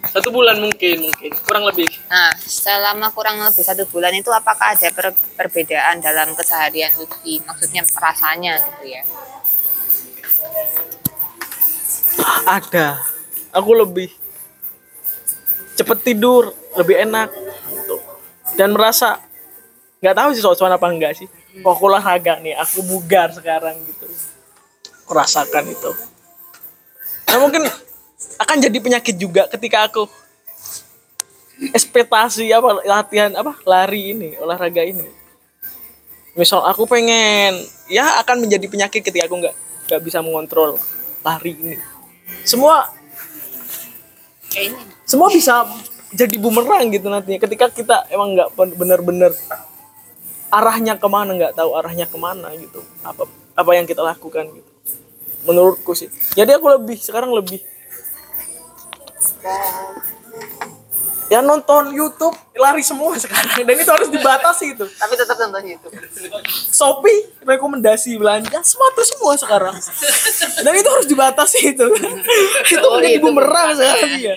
Satu 0.04 0.36
bulan 0.36 0.60
mungkin, 0.60 1.08
mungkin 1.08 1.32
kurang 1.48 1.64
lebih. 1.64 1.88
Nah, 2.12 2.36
selama 2.36 3.08
kurang 3.16 3.40
lebih 3.40 3.64
satu 3.64 3.88
bulan 3.88 4.12
itu 4.12 4.28
apakah 4.36 4.76
ada 4.76 4.92
per- 4.92 5.16
perbedaan 5.40 6.04
dalam 6.04 6.36
keseharian 6.36 6.92
Lutfi? 7.00 7.40
Maksudnya 7.48 7.88
rasanya 7.96 8.60
gitu 8.60 8.84
ya? 8.92 9.04
Ada. 12.44 13.00
Aku 13.56 13.72
lebih 13.72 14.12
cepet 15.80 15.98
tidur, 16.04 16.52
lebih 16.76 17.00
enak 17.08 17.32
gitu. 17.72 17.96
Dan 18.60 18.76
merasa 18.76 19.24
nggak 20.04 20.16
tahu 20.20 20.30
sih 20.36 20.44
soal 20.44 20.74
apa 20.74 20.88
enggak 20.92 21.16
sih. 21.16 21.32
Kok 21.64 21.70
aku 21.70 21.84
olahraga 21.88 22.44
nih, 22.44 22.58
aku 22.60 22.84
bugar 22.84 23.32
sekarang 23.32 23.78
gitu. 23.88 24.06
Aku 25.06 25.12
rasakan 25.16 25.70
itu. 25.70 25.92
Nah 27.30 27.38
mungkin 27.40 27.66
akan 28.41 28.58
jadi 28.60 28.78
penyakit 28.82 29.16
juga 29.16 29.45
ketika 29.52 29.88
aku 29.88 30.10
ekspektasi 31.72 32.50
apa 32.52 32.84
latihan 32.84 33.32
apa 33.38 33.56
lari 33.64 34.12
ini 34.18 34.30
olahraga 34.41 34.84
ini. 34.84 35.06
Misal 36.34 36.66
aku 36.66 36.90
pengen 36.90 37.62
ya 37.88 38.20
akan 38.26 38.48
menjadi 38.48 38.66
penyakit 38.66 39.06
ketika 39.06 39.30
aku 39.30 39.38
nggak 39.38 39.56
nggak 39.88 40.02
bisa 40.02 40.20
mengontrol 40.26 40.76
lari 41.22 41.54
ini. 41.54 41.78
Semua 42.44 42.90
semua 45.06 45.30
bisa 45.30 45.66
jadi 46.14 46.36
bumerang 46.41 46.90
gitu 46.90 47.08
nantinya. 47.10 47.38
Ketika 47.38 47.70
kita 47.70 48.10
emang 48.10 48.34
nggak 48.34 48.50
ben- 48.58 48.76
bener-bener 48.78 49.32
arahnya 50.54 50.98
ke 50.98 51.08
mana 51.10 51.34
nggak 51.38 51.54
tahu 51.58 51.70
arahnya 51.78 52.10
ke 52.10 52.18
mana 52.18 52.50
gitu. 52.58 52.82
Apa 53.06 53.30
apa 53.54 53.72
yang 53.78 53.86
kita 53.86 54.02
lakukan 54.02 54.50
gitu. 54.50 54.72
Menurutku 55.45 55.94
sih. 55.94 56.10
Jadi 56.34 56.50
aku 56.58 56.66
lebih 56.72 56.98
sekarang 56.98 57.30
lebih 57.30 57.62
ya 61.28 61.40
nonton 61.40 61.90
YouTube 61.90 62.36
lari 62.54 62.84
semua 62.86 63.16
sekarang. 63.18 63.66
Dan 63.66 63.76
itu 63.76 63.90
harus 63.90 64.10
dibatasi 64.10 64.78
itu. 64.78 64.86
Tapi 64.86 65.14
tetap 65.16 65.36
nonton 65.40 65.66
YouTube. 65.66 65.94
Shopee 66.70 67.41
rekomendasi 67.41 68.18
belanja 68.18 68.60
sepatu 68.62 69.02
semua 69.02 69.34
sekarang. 69.34 69.76
Dan 70.62 70.74
itu 70.74 70.90
harus 70.90 71.08
dibatasi 71.08 71.74
itu. 71.74 71.88
Itu 72.70 72.86
Oh, 72.86 73.00
menjadi 73.00 73.18
itu. 73.18 73.24
bumerang 73.24 73.74
sekarang 73.74 74.12
ya 74.20 74.36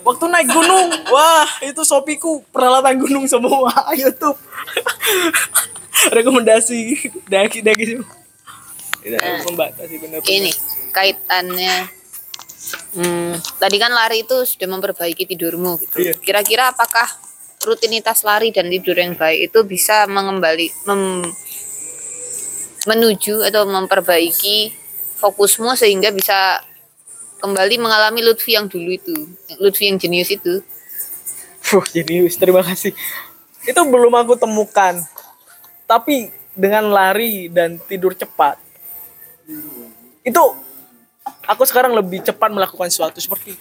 waktu 0.00 0.24
naik 0.24 0.48
gunung 0.48 0.88
wah 1.12 1.44
itu 1.60 1.84
Shopee-ku 1.84 2.40
peralatan 2.48 2.96
gunung 2.96 3.28
semua. 3.28 3.68
YouTube. 4.00 4.40
Rekomendasi 6.08 6.96
daki 7.28 7.60
daki 7.60 7.84
semua 7.92 8.08
tidak 9.02 9.20
membatasi 9.44 9.94
benar 9.98 10.18
Ini 10.22 10.50
kaitannya 10.94 11.74
hmm, 12.96 13.58
tadi 13.58 13.76
kan 13.80 13.92
lari 13.92 14.24
itu 14.24 14.44
sudah 14.44 14.68
memperbaiki 14.68 15.24
tidurmu 15.28 15.80
gitu. 15.82 15.96
Iya. 16.02 16.14
Kira-kira 16.18 16.72
apakah 16.72 17.08
rutinitas 17.62 18.26
lari 18.26 18.50
dan 18.50 18.68
tidur 18.68 18.98
yang 18.98 19.14
baik 19.14 19.52
itu 19.52 19.58
bisa 19.62 20.04
mengembali 20.10 20.66
mem- 20.90 21.32
menuju 22.86 23.46
atau 23.46 23.62
memperbaiki 23.66 24.74
fokusmu 25.22 25.78
sehingga 25.78 26.10
bisa 26.10 26.58
kembali 27.38 27.78
mengalami 27.78 28.22
Lutfi 28.22 28.58
yang 28.58 28.66
dulu 28.66 28.90
itu, 28.90 29.14
Lutfi 29.62 29.90
yang 29.90 29.98
jenius 29.98 30.34
itu. 30.34 30.62
Fuh, 31.62 31.86
jadi 31.94 32.26
terima 32.34 32.62
kasih. 32.66 32.90
Itu 33.62 33.80
belum 33.86 34.10
aku 34.18 34.34
temukan. 34.34 34.98
Tapi 35.86 36.34
dengan 36.58 36.90
lari 36.90 37.46
dan 37.46 37.78
tidur 37.86 38.18
cepat, 38.18 38.58
itu 40.22 40.42
aku 41.46 41.62
sekarang 41.66 41.92
lebih 41.96 42.22
cepat 42.22 42.50
melakukan 42.52 42.88
sesuatu 42.88 43.18
seperti 43.18 43.56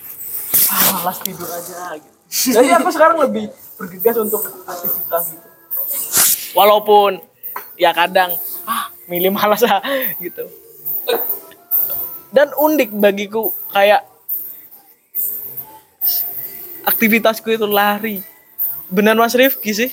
ah, 0.71 1.01
malas 1.01 1.17
tidur 1.23 1.47
aja 1.47 1.97
gitu. 1.99 2.19
Jadi 2.55 2.69
aku 2.71 2.89
sekarang 2.95 3.17
lebih 3.19 3.51
bergegas 3.75 4.15
untuk 4.23 4.41
aktivitas 4.63 5.23
gitu. 5.35 5.47
Walaupun 6.55 7.19
ya 7.75 7.91
kadang 7.91 8.35
ah 8.63 8.91
milih 9.11 9.35
malas 9.35 9.63
ah 9.67 9.83
gitu. 10.19 10.47
Dan 12.31 12.55
unik 12.55 12.95
bagiku 12.95 13.51
kayak 13.75 14.07
aktivitasku 16.87 17.51
itu 17.51 17.67
lari. 17.67 18.23
Benar 18.87 19.19
Mas 19.19 19.35
Rifki 19.35 19.71
sih? 19.75 19.91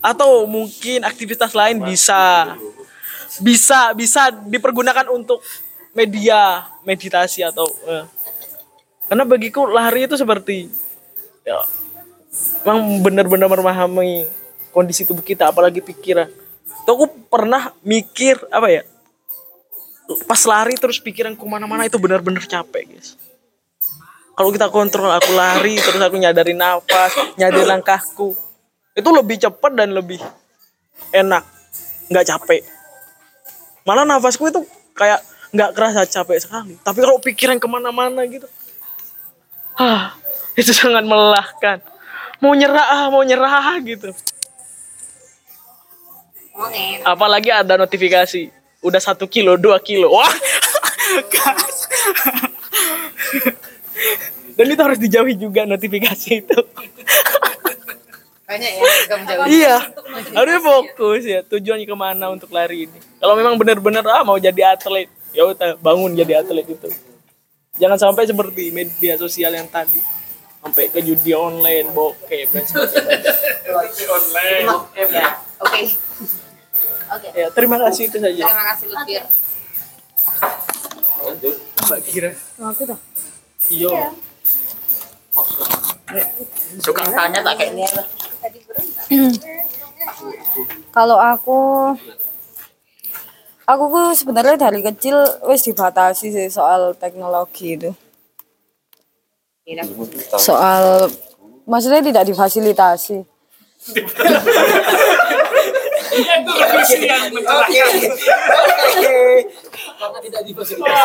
Atau 0.00 0.48
mungkin 0.48 1.04
aktivitas 1.04 1.52
lain 1.52 1.84
bisa 1.84 2.56
bisa 3.44 3.92
bisa 3.92 4.32
dipergunakan 4.48 5.12
untuk 5.12 5.44
media 5.96 6.70
meditasi 6.86 7.42
atau 7.42 7.66
eh. 7.86 8.04
karena 9.10 9.24
bagiku 9.26 9.66
lari 9.66 10.06
itu 10.06 10.14
seperti 10.14 10.70
ya 11.42 11.58
memang 12.62 13.02
benar-benar 13.02 13.50
memahami 13.50 14.26
kondisi 14.70 15.02
tubuh 15.02 15.24
kita 15.24 15.50
apalagi 15.50 15.82
pikiran. 15.82 16.30
Tuh 16.86 16.94
aku 16.94 17.06
pernah 17.26 17.74
mikir 17.82 18.38
apa 18.54 18.70
ya? 18.70 18.82
Pas 20.30 20.38
lari 20.46 20.78
terus 20.78 21.02
pikiran 21.02 21.34
ke 21.34 21.42
mana-mana 21.42 21.90
itu 21.90 21.98
benar-benar 21.98 22.46
capek 22.46 22.86
guys 22.86 23.18
kalau 24.40 24.56
kita 24.56 24.72
kontrol 24.72 25.12
aku 25.12 25.36
lari 25.36 25.76
terus 25.76 26.00
aku 26.00 26.16
nyadarin 26.16 26.56
nafas 26.56 27.12
nyadarin 27.36 27.76
langkahku 27.76 28.32
itu 28.96 29.08
lebih 29.12 29.36
cepat 29.36 29.76
dan 29.76 29.92
lebih 29.92 30.16
enak 31.12 31.44
nggak 32.08 32.24
capek 32.24 32.64
malah 33.84 34.08
nafasku 34.08 34.48
itu 34.48 34.64
kayak 34.96 35.20
nggak 35.50 35.70
kerasa 35.74 36.06
capek 36.06 36.38
sekali. 36.42 36.74
Tapi 36.80 36.98
kalau 37.02 37.18
pikiran 37.18 37.58
ke 37.58 37.66
mana-mana 37.66 38.22
gitu 38.26 38.46
ah 39.80 40.12
itu 40.54 40.76
sangat 40.80 41.04
melelahkan. 41.08 41.80
Mau 42.40 42.52
nyerah 42.56 42.86
ah, 42.88 43.06
mau 43.12 43.24
nyerah 43.24 43.76
gitu. 43.84 44.12
Apalagi 47.04 47.48
ada 47.52 47.76
notifikasi 47.80 48.52
udah 48.84 49.00
satu 49.00 49.28
kilo 49.28 49.56
dua 49.56 49.80
kilo. 49.80 50.12
Wah. 50.12 50.28
Dan 54.56 54.76
itu 54.76 54.82
harus 54.84 55.00
dijauhi 55.00 55.40
juga 55.40 55.64
notifikasi 55.64 56.44
itu. 56.44 56.58
Banyak 58.44 58.72
ya, 58.76 58.84
iya. 59.46 59.76
Harusnya 60.36 60.60
fokus 60.60 61.22
ya 61.24 61.40
tujuannya 61.46 61.86
ke 61.88 61.96
mana 61.96 62.28
untuk 62.28 62.52
lari 62.52 62.84
ini. 62.88 62.98
Kalau 63.20 63.36
memang 63.38 63.56
benar-benar 63.56 64.04
ah 64.10 64.20
mau 64.26 64.36
jadi 64.36 64.76
atlet 64.76 65.08
ya 65.30 65.42
udah 65.46 65.78
bangun 65.78 66.12
jadi 66.12 66.42
atlet 66.42 66.66
itu 66.66 66.88
jangan 67.76 67.96
sampai 67.96 68.26
seperti 68.26 68.70
media 68.70 69.14
sosial 69.14 69.52
yang 69.52 69.66
tadi 69.66 70.00
sampai 70.60 70.88
ke 70.88 71.00
judi 71.00 71.32
online 71.32 71.88
bokep 71.90 72.52
dan 72.52 72.64
sebagainya. 72.68 73.32
Ya, 75.08 75.40
Oke. 75.58 75.80
Oke. 77.10 77.28
ya 77.32 77.48
terima 77.50 77.80
kasih 77.80 78.06
itu 78.06 78.18
saja 78.18 78.44
Terima 78.44 78.64
kasih 78.70 78.86
Lutfir. 78.86 79.22
mbak 81.80 82.00
Kira 82.06 82.30
Aku 82.60 82.82
tuh. 82.84 82.98
iya 83.66 84.12
Suka 86.78 87.02
tanya 87.06 87.38
tak 87.40 87.54
kayak 87.56 87.72
ini. 87.72 87.86
Kalau 90.90 91.18
aku 91.18 91.58
aku 93.70 93.84
tuh 93.94 94.06
sebenarnya 94.18 94.56
dari 94.58 94.82
kecil 94.82 95.14
wis 95.46 95.62
dibatasi 95.62 96.34
sih 96.34 96.48
soal 96.50 96.94
teknologi 96.98 97.78
itu. 97.78 97.90
Soal 100.34 101.06
maksudnya 101.70 102.02
tidak 102.02 102.26
difasilitasi. 102.26 103.22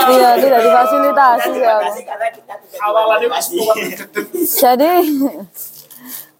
Iya, 0.09 0.29
tidak 0.41 0.59
difasilitasi 0.65 1.51
aku. 1.61 1.89
Jadi 4.41 4.91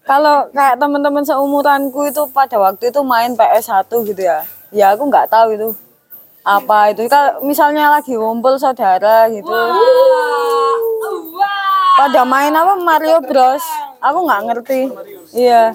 kalau 0.02 0.50
kayak 0.50 0.76
teman-teman 0.82 1.22
seumuranku 1.22 2.10
itu 2.10 2.26
pada 2.34 2.58
waktu 2.58 2.90
itu 2.90 3.00
main 3.06 3.38
PS1 3.38 3.86
gitu 3.86 4.22
ya. 4.22 4.42
Ya 4.74 4.90
aku 4.90 5.06
nggak 5.06 5.30
tahu 5.30 5.54
itu 5.54 5.68
apa 6.46 6.94
itu. 6.94 7.10
Kalau 7.10 7.42
misalnya 7.42 7.90
lagi 7.90 8.14
ngumpul 8.14 8.54
saudara 8.54 9.26
gitu. 9.26 9.50
Pada 11.98 12.22
main 12.22 12.54
apa 12.54 12.78
Mario 12.78 13.18
Bros. 13.26 13.66
Aku 13.98 14.22
nggak 14.22 14.42
ngerti. 14.46 14.80
Iya. 15.34 15.74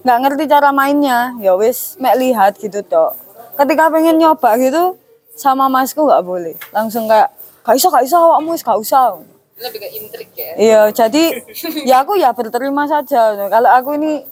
Nggak 0.00 0.18
ngerti 0.24 0.42
cara 0.48 0.72
mainnya. 0.72 1.36
Ya 1.36 1.52
wis 1.52 2.00
mek 2.00 2.16
lihat 2.16 2.56
gitu 2.56 2.80
tok. 2.80 3.12
Ketika 3.60 3.92
pengen 3.92 4.16
nyoba 4.16 4.56
gitu 4.56 4.96
sama 5.36 5.68
masku 5.68 6.08
nggak 6.08 6.24
boleh. 6.24 6.56
Langsung 6.72 7.04
kayak 7.04 7.28
gak 7.66 7.76
iso 7.76 7.90
gak 7.92 8.06
iso 8.06 8.16
awakmu 8.16 8.56
wis 8.56 8.64
gak 8.64 8.78
usah. 8.80 9.20
Lebih 9.56 9.78
ke 9.82 9.88
intrik 9.96 10.30
ya. 10.36 10.52
Iya, 10.54 10.80
jadi 10.92 11.42
ya 11.82 12.04
aku 12.04 12.14
ya 12.14 12.30
berterima 12.30 12.84
saja. 12.86 13.34
Kalau 13.34 13.70
aku 13.72 13.96
ini 13.98 14.22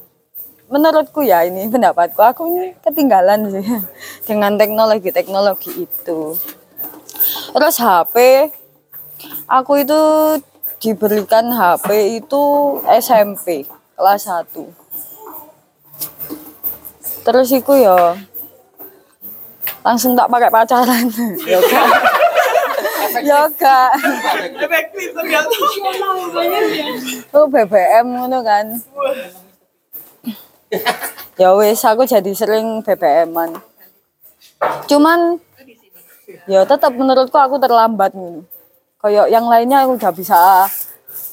menurutku 0.75 1.23
ya 1.23 1.47
ini 1.47 1.71
pendapatku 1.71 2.19
aku 2.19 2.51
ini 2.51 2.75
ketinggalan 2.83 3.47
sih 3.47 3.63
dengan 4.29 4.59
teknologi-teknologi 4.59 5.87
itu. 5.87 6.35
Terus 7.55 7.79
HP 7.79 8.51
aku 9.47 9.87
itu 9.87 10.01
diberikan 10.83 11.55
HP 11.55 12.19
itu 12.19 12.43
SMP 12.91 13.71
kelas 13.95 14.27
1. 14.27 14.51
Terus 17.23 17.49
iku 17.55 17.79
ya 17.79 18.19
langsung 19.87 20.19
tak 20.19 20.27
pakai 20.27 20.51
pacaran. 20.51 21.07
Yoga. 21.55 21.83
Yoga. 23.23 23.95
Oh 27.31 27.47
BBM 27.47 28.07
ngono 28.11 28.43
kan. 28.43 28.75
Ya 31.35 31.51
wis 31.59 31.83
aku 31.83 32.07
jadi 32.07 32.31
sering 32.31 32.79
BBM-an. 32.87 33.59
Cuman 34.87 35.43
ya 36.47 36.63
tetap 36.63 36.95
menurutku 36.95 37.35
aku 37.35 37.59
terlambat 37.59 38.15
nih. 38.15 38.47
Kayak 39.03 39.27
yang 39.35 39.51
lainnya 39.51 39.83
aku 39.83 39.99
udah 39.99 40.15
bisa 40.15 40.39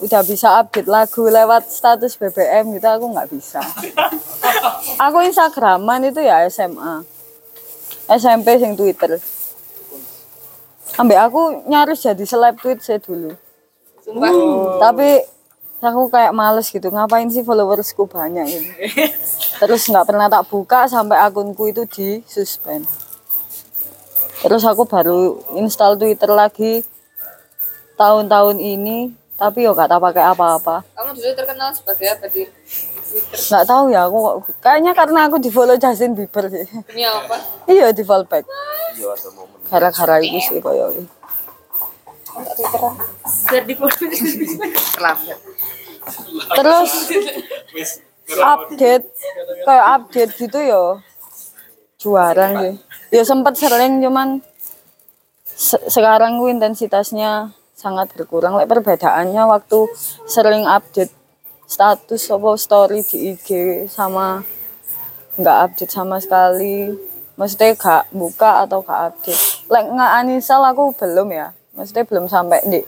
udah 0.02 0.22
bisa 0.26 0.58
update 0.58 0.90
lagu 0.90 1.30
lewat 1.30 1.70
status 1.70 2.18
BBM 2.18 2.82
gitu 2.82 2.88
aku 2.90 3.06
nggak 3.14 3.30
bisa. 3.30 3.62
Aku 5.06 5.22
Instagraman 5.22 6.10
itu 6.10 6.22
ya 6.22 6.46
SMA. 6.50 7.02
SMP 8.10 8.58
sing 8.58 8.74
Twitter. 8.74 9.18
Ambek 11.00 11.18
aku 11.18 11.66
nyaris 11.66 12.04
jadi 12.04 12.22
seleb 12.28 12.60
tweet 12.60 12.84
saya 12.84 13.00
dulu. 13.00 13.34
Sumpah. 14.04 14.34
Tapi 14.78 15.24
aku 15.82 16.14
kayak 16.14 16.32
males 16.32 16.70
gitu 16.70 16.94
ngapain 16.94 17.26
sih 17.34 17.42
followersku 17.42 18.06
banyak 18.06 18.46
gitu 18.46 18.70
terus 19.62 19.90
nggak 19.90 20.06
pernah 20.06 20.30
tak 20.30 20.46
buka 20.48 20.86
sampai 20.86 21.18
akunku 21.22 21.74
itu 21.74 21.84
di 21.90 22.10
suspend. 22.30 22.86
Terus 24.42 24.66
aku 24.66 24.90
baru 24.90 25.38
install 25.54 26.02
twitter 26.02 26.34
lagi 26.34 26.82
tahun-tahun 27.94 28.58
ini 28.58 29.14
tapi 29.38 29.66
yo 29.66 29.74
gak 29.74 29.90
tak 29.90 30.02
pakai 30.02 30.22
apa-apa. 30.34 30.86
Kamu 30.94 31.18
dulu 31.18 31.34
terkenal 31.34 31.74
sebagai 31.74 32.10
apa 32.14 32.26
di 32.30 32.46
nggak 33.52 33.66
tahu 33.68 33.92
ya 33.92 34.08
aku 34.08 34.40
kayaknya 34.64 34.96
karena 34.96 35.28
aku 35.28 35.36
di 35.36 35.52
follow 35.52 35.76
Justin 35.76 36.16
Bieber 36.16 36.48
sih. 36.48 36.64
Dunia 36.64 37.12
apa? 37.12 37.36
iya 37.68 37.92
di 37.92 38.08
follow 38.08 38.24
back 38.24 38.48
gara-gara 39.68 40.20
itu 40.24 40.40
sih 40.40 40.60
koyo 40.64 40.92
Terlambat. 44.96 45.38
Terus 46.58 46.92
update 48.40 49.06
kayak 49.66 49.86
update 50.00 50.32
gitu 50.40 50.60
yo 50.62 50.84
juara 52.02 52.46
sih. 52.66 52.76
Ya 53.14 53.24
sempat 53.28 53.54
sering 53.60 54.02
cuman 54.02 54.42
se- 55.46 55.86
sekarang 55.86 56.42
gue 56.42 56.50
intensitasnya 56.50 57.54
sangat 57.78 58.10
berkurang. 58.18 58.58
Like 58.58 58.70
perbedaannya 58.72 59.44
waktu 59.46 59.86
sering 60.26 60.66
update 60.66 61.14
status 61.70 62.28
apa 62.34 62.50
story 62.58 63.06
di 63.06 63.38
IG 63.38 63.50
sama 63.86 64.42
nggak 65.38 65.58
update 65.70 65.94
sama 65.94 66.18
sekali. 66.18 66.98
Maksudnya 67.38 67.74
gak 67.74 68.04
buka 68.14 68.66
atau 68.68 68.86
gak 68.86 69.02
update. 69.14 69.66
Like 69.72 69.90
nggak 69.90 70.12
anisal 70.22 70.62
aku 70.62 70.94
belum 70.94 71.30
ya. 71.34 71.54
Maksudnya 71.74 72.06
belum 72.06 72.26
sampai 72.30 72.60
di 72.68 72.82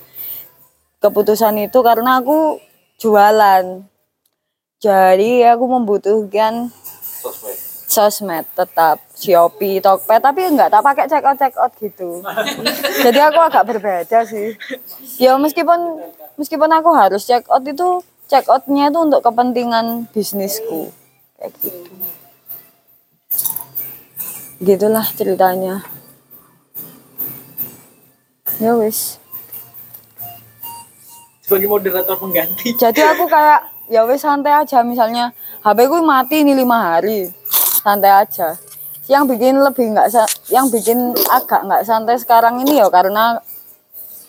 keputusan 1.02 1.57
itu 1.64 1.80
karena 1.84 2.22
aku 2.22 2.60
jualan 3.03 3.84
jadi 4.84 5.55
aku 5.55 5.63
membutuhkan 5.67 6.71
sosmed 7.88 8.43
tetap 8.51 8.99
Shopee, 9.15 9.80
Tokped 9.80 10.19
tapi 10.19 10.43
enggak 10.43 10.67
tak 10.67 10.84
pakai 10.84 11.07
check 11.07 11.23
out 11.23 11.39
check 11.39 11.55
out 11.55 11.71
gitu. 11.80 12.19
Jadi 13.07 13.19
aku 13.23 13.39
agak 13.39 13.63
berbeda 13.63 14.27
sih. 14.27 14.59
Ya 15.15 15.39
meskipun 15.39 16.03
meskipun 16.35 16.67
aku 16.67 16.91
harus 16.91 17.23
check 17.23 17.47
out 17.47 17.63
itu 17.63 18.03
check 18.27 18.43
outnya 18.51 18.91
itu 18.91 18.99
untuk 18.99 19.23
kepentingan 19.23 20.11
bisnisku 20.11 20.91
kayak 21.39 21.55
gitu. 21.63 21.91
Gitulah 24.59 25.07
ceritanya. 25.15 25.88
Ya 28.59 28.75
wis. 28.75 29.23
Sebagai 31.53 31.69
moderator 31.69 32.17
pengganti 32.17 32.73
Jadi 32.73 33.01
aku 33.05 33.30
kayak 33.30 33.61
ya 33.93 34.01
wis 34.09 34.25
santai 34.25 34.57
aja 34.57 34.81
misalnya 34.81 35.30
HP 35.61 35.85
ku 35.85 36.01
mati 36.01 36.41
ini 36.41 36.57
lima 36.57 36.97
hari 36.97 37.30
santai 37.85 38.09
aja. 38.09 38.57
Yang 39.05 39.38
bikin 39.38 39.61
lebih 39.61 39.93
nggak 39.93 40.09
yang 40.49 40.65
bikin 40.73 41.13
agak 41.30 41.61
nggak 41.61 41.85
santai 41.85 42.17
sekarang 42.17 42.57
ini 42.65 42.81
ya 42.81 42.89
karena 42.89 43.38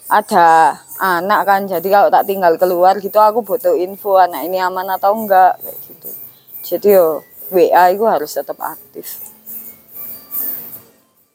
ada 0.04 0.76
anak 1.00 1.40
kan 1.48 1.64
jadi 1.64 1.88
kalau 1.88 2.12
tak 2.12 2.28
tinggal 2.28 2.60
keluar 2.60 3.00
gitu 3.00 3.16
aku 3.16 3.40
butuh 3.40 3.72
info 3.72 4.20
anak 4.20 4.44
ini 4.44 4.60
aman 4.60 4.84
atau 4.92 5.16
enggak 5.16 5.56
kayak 5.64 5.78
gitu. 5.88 6.10
Jadi 6.60 6.88
yo 6.92 7.24
WA 7.48 7.88
itu 7.88 8.04
harus 8.04 8.34
tetap 8.36 8.60
aktif. 8.60 9.32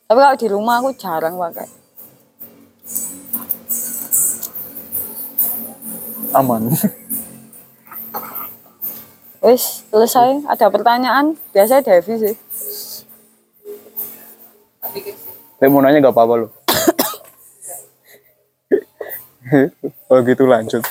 Tapi 0.06 0.20
kalau 0.20 0.38
di 0.38 0.48
rumah 0.52 0.84
aku 0.84 0.94
jarang 1.00 1.40
pakai. 1.40 1.70
Aman. 6.34 6.70
Wis 9.46 9.84
selesai. 9.90 10.46
Ada 10.46 10.70
pertanyaan? 10.70 11.36
Biasanya 11.56 11.82
Devi 11.82 12.14
sih. 12.20 12.36
Saya 15.60 15.70
mau 15.72 15.82
nanya 15.82 16.00
gak 16.04 16.16
apa-apa 16.16 16.34
lo. 16.46 16.48
oh 20.12 20.20
gitu 20.24 20.46
lanjut. 20.46 20.84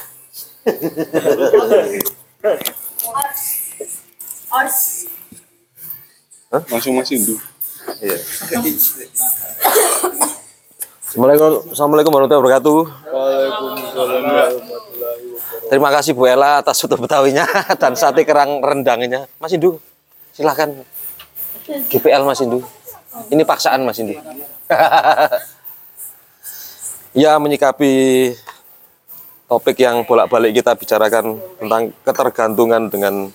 Langsung 6.69 6.97
masih 6.97 7.16
Indu. 7.20 7.35
Assalamualaikum, 11.09 11.73
Assalamualaikum 11.73 12.12
warahmatullahi 12.12 12.44
wabarakatuh. 12.44 14.88
Terima 15.69 15.93
kasih 15.93 16.16
Bu 16.16 16.24
Ella 16.24 16.65
atas 16.65 16.81
soto 16.81 16.97
betawinya 16.97 17.45
dan 17.81 17.93
sate 17.93 18.24
kerang 18.24 18.65
rendangnya. 18.65 19.28
Mas 19.36 19.53
Indu, 19.53 19.77
silakan. 20.32 20.81
GPL 21.69 22.24
Mas 22.24 22.40
Indu. 22.40 22.65
Ini 23.28 23.45
paksaan 23.45 23.85
Mas 23.85 24.01
Indu. 24.01 24.16
ya 27.23 27.36
menyikapi 27.36 27.93
topik 29.49 29.81
yang 29.81 30.05
bolak-balik 30.09 30.53
kita 30.57 30.73
bicarakan 30.77 31.40
tentang 31.61 31.93
ketergantungan 32.05 32.89
dengan 32.89 33.28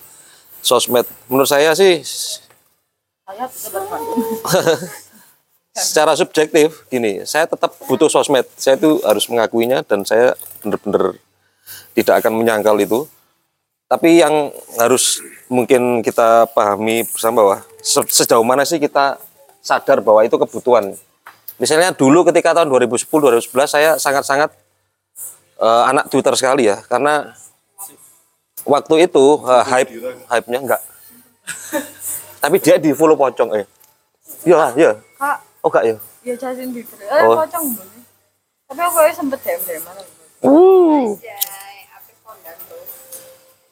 sosmed. 0.58 1.06
Menurut 1.30 1.46
saya 1.46 1.70
sih 1.78 2.02
secara 5.86 6.18
subjektif 6.18 6.82
gini, 6.90 7.22
saya 7.22 7.46
tetap 7.46 7.78
butuh 7.86 8.10
sosmed. 8.10 8.46
Saya 8.58 8.74
itu 8.74 8.98
harus 9.06 9.30
mengakuinya 9.30 9.86
dan 9.86 10.02
saya 10.02 10.34
benar-benar 10.62 11.14
tidak 11.92 12.20
akan 12.20 12.32
menyangkal 12.36 12.76
itu. 12.76 13.06
tapi 13.84 14.18
yang 14.18 14.50
harus 14.80 15.20
mungkin 15.46 16.00
kita 16.00 16.48
pahami 16.50 17.04
bersama 17.04 17.44
bahwa 17.44 17.56
se- 17.78 18.10
sejauh 18.10 18.42
mana 18.42 18.64
sih 18.64 18.80
kita 18.80 19.20
sadar 19.60 20.00
bahwa 20.00 20.24
itu 20.24 20.34
kebutuhan. 20.34 20.96
Misalnya 21.60 21.92
dulu 21.92 22.24
ketika 22.24 22.50
tahun 22.52 22.72
2010 22.72 23.06
2011 23.06 23.44
saya 23.68 23.90
sangat-sangat 23.94 24.50
eh, 25.60 25.82
anak 25.86 26.08
Twitter 26.08 26.34
sekali 26.34 26.66
ya 26.66 26.80
karena 26.82 27.36
waktu 28.64 29.06
itu 29.06 29.24
eh, 29.44 29.64
hype 29.64 29.90
hype-nya 30.26 30.58
enggak. 30.58 30.82
Tapi 32.42 32.56
dia 32.58 32.76
di 32.76 32.90
follow 32.90 33.14
pocong 33.14 33.52
eh. 33.54 33.64
Iya, 34.42 34.74
iya. 34.74 34.90
Kak, 35.16 35.38
Oh 35.60 35.68
enggak 35.70 35.84
ya. 35.86 35.96
ya 36.24 36.34
Justin 36.34 36.72
Bieber. 36.72 36.98
Eh, 36.98 37.22
Oh. 37.22 37.36
pocong 37.36 37.64
boleh. 37.70 38.00
Tapi 38.64 38.80
aku 38.80 38.96
sempet 39.12 39.38
DM 39.40 39.60
DM 39.62 39.82
mana. 39.84 40.02
Uh. 40.44 41.16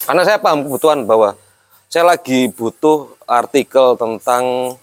Karena 0.03 0.23
saya 0.27 0.41
paham 0.41 0.67
kebutuhan 0.67 1.07
bahwa 1.07 1.39
saya 1.87 2.09
lagi 2.09 2.49
butuh 2.49 3.13
artikel 3.29 3.95
tentang 4.01 4.75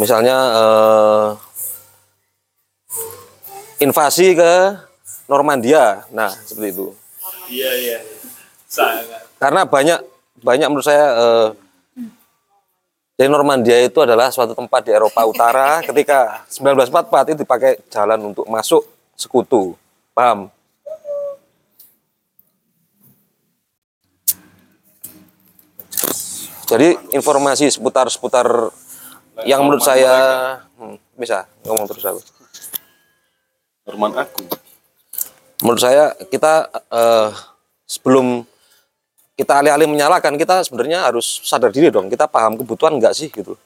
misalnya 0.00 0.36
eh, 0.56 1.28
invasi 3.84 4.32
ke 4.32 4.52
Normandia. 5.28 6.08
Nah, 6.10 6.32
seperti 6.32 6.72
itu. 6.72 6.86
Iya, 7.52 7.70
iya. 7.76 7.98
Sangat. 8.66 9.28
Karena 9.36 9.68
banyak 9.68 10.00
banyak 10.42 10.66
menurut 10.72 10.88
saya 10.88 11.06
eh, 11.12 11.48
jadi 13.20 13.28
Normandia 13.28 13.76
itu 13.84 14.00
adalah 14.02 14.32
suatu 14.32 14.56
tempat 14.56 14.88
di 14.88 14.90
Eropa 14.96 15.22
Utara 15.28 15.84
ketika 15.84 16.42
1944 16.48 17.36
itu 17.36 17.38
dipakai 17.44 17.72
jalan 17.92 18.32
untuk 18.32 18.48
masuk 18.48 18.82
sekutu. 19.14 19.76
Paham? 20.16 20.50
Jadi 26.72 26.96
informasi 27.12 27.68
seputar-seputar 27.68 28.48
yang 29.44 29.60
menurut 29.60 29.84
saya 29.84 30.14
hmm, 30.80 30.96
bisa 31.20 31.44
ngomong 31.68 31.84
terus 31.84 32.04
aku. 32.08 32.20
Norman 33.92 34.24
Agung. 34.24 34.48
Menurut 35.60 35.82
saya 35.84 36.16
kita 36.32 36.72
eh, 36.72 37.28
sebelum 37.84 38.48
kita 39.36 39.60
alih-alih 39.60 39.88
menyalahkan 39.88 40.32
kita 40.40 40.64
sebenarnya 40.64 41.08
harus 41.12 41.44
sadar 41.44 41.72
diri 41.72 41.88
dong 41.88 42.08
kita 42.12 42.28
paham 42.28 42.56
kebutuhan 42.56 43.00
enggak 43.00 43.16
sih 43.16 43.32
gitu 43.32 43.56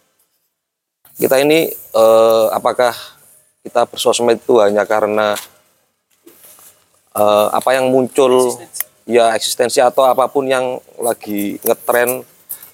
kita 1.19 1.43
ini 1.43 1.71
eh, 1.75 2.47
apakah 2.55 2.95
kita 3.67 3.87
bersosmed 3.87 4.39
itu 4.39 4.63
hanya 4.63 4.87
karena 4.87 5.35
eh, 7.15 7.49
apa 7.51 7.71
yang 7.75 7.91
muncul 7.91 8.57
ya 9.07 9.35
eksistensi 9.35 9.79
atau 9.79 10.07
apa 10.07 10.27
pun 10.27 10.47
yang 10.47 10.79
lagi 10.99 11.59
ngetren 11.63 12.27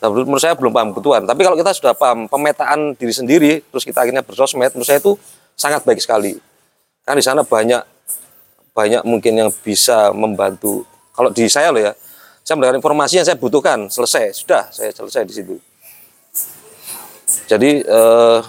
nah, 0.03 0.11
menurut 0.11 0.43
saya 0.43 0.59
belum 0.59 0.75
paham 0.75 0.91
kebutuhan. 0.91 1.23
Tapi 1.23 1.41
kalau 1.47 1.55
kita 1.55 1.71
sudah 1.71 1.95
paham 1.95 2.27
pemetaan 2.27 2.99
diri 2.99 3.15
sendiri 3.15 3.53
terus 3.71 3.87
kita 3.87 4.03
akhirnya 4.03 4.27
bersosmed 4.27 4.75
menurut 4.75 4.89
saya 4.89 4.99
itu 4.99 5.15
sangat 5.55 5.87
baik 5.87 6.03
sekali. 6.03 6.35
Kan 7.07 7.15
di 7.15 7.23
sana 7.23 7.47
banyak 7.47 7.87
banyak 8.75 9.03
mungkin 9.07 9.39
yang 9.39 9.51
bisa 9.63 10.11
membantu. 10.11 10.83
Kalau 11.15 11.31
di 11.31 11.47
saya 11.47 11.71
loh 11.71 11.79
ya 11.79 11.95
saya 12.43 12.59
mendapatkan 12.59 12.83
informasi 12.83 13.23
yang 13.23 13.27
saya 13.31 13.39
butuhkan 13.39 13.87
selesai. 13.87 14.35
Sudah 14.35 14.67
saya 14.75 14.91
selesai 14.91 15.23
di 15.23 15.35
situ. 15.39 15.55
Jadi 17.47 17.87
eh, 17.87 18.41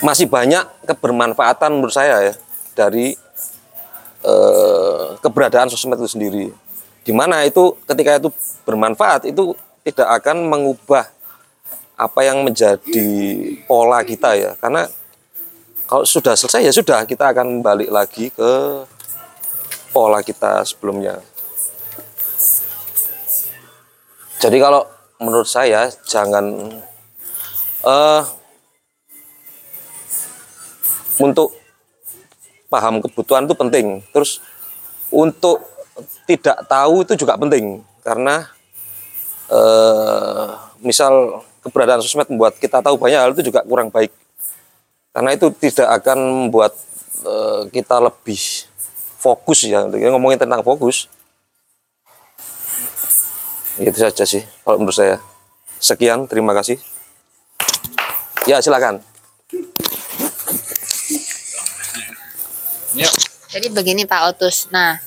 masih 0.00 0.24
banyak 0.24 0.88
kebermanfaatan 0.88 1.76
menurut 1.76 1.92
saya 1.92 2.32
ya 2.32 2.34
dari 2.72 3.12
eh, 4.24 5.06
keberadaan 5.20 5.68
sosmed 5.68 6.00
itu 6.00 6.08
sendiri 6.08 6.46
di 7.10 7.12
mana 7.16 7.42
itu 7.42 7.74
ketika 7.90 8.22
itu 8.22 8.30
bermanfaat 8.62 9.26
itu 9.26 9.58
tidak 9.82 10.22
akan 10.22 10.46
mengubah 10.46 11.10
apa 11.98 12.20
yang 12.22 12.46
menjadi 12.46 13.10
pola 13.66 14.06
kita 14.06 14.38
ya 14.38 14.54
karena 14.62 14.86
kalau 15.90 16.06
sudah 16.06 16.38
selesai 16.38 16.62
ya 16.62 16.70
sudah 16.70 17.02
kita 17.02 17.34
akan 17.34 17.66
balik 17.66 17.90
lagi 17.90 18.30
ke 18.30 18.50
pola 19.90 20.22
kita 20.22 20.62
sebelumnya 20.62 21.18
jadi 24.38 24.62
kalau 24.62 24.86
menurut 25.18 25.50
saya 25.50 25.90
jangan 26.06 26.46
eh 27.82 28.22
untuk 31.20 31.52
paham 32.72 33.02
kebutuhan 33.04 33.44
itu 33.44 33.54
penting. 33.58 33.86
Terus 34.14 34.40
untuk 35.12 35.60
tidak 36.28 36.64
tahu 36.68 37.02
itu 37.04 37.14
juga 37.18 37.36
penting 37.36 37.84
karena 38.00 38.48
eh 39.50 40.48
misal 40.80 41.44
keberadaan 41.60 42.00
sosmed 42.00 42.28
membuat 42.32 42.56
kita 42.56 42.80
tahu 42.80 42.96
banyak 42.96 43.20
hal 43.20 43.32
itu 43.36 43.52
juga 43.52 43.60
kurang 43.64 43.92
baik. 43.92 44.12
Karena 45.10 45.34
itu 45.34 45.50
tidak 45.58 45.88
akan 46.00 46.18
membuat 46.48 46.72
eh, 47.24 47.62
kita 47.74 48.00
lebih 48.00 48.40
fokus 49.20 49.68
ya. 49.68 49.84
Ngomongin 49.84 50.40
tentang 50.40 50.64
fokus, 50.64 51.10
itu 53.76 53.98
saja 53.98 54.24
sih 54.24 54.42
kalau 54.64 54.80
menurut 54.80 54.96
saya. 54.96 55.16
Sekian, 55.80 56.28
terima 56.28 56.52
kasih. 56.52 56.76
Ya, 58.44 58.60
silakan. 58.60 59.00
Jadi 63.50 63.66
begini 63.72 64.04
Pak 64.04 64.36
Otus. 64.36 64.68
Nah, 64.68 65.00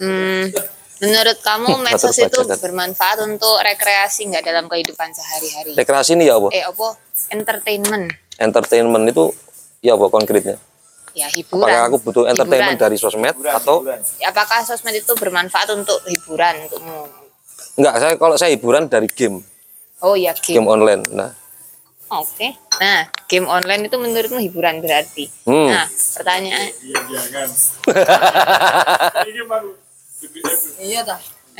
hmm, 0.00 0.42
menurut 1.00 1.38
kamu 1.40 1.70
medsos 1.84 2.16
itu 2.16 2.40
kan. 2.40 2.56
bermanfaat 2.56 3.20
untuk 3.22 3.60
rekreasi 3.60 4.26
nggak 4.26 4.42
dalam 4.42 4.66
kehidupan 4.66 5.12
sehari-hari? 5.12 5.72
Rekreasi 5.72 6.16
ini 6.16 6.26
ya 6.26 6.34
apa? 6.34 6.48
Eh, 6.50 6.64
apa? 6.64 6.96
Entertainment. 7.30 8.10
Entertainment 8.36 9.04
itu 9.06 9.24
ya 9.78 9.94
apa 9.94 10.08
konkretnya? 10.08 10.56
Ya, 11.10 11.26
hiburan. 11.26 11.66
Apakah 11.66 11.82
aku 11.86 11.96
butuh 12.00 12.24
entertainment 12.24 12.74
Hiburan. 12.74 12.86
dari 12.86 12.96
sosmed 12.96 13.34
atau 13.42 13.82
Apakah 14.22 14.62
sosmed 14.62 14.94
itu 14.94 15.12
bermanfaat 15.12 15.68
untuk 15.70 15.98
hiburan 16.06 16.64
untukmu? 16.64 17.02
enggak? 17.76 17.94
Saya 17.96 18.14
kalau 18.14 18.34
saya 18.34 18.50
hiburan 18.50 18.86
dari 18.86 19.06
game, 19.06 19.42
Oh 20.00 20.14
ya, 20.14 20.32
game 20.32 20.62
game. 20.62 20.68
online. 20.68 21.02
Nah, 21.10 21.34
Oke. 22.10 22.54
Nah, 22.78 23.06
game 23.26 23.46
online 23.46 23.86
itu 23.86 23.94
menurutmu 23.94 24.38
hiburan 24.40 24.78
berarti. 24.78 25.30
Hmm. 25.44 25.70
Nah, 25.70 25.86
pertanyaan. 25.86 26.70
Iya 26.80 26.98
dah. 27.34 27.46
Nah, 27.86 29.62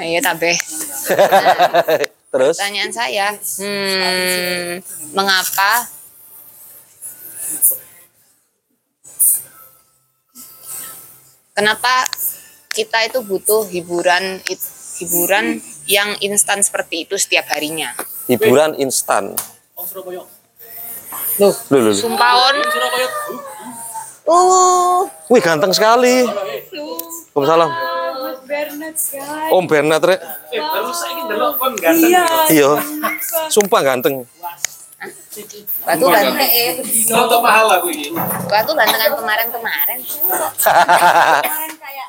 iya 0.01 0.20
tabe. 0.20 0.52
terus 2.32 2.57
Pertanyaan 2.57 2.93
saya, 2.94 3.27
hmm, 3.35 4.81
mengapa 5.12 5.90
kenapa 11.52 12.07
kita 12.70 12.98
itu 13.07 13.19
butuh 13.27 13.66
hiburan 13.66 14.39
hiburan 15.01 15.59
yang 15.85 16.15
instan 16.23 16.62
seperti 16.62 17.09
itu 17.09 17.19
setiap 17.19 17.51
harinya? 17.51 17.90
hiburan 18.31 18.78
instan. 18.78 19.35
Loh, 21.40 21.51
Loh, 21.51 21.55
loh, 21.73 21.81
loh. 21.90 21.94
sumpah 21.97 22.32
on. 22.36 22.57
Uh, 24.28 25.09
Wih, 25.32 25.42
ganteng 25.42 25.72
sekali. 25.72 26.26
Waalaikumsalam. 27.34 27.70
Om 29.51 29.64
Bernard 29.66 30.02
rek. 30.02 30.20
Iya. 30.51 32.24
Iya. 32.51 32.70
Sumpah 33.48 33.80
ganteng. 33.82 34.26
batu 35.80 36.05
ganteng 36.12 36.36
eh. 36.44 36.76
Untuk 37.09 37.40
mahal 37.40 37.66
aku 37.80 37.88
ini. 37.88 38.12
Batu 38.51 38.72
gantengan 38.76 39.16
kemarin-kemarin. 39.16 39.98
Kemarin 40.02 41.72
kayak. 41.78 42.09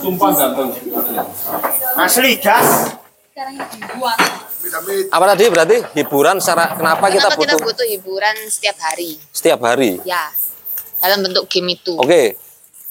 Sumpah 0.00 0.30
ganteng. 0.32 0.68
Asli 1.98 2.32
gas. 2.40 2.96
Sekarang 3.36 3.52
dibuat. 3.68 4.18
Apa 5.12 5.24
tadi 5.36 5.44
berarti 5.52 5.76
hiburan 5.92 6.40
secara 6.40 6.72
kenapa 6.72 7.12
kita 7.12 7.28
Kenapa 7.28 7.36
kita 7.36 7.54
butuh 7.60 7.68
butuh 7.68 7.86
hiburan 7.92 8.32
setiap 8.48 8.80
hari? 8.80 9.20
setiap 9.28 9.60
hari? 9.60 10.00
Ya, 10.08 10.32
dalam 11.04 11.20
bentuk 11.20 11.44
game 11.44 11.76
itu. 11.76 12.00
Oke, 12.00 12.40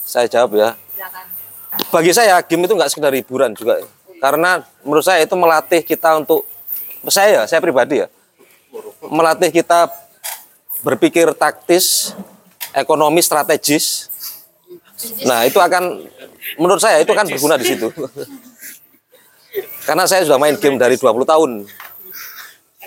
saya 0.05 0.30
jawab 0.30 0.53
ya. 0.53 0.77
Silakan. 0.93 1.26
Bagi 1.89 2.11
saya 2.13 2.38
game 2.45 2.69
itu 2.69 2.77
nggak 2.77 2.93
sekedar 2.93 3.17
hiburan 3.17 3.57
juga, 3.57 3.81
karena 4.22 4.61
menurut 4.85 5.01
saya 5.01 5.26
itu 5.26 5.34
melatih 5.34 5.81
kita 5.81 6.13
untuk 6.13 6.45
saya, 7.09 7.49
saya 7.49 7.57
pribadi 7.57 8.05
ya, 8.05 8.07
melatih 9.01 9.49
kita 9.49 9.89
berpikir 10.85 11.26
taktis, 11.34 12.13
ekonomi 12.69 13.17
strategis. 13.26 14.13
Nah 15.26 15.41
itu 15.49 15.57
akan, 15.57 16.05
menurut 16.61 16.77
saya 16.77 17.01
itu 17.01 17.09
akan 17.09 17.34
berguna 17.34 17.57
di 17.57 17.65
situ. 17.65 17.89
Karena 19.86 20.03
saya 20.06 20.26
sudah 20.26 20.40
main 20.40 20.57
game 20.57 20.76
dari 20.76 20.95
20 20.95 21.06
tahun 21.23 21.52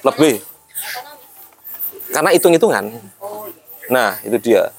lebih. 0.02 0.34
Karena 2.08 2.30
hitung-hitungan. 2.32 2.84
Nah 3.88 4.20
itu 4.24 4.36
dia. 4.38 4.72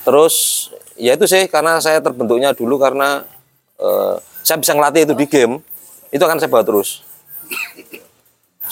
terus 0.00 0.34
ya 0.96 1.12
itu 1.12 1.28
sih 1.28 1.44
karena 1.44 1.76
saya 1.76 2.00
terbentuknya 2.00 2.56
dulu 2.56 2.80
karena 2.80 3.20
eh, 3.76 4.16
saya 4.40 4.56
bisa 4.56 4.72
ngelatih 4.72 5.04
itu 5.04 5.14
di 5.14 5.26
game 5.28 5.60
itu 6.08 6.24
akan 6.24 6.40
saya 6.40 6.48
bawa 6.48 6.64
terus 6.64 7.04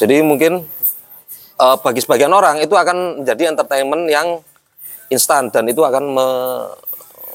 jadi 0.01 0.25
mungkin 0.25 0.65
eh, 1.61 1.77
bagi 1.85 2.01
sebagian 2.01 2.33
orang 2.33 2.65
itu 2.65 2.73
akan 2.73 3.23
menjadi 3.23 3.53
entertainment 3.53 4.09
yang 4.09 4.41
instan 5.13 5.53
dan 5.53 5.69
itu 5.69 5.85
akan 5.85 6.05
me- 6.17 6.73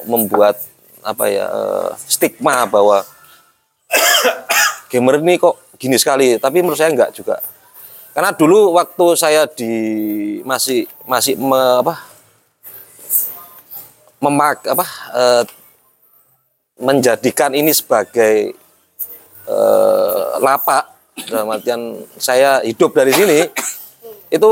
membuat 0.10 0.58
apa 1.06 1.30
ya 1.30 1.46
eh, 1.46 1.90
stigma 2.10 2.66
bahwa 2.66 3.06
gamer 4.92 5.22
ini 5.22 5.42
kok 5.42 5.74
gini 5.78 5.98
sekali 5.98 6.38
tapi 6.38 6.62
menurut 6.62 6.78
saya 6.78 6.94
enggak 6.94 7.14
juga. 7.16 7.40
Karena 8.14 8.30
dulu 8.30 8.78
waktu 8.78 9.06
saya 9.18 9.50
di 9.50 9.74
masih 10.46 10.86
masih 11.10 11.34
me- 11.34 11.82
apa? 11.82 11.98
Memak 14.22 14.70
apa? 14.70 14.86
Eh, 15.18 15.44
menjadikan 16.78 17.58
ini 17.58 17.74
sebagai 17.74 18.54
eh, 19.50 20.24
lapak. 20.40 20.94
Dalam 21.14 21.50
artian 21.54 21.82
saya 22.18 22.62
hidup 22.66 22.94
dari 22.94 23.14
sini 23.14 23.46
itu 24.34 24.50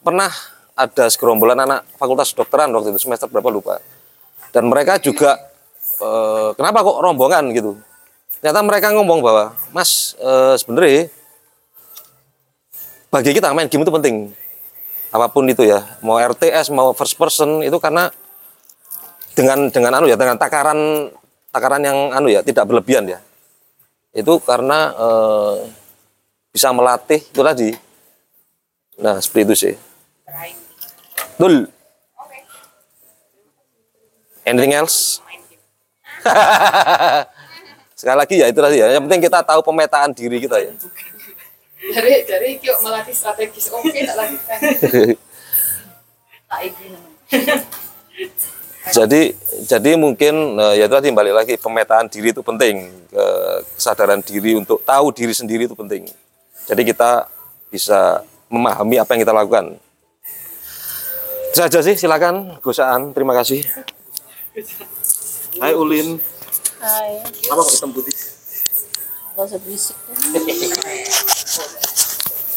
pernah 0.00 0.32
ada 0.72 1.04
segerombolan 1.08 1.64
anak 1.64 1.84
fakultas 2.00 2.32
kedokteran 2.32 2.72
waktu 2.72 2.92
itu 2.92 3.08
semester 3.08 3.28
berapa 3.28 3.48
lupa. 3.48 3.80
Dan 4.52 4.68
mereka 4.68 5.00
juga 5.00 5.36
eh, 5.96 6.50
kenapa 6.60 6.84
kok 6.84 7.00
rombongan 7.00 7.56
gitu 7.56 7.72
ternyata 8.38 8.60
mereka 8.62 8.88
ngomong 8.94 9.18
bahwa 9.18 9.44
mas 9.74 10.14
eh, 10.18 10.54
sebenarnya 10.58 11.10
bagi 13.08 13.32
kita 13.32 13.52
main 13.56 13.68
game 13.68 13.82
itu 13.82 13.92
penting. 13.92 14.16
Apa 15.08 15.32
pun 15.32 15.48
itu 15.48 15.64
ya 15.64 15.80
mau 16.04 16.20
RTS 16.20 16.68
mau 16.68 16.92
first 16.92 17.16
person 17.16 17.64
itu 17.64 17.80
karena 17.80 18.12
dengan 19.32 19.72
dengan 19.72 19.92
anu 19.96 20.06
ya 20.06 20.20
dengan 20.20 20.36
takaran 20.36 21.08
takaran 21.48 21.80
yang 21.80 21.98
anu 22.12 22.28
ya 22.28 22.44
tidak 22.44 22.68
berlebihan 22.68 23.08
ya. 23.08 23.18
Itu 24.12 24.38
karena 24.44 24.92
eh, 24.92 25.56
bisa 26.52 26.68
melatih 26.76 27.24
itu 27.24 27.40
tadi. 27.40 27.70
Nah 29.00 29.18
seperti 29.18 29.42
itu 29.48 29.54
sih. 29.56 29.74
Dul. 31.40 31.70
Anything 34.48 34.72
else 34.72 35.20
sekali 37.98 38.14
lagi 38.14 38.34
ya 38.38 38.46
itu 38.46 38.60
tadi 38.62 38.78
ya. 38.78 38.86
Yang 38.94 39.02
penting 39.10 39.22
kita 39.26 39.42
tahu 39.42 39.60
pemetaan 39.66 40.14
diri 40.14 40.38
kita 40.38 40.56
ya. 40.62 40.70
Dari 41.98 42.26
dari 42.26 42.58
kyo 42.58 42.74
melatih 42.82 43.14
strategis. 43.14 43.70
Oke 43.74 44.06
tak 44.06 44.14
lanjutkan. 44.14 44.58
Tak 46.48 46.64
iki 46.64 46.86
jadi 48.96 49.36
jadi 49.68 50.00
mungkin 50.00 50.56
eh, 50.56 50.80
ya 50.80 50.88
itu 50.88 50.94
tadi 50.96 51.12
balik 51.12 51.34
lagi 51.36 51.54
pemetaan 51.60 52.08
diri 52.08 52.32
itu 52.32 52.40
penting. 52.40 52.88
Kesadaran 53.76 54.24
diri 54.24 54.56
untuk 54.56 54.80
tahu 54.80 55.12
diri 55.12 55.36
sendiri 55.36 55.68
itu 55.68 55.76
penting. 55.76 56.08
Jadi 56.64 56.82
kita 56.88 57.28
bisa 57.68 58.24
memahami 58.48 58.96
apa 58.96 59.12
yang 59.12 59.28
kita 59.28 59.36
lakukan. 59.36 59.76
Itu 61.52 61.56
saja 61.60 61.84
sih 61.84 62.00
silakan 62.00 62.56
gosaan 62.64 63.12
terima 63.12 63.36
kasih. 63.36 63.60
Hai 65.60 65.76
Ulin 65.76 66.16
Hai. 66.78 67.18
apa 67.50 67.58
kok 67.58 67.74
hitam 67.74 67.90
putih 67.90 68.14
Gak 69.38 69.46
usah 69.54 69.60
berisik. 69.62 69.94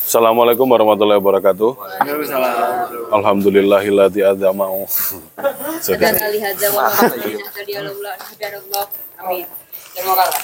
Assalamualaikum 0.01 0.65
warahmatullahi 0.65 1.21
wabarakatuh. 1.21 1.77
Alhamdulillahilladzi 3.13 4.25
adzama'u. 4.25 4.89
Jadi, 5.85 6.01
Dan 6.01 6.17
alihaza 6.17 6.73
wa. 6.73 6.89
Amin. 9.21 9.45
Terima 9.93 10.13
kasih. 10.17 10.41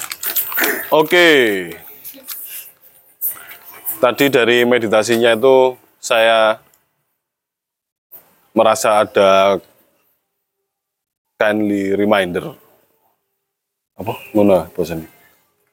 Oke. 0.94 1.28
Tadi 3.98 4.24
dari 4.30 4.62
meditasinya 4.62 5.34
itu 5.34 5.74
saya 5.98 6.62
merasa 8.54 9.02
ada 9.02 9.58
kindly 11.34 11.98
reminder. 11.98 12.67
Apa? 13.98 14.14
Mana 14.30 14.70
bosan? 14.70 15.02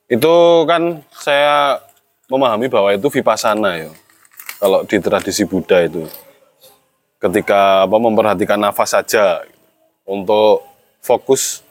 Itu 0.10 0.66
kan 0.66 1.06
saya 1.14 1.78
memahami 2.26 2.66
bahwa 2.70 2.90
itu 2.94 3.06
vipassana 3.14 3.86
ya. 3.86 3.92
Kalau 4.58 4.82
di 4.82 4.98
tradisi 4.98 5.46
Buddha 5.46 5.86
itu. 5.86 6.10
Ketika 7.22 7.86
apa 7.86 7.98
memperhatikan 7.98 8.60
nafas 8.60 8.98
saja 8.98 9.46
untuk 10.06 10.66
fokus 11.02 11.66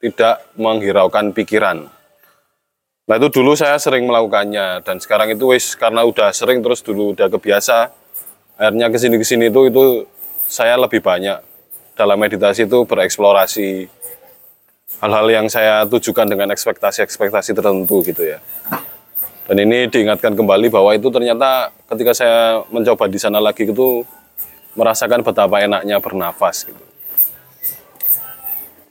tidak 0.00 0.40
menghiraukan 0.56 1.32
pikiran. 1.36 1.88
Nah 3.08 3.16
itu 3.16 3.40
dulu 3.40 3.56
saya 3.56 3.80
sering 3.80 4.04
melakukannya 4.04 4.84
dan 4.84 5.00
sekarang 5.00 5.32
itu 5.32 5.48
wis 5.48 5.72
karena 5.76 6.04
udah 6.04 6.28
sering 6.32 6.60
terus 6.60 6.84
dulu 6.84 7.16
udah 7.16 7.32
kebiasa 7.32 7.88
akhirnya 8.60 8.92
ke 8.92 8.98
sini 9.00 9.16
ke 9.16 9.24
sini 9.24 9.44
itu 9.48 9.72
itu 9.72 9.84
saya 10.44 10.76
lebih 10.76 11.00
banyak 11.00 11.40
dalam 11.96 12.20
meditasi 12.20 12.68
itu 12.68 12.84
bereksplorasi 12.84 13.88
hal-hal 14.98 15.26
yang 15.30 15.46
saya 15.46 15.86
tujukan 15.86 16.26
dengan 16.26 16.50
ekspektasi-ekspektasi 16.50 17.54
tertentu 17.54 18.02
gitu 18.02 18.24
ya. 18.26 18.42
Dan 19.48 19.64
ini 19.64 19.88
diingatkan 19.88 20.36
kembali 20.36 20.68
bahwa 20.68 20.92
itu 20.92 21.08
ternyata 21.08 21.72
ketika 21.88 22.12
saya 22.12 22.60
mencoba 22.68 23.08
di 23.08 23.16
sana 23.16 23.40
lagi 23.40 23.64
itu 23.64 24.04
merasakan 24.76 25.24
betapa 25.24 25.64
enaknya 25.64 25.96
bernafas 26.02 26.68
gitu. 26.68 26.84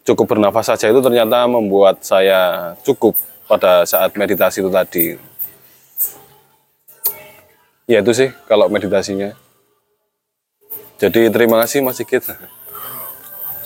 Cukup 0.07 0.34
bernafas 0.34 0.72
saja 0.72 0.90
itu 0.90 1.03
ternyata 1.03 1.45
membuat 1.45 2.02
saya 2.02 2.74
cukup 2.82 3.14
pada 3.45 3.84
saat 3.84 4.15
meditasi 4.15 4.64
itu 4.64 4.72
tadi. 4.72 5.06
Ya 7.86 7.99
itu 8.02 8.11
sih 8.15 8.30
kalau 8.48 8.72
meditasinya. 8.72 9.36
Jadi 10.98 11.30
terima 11.30 11.61
kasih 11.61 11.86
Mas 11.86 12.02
Sigit. 12.02 12.24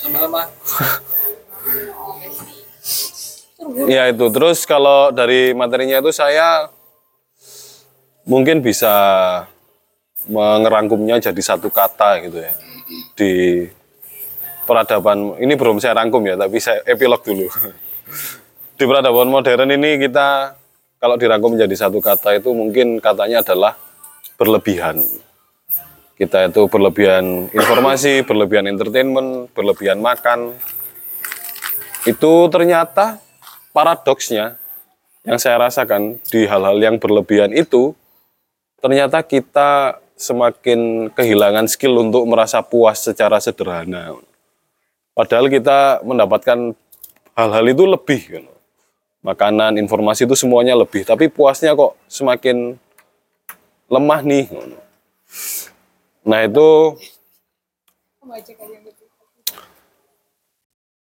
Sama-sama. 0.02 0.50
Ya 3.90 4.10
itu. 4.10 4.26
Terus 4.32 4.64
kalau 4.68 5.12
dari 5.14 5.56
materinya 5.56 6.00
itu 6.00 6.12
saya 6.14 6.70
mungkin 8.26 8.62
bisa 8.62 8.94
mengerangkumnya 10.30 11.18
jadi 11.18 11.42
satu 11.42 11.74
kata 11.74 12.22
gitu 12.28 12.38
ya. 12.42 12.54
Di 13.18 13.66
peradaban, 14.68 15.40
ini 15.42 15.54
belum 15.58 15.82
saya 15.82 15.98
rangkum 15.98 16.22
ya, 16.28 16.38
tapi 16.38 16.62
saya 16.62 16.84
epilog 16.86 17.22
dulu. 17.26 17.48
Di 18.78 18.90
peradaban 18.90 19.30
modern 19.30 19.70
ini 19.78 20.02
kita 20.02 20.58
kalau 20.98 21.14
dirangkum 21.14 21.54
menjadi 21.54 21.86
satu 21.86 22.02
kata 22.02 22.42
itu 22.42 22.50
mungkin 22.54 22.98
katanya 22.98 23.46
adalah 23.46 23.78
berlebihan. 24.42 25.06
Kita 26.18 26.50
itu 26.50 26.66
berlebihan 26.70 27.50
informasi, 27.50 28.22
berlebihan 28.26 28.70
entertainment, 28.70 29.50
berlebihan 29.54 30.02
makan. 30.02 30.54
Itu 32.06 32.50
ternyata 32.50 33.22
paradoksnya 33.74 34.60
yang 35.28 35.38
saya 35.38 35.58
rasakan 35.68 36.18
di 36.28 36.46
hal-hal 36.46 36.78
yang 36.82 36.96
berlebihan 36.98 37.54
itu 37.54 37.94
ternyata 38.82 39.22
kita 39.22 40.02
semakin 40.22 41.10
kehilangan 41.14 41.66
skill 41.66 41.98
untuk 41.98 42.24
merasa 42.30 42.62
puas 42.62 43.02
secara 43.02 43.42
sederhana. 43.42 44.14
Padahal 45.18 45.50
kita 45.50 46.06
mendapatkan 46.06 46.78
hal-hal 47.36 47.66
itu 47.68 47.84
lebih. 47.90 48.22
kan. 48.38 48.46
Makanan, 49.22 49.78
informasi 49.78 50.26
itu 50.26 50.34
semuanya 50.34 50.74
lebih. 50.74 51.06
Tapi 51.06 51.30
puasnya 51.30 51.78
kok 51.78 51.94
semakin 52.10 52.78
lemah 53.90 54.22
nih. 54.26 54.46
Nah 56.26 56.40
itu 56.46 56.70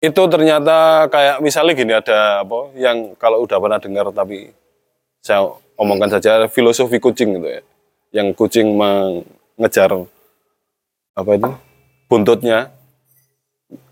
itu 0.01 0.21
ternyata 0.25 1.05
kayak 1.13 1.45
misalnya 1.45 1.73
gini 1.77 1.93
ada 1.93 2.41
apa 2.41 2.73
yang 2.73 3.13
kalau 3.21 3.45
udah 3.45 3.57
pernah 3.61 3.77
dengar 3.77 4.09
tapi 4.09 4.49
saya 5.21 5.45
omongkan 5.77 6.17
saja 6.17 6.49
filosofi 6.49 6.97
kucing 6.97 7.37
gitu 7.37 7.45
ya 7.45 7.61
yang 8.09 8.33
kucing 8.33 8.73
mengejar 8.73 9.93
apa 11.13 11.31
itu 11.37 11.49
buntutnya. 12.09 12.73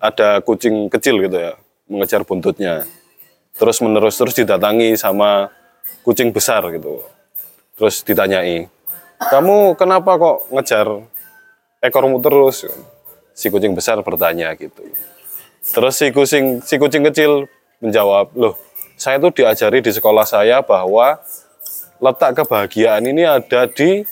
Ada 0.02 0.44
kucing 0.44 0.92
kecil 0.92 1.24
gitu 1.24 1.38
ya 1.40 1.54
mengejar 1.88 2.28
buntutnya. 2.28 2.84
Terus 3.56 3.80
menerus 3.80 4.20
terus 4.20 4.36
didatangi 4.36 4.98
sama 4.98 5.54
kucing 6.04 6.34
besar 6.34 6.66
gitu. 6.74 7.06
Terus 7.78 8.02
ditanyai 8.02 8.66
kamu 9.30 9.78
kenapa 9.78 10.18
kok 10.18 10.38
ngejar 10.52 11.06
ekormu 11.86 12.18
terus? 12.20 12.66
Si 13.38 13.48
kucing 13.48 13.78
besar 13.78 14.02
bertanya 14.04 14.52
gitu 14.58 14.84
Terus 15.64 15.94
si 16.00 16.08
kucing 16.10 16.64
si 16.64 16.76
kucing 16.80 17.04
kecil 17.08 17.46
menjawab, 17.84 18.32
"Loh, 18.36 18.56
saya 18.96 19.20
tuh 19.20 19.32
diajari 19.32 19.84
di 19.84 19.92
sekolah 19.92 20.24
saya 20.24 20.64
bahwa 20.64 21.20
letak 22.00 22.44
kebahagiaan 22.44 23.04
ini 23.04 23.28
ada 23.28 23.68
di 23.68 24.04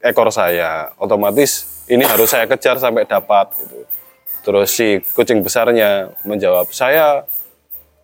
ekor 0.00 0.32
saya. 0.32 0.92
Otomatis 0.96 1.84
ini 1.88 2.04
harus 2.04 2.32
saya 2.32 2.48
kejar 2.48 2.80
sampai 2.80 3.04
dapat 3.04 3.52
gitu." 3.60 3.84
Terus 4.42 4.72
si 4.72 5.04
kucing 5.12 5.44
besarnya 5.44 6.14
menjawab, 6.24 6.72
saya 6.72 7.28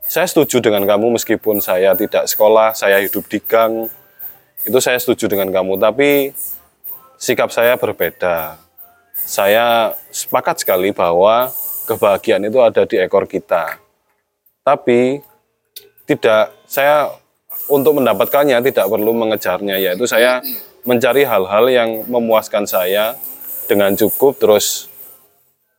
saya 0.04 0.28
setuju 0.28 0.60
dengan 0.60 0.84
kamu 0.84 1.16
meskipun 1.16 1.64
saya 1.64 1.96
tidak 1.96 2.28
sekolah, 2.28 2.76
saya 2.76 3.00
hidup 3.00 3.24
di 3.24 3.40
gang, 3.40 3.88
itu 4.64 4.78
saya 4.80 5.00
setuju 5.00 5.32
dengan 5.32 5.48
kamu. 5.48 5.80
Tapi 5.80 6.36
sikap 7.16 7.48
saya 7.48 7.80
berbeda. 7.80 8.60
Saya 9.16 9.96
sepakat 10.12 10.60
sekali 10.60 10.92
bahwa 10.92 11.48
kebahagiaan 11.84 12.48
itu 12.48 12.58
ada 12.60 12.82
di 12.88 12.96
ekor 13.00 13.28
kita. 13.28 13.78
Tapi 14.64 15.20
tidak 16.08 16.52
saya 16.64 17.08
untuk 17.68 17.96
mendapatkannya 17.96 18.60
tidak 18.60 18.86
perlu 18.88 19.12
mengejarnya 19.16 19.80
yaitu 19.80 20.04
saya 20.04 20.44
mencari 20.84 21.24
hal-hal 21.24 21.64
yang 21.72 22.04
memuaskan 22.04 22.68
saya 22.68 23.16
dengan 23.64 23.96
cukup 23.96 24.36
terus 24.36 24.92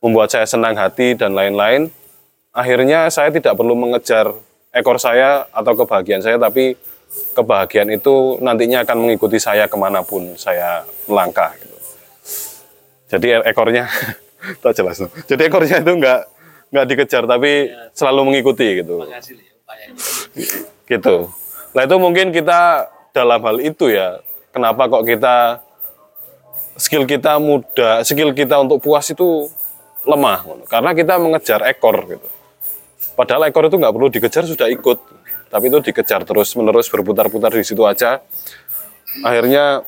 membuat 0.02 0.34
saya 0.34 0.46
senang 0.46 0.74
hati 0.74 1.14
dan 1.14 1.38
lain-lain 1.38 1.94
akhirnya 2.50 3.06
saya 3.06 3.30
tidak 3.30 3.54
perlu 3.54 3.78
mengejar 3.78 4.34
ekor 4.74 4.98
saya 4.98 5.46
atau 5.54 5.78
kebahagiaan 5.78 6.22
saya 6.26 6.36
tapi 6.42 6.74
kebahagiaan 7.38 7.94
itu 7.94 8.42
nantinya 8.42 8.82
akan 8.82 9.06
mengikuti 9.06 9.38
saya 9.38 9.70
ke 9.70 9.76
mana 9.78 10.02
pun 10.02 10.34
saya 10.34 10.82
melangkah 11.06 11.54
gitu. 11.54 11.76
jadi 13.14 13.46
ekornya 13.46 13.86
tak 14.62 14.72
jelas 14.76 14.96
no. 15.02 15.08
jadi 15.26 15.48
ekornya 15.48 15.82
itu 15.82 15.92
nggak 15.96 16.20
nggak 16.70 16.86
dikejar 16.90 17.24
tapi 17.24 17.70
selalu 17.94 18.20
mengikuti 18.32 18.82
gitu 18.82 19.06
gitu. 20.86 21.16
Nah 21.74 21.82
itu 21.84 21.96
mungkin 21.98 22.30
kita 22.30 22.88
dalam 23.12 23.40
hal 23.42 23.58
itu 23.60 23.90
ya, 23.90 24.22
kenapa 24.54 24.88
kok 24.88 25.04
kita 25.04 25.60
skill 26.76 27.04
kita 27.08 27.40
muda, 27.40 28.04
skill 28.06 28.32
kita 28.32 28.60
untuk 28.60 28.80
puas 28.80 29.08
itu 29.10 29.50
lemah, 30.06 30.44
karena 30.70 30.94
kita 30.94 31.18
mengejar 31.18 31.60
ekor 31.66 31.96
gitu. 32.06 32.28
Padahal 33.16 33.48
ekor 33.48 33.66
itu 33.66 33.76
nggak 33.80 33.94
perlu 33.96 34.08
dikejar 34.12 34.44
sudah 34.44 34.68
ikut, 34.70 34.98
tapi 35.48 35.72
itu 35.72 35.78
dikejar 35.90 36.22
terus 36.22 36.52
menerus 36.54 36.86
berputar-putar 36.92 37.50
di 37.52 37.64
situ 37.64 37.82
aja. 37.82 38.20
Akhirnya 39.24 39.82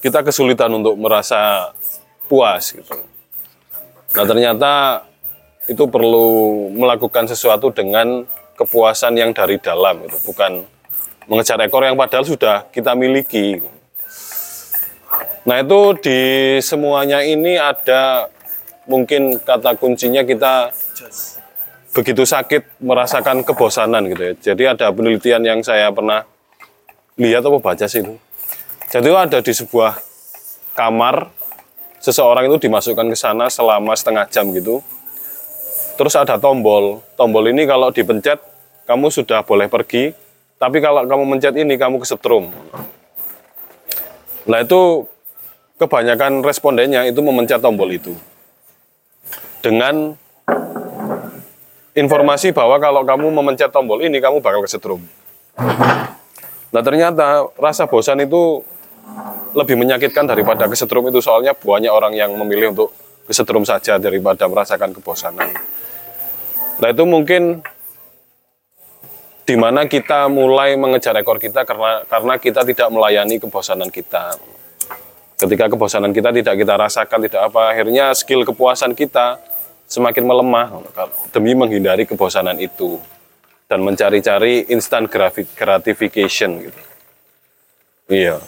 kita 0.00 0.24
kesulitan 0.24 0.72
untuk 0.72 0.96
merasa 0.96 1.72
puas 2.26 2.72
gitu. 2.72 2.96
Nah 4.16 4.24
ternyata 4.24 4.72
itu 5.68 5.84
perlu 5.84 6.28
melakukan 6.72 7.28
sesuatu 7.28 7.68
dengan 7.68 8.24
kepuasan 8.56 9.20
yang 9.20 9.36
dari 9.36 9.60
dalam 9.60 10.00
gitu, 10.08 10.32
bukan 10.32 10.64
mengejar 11.28 11.60
ekor 11.60 11.84
yang 11.84 11.94
padahal 11.94 12.24
sudah 12.24 12.64
kita 12.72 12.96
miliki. 12.96 13.60
Nah 15.44 15.60
itu 15.60 15.80
di 16.00 16.20
semuanya 16.64 17.20
ini 17.20 17.60
ada 17.60 18.32
mungkin 18.88 19.36
kata 19.36 19.76
kuncinya 19.76 20.24
kita 20.24 20.72
begitu 21.92 22.24
sakit 22.24 22.80
merasakan 22.80 23.44
kebosanan 23.44 24.08
gitu 24.08 24.22
ya. 24.24 24.34
Jadi 24.52 24.62
ada 24.64 24.86
penelitian 24.88 25.44
yang 25.44 25.60
saya 25.60 25.92
pernah 25.92 26.24
lihat 27.20 27.44
atau 27.44 27.60
baca 27.60 27.84
sih 27.84 28.00
itu. 28.00 28.16
Jadi 28.88 29.04
itu 29.04 29.18
ada 29.20 29.38
di 29.44 29.52
sebuah 29.52 30.00
kamar 30.72 31.28
seseorang 31.98 32.46
itu 32.50 32.68
dimasukkan 32.68 33.06
ke 33.10 33.16
sana 33.18 33.50
selama 33.50 33.94
setengah 33.94 34.26
jam 34.30 34.50
gitu. 34.54 34.82
Terus 35.98 36.14
ada 36.14 36.38
tombol. 36.38 37.02
Tombol 37.18 37.50
ini 37.50 37.66
kalau 37.66 37.90
dipencet 37.90 38.38
kamu 38.86 39.10
sudah 39.10 39.42
boleh 39.42 39.66
pergi, 39.66 40.14
tapi 40.56 40.78
kalau 40.78 41.02
kamu 41.04 41.24
mencet 41.26 41.54
ini 41.58 41.74
kamu 41.74 42.02
kesetrum. 42.02 42.50
Nah 44.48 44.64
itu 44.64 45.04
kebanyakan 45.76 46.40
respondennya 46.40 47.04
itu 47.06 47.20
memencet 47.20 47.60
tombol 47.60 47.90
itu. 47.90 48.14
Dengan 49.58 50.14
informasi 51.98 52.54
bahwa 52.54 52.78
kalau 52.78 53.02
kamu 53.02 53.28
memencet 53.42 53.74
tombol 53.74 53.98
ini 54.00 54.22
kamu 54.22 54.38
bakal 54.38 54.62
kesetrum. 54.62 55.02
Nah 56.68 56.82
ternyata 56.84 57.50
rasa 57.58 57.90
bosan 57.90 58.22
itu 58.22 58.62
lebih 59.56 59.74
menyakitkan 59.74 60.28
daripada 60.28 60.68
kesetrum 60.68 61.08
itu 61.08 61.18
soalnya 61.24 61.56
banyak 61.56 61.90
orang 61.90 62.12
yang 62.14 62.30
memilih 62.36 62.72
untuk 62.76 62.90
kesetrum 63.28 63.64
saja 63.66 64.00
daripada 64.00 64.48
merasakan 64.48 64.96
kebosanan. 64.96 65.52
Nah 66.78 66.88
itu 66.88 67.04
mungkin 67.04 67.60
di 69.48 69.56
mana 69.56 69.88
kita 69.88 70.28
mulai 70.28 70.76
mengejar 70.76 71.16
ekor 71.16 71.40
kita 71.40 71.64
karena 71.64 72.04
karena 72.04 72.34
kita 72.36 72.60
tidak 72.68 72.88
melayani 72.92 73.40
kebosanan 73.40 73.88
kita. 73.88 74.36
Ketika 75.38 75.70
kebosanan 75.70 76.10
kita 76.10 76.34
tidak 76.34 76.54
kita 76.58 76.74
rasakan, 76.74 77.18
tidak 77.24 77.46
apa, 77.46 77.70
akhirnya 77.70 78.10
skill 78.12 78.42
kepuasan 78.42 78.92
kita 78.98 79.38
semakin 79.86 80.26
melemah 80.26 80.82
demi 81.30 81.54
menghindari 81.54 82.04
kebosanan 82.04 82.58
itu 82.58 82.98
dan 83.70 83.80
mencari-cari 83.86 84.66
instant 84.68 85.06
gratification 85.54 86.68
gitu. 86.68 86.80
Iya, 88.08 88.40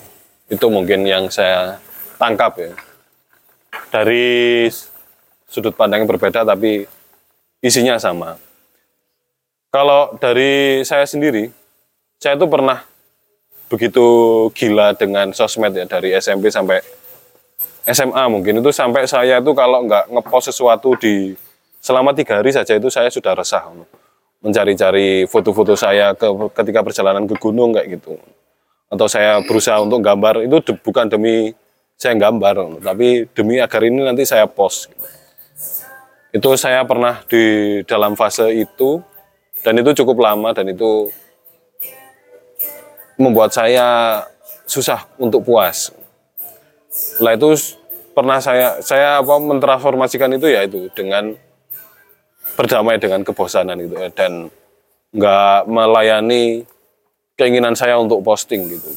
itu 0.50 0.66
mungkin 0.66 1.06
yang 1.06 1.30
saya 1.30 1.78
tangkap 2.18 2.58
ya. 2.58 2.72
Dari 3.90 4.66
sudut 5.46 5.74
pandang 5.74 6.02
yang 6.04 6.10
berbeda 6.10 6.42
tapi 6.42 6.84
isinya 7.62 7.96
sama. 7.96 8.36
Kalau 9.70 10.18
dari 10.18 10.82
saya 10.82 11.06
sendiri, 11.06 11.54
saya 12.18 12.34
itu 12.34 12.46
pernah 12.50 12.82
begitu 13.70 14.06
gila 14.50 14.98
dengan 14.98 15.30
sosmed 15.30 15.70
ya 15.70 15.86
dari 15.86 16.10
SMP 16.18 16.50
sampai 16.50 16.82
SMA 17.86 18.26
mungkin 18.26 18.58
itu 18.58 18.70
sampai 18.74 19.06
saya 19.06 19.38
itu 19.38 19.54
kalau 19.54 19.86
nggak 19.86 20.10
ngepost 20.10 20.50
sesuatu 20.50 20.98
di 20.98 21.38
selama 21.78 22.10
tiga 22.10 22.42
hari 22.42 22.50
saja 22.50 22.74
itu 22.74 22.90
saya 22.90 23.06
sudah 23.08 23.38
resah 23.38 23.62
mencari-cari 24.42 25.24
foto-foto 25.30 25.78
saya 25.78 26.12
ke, 26.18 26.26
ketika 26.58 26.82
perjalanan 26.82 27.30
ke 27.30 27.38
gunung 27.38 27.70
kayak 27.72 28.02
gitu 28.02 28.18
atau 28.90 29.06
saya 29.06 29.38
berusaha 29.46 29.78
untuk 29.78 30.02
gambar 30.02 30.44
itu 30.44 30.58
de, 30.66 30.72
bukan 30.74 31.06
demi 31.06 31.54
saya 31.94 32.18
gambar 32.18 32.82
tapi 32.82 33.30
demi 33.32 33.62
agar 33.62 33.86
ini 33.86 34.02
nanti 34.02 34.26
saya 34.26 34.50
post 34.50 34.90
gitu. 34.90 35.06
itu 36.30 36.48
saya 36.58 36.82
pernah 36.82 37.22
di 37.26 37.78
dalam 37.86 38.18
fase 38.18 38.50
itu 38.50 38.98
dan 39.62 39.78
itu 39.78 39.94
cukup 40.02 40.24
lama 40.24 40.50
dan 40.50 40.72
itu 40.72 41.12
membuat 43.20 43.52
saya 43.52 44.20
susah 44.64 45.04
untuk 45.20 45.44
puas. 45.44 45.92
Lah 47.20 47.36
itu 47.36 47.52
pernah 48.16 48.40
saya 48.40 48.80
saya 48.80 49.20
apa 49.20 49.36
mentransformasikan 49.36 50.32
itu 50.40 50.48
ya 50.48 50.64
itu 50.64 50.88
dengan 50.96 51.36
berdamai 52.56 52.96
dengan 52.96 53.20
kebosanan 53.22 53.78
gitu 53.78 54.00
ya 54.00 54.08
dan 54.10 54.48
nggak 55.14 55.68
melayani 55.68 56.64
keinginan 57.40 57.72
saya 57.72 57.96
untuk 57.96 58.20
posting 58.20 58.68
gitu. 58.68 58.92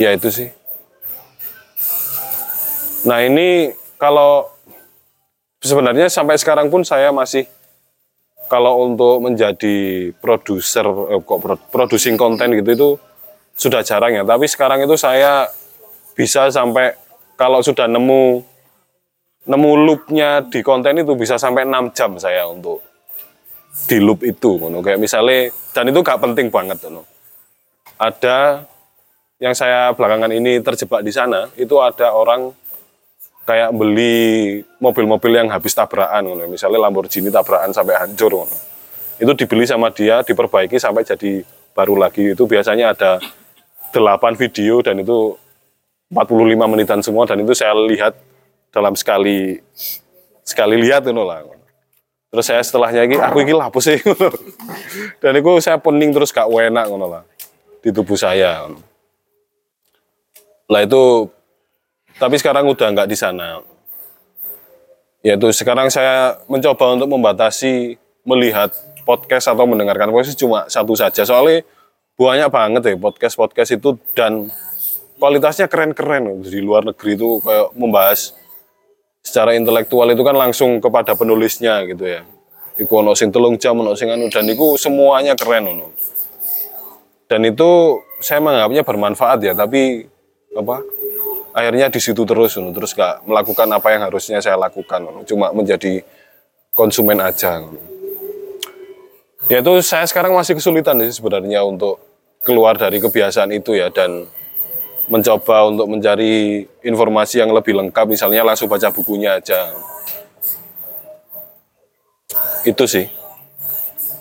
Ya 0.00 0.16
itu 0.16 0.32
sih. 0.32 0.48
Nah 3.04 3.20
ini 3.20 3.76
kalau 4.00 4.48
sebenarnya 5.60 6.08
sampai 6.08 6.40
sekarang 6.40 6.72
pun 6.72 6.80
saya 6.80 7.12
masih 7.12 7.44
kalau 8.48 8.88
untuk 8.88 9.20
menjadi 9.24 10.10
produser 10.20 10.84
eh, 11.12 11.20
kok 11.20 11.40
producing 11.72 12.16
konten 12.16 12.52
gitu 12.56 12.70
itu 12.72 12.88
sudah 13.54 13.80
jarang 13.86 14.12
ya 14.12 14.24
tapi 14.26 14.44
sekarang 14.50 14.84
itu 14.84 14.98
saya 14.98 15.48
bisa 16.12 16.50
sampai 16.52 16.92
kalau 17.38 17.64
sudah 17.64 17.88
nemu 17.88 18.42
nemu 19.44 19.70
loopnya 19.84 20.44
di 20.44 20.60
konten 20.64 21.00
itu 21.00 21.12
bisa 21.16 21.36
sampai 21.36 21.68
6 21.68 21.96
jam 21.96 22.10
saya 22.16 22.48
untuk 22.48 22.80
di 23.74 23.98
loop 23.98 24.22
itu 24.22 24.56
ngono 24.56 24.78
kayak 24.80 25.02
misalnya 25.02 25.50
dan 25.74 25.90
itu 25.90 26.00
gak 26.00 26.22
penting 26.22 26.46
banget 26.48 26.78
ngono 26.86 27.02
ada 27.98 28.62
yang 29.42 29.52
saya 29.52 29.90
belakangan 29.92 30.30
ini 30.30 30.62
terjebak 30.62 31.02
di 31.02 31.10
sana 31.10 31.50
itu 31.58 31.74
ada 31.82 32.14
orang 32.14 32.54
kayak 33.44 33.76
beli 33.76 34.62
mobil-mobil 34.80 35.36
yang 35.36 35.52
habis 35.52 35.76
tabrakan 35.76 36.24
ngono. 36.32 36.46
misalnya 36.48 36.80
Lamborghini 36.86 37.28
tabrakan 37.28 37.74
sampai 37.74 37.98
hancur 37.98 38.30
ngono. 38.32 38.56
itu 39.20 39.32
dibeli 39.34 39.66
sama 39.66 39.90
dia 39.90 40.22
diperbaiki 40.22 40.78
sampai 40.78 41.02
jadi 41.02 41.42
baru 41.74 41.98
lagi 41.98 42.32
itu 42.32 42.46
biasanya 42.46 42.94
ada 42.94 43.18
8 43.90 44.38
video 44.38 44.82
dan 44.82 45.02
itu 45.02 45.34
45 46.10 46.70
menitan 46.70 47.02
semua 47.02 47.26
dan 47.26 47.42
itu 47.42 47.54
saya 47.54 47.74
lihat 47.74 48.14
dalam 48.70 48.94
sekali 48.94 49.58
sekali 50.42 50.78
lihat 50.78 51.06
itu 51.06 51.14
lah 51.14 51.53
terus 52.34 52.50
saya 52.50 52.58
setelahnya 52.66 53.06
ini 53.06 53.14
aku 53.22 53.46
ini 53.46 53.54
lapus 53.54 53.94
sih 53.94 54.00
dan 55.22 55.32
itu 55.38 55.50
saya 55.62 55.78
pening 55.78 56.10
terus 56.10 56.34
gak 56.34 56.50
enak 56.50 56.90
ngono 56.90 57.06
lah 57.06 57.22
di 57.78 57.94
tubuh 57.94 58.18
saya 58.18 58.66
lah 60.66 60.80
itu 60.82 61.30
tapi 62.14 62.38
sekarang 62.38 62.70
udah 62.70 62.94
nggak 62.94 63.10
di 63.10 63.16
sana. 63.18 63.58
Yaitu 65.24 65.50
sekarang 65.50 65.88
saya 65.90 66.38
mencoba 66.46 66.94
untuk 66.94 67.08
membatasi 67.10 67.98
melihat 68.22 68.70
podcast 69.02 69.50
atau 69.50 69.66
mendengarkan 69.66 70.12
podcast 70.14 70.38
cuma 70.38 70.68
satu 70.70 70.94
saja. 70.94 71.26
Soalnya 71.26 71.66
banyak 72.14 72.48
banget 72.52 72.82
ya 72.86 72.94
podcast-podcast 72.94 73.74
itu 73.74 73.98
dan 74.14 74.46
kualitasnya 75.18 75.66
keren-keren 75.66 76.46
di 76.46 76.62
luar 76.62 76.86
negeri 76.86 77.18
itu 77.18 77.42
kayak 77.42 77.74
membahas 77.74 78.38
secara 79.24 79.56
intelektual 79.56 80.04
itu 80.12 80.20
kan 80.20 80.36
langsung 80.36 80.78
kepada 80.84 81.16
penulisnya 81.16 81.80
gitu 81.88 82.04
ya. 82.04 82.22
Iku 82.76 83.00
ono 83.00 83.16
sing 83.16 83.32
telung 83.32 83.56
jam, 83.56 83.80
ono 83.80 83.96
sing 83.96 84.12
anu 84.12 84.28
dan 84.28 84.44
itu 84.44 84.76
semuanya 84.76 85.32
keren 85.32 85.72
ono. 85.72 85.96
Dan 87.24 87.48
itu 87.48 88.04
saya 88.20 88.44
menganggapnya 88.44 88.84
bermanfaat 88.84 89.40
ya, 89.40 89.56
tapi 89.56 90.04
apa? 90.52 90.84
Akhirnya 91.54 91.88
di 91.88 92.00
situ 92.02 92.26
terus 92.28 92.60
ono, 92.60 92.74
terus 92.76 92.92
gak 92.92 93.24
melakukan 93.24 93.64
apa 93.72 93.88
yang 93.96 94.04
harusnya 94.04 94.44
saya 94.44 94.60
lakukan, 94.60 95.00
ono. 95.00 95.24
cuma 95.24 95.54
menjadi 95.56 96.04
konsumen 96.76 97.16
aja. 97.22 97.64
ono. 97.64 97.80
Ya 99.48 99.64
itu 99.64 99.72
saya 99.80 100.04
sekarang 100.04 100.36
masih 100.36 100.58
kesulitan 100.58 101.00
sih 101.08 101.20
sebenarnya 101.20 101.64
untuk 101.64 102.00
keluar 102.44 102.76
dari 102.76 103.00
kebiasaan 103.00 103.54
itu 103.56 103.72
ya 103.76 103.88
dan 103.88 104.28
mencoba 105.08 105.68
untuk 105.68 105.86
mencari 105.88 106.64
informasi 106.80 107.44
yang 107.44 107.52
lebih 107.52 107.76
lengkap 107.76 108.06
misalnya 108.08 108.44
langsung 108.44 108.68
baca 108.70 108.88
bukunya 108.88 109.36
aja. 109.36 109.72
Itu 112.64 112.88
sih. 112.88 113.04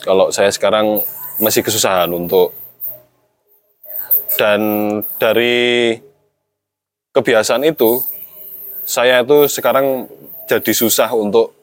Kalau 0.03 0.27
saya 0.35 0.51
sekarang 0.51 0.99
masih 1.39 1.63
kesusahan 1.63 2.11
untuk 2.11 2.51
dan 4.35 4.59
dari 5.15 5.95
kebiasaan 7.15 7.63
itu 7.63 8.03
saya 8.83 9.23
itu 9.23 9.47
sekarang 9.47 10.11
jadi 10.43 10.73
susah 10.75 11.07
untuk 11.15 11.55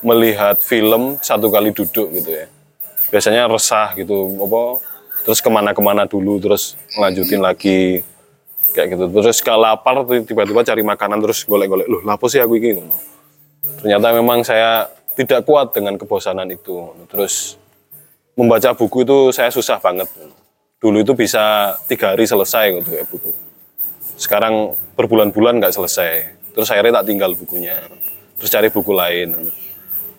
melihat 0.00 0.56
film 0.64 1.20
satu 1.20 1.52
kali 1.52 1.76
duduk 1.76 2.08
gitu 2.16 2.30
ya. 2.32 2.46
Biasanya 3.12 3.44
resah 3.44 3.92
gitu 3.92 4.32
apa 4.40 4.80
terus 5.28 5.44
ke 5.44 5.48
mana-kemana 5.52 6.08
dulu 6.08 6.40
terus 6.40 6.76
lanjutin 6.96 7.44
lagi 7.44 8.00
kayak 8.72 8.96
gitu. 8.96 9.04
Terus 9.10 9.38
kalau 9.44 9.68
lapar 9.68 10.06
tiba-tiba 10.06 10.64
cari 10.64 10.82
makanan 10.86 11.18
terus 11.20 11.44
golek-golek. 11.44 11.90
Loh 11.90 12.00
lapo 12.06 12.30
sih 12.30 12.40
aku 12.40 12.56
ini 12.56 12.80
ternyata 13.80 14.12
memang 14.16 14.44
saya 14.44 14.88
tidak 15.12 15.44
kuat 15.44 15.76
dengan 15.76 15.96
kebosanan 16.00 16.48
itu 16.48 16.92
terus 17.08 17.56
membaca 18.36 18.72
buku 18.76 19.04
itu 19.04 19.18
saya 19.32 19.48
susah 19.48 19.80
banget 19.80 20.08
dulu 20.80 21.00
itu 21.00 21.12
bisa 21.16 21.76
tiga 21.88 22.12
hari 22.16 22.24
selesai 22.24 22.80
gitu 22.80 22.90
ya 22.94 23.04
buku. 23.04 23.30
Sekarang 24.14 24.78
berbulan-bulan 24.94 25.58
nggak 25.58 25.74
selesai. 25.74 26.10
Terus 26.54 26.70
akhirnya 26.70 27.02
tak 27.02 27.10
tinggal 27.10 27.34
bukunya. 27.34 27.76
Terus 28.38 28.50
cari 28.52 28.68
buku 28.70 28.92
lain 28.94 29.50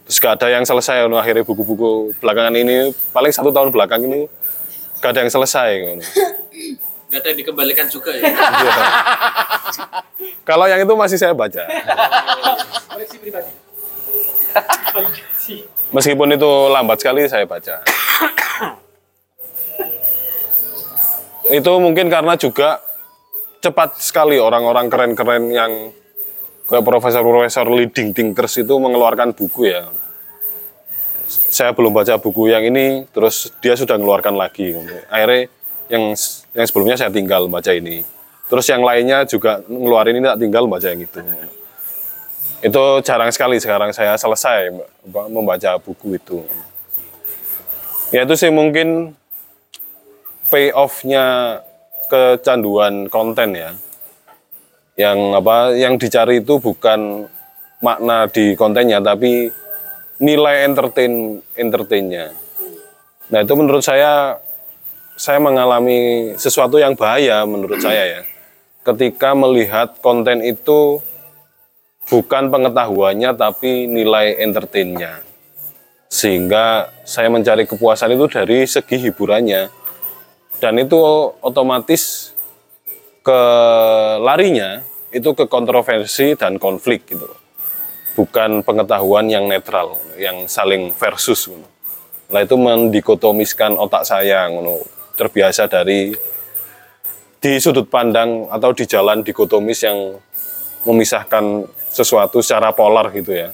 terus 0.05 0.21
gak 0.21 0.37
ada 0.37 0.53
yang 0.53 0.61
selesai 0.61 1.09
akhirnya 1.09 1.41
buku-buku 1.41 2.13
belakangan 2.21 2.53
ini 2.53 2.93
paling 3.09 3.33
satu 3.33 3.49
tahun 3.49 3.73
belakang 3.73 4.05
ini 4.05 4.29
gak 5.01 5.17
ada 5.17 5.19
yang 5.25 5.33
selesai 5.33 5.69
no. 5.81 5.93
Gak 7.11 7.19
ada 7.21 7.27
yang 7.31 7.39
dikembalikan 7.39 7.85
juga 7.87 8.11
ya. 8.17 8.23
Iya. 8.25 8.73
kalau 10.47 10.65
yang 10.65 10.81
itu 10.81 10.93
masih 10.93 11.17
saya 11.19 11.33
baca 11.35 11.63
Koleksi 12.95 13.17
pribadi. 13.19 13.51
meskipun 15.91 16.33
itu 16.33 16.51
lambat 16.71 16.97
sekali 17.03 17.27
saya 17.27 17.45
baca 17.45 17.83
itu 21.45 21.71
mungkin 21.77 22.09
karena 22.09 22.33
juga 22.39 22.81
cepat 23.61 24.01
sekali 24.01 24.37
orang-orang 24.41 24.89
keren-keren 24.89 25.43
yang 25.49 25.71
kayak 26.69 26.85
profesor-profesor 26.85 27.65
leading 27.69 28.13
thinkers 28.13 28.61
itu 28.61 28.73
mengeluarkan 28.77 29.33
buku 29.33 29.69
ya. 29.69 29.89
Saya 31.25 31.73
belum 31.73 31.89
baca 31.89 32.21
buku 32.21 32.53
yang 32.53 32.61
ini, 32.69 33.09
terus 33.09 33.49
dia 33.57 33.73
sudah 33.73 33.97
mengeluarkan 33.97 34.37
lagi. 34.37 34.77
Akhirnya 35.09 35.49
yang 35.89 36.13
yang 36.55 36.65
sebelumnya 36.65 36.95
saya 36.95 37.11
tinggal 37.11 37.51
baca 37.51 37.71
ini. 37.75 38.01
Terus 38.47 38.65
yang 38.71 38.81
lainnya 38.81 39.27
juga 39.27 39.59
ngeluarin 39.67 40.17
ini 40.17 40.25
tak 40.25 40.39
tinggal 40.39 40.63
baca 40.65 40.87
yang 40.87 41.01
itu. 41.03 41.19
Itu 42.63 42.83
jarang 43.03 43.29
sekali 43.29 43.59
sekarang 43.59 43.91
saya 43.91 44.15
selesai 44.15 44.71
membaca 45.29 45.77
buku 45.77 46.15
itu. 46.17 46.39
Ya 48.15 48.23
itu 48.23 48.33
sih 48.39 48.49
mungkin 48.53 49.17
payoff-nya 50.49 51.59
kecanduan 52.07 53.09
konten 53.09 53.57
ya 53.57 53.73
yang 54.95 55.35
apa 55.35 55.75
yang 55.75 55.99
dicari 55.99 56.39
itu 56.39 56.61
bukan 56.61 57.27
makna 57.83 58.31
di 58.31 58.55
kontennya 58.55 59.03
tapi 59.03 59.51
nilai 60.23 60.63
entertain 60.63 61.43
entertainnya 61.59 62.31
nah 63.27 63.43
itu 63.43 63.53
menurut 63.57 63.83
saya 63.83 64.39
saya 65.15 65.39
mengalami 65.39 66.31
sesuatu 66.35 66.75
yang 66.75 66.93
bahaya 66.93 67.47
menurut 67.47 67.79
saya 67.79 68.03
ya. 68.03 68.21
Ketika 68.85 69.33
melihat 69.33 69.97
konten 70.03 70.43
itu 70.43 70.99
bukan 72.11 72.51
pengetahuannya 72.51 73.33
tapi 73.33 73.87
nilai 73.87 74.37
entertainnya. 74.43 75.23
Sehingga 76.11 76.93
saya 77.07 77.31
mencari 77.31 77.65
kepuasan 77.65 78.13
itu 78.13 78.27
dari 78.29 78.67
segi 78.67 79.09
hiburannya. 79.09 79.71
Dan 80.59 80.79
itu 80.79 80.99
otomatis 81.43 82.31
ke 83.25 83.41
larinya 84.21 84.85
itu 85.11 85.31
ke 85.33 85.47
kontroversi 85.47 86.35
dan 86.35 86.59
konflik 86.61 87.07
gitu. 87.09 87.27
Bukan 88.15 88.63
pengetahuan 88.63 89.27
yang 89.27 89.47
netral 89.47 89.99
yang 90.15 90.47
saling 90.47 90.95
versus 90.95 91.47
gitu. 91.51 91.67
Nah 92.31 92.41
itu 92.41 92.55
mendikotomiskan 92.55 93.75
otak 93.75 94.07
saya 94.07 94.47
terbiasa 95.15 95.71
dari 95.71 96.11
di 97.39 97.51
sudut 97.61 97.87
pandang 97.87 98.49
atau 98.49 98.73
di 98.75 98.83
jalan 98.89 99.21
dikotomis 99.21 99.85
yang 99.85 100.17
memisahkan 100.85 101.65
sesuatu 101.89 102.41
secara 102.43 102.75
polar 102.75 103.09
gitu 103.15 103.33
ya. 103.33 103.53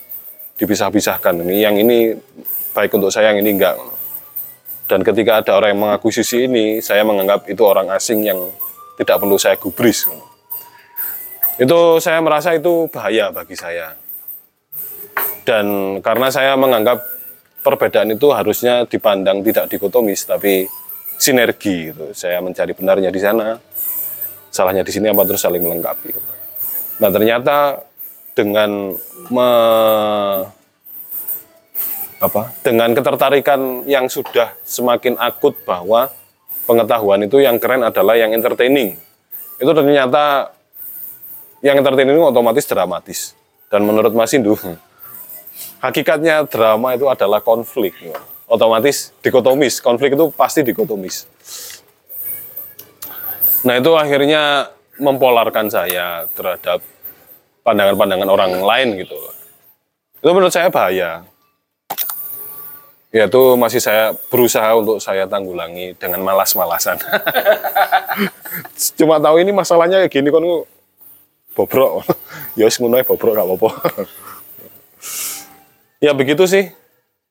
Dipisah-pisahkan. 0.58 1.42
Ini 1.42 1.70
yang 1.70 1.76
ini 1.78 2.14
baik 2.74 2.94
untuk 2.96 3.10
saya 3.10 3.34
yang 3.34 3.42
ini 3.42 3.58
enggak. 3.58 3.78
Dan 4.88 5.08
ketika 5.08 5.40
ada 5.40 5.56
orang 5.56 5.72
yang 5.76 5.82
mengakuisisi 5.88 6.52
ini 6.52 6.84
saya 6.84 7.08
menganggap 7.08 7.48
itu 7.48 7.64
orang 7.64 7.88
asing 7.96 8.28
yang 8.28 8.52
tidak 9.00 9.24
perlu 9.24 9.40
saya 9.40 9.56
gubris. 9.56 10.08
Itu 11.60 12.00
saya 12.04 12.20
merasa 12.20 12.56
itu 12.56 12.92
bahaya 12.92 13.32
bagi 13.32 13.56
saya. 13.56 13.96
Dan 15.48 15.98
karena 16.00 16.32
saya 16.32 16.56
menganggap 16.56 17.02
perbedaan 17.62 18.14
itu 18.14 18.30
harusnya 18.34 18.86
dipandang 18.90 19.46
tidak 19.46 19.70
dikotomis 19.70 20.26
tapi 20.26 20.66
sinergi 21.22 21.94
gitu. 21.94 22.10
Saya 22.18 22.42
mencari 22.42 22.74
benarnya 22.74 23.14
di 23.14 23.22
sana, 23.22 23.62
salahnya 24.50 24.82
di 24.82 24.90
sini 24.90 25.14
apa 25.14 25.22
terus 25.30 25.46
saling 25.46 25.62
melengkapi. 25.62 26.10
Nah 26.98 27.10
ternyata 27.14 27.86
dengan 28.34 28.98
me, 29.30 29.50
apa 32.18 32.42
dengan 32.66 32.90
ketertarikan 32.98 33.86
yang 33.86 34.10
sudah 34.10 34.58
semakin 34.66 35.18
akut 35.22 35.54
bahwa 35.62 36.10
pengetahuan 36.66 37.22
itu 37.26 37.38
yang 37.42 37.62
keren 37.62 37.86
adalah 37.86 38.18
yang 38.18 38.34
entertaining. 38.34 38.98
Itu 39.62 39.72
ternyata 39.78 40.58
yang 41.62 41.78
entertaining 41.78 42.18
otomatis 42.18 42.66
dramatis. 42.66 43.20
Dan 43.72 43.88
menurut 43.88 44.12
Mas 44.12 44.34
Indu, 44.36 44.58
hakikatnya 45.86 46.44
drama 46.50 46.98
itu 46.98 47.08
adalah 47.08 47.40
konflik. 47.40 47.94
Otomatis 48.52 49.16
dikotomis, 49.24 49.80
konflik 49.80 50.12
itu 50.12 50.28
pasti 50.36 50.60
dikotomis. 50.60 51.24
Nah 53.64 53.80
itu 53.80 53.96
akhirnya 53.96 54.68
mempolarkan 55.00 55.72
saya 55.72 56.28
terhadap 56.36 56.84
pandangan-pandangan 57.64 58.28
orang 58.28 58.52
lain 58.60 59.00
gitu. 59.00 59.16
Itu 60.20 60.36
menurut 60.36 60.52
saya 60.52 60.68
bahaya. 60.68 61.24
Ya 63.12 63.28
itu 63.28 63.44
masih 63.60 63.80
saya 63.80 64.16
berusaha 64.32 64.72
untuk 64.76 65.00
saya 65.00 65.28
tanggulangi 65.28 65.96
dengan 65.96 66.20
malas-malasan. 66.24 67.00
Cuma 69.00 69.20
tahu 69.20 69.40
ini 69.44 69.56
masalahnya 69.56 70.04
kayak 70.04 70.12
gini 70.12 70.28
kan 70.28 70.44
bobrok. 71.56 72.04
ya 72.60 72.68
wis 72.68 72.80
bobrok 72.80 73.36
gak 73.36 73.48
apa-apa. 73.48 73.70
ya 76.06 76.12
begitu 76.16 76.44
sih 76.48 76.81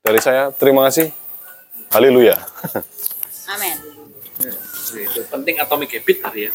dari 0.01 0.21
saya. 0.21 0.49
Terima 0.53 0.89
kasih. 0.89 1.13
Haleluya. 1.93 2.37
Amin. 3.53 3.77
Itu 4.91 5.21
penting 5.31 5.61
atomic 5.61 5.93
habit 5.95 6.19
tadi 6.19 6.41
ya. 6.49 6.53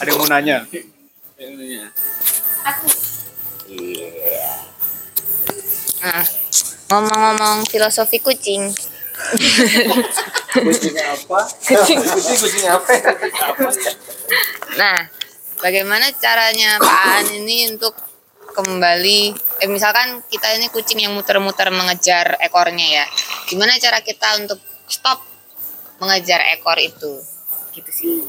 Ada 0.00 0.08
yang 0.10 0.18
mau 0.20 0.28
nanya? 0.28 0.66
Nah, 5.96 6.24
ngomong-ngomong 6.92 7.64
filosofi 7.68 8.20
kucing. 8.20 8.68
Kucing 10.52 10.96
apa? 11.00 11.40
Kucing 11.64 11.98
kucing 12.36 12.66
apa? 12.68 12.92
Nah, 14.76 15.08
bagaimana 15.60 16.12
caranya 16.20 16.76
Pak 16.80 17.00
An 17.20 17.26
ini 17.32 17.72
untuk 17.72 17.96
kembali 18.56 19.20
eh 19.60 19.68
misalkan 19.68 20.24
kita 20.32 20.56
ini 20.56 20.72
kucing 20.72 21.04
yang 21.04 21.12
muter-muter 21.12 21.68
mengejar 21.68 22.40
ekornya 22.40 23.04
ya. 23.04 23.06
Gimana 23.52 23.76
cara 23.76 24.00
kita 24.00 24.40
untuk 24.40 24.56
stop 24.88 25.20
mengejar 26.00 26.40
ekor 26.56 26.80
itu? 26.80 27.20
Gitu 27.76 27.90
sih. 27.92 28.24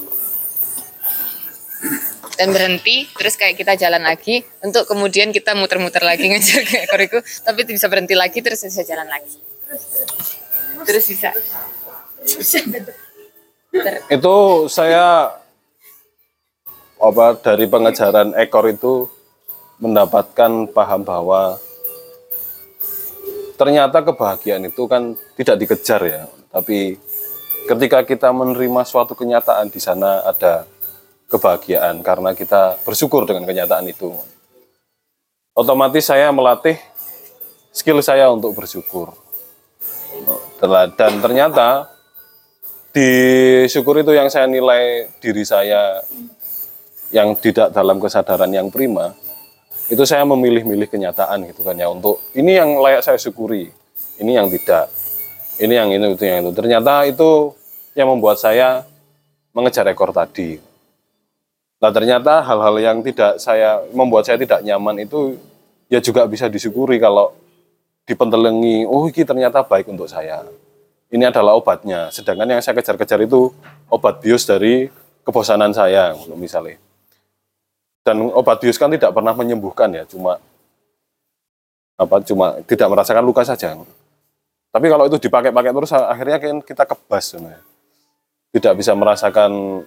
dan 2.37 2.53
berhenti 2.53 3.09
terus 3.17 3.33
kayak 3.33 3.57
kita 3.57 3.73
jalan 3.73 4.05
lagi 4.05 4.45
untuk 4.61 4.85
kemudian 4.85 5.33
kita 5.33 5.57
muter-muter 5.57 6.05
lagi 6.05 6.25
ngejar 6.31 6.61
ke 6.65 6.85
ekor 6.85 7.01
itu 7.01 7.17
tapi 7.41 7.65
bisa 7.65 7.89
berhenti 7.89 8.13
lagi 8.13 8.45
terus 8.45 8.61
bisa 8.61 8.85
jalan 8.85 9.09
lagi 9.09 9.41
terus 10.85 11.05
bisa 11.09 11.33
Itu 14.09 14.65
saya 14.71 15.37
apa 16.97 17.25
dari 17.37 17.69
pengejaran 17.69 18.33
ekor 18.37 18.65
itu 18.69 19.05
mendapatkan 19.77 20.69
paham 20.73 21.01
bahwa 21.05 21.61
ternyata 23.57 24.01
kebahagiaan 24.05 24.65
itu 24.69 24.85
kan 24.85 25.17
tidak 25.37 25.55
dikejar 25.61 26.01
ya, 26.05 26.23
tapi 26.53 26.97
ketika 27.67 28.05
kita 28.05 28.29
menerima 28.31 28.81
suatu 28.87 29.13
kenyataan 29.13 29.69
di 29.69 29.81
sana 29.81 30.23
ada 30.25 30.65
kebahagiaan 31.27 31.99
karena 32.01 32.31
kita 32.31 32.79
bersyukur 32.87 33.27
dengan 33.27 33.43
kenyataan 33.43 33.85
itu. 33.91 34.15
Otomatis 35.57 36.05
saya 36.07 36.29
melatih 36.31 36.77
skill 37.73 37.99
saya 37.99 38.29
untuk 38.31 38.55
bersyukur. 38.55 39.11
Dan 40.57 41.21
ternyata 41.21 41.91
di 42.93 43.09
syukur 43.69 44.01
itu 44.01 44.15
yang 44.15 44.31
saya 44.31 44.49
nilai 44.49 45.11
diri 45.21 45.45
saya 45.45 46.01
yang 47.13 47.37
tidak 47.37 47.69
dalam 47.69 48.01
kesadaran 48.01 48.49
yang 48.49 48.73
prima 48.73 49.13
itu 49.87 50.03
saya 50.03 50.23
memilih-milih 50.27 50.91
kenyataan 50.91 51.47
gitu 51.47 51.63
kan 51.63 51.75
ya 51.79 51.87
untuk 51.87 52.19
ini 52.35 52.59
yang 52.59 52.79
layak 52.79 53.03
saya 53.03 53.15
syukuri 53.15 53.71
ini 54.19 54.31
yang 54.35 54.51
tidak 54.51 54.91
ini 55.57 55.73
yang 55.73 55.89
ini 55.89 56.05
itu 56.13 56.23
yang 56.27 56.43
itu 56.43 56.51
ternyata 56.53 57.07
itu 57.07 57.55
yang 57.95 58.11
membuat 58.11 58.37
saya 58.37 58.83
mengejar 59.55 59.87
ekor 59.87 60.11
tadi 60.11 60.59
nah 61.77 61.93
ternyata 61.93 62.43
hal-hal 62.43 62.75
yang 62.81 62.97
tidak 63.05 63.39
saya 63.39 63.79
membuat 63.93 64.27
saya 64.27 64.35
tidak 64.35 64.65
nyaman 64.65 65.07
itu 65.07 65.39
ya 65.87 66.03
juga 66.03 66.27
bisa 66.27 66.51
disyukuri 66.51 66.99
kalau 66.99 67.31
dipentelengi 68.03 68.83
oh 68.87 69.07
ini 69.07 69.23
ternyata 69.23 69.63
baik 69.63 69.87
untuk 69.87 70.09
saya 70.09 70.43
ini 71.07 71.23
adalah 71.23 71.55
obatnya. 71.55 72.11
Sedangkan 72.11 72.47
yang 72.51 72.59
saya 72.59 72.75
kejar-kejar 72.75 73.23
itu 73.23 73.51
obat 73.87 74.19
bius 74.19 74.43
dari 74.43 74.91
kebosanan 75.23 75.71
saya, 75.71 76.11
misalnya. 76.35 76.75
Dan 78.07 78.31
obat 78.31 78.63
bius 78.63 78.79
kan 78.79 78.87
tidak 78.87 79.11
pernah 79.11 79.35
menyembuhkan 79.35 79.91
ya, 79.91 80.07
cuma 80.07 80.39
apa 81.99 82.23
cuma 82.23 82.55
tidak 82.63 82.87
merasakan 82.87 83.23
luka 83.27 83.43
saja. 83.43 83.75
Tapi 84.71 84.85
kalau 84.87 85.11
itu 85.11 85.19
dipakai-pakai 85.27 85.75
terus 85.75 85.91
akhirnya 85.91 86.37
kan 86.39 86.63
kita 86.63 86.87
kebas 86.87 87.35
sebenarnya. 87.35 87.59
Tidak 88.55 88.73
bisa 88.79 88.95
merasakan 88.95 89.83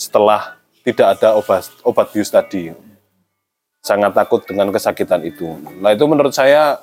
setelah 0.00 0.56
tidak 0.80 1.18
ada 1.18 1.36
obat 1.36 1.68
obat 1.84 2.06
bius 2.08 2.32
tadi. 2.32 2.72
Sangat 3.84 4.16
takut 4.16 4.40
dengan 4.46 4.70
kesakitan 4.72 5.20
itu. 5.26 5.44
Nah, 5.82 5.90
itu 5.90 6.06
menurut 6.06 6.30
saya 6.30 6.78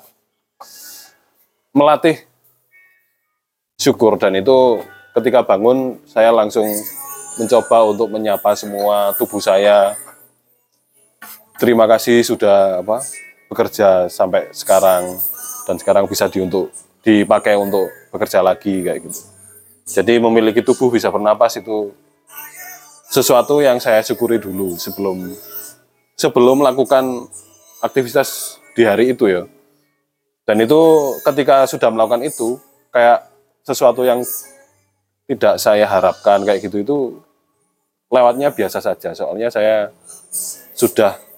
melatih 1.71 2.19
syukur 3.79 4.19
dan 4.19 4.35
itu 4.35 4.83
ketika 5.15 5.47
bangun 5.47 5.95
saya 6.03 6.35
langsung 6.35 6.67
mencoba 7.39 7.87
untuk 7.87 8.11
menyapa 8.11 8.51
semua 8.59 9.15
tubuh 9.15 9.39
saya. 9.39 9.95
Terima 11.59 11.83
kasih 11.91 12.23
sudah 12.23 12.79
apa 12.79 13.03
bekerja 13.51 14.07
sampai 14.07 14.47
sekarang 14.55 15.19
dan 15.67 15.75
sekarang 15.75 16.07
bisa 16.07 16.31
di 16.31 16.39
untuk 16.39 16.71
dipakai 17.03 17.59
untuk 17.59 17.91
bekerja 18.15 18.39
lagi 18.39 18.79
kayak 18.79 19.03
gitu. 19.03 19.19
Jadi 19.83 20.23
memiliki 20.23 20.63
tubuh 20.63 20.87
bisa 20.87 21.11
bernapas 21.11 21.59
itu 21.59 21.91
sesuatu 23.11 23.59
yang 23.59 23.75
saya 23.83 23.99
syukuri 23.99 24.39
dulu 24.39 24.79
sebelum 24.79 25.35
sebelum 26.15 26.63
melakukan 26.63 27.27
aktivitas 27.83 28.55
di 28.71 28.87
hari 28.87 29.11
itu 29.11 29.27
ya. 29.27 29.43
Dan 30.47 30.63
itu 30.63 30.79
ketika 31.27 31.67
sudah 31.67 31.91
melakukan 31.91 32.23
itu 32.23 32.55
kayak 32.95 33.27
sesuatu 33.67 34.07
yang 34.07 34.23
tidak 35.27 35.59
saya 35.59 35.83
harapkan 35.83 36.39
kayak 36.47 36.63
gitu 36.63 36.87
itu 36.87 36.97
lewatnya 38.07 38.47
biasa 38.47 38.79
saja. 38.79 39.11
Soalnya 39.11 39.51
saya 39.51 39.91
sudah 40.73 41.28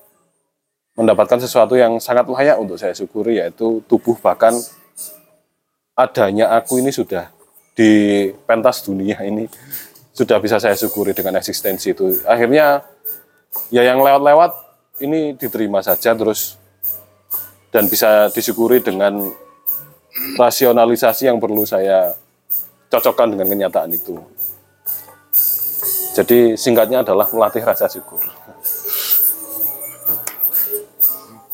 mendapatkan 0.95 1.39
sesuatu 1.39 1.79
yang 1.79 1.97
sangat 2.03 2.27
layak 2.27 2.59
untuk 2.59 2.75
saya 2.75 2.91
syukuri 2.91 3.39
yaitu 3.39 3.79
tubuh 3.87 4.15
bahkan 4.19 4.51
adanya 5.95 6.51
aku 6.55 6.83
ini 6.83 6.91
sudah 6.91 7.31
di 7.71 8.27
pentas 8.43 8.83
dunia 8.83 9.15
ini 9.23 9.47
sudah 10.11 10.37
bisa 10.43 10.59
saya 10.59 10.75
syukuri 10.75 11.15
dengan 11.15 11.39
eksistensi 11.39 11.95
itu. 11.95 12.19
Akhirnya 12.27 12.83
ya 13.71 13.81
yang 13.87 14.03
lewat-lewat 14.03 14.51
ini 15.01 15.33
diterima 15.39 15.79
saja 15.79 16.11
terus 16.11 16.59
dan 17.71 17.87
bisa 17.87 18.27
disyukuri 18.35 18.83
dengan 18.83 19.31
rasionalisasi 20.35 21.31
yang 21.31 21.39
perlu 21.39 21.63
saya 21.63 22.11
cocokkan 22.91 23.31
dengan 23.31 23.47
kenyataan 23.47 23.95
itu. 23.95 24.19
Jadi 26.11 26.59
singkatnya 26.59 27.07
adalah 27.07 27.23
melatih 27.31 27.63
rasa 27.63 27.87
syukur. 27.87 28.19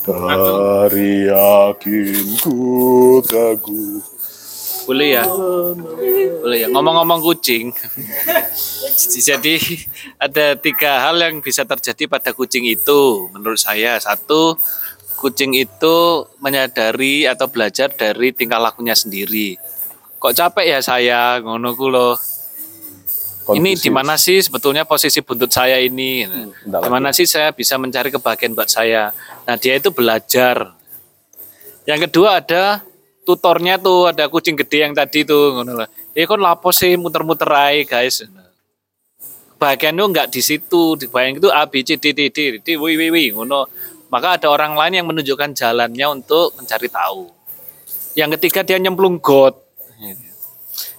Dari 0.07 1.27
yakinku 1.27 2.55
teguh. 3.27 3.99
Boleh 4.87 5.19
ya? 5.19 5.27
Boleh 5.27 6.63
ya. 6.63 6.67
Ngomong-ngomong 6.71 7.19
kucing. 7.19 7.75
Jadi 9.27 9.59
ada 10.15 10.55
tiga 10.55 11.03
hal 11.03 11.19
yang 11.19 11.43
bisa 11.43 11.67
terjadi 11.67 12.07
pada 12.07 12.31
kucing 12.31 12.63
itu 12.63 13.27
menurut 13.35 13.59
saya. 13.59 13.99
Satu, 13.99 14.55
kucing 15.19 15.51
itu 15.59 16.23
menyadari 16.39 17.27
atau 17.27 17.51
belajar 17.51 17.91
dari 17.91 18.31
tingkah 18.31 18.63
lakunya 18.63 18.95
sendiri. 18.95 19.59
Kok 20.23 20.31
capek 20.31 20.65
ya 20.71 20.79
saya 20.79 21.43
ngono 21.43 21.75
ku 21.75 21.91
loh. 21.91 22.15
Ini 23.47 23.79
di 23.79 23.87
mana 23.87 24.19
sih 24.19 24.43
sebetulnya 24.43 24.83
posisi 24.83 25.23
buntut 25.23 25.47
saya 25.47 25.79
ini? 25.79 26.27
Di 26.67 26.89
mana 26.91 27.15
sih 27.15 27.23
saya 27.23 27.55
bisa 27.55 27.79
mencari 27.79 28.11
kebahagiaan 28.11 28.51
buat 28.51 28.67
saya? 28.67 29.15
Nah, 29.47 29.55
dia 29.55 29.79
itu 29.79 29.87
belajar. 29.93 30.75
Yang 31.87 32.11
kedua 32.11 32.43
ada 32.43 32.83
tutornya 33.23 33.79
tuh, 33.79 34.11
ada 34.11 34.27
kucing 34.27 34.59
gede 34.59 34.87
yang 34.87 34.93
tadi 34.95 35.23
tuh 35.23 35.55
ngono 35.55 35.79
lah. 35.83 35.87
Ya 36.11 36.27
kon 36.27 36.43
lapo 36.43 36.75
sih 36.75 36.99
muter-muter 36.99 37.47
ae, 37.47 37.87
guys. 37.87 38.27
Kebahagiaan 39.55 39.95
itu 39.95 40.05
enggak 40.05 40.27
di 40.27 40.41
situ, 40.43 40.83
di 40.99 41.07
bayang 41.07 41.39
itu 41.39 41.47
A 41.47 41.63
B 41.67 41.83
C 41.83 41.95
D 41.95 42.11
D 42.11 42.27
D 42.31 42.59
D 42.59 42.67
W 42.75 42.87
W 42.99 43.03
W 43.15 43.17
ngono. 43.35 43.67
Maka 44.07 44.39
ada 44.39 44.47
orang 44.47 44.75
lain 44.79 45.03
yang 45.03 45.07
menunjukkan 45.11 45.51
jalannya 45.51 46.07
untuk 46.07 46.55
mencari 46.55 46.87
tahu. 46.87 47.27
Yang 48.15 48.39
ketiga 48.39 48.63
dia 48.63 48.79
nyemplung 48.79 49.19
got. 49.19 49.66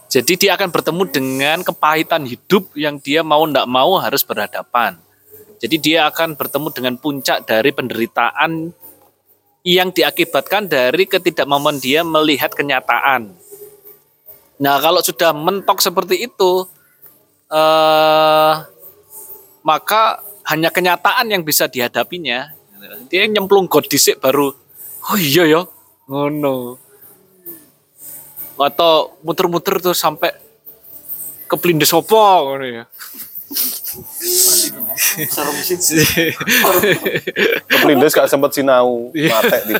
Jadi 0.08 0.40
dia 0.40 0.56
akan 0.56 0.72
bertemu 0.72 1.02
dengan 1.12 1.58
kepahitan 1.60 2.24
hidup 2.24 2.72
yang 2.72 2.96
dia 2.96 3.20
mau 3.20 3.44
ndak 3.44 3.68
mau 3.68 4.00
harus 4.00 4.24
berhadapan. 4.24 4.96
Jadi 5.60 5.76
dia 5.76 6.08
akan 6.08 6.32
bertemu 6.32 6.68
dengan 6.72 6.94
puncak 6.96 7.44
dari 7.44 7.68
penderitaan 7.76 8.72
yang 9.68 9.92
diakibatkan 9.92 10.64
dari 10.64 11.04
ketidakmampuan 11.04 11.76
dia 11.76 12.00
melihat 12.00 12.56
kenyataan. 12.56 13.36
Nah 14.64 14.76
kalau 14.80 15.04
sudah 15.04 15.36
mentok 15.36 15.84
seperti 15.84 16.24
itu, 16.24 16.64
eh, 17.52 18.54
maka 19.60 20.24
hanya 20.48 20.72
kenyataan 20.72 21.28
yang 21.28 21.44
bisa 21.44 21.68
dihadapinya. 21.68 22.56
Dia 23.12 23.28
nyemplung 23.28 23.68
got 23.68 23.90
dhisik 23.92 24.24
baru, 24.24 24.56
oh 25.10 25.18
iya 25.20 25.44
ya, 25.44 25.62
ngono 26.08 26.87
atau 28.58 29.16
muter-muter 29.22 29.78
tuh 29.78 29.94
sampai 29.94 30.34
ke 31.48 31.56
pelindes 31.56 31.94
opo 31.94 32.18
ngono 32.18 32.66
ya. 32.66 32.84
Kepelindes 37.68 38.12
gak 38.12 38.28
sempat 38.28 38.52
sinau, 38.52 39.08
mate 39.14 39.58
di 39.64 39.74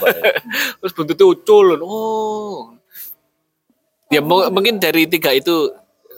Terus 0.81 0.93
buntutnya 0.97 1.27
ucul. 1.29 1.67
Oh. 1.85 2.73
Ya 4.09 4.25
mu- 4.25 4.49
mungkin 4.49 4.81
dari 4.81 5.05
tiga 5.05 5.37
itu 5.37 5.69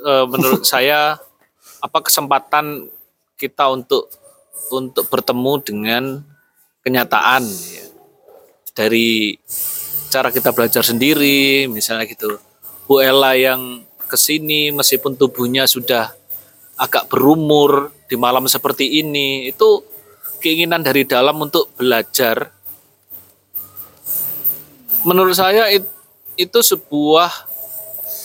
eh, 0.06 0.24
menurut 0.30 0.62
saya 0.72 1.18
apa 1.82 1.98
kesempatan 2.04 2.86
kita 3.34 3.66
untuk 3.72 4.06
untuk 4.70 5.10
bertemu 5.10 5.52
dengan 5.64 6.02
kenyataan 6.86 7.42
ya. 7.42 7.84
dari 8.76 9.34
cara 10.12 10.30
kita 10.30 10.54
belajar 10.54 10.84
sendiri 10.86 11.66
misalnya 11.66 12.06
gitu 12.06 12.38
Bu 12.90 12.98
Ella 12.98 13.38
yang 13.38 13.86
ke 14.10 14.18
sini 14.18 14.74
meskipun 14.74 15.14
tubuhnya 15.14 15.62
sudah 15.62 16.10
agak 16.74 17.06
berumur 17.06 17.94
di 18.10 18.18
malam 18.18 18.50
seperti 18.50 18.98
ini 18.98 19.46
itu 19.46 19.86
keinginan 20.42 20.82
dari 20.82 21.06
dalam 21.06 21.38
untuk 21.38 21.70
belajar. 21.78 22.50
Menurut 25.06 25.38
saya 25.38 25.70
it- 25.70 25.86
itu 26.34 26.58
sebuah 26.58 27.30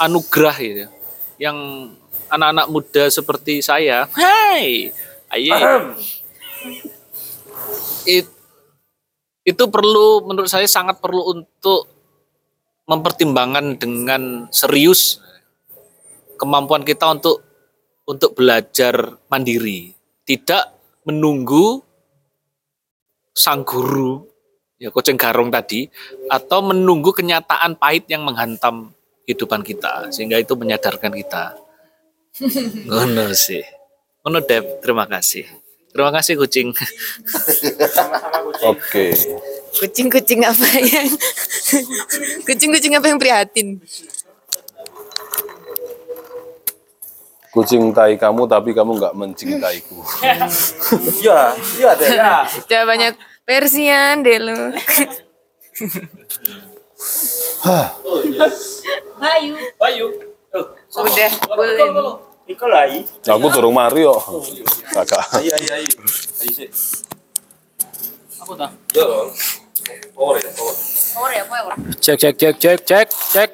anugerah 0.02 0.58
gitu 0.58 0.90
yang 1.38 1.58
anak-anak 2.34 2.66
muda 2.66 3.06
seperti 3.14 3.62
saya 3.62 4.10
hai 4.18 4.90
ayo 5.30 5.94
It- 8.10 8.34
itu 9.46 9.64
perlu 9.70 10.26
menurut 10.26 10.50
saya 10.50 10.66
sangat 10.66 10.98
perlu 10.98 11.22
untuk 11.38 11.95
mempertimbangkan 12.86 13.82
dengan 13.82 14.46
serius 14.54 15.22
kemampuan 16.38 16.86
kita 16.86 17.10
untuk 17.10 17.42
untuk 18.06 18.38
belajar 18.38 19.18
mandiri, 19.30 19.98
tidak 20.26 20.70
menunggu 21.06 21.82
sang 23.36 23.66
guru 23.66 24.24
ya 24.80 24.94
kucing 24.94 25.18
garong 25.18 25.50
tadi 25.50 25.90
atau 26.30 26.62
menunggu 26.62 27.12
kenyataan 27.12 27.76
pahit 27.76 28.06
yang 28.08 28.24
menghantam 28.24 28.94
kehidupan 29.26 29.66
kita 29.66 30.14
sehingga 30.14 30.38
itu 30.38 30.54
menyadarkan 30.54 31.12
kita. 31.12 31.58
Ngono 32.90 33.34
sih. 33.34 33.64
Ngono 34.22 34.42
Dep, 34.46 34.82
terima 34.82 35.10
kasih. 35.10 35.46
Terima 35.90 36.12
kasih 36.12 36.34
kucing. 36.36 36.76
Oke. 38.72 39.16
Kucing-kucing 39.76 40.42
apa 40.48 40.68
yang 40.80 41.08
kucing-kucing 42.48 42.94
apa 42.96 43.06
yang 43.12 43.20
prihatin? 43.20 43.84
Kucing 47.52 47.96
tai 47.96 48.20
kamu 48.20 48.48
tapi 48.52 48.76
kamu 48.76 49.00
nggak 49.00 49.16
mencintaiku. 49.16 50.00
Iya, 51.24 51.56
iya 51.80 51.90
deh. 51.96 52.10
Jawabannya 52.72 53.16
Persian 53.48 54.24
deh 54.24 54.40
lu. 54.40 54.60
Bayu. 59.20 59.54
Bayu. 59.80 60.06
Udah, 60.96 61.32
boleh 61.52 61.76
nih. 61.76 61.92
Iko 62.46 62.66
lagi. 62.70 63.00
Aku 63.26 63.48
durung 63.50 63.74
Mario. 63.76 64.16
Kakak. 64.94 65.42
Iya, 65.42 65.56
iya, 65.60 65.76
iya. 65.82 65.96
Ayo 66.46 66.52
sih. 66.54 66.70
Apa 68.40 68.54
dah? 68.54 68.72
Iya 68.94 69.04
dong. 69.04 69.30
Power 69.86 70.42
ya, 70.42 70.50
power. 70.58 70.74
Power 71.14 71.30
ya, 71.30 71.44
power. 71.46 71.74
Cek 72.02 72.18
cek 72.18 72.34
cek 72.42 72.56
cek 72.58 72.80
cek 72.82 73.08
cek. 73.14 73.50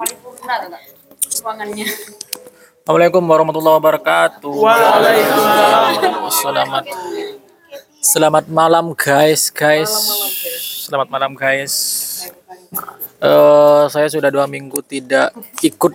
Paripurna 0.00 0.54
tuh. 0.64 0.72
Ruangannya. 1.44 1.84
Assalamualaikum 2.86 3.20
warahmatullahi 3.20 3.76
wabarakatuh. 3.76 4.56
Waalaikumsalam. 4.56 6.32
Selamat 6.32 6.84
Selamat 8.00 8.44
malam 8.48 8.94
guys, 8.96 9.50
guys. 9.52 9.92
Selamat 10.86 11.10
malam 11.12 11.34
guys. 11.36 11.74
Eh, 13.20 13.84
saya 13.92 14.08
sudah 14.08 14.32
dua 14.32 14.48
minggu 14.48 14.80
tidak 14.86 15.36
ikut 15.60 15.92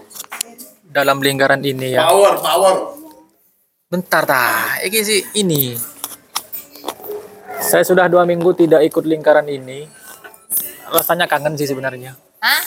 dalam 0.85 1.17
lingkaran 1.23 1.63
ini 1.65 1.97
ya. 1.97 2.05
Power, 2.05 2.37
power. 2.37 2.75
Bentar 3.89 4.27
tah, 4.27 4.83
ini 4.85 4.99
sih 5.01 5.25
ini. 5.39 5.90
Saya 7.61 7.85
sudah 7.85 8.09
dua 8.09 8.25
minggu 8.25 8.57
tidak 8.57 8.81
ikut 8.89 9.05
lingkaran 9.05 9.45
ini. 9.45 9.85
Rasanya 10.89 11.29
kangen 11.29 11.53
sih 11.55 11.69
sebenarnya. 11.69 12.17
Hah? 12.41 12.63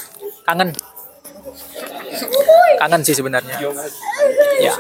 Kangen. 0.47 0.71
Kangen 2.79 3.03
sih 3.03 3.13
sebenarnya. 3.13 3.59
Ya. 4.63 4.75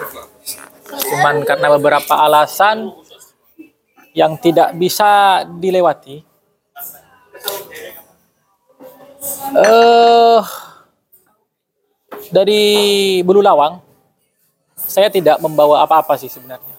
Cuman 0.86 1.42
karena 1.42 1.68
beberapa 1.74 2.14
alasan 2.14 2.94
yang 4.14 4.38
tidak 4.38 4.72
bisa 4.78 5.42
dilewati. 5.58 6.22
Eh 9.54 10.42
dari 12.30 12.62
Bulu 13.26 13.42
Lawang 13.42 13.82
saya 14.74 15.10
tidak 15.10 15.42
membawa 15.42 15.82
apa-apa 15.82 16.14
sih 16.14 16.30
sebenarnya. 16.30 16.74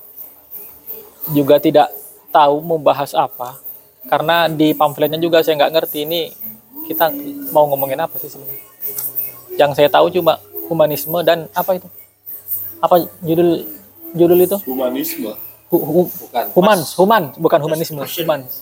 Juga 1.36 1.60
tidak 1.60 1.92
tahu 2.36 2.60
mau 2.60 2.76
bahas 2.76 3.16
apa. 3.16 3.56
Karena 4.06 4.46
di 4.46 4.76
pamfletnya 4.76 5.18
juga 5.18 5.40
saya 5.40 5.56
nggak 5.56 5.72
ngerti 5.74 6.04
ini 6.04 6.22
kita 6.86 7.10
mau 7.50 7.66
ngomongin 7.66 7.98
apa 7.98 8.20
sih 8.20 8.28
sebenarnya. 8.28 8.62
Yang 9.56 9.72
saya 9.74 9.90
tahu 9.90 10.12
cuma 10.12 10.38
humanisme 10.68 11.16
dan 11.24 11.48
apa 11.52 11.74
itu? 11.74 11.88
Apa 12.78 13.02
judul 13.24 13.64
judul 14.12 14.40
itu? 14.40 14.58
Humanisme. 14.62 15.32
Hu, 15.66 15.78
hu- 15.82 16.12
humans, 16.54 16.94
human, 16.94 17.34
bukan 17.36 17.58
humanisme, 17.58 17.98
humans. 17.98 18.62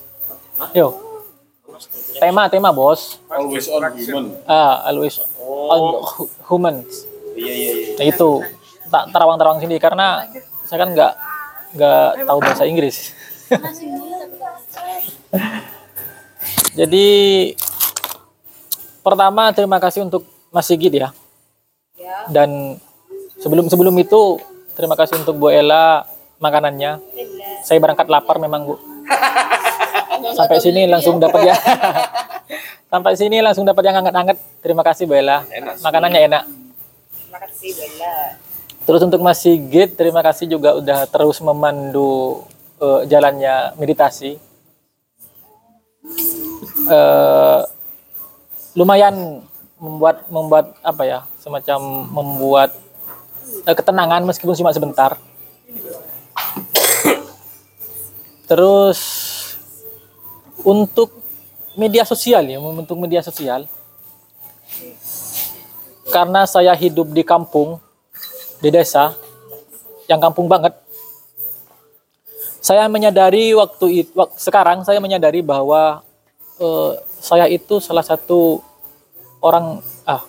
Yo. 0.71 0.95
Tema, 2.15 2.47
tema, 2.47 2.69
bos. 2.71 3.19
Always 3.27 3.67
on 3.67 3.83
human. 3.91 4.25
Ah, 4.45 4.87
always 4.87 5.19
on 5.43 5.81
hu- 5.99 6.31
humans. 6.47 7.03
Iya, 7.33 7.51
iya, 7.51 7.71
iya. 7.73 7.93
Nah, 7.97 8.05
itu 8.07 8.29
tak 8.87 9.03
terawang-terawang 9.11 9.59
sini 9.59 9.75
karena 9.75 10.23
saya 10.63 10.79
kan 10.79 10.89
nggak 10.93 11.13
nggak 11.73 12.05
tahu 12.23 12.39
bahasa 12.39 12.63
Inggris. 12.63 13.11
Jadi 16.79 17.07
pertama 19.05 19.53
terima 19.53 19.77
kasih 19.77 20.01
untuk 20.05 20.25
Mas 20.49 20.65
Sigit 20.65 20.93
ya. 20.93 21.13
Dan 22.29 22.79
sebelum 23.37 23.69
sebelum 23.69 23.93
itu 23.99 24.39
terima 24.73 24.95
kasih 24.97 25.21
untuk 25.21 25.37
Bu 25.37 25.53
Ella 25.53 26.05
makanannya. 26.41 26.97
Saya 27.63 27.79
berangkat 27.79 28.09
lapar 28.09 28.41
memang 28.41 28.65
Bu. 28.65 28.75
Sampai 30.37 30.63
sini 30.63 30.87
langsung 30.87 31.19
dapat 31.19 31.53
ya. 31.53 31.55
Sampai 32.93 33.17
sini 33.17 33.41
langsung 33.41 33.65
dapat 33.65 33.89
yang 33.89 33.97
hangat-hangat. 34.03 34.37
Terima 34.61 34.85
kasih 34.85 35.09
Bu 35.09 35.17
Ella. 35.17 35.41
Makanannya 35.81 36.19
enak. 36.29 36.43
Terima 37.33 37.49
kasih 37.49 37.73
Bella. 37.73 38.37
Terus 38.83 38.99
untuk 38.99 39.23
Mas 39.23 39.39
Sigit, 39.39 39.95
terima 39.95 40.19
kasih 40.19 40.45
juga 40.45 40.75
udah 40.75 41.07
terus 41.07 41.39
memandu 41.39 42.43
eh, 42.83 43.01
jalannya 43.07 43.79
meditasi. 43.79 44.35
Eh, 46.83 47.61
lumayan 48.75 49.39
membuat 49.79 50.27
membuat 50.27 50.65
apa 50.83 51.03
ya, 51.07 51.19
semacam 51.39 51.79
membuat 52.11 52.69
eh, 53.63 53.75
ketenangan 53.75 54.27
meskipun 54.27 54.55
cuma 54.59 54.75
sebentar. 54.75 55.15
Terus 58.43 58.99
untuk 60.63 61.23
media 61.79 62.03
sosial 62.03 62.43
ya, 62.45 62.59
untuk 62.59 62.99
media 62.99 63.23
sosial, 63.23 63.65
karena 66.11 66.45
saya 66.45 66.75
hidup 66.77 67.09
di 67.09 67.23
kampung, 67.25 67.79
di 68.61 68.69
desa, 68.69 69.15
yang 70.05 70.21
kampung 70.21 70.45
banget. 70.45 70.82
Saya 72.63 72.87
menyadari 72.87 73.51
waktu 73.51 74.07
itu, 74.07 74.15
sekarang 74.39 74.87
saya 74.87 75.03
menyadari 75.03 75.43
bahwa 75.43 75.99
eh, 76.63 76.93
saya 77.19 77.51
itu 77.51 77.83
salah 77.83 78.07
satu 78.07 78.63
orang, 79.43 79.83
ah, 80.07 80.23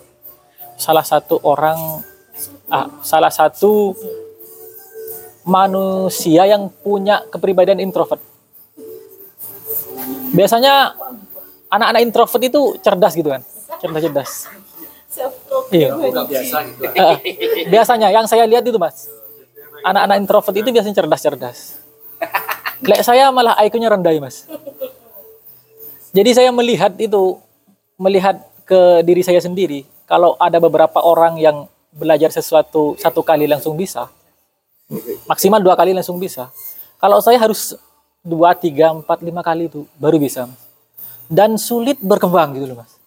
salah 0.75 1.07
satu 1.07 1.39
orang, 1.47 2.03
ah, 2.67 2.91
salah 3.07 3.31
satu 3.31 3.95
manusia 5.47 6.43
yang 6.43 6.67
punya 6.67 7.23
kepribadian 7.31 7.79
introvert. 7.79 8.19
Biasanya 10.35 10.91
anak-anak 11.71 12.01
introvert 12.03 12.43
itu 12.43 12.75
cerdas 12.83 13.15
gitu 13.15 13.31
kan, 13.31 13.47
cerdas-cerdas. 13.79 14.51
Iya. 15.71 15.95
Eh, 16.99 17.71
biasanya 17.71 18.11
yang 18.11 18.27
saya 18.27 18.43
lihat 18.43 18.67
itu 18.67 18.75
mas, 18.75 19.07
anak-anak 19.87 20.19
introvert 20.19 20.55
itu 20.59 20.67
biasanya 20.75 20.99
cerdas-cerdas. 20.99 21.84
Lek 22.89 23.01
saya 23.01 23.31
malah 23.31 23.55
IQ-nya 23.63 23.89
rendah 23.91 24.11
ya, 24.11 24.21
mas. 24.21 24.45
Jadi 26.15 26.31
saya 26.31 26.49
melihat 26.55 26.95
itu, 26.95 27.39
melihat 27.99 28.39
ke 28.63 29.03
diri 29.03 29.21
saya 29.21 29.39
sendiri. 29.43 29.83
Kalau 30.05 30.37
ada 30.39 30.61
beberapa 30.61 31.01
orang 31.01 31.35
yang 31.41 31.67
belajar 31.95 32.29
sesuatu 32.29 32.95
satu 32.99 33.23
kali 33.23 33.47
langsung 33.47 33.75
bisa, 33.75 34.07
maksimal 35.25 35.59
dua 35.63 35.75
kali 35.75 35.91
langsung 35.95 36.21
bisa. 36.21 36.51
Kalau 37.01 37.19
saya 37.19 37.41
harus 37.41 37.75
dua, 38.25 38.55
tiga, 38.57 38.93
empat, 38.95 39.21
lima 39.21 39.45
kali 39.45 39.67
itu 39.67 39.85
baru 39.99 40.17
bisa. 40.17 40.47
Mas. 40.47 40.61
Dan 41.25 41.57
sulit 41.57 41.97
berkembang 42.01 42.53
gitu 42.53 42.69
loh 42.69 42.77
mas. 42.85 43.01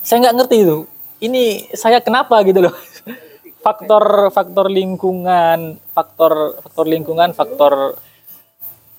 Saya 0.00 0.24
nggak 0.24 0.36
ngerti 0.40 0.56
itu. 0.64 0.78
Ini 1.22 1.42
saya 1.76 2.00
kenapa 2.00 2.40
gitu 2.42 2.64
loh. 2.64 2.74
Faktor 3.62 4.34
faktor 4.34 4.66
lingkungan, 4.66 5.78
faktor 5.94 6.58
faktor 6.66 6.86
lingkungan, 6.90 7.30
faktor 7.30 7.94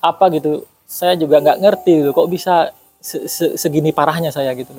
apa 0.04 0.28
gitu. 0.28 0.68
Saya 0.84 1.16
juga 1.16 1.40
nggak 1.40 1.58
ngerti 1.58 1.92
gitu. 2.04 2.10
Kok 2.12 2.28
bisa 2.28 2.68
se- 3.00 3.24
se- 3.24 3.56
segini 3.56 3.88
parahnya 3.90 4.28
saya 4.28 4.52
gitu. 4.52 4.70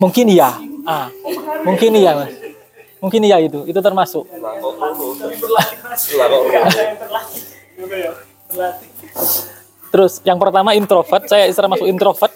Mungkin 0.00 0.26
iya. 0.26 0.56
Ah, 0.82 1.12
mungkin 1.62 1.92
iya 1.92 2.16
mas. 2.16 2.32
Mungkin 2.98 3.20
iya 3.22 3.36
itu. 3.38 3.68
Itu 3.68 3.80
termasuk. 3.80 4.24
Terus 9.90 10.22
yang 10.22 10.38
pertama 10.38 10.72
introvert, 10.72 11.26
saya 11.26 11.44
istilah 11.44 11.68
masuk 11.68 11.88
introvert. 11.88 12.32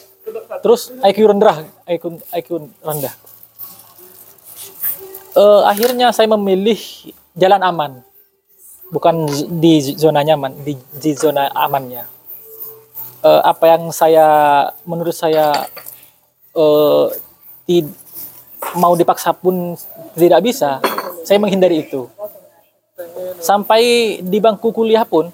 Terus 0.60 0.90
IQ 1.04 1.18
rendah, 1.30 1.62
IQ, 1.86 2.18
IQ 2.32 2.48
rendah. 2.80 3.14
Eh, 5.34 5.62
akhirnya 5.66 6.10
saya 6.10 6.30
memilih 6.30 6.78
jalan 7.34 7.60
aman. 7.60 7.92
Bukan 8.92 9.28
di 9.60 9.80
zona 9.96 10.20
nyaman, 10.24 10.52
di, 10.64 10.76
di 10.76 11.12
zona 11.16 11.48
amannya. 11.52 12.04
Eh, 13.24 13.40
apa 13.44 13.64
yang 13.76 13.88
saya, 13.88 14.26
menurut 14.84 15.16
saya 15.16 15.68
eh, 16.52 17.06
tid- 17.64 17.96
mau 18.76 18.96
dipaksa 18.96 19.32
pun 19.36 19.76
tidak 20.16 20.40
bisa, 20.44 20.80
saya 21.24 21.40
menghindari 21.40 21.84
itu. 21.84 22.08
Sampai 23.40 24.18
di 24.22 24.38
bangku 24.40 24.72
kuliah 24.72 25.04
pun, 25.04 25.28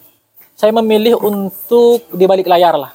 saya 0.55 0.75
memilih 0.77 1.17
untuk 1.19 2.07
di 2.11 2.25
balik 2.27 2.47
layar 2.47 2.75
lah. 2.77 2.93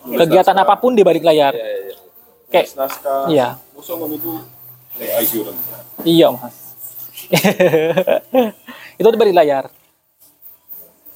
Kegiatan 0.00 0.56
apa 0.56 0.74
pun 0.80 0.96
di 0.96 1.04
balik 1.04 1.22
layar. 1.22 1.52
Kayak, 2.50 2.66
iya. 3.30 3.48
nek 5.00 5.10
IQ 5.24 5.32
orang 5.46 5.56
Iya 6.04 6.26
mas. 6.34 6.56
itu 8.98 9.06
balik 9.14 9.34
layar. 9.34 9.64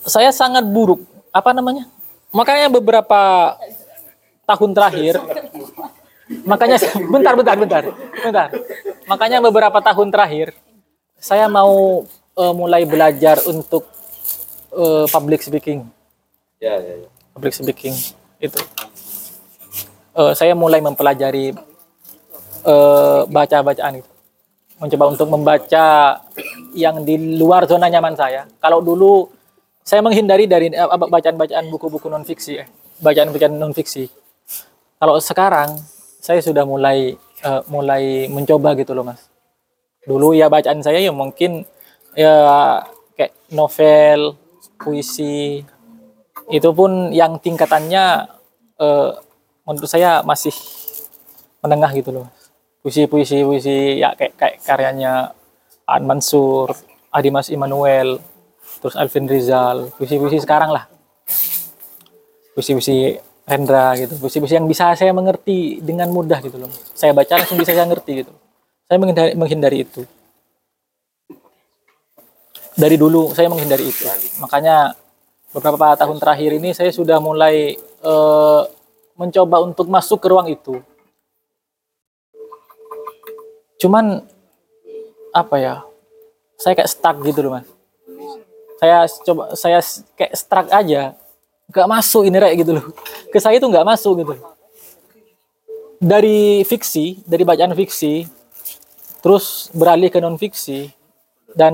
Saya 0.05 0.31
sangat 0.31 0.62
buruk. 0.68 1.02
Apa 1.34 1.51
namanya? 1.51 1.91
Makanya 2.31 2.70
beberapa 2.70 3.55
tahun 4.44 4.70
terakhir, 4.75 5.15
makanya 6.44 6.76
bentar, 7.15 7.34
bentar, 7.39 7.57
bentar, 7.57 7.83
bentar. 8.23 8.49
Makanya 9.07 9.39
beberapa 9.41 9.78
tahun 9.81 10.10
terakhir, 10.10 10.55
saya 11.18 11.47
mau 11.47 12.05
eh, 12.34 12.55
mulai 12.55 12.83
belajar 12.84 13.39
untuk 13.47 13.86
eh, 14.75 15.07
public 15.09 15.41
speaking. 15.47 15.86
Ya, 16.59 16.78
ya, 16.78 17.07
ya. 17.07 17.09
Public 17.34 17.55
speaking 17.55 17.94
itu. 18.43 18.59
Eh, 20.15 20.33
saya 20.34 20.55
mulai 20.55 20.78
mempelajari 20.83 21.55
eh, 22.67 23.20
baca-bacaan 23.26 24.02
itu 24.02 24.14
mencoba 24.78 25.05
untuk 25.15 25.28
membaca 25.31 26.19
yang 26.75 27.07
di 27.07 27.39
luar 27.39 27.67
zona 27.70 27.86
nyaman 27.86 28.19
saya. 28.19 28.47
Kalau 28.59 28.83
dulu 28.83 29.31
saya 29.85 30.01
menghindari 30.01 30.49
dari 30.49 30.73
eh, 30.73 30.89
bacaan-bacaan 30.89 31.70
buku-buku 31.70 32.09
non 32.11 32.27
fiksi, 32.27 32.59
eh, 32.59 32.69
bacaan-bacaan 32.99 33.55
non 33.55 33.77
fiksi. 33.77 34.09
Kalau 34.99 35.20
sekarang 35.20 35.78
saya 36.19 36.41
sudah 36.41 36.67
mulai 36.67 37.15
eh, 37.44 37.62
mulai 37.70 38.27
mencoba 38.33 38.75
gitu 38.75 38.97
loh 38.97 39.07
mas. 39.07 39.31
Dulu 40.05 40.35
ya 40.36 40.51
bacaan 40.51 40.83
saya 40.83 41.01
ya 41.01 41.12
mungkin 41.15 41.65
ya 42.17 42.35
kayak 43.15 43.33
novel, 43.55 44.36
puisi, 44.77 45.65
itu 46.53 46.69
pun 46.77 47.09
yang 47.15 47.41
tingkatannya 47.41 48.28
eh, 48.81 49.11
menurut 49.65 49.89
saya 49.89 50.20
masih 50.27 50.53
menengah 51.65 51.93
gitu 51.97 52.11
loh. 52.12 52.28
Puisi-puisi 52.85 53.41
puisi 53.49 53.97
ya 53.97 54.13
kayak 54.13 54.37
kayak 54.37 54.57
karyanya 54.61 55.33
An 55.89 56.05
Mansur, 56.05 56.69
Adimas 57.09 57.49
Immanuel, 57.49 58.21
terus 58.85 58.93
Alvin 59.01 59.25
Rizal, 59.25 59.89
puisi-puisi 59.97 60.45
sekarang 60.45 60.69
lah. 60.69 60.85
Puisi-puisi 62.53 63.17
Rendra 63.49 63.97
gitu, 63.97 64.21
puisi-puisi 64.21 64.61
yang 64.61 64.69
bisa 64.69 64.93
saya 64.93 65.17
mengerti 65.17 65.81
dengan 65.81 66.13
mudah 66.13 66.45
gitu 66.45 66.61
loh. 66.61 66.69
Saya 66.93 67.17
baca 67.17 67.41
langsung 67.41 67.57
bisa 67.57 67.73
saya 67.73 67.89
ngerti 67.89 68.25
gitu. 68.25 68.33
Saya 68.85 69.01
menghindari, 69.01 69.33
menghindari 69.33 69.79
itu. 69.89 70.05
Dari 72.77 72.97
dulu 73.01 73.33
saya 73.33 73.49
menghindari 73.49 73.89
itu. 73.89 74.05
Makanya 74.45 74.93
beberapa 75.57 75.97
tahun 75.97 76.21
terakhir 76.21 76.51
ini 76.57 76.77
saya 76.77 76.93
sudah 76.93 77.17
mulai 77.17 77.77
eh, 77.81 78.63
mencoba 79.17 79.57
untuk 79.65 79.89
masuk 79.89 80.21
ke 80.21 80.29
ruang 80.29 80.49
itu. 80.53 80.85
Cuman 83.85 84.25
apa 85.29 85.61
ya? 85.61 85.85
Saya 86.57 86.73
kayak 86.73 86.89
stuck 86.89 87.21
gitu 87.21 87.45
loh, 87.45 87.61
Mas. 87.61 87.69
Saya 88.81 89.05
coba 89.29 89.53
saya 89.53 89.79
kayak 90.17 90.33
stuck 90.33 90.67
aja. 90.73 91.13
Gak 91.69 91.91
masuk 91.91 92.25
ini 92.25 92.41
kayak 92.41 92.57
gitu 92.65 92.81
loh. 92.81 92.87
Ke 93.29 93.37
saya 93.37 93.61
itu 93.61 93.69
nggak 93.69 93.85
masuk 93.85 94.25
gitu. 94.25 94.35
Dari 96.01 96.65
fiksi, 96.65 97.21
dari 97.29 97.45
bacaan 97.45 97.77
fiksi, 97.77 98.25
terus 99.21 99.69
beralih 99.77 100.09
ke 100.09 100.21
non 100.21 100.37
fiksi 100.41 100.89
dan 101.53 101.73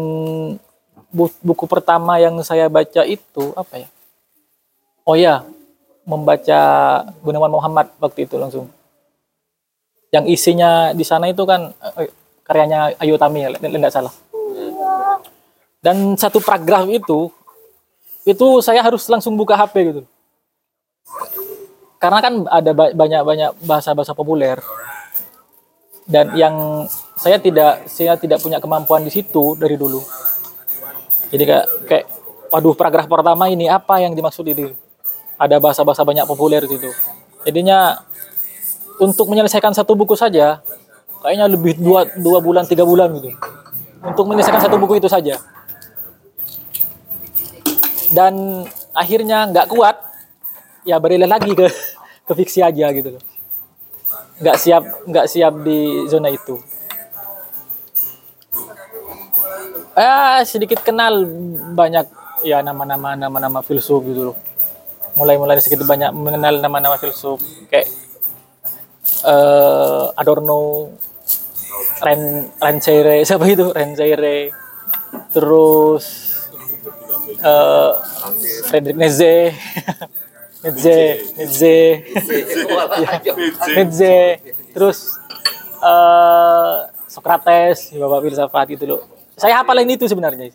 bu- 1.11 1.41
buku 1.43 1.67
pertama 1.67 2.19
yang 2.19 2.39
saya 2.43 2.67
baca 2.67 3.07
itu 3.07 3.55
apa 3.55 3.87
ya? 3.87 3.89
Oh 5.03 5.19
ya, 5.19 5.43
membaca 6.07 6.61
Gunawan 7.23 7.51
Muhammad 7.51 7.87
waktu 7.99 8.27
itu 8.27 8.39
langsung. 8.39 8.71
Yang 10.11 10.25
isinya 10.35 10.91
di 10.91 11.07
sana 11.07 11.31
itu 11.31 11.47
kan 11.47 11.71
eh, 11.71 12.11
karyanya 12.43 12.99
Ayu 12.99 13.15
Tami, 13.15 13.47
tidak 13.59 13.95
salah. 13.95 14.11
Dan 15.81 16.19
satu 16.19 16.43
paragraf 16.43 16.85
itu, 16.91 17.31
itu 18.27 18.47
saya 18.61 18.85
harus 18.85 19.07
langsung 19.09 19.39
buka 19.39 19.57
HP 19.57 19.75
gitu. 19.95 20.03
Karena 22.01 22.19
kan 22.21 22.35
ada 22.49 22.71
ba- 22.75 22.93
banyak-banyak 22.93 23.65
bahasa-bahasa 23.65 24.13
populer. 24.13 24.59
Dan 26.11 26.35
yang 26.35 26.85
saya 27.15 27.39
tidak 27.39 27.87
saya 27.87 28.19
tidak 28.19 28.43
punya 28.43 28.59
kemampuan 28.59 29.07
di 29.07 29.13
situ 29.15 29.55
dari 29.55 29.79
dulu. 29.79 30.03
Jadi 31.31 31.45
kayak 31.47 31.67
kayak 31.87 32.07
waduh 32.51 32.75
paragraf 32.75 33.07
pertama 33.07 33.47
ini 33.47 33.71
apa 33.71 34.03
yang 34.03 34.17
dimaksud 34.17 34.43
ini? 34.43 34.75
Ada 35.39 35.63
bahasa-bahasa 35.63 36.03
banyak 36.03 36.27
populer 36.27 36.67
di 36.67 36.77
situ. 36.77 36.91
Jadinya 37.47 38.03
untuk 39.01 39.27
menyelesaikan 39.33 39.73
satu 39.73 39.97
buku 39.97 40.13
saja 40.13 40.61
kayaknya 41.25 41.47
lebih 41.49 41.77
dua, 41.81 42.09
dua 42.21 42.39
bulan 42.41 42.69
tiga 42.69 42.85
bulan 42.85 43.13
gitu. 43.17 43.33
Untuk 44.01 44.25
menyelesaikan 44.29 44.61
satu 44.65 44.77
buku 44.81 45.01
itu 45.01 45.09
saja. 45.09 45.37
Dan 48.13 48.65
akhirnya 48.97 49.49
nggak 49.49 49.69
kuat 49.71 49.97
ya 50.85 50.97
beralih 50.97 51.29
lagi 51.29 51.53
ke 51.53 51.69
ke 52.25 52.33
fiksi 52.33 52.65
aja 52.65 52.89
gitu. 52.93 53.21
Nggak 54.41 54.57
siap 54.57 54.83
nggak 55.05 55.27
siap 55.29 55.55
di 55.61 56.09
zona 56.09 56.33
itu. 56.33 56.57
Eh 59.97 60.41
sedikit 60.49 60.81
kenal 60.81 61.29
banyak 61.77 62.09
ya 62.41 62.65
nama-nama 62.65 63.13
nama-nama 63.17 63.61
filsuf 63.61 64.01
gitu 64.09 64.33
loh. 64.33 64.37
Mulai-mulai 65.21 65.61
sedikit 65.61 65.85
banyak 65.85 66.09
mengenal 66.17 66.57
nama-nama 66.65 66.97
filsuf. 66.97 67.37
Kayak 67.69 67.93
eh 69.25 70.21
Adorno, 70.21 70.91
Ren 72.01 72.49
Renzeire, 72.57 73.23
siapa 73.29 73.45
itu 73.49 73.73
Renzeire, 73.73 74.53
terus 75.33 76.05
eh 77.41 77.93
Friedrich 78.69 78.97
Nietzsche, 78.97 79.53
Nietzsche, 80.65 80.99
Nietzsche, 81.37 81.77
Nietzsche, 83.77 84.17
terus 84.73 84.99
eh 85.81 86.77
Socrates, 87.11 87.91
bapak 87.91 88.23
filsafat 88.23 88.67
gitu 88.71 88.85
loh. 88.87 89.01
Saya 89.35 89.59
hafalin 89.59 89.91
itu 89.91 90.07
sebenarnya. 90.07 90.55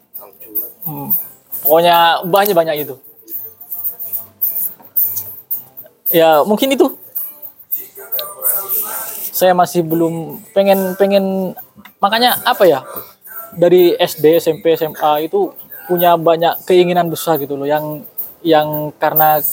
Hmm. 0.87 1.11
Pokoknya 1.59 2.23
banyak 2.23 2.55
banyak 2.55 2.75
itu. 2.87 2.95
Ya 6.13 6.45
mungkin 6.47 6.71
itu 6.71 6.95
saya 9.35 9.51
masih 9.51 9.83
belum 9.83 10.39
pengen 10.55 10.95
pengen 10.95 11.51
makanya 11.99 12.39
apa 12.47 12.63
ya 12.63 12.87
dari 13.51 13.91
SD 13.99 14.39
SMP 14.39 14.79
SMA 14.79 15.27
itu 15.27 15.51
punya 15.91 16.15
banyak 16.15 16.63
keinginan 16.63 17.11
besar 17.11 17.35
gitu 17.35 17.59
loh 17.59 17.67
yang 17.67 18.07
yang 18.39 18.95
karena 18.95 19.43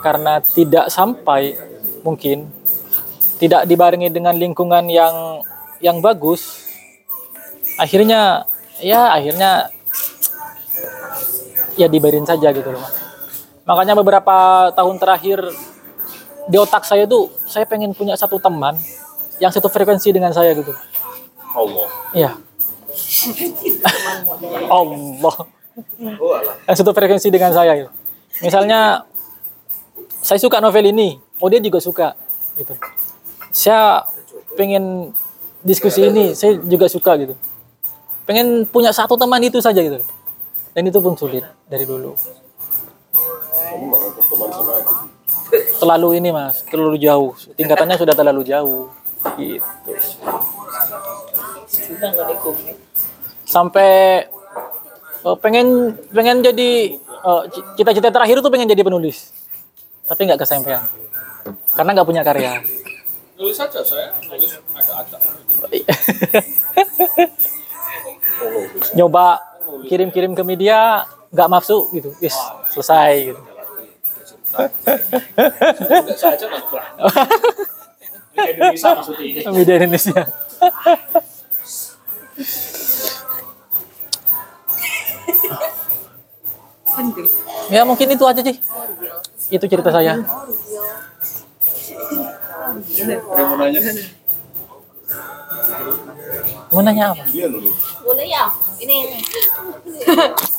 karena 0.00 0.40
tidak 0.40 0.88
sampai 0.88 1.52
mungkin 2.00 2.48
tidak 3.36 3.68
dibarengi 3.68 4.08
dengan 4.08 4.32
lingkungan 4.40 4.88
yang 4.88 5.44
yang 5.84 6.00
bagus 6.00 6.64
akhirnya 7.76 8.48
ya 8.80 9.12
akhirnya 9.12 9.68
ya 11.76 11.92
dibarin 11.92 12.24
saja 12.24 12.56
gitu 12.56 12.72
loh 12.72 12.88
makanya 13.68 13.92
beberapa 13.92 14.72
tahun 14.72 14.96
terakhir 14.96 15.44
di 16.48 16.56
otak 16.56 16.88
saya 16.88 17.04
tuh 17.04 17.28
saya 17.44 17.68
pengen 17.68 17.92
punya 17.92 18.16
satu 18.16 18.40
teman 18.40 18.80
yang 19.42 19.52
satu 19.52 19.68
frekuensi 19.68 20.08
dengan 20.12 20.32
saya 20.32 20.52
gitu. 20.56 20.72
Allah 21.56 21.88
Iya. 22.12 22.30
Allah. 24.68 25.36
Yang 26.68 26.76
satu 26.80 26.92
frekuensi 26.96 27.28
dengan 27.28 27.52
saya 27.52 27.72
gitu. 27.76 27.90
Misalnya 28.40 29.04
saya 30.20 30.40
suka 30.40 30.60
novel 30.60 30.90
ini, 30.90 31.20
oh 31.40 31.48
dia 31.48 31.60
juga 31.60 31.80
suka 31.80 32.16
gitu. 32.56 32.72
Saya 33.52 34.04
pengen 34.56 35.12
diskusi 35.64 36.08
ini, 36.08 36.32
saya 36.36 36.56
juga 36.60 36.88
suka 36.88 37.16
gitu. 37.20 37.34
Pengen 38.26 38.66
punya 38.66 38.90
satu 38.90 39.14
teman 39.14 39.40
itu 39.44 39.60
saja 39.62 39.78
gitu. 39.80 40.02
Dan 40.76 40.82
itu 40.88 40.98
pun 41.00 41.16
sulit 41.16 41.44
dari 41.70 41.88
dulu. 41.88 42.12
Terlalu 45.80 46.08
ini 46.20 46.28
mas, 46.34 46.64
terlalu 46.66 47.00
jauh. 47.00 47.32
Tingkatannya 47.56 47.96
sudah 47.96 48.14
terlalu 48.16 48.42
jauh. 48.44 48.90
Gitu. 49.34 49.92
Sampai 53.46 54.26
Eh, 55.26 55.36
pengen 55.42 55.98
pengen 56.14 56.38
jadi 56.38 57.02
eh, 57.02 57.42
cita-cita 57.74 58.14
terakhir 58.14 58.38
tuh 58.38 58.52
pengen 58.54 58.70
jadi 58.70 58.86
penulis. 58.86 59.34
Tapi 60.06 60.22
nggak 60.22 60.46
kesampaian. 60.46 60.86
Karena 61.74 61.90
nggak 61.98 62.06
punya 62.06 62.22
karya. 62.22 62.62
Nulis 63.34 63.58
saja 63.58 63.82
saya, 63.82 64.14
nulis 64.30 64.54
agak-agak. 64.70 65.18
nyoba 68.96 69.42
kirim-kirim 69.90 70.38
ke 70.38 70.46
media 70.46 71.02
nggak 71.34 71.50
masuk 71.50 71.90
gitu. 71.90 72.14
Wis 72.22 72.38
selesai 72.70 73.34
gitu 73.34 73.42
Indonesia 78.36 78.88
maksudnya. 78.92 79.50
media 79.52 79.74
Indonesia 79.80 80.22
ya 87.72 87.82
mungkin 87.82 88.06
itu 88.12 88.24
aja 88.24 88.40
sih 88.44 88.56
itu 89.52 89.64
cerita 89.68 89.90
saya 89.94 90.20
mau 93.46 93.56
nanya? 93.56 93.80
mau 96.72 96.82
nanya 96.82 97.04
apa 97.14 97.24
Dia 97.30 97.46
dulu. 97.48 97.70
Boleh 98.02 98.26
ya? 98.26 98.50
Ini. 98.82 99.22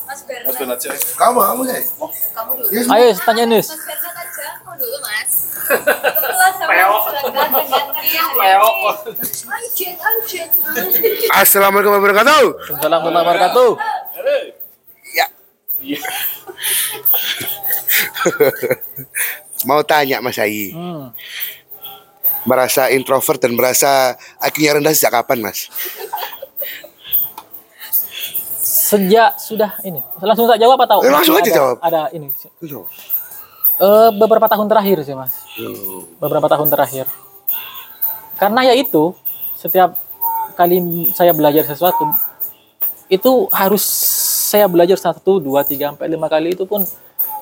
Mas 0.07 0.21
Bernard. 0.25 0.47
Mas 0.49 0.57
Bernard. 0.57 0.79
Kamu, 1.19 1.39
kamu 1.43 1.61
dulu. 1.67 2.93
ayo 2.95 3.07
tanya 3.21 3.43
Nis 3.45 3.67
Kebetulan 5.67 6.51
sama. 6.55 6.71
Assalamualaikum 11.33 11.91
warahmatullahi 11.91 12.15
wabarakatuh. 12.15 12.43
Waalaikumsalam 12.47 13.01
warahmatullahi 13.03 13.25
wabarakatuh 13.25 13.69
Ya. 15.07 15.27
Mau 19.63 19.81
tanya 19.83 20.19
Mas 20.19 20.37
Ayi, 20.37 20.73
hmm. 20.73 21.13
merasa 22.43 22.89
introvert 22.89 23.39
dan 23.39 23.53
merasa 23.53 24.13
IQ-nya 24.41 24.77
rendah 24.77 24.93
sejak 24.93 25.13
kapan 25.13 25.41
Mas? 25.41 25.67
sejak 28.87 29.35
sudah 29.35 29.75
ini 29.83 29.99
langsung 30.17 30.47
tak 30.47 30.55
jawab 30.57 30.79
atau 30.79 31.03
Eh, 31.03 31.11
langsung 31.11 31.35
aja 31.35 31.43
ada, 31.43 31.51
jawab. 31.51 31.75
ada 31.83 32.01
ini 32.09 32.31
Belum. 32.57 32.87
Eh, 33.77 34.09
beberapa 34.11 34.49
tahun 34.49 34.65
terakhir 34.65 35.05
sih 35.05 35.13
mas 35.13 35.37
beberapa 36.17 36.49
tahun 36.49 36.65
terakhir 36.65 37.05
karena 38.35 38.65
ya 38.65 38.73
itu 38.73 39.13
setiap 39.53 39.93
kali 40.53 40.81
saya 41.11 41.29
belajar 41.29 41.61
sesuatu 41.63 42.09
itu 43.07 43.45
harus 43.47 43.85
saya 44.47 44.65
belajar 44.65 44.97
satu 44.97 45.37
dua 45.37 45.61
tiga 45.61 45.93
sampai 45.93 46.09
lima 46.09 46.25
kali 46.25 46.57
itu 46.57 46.65
pun 46.65 46.81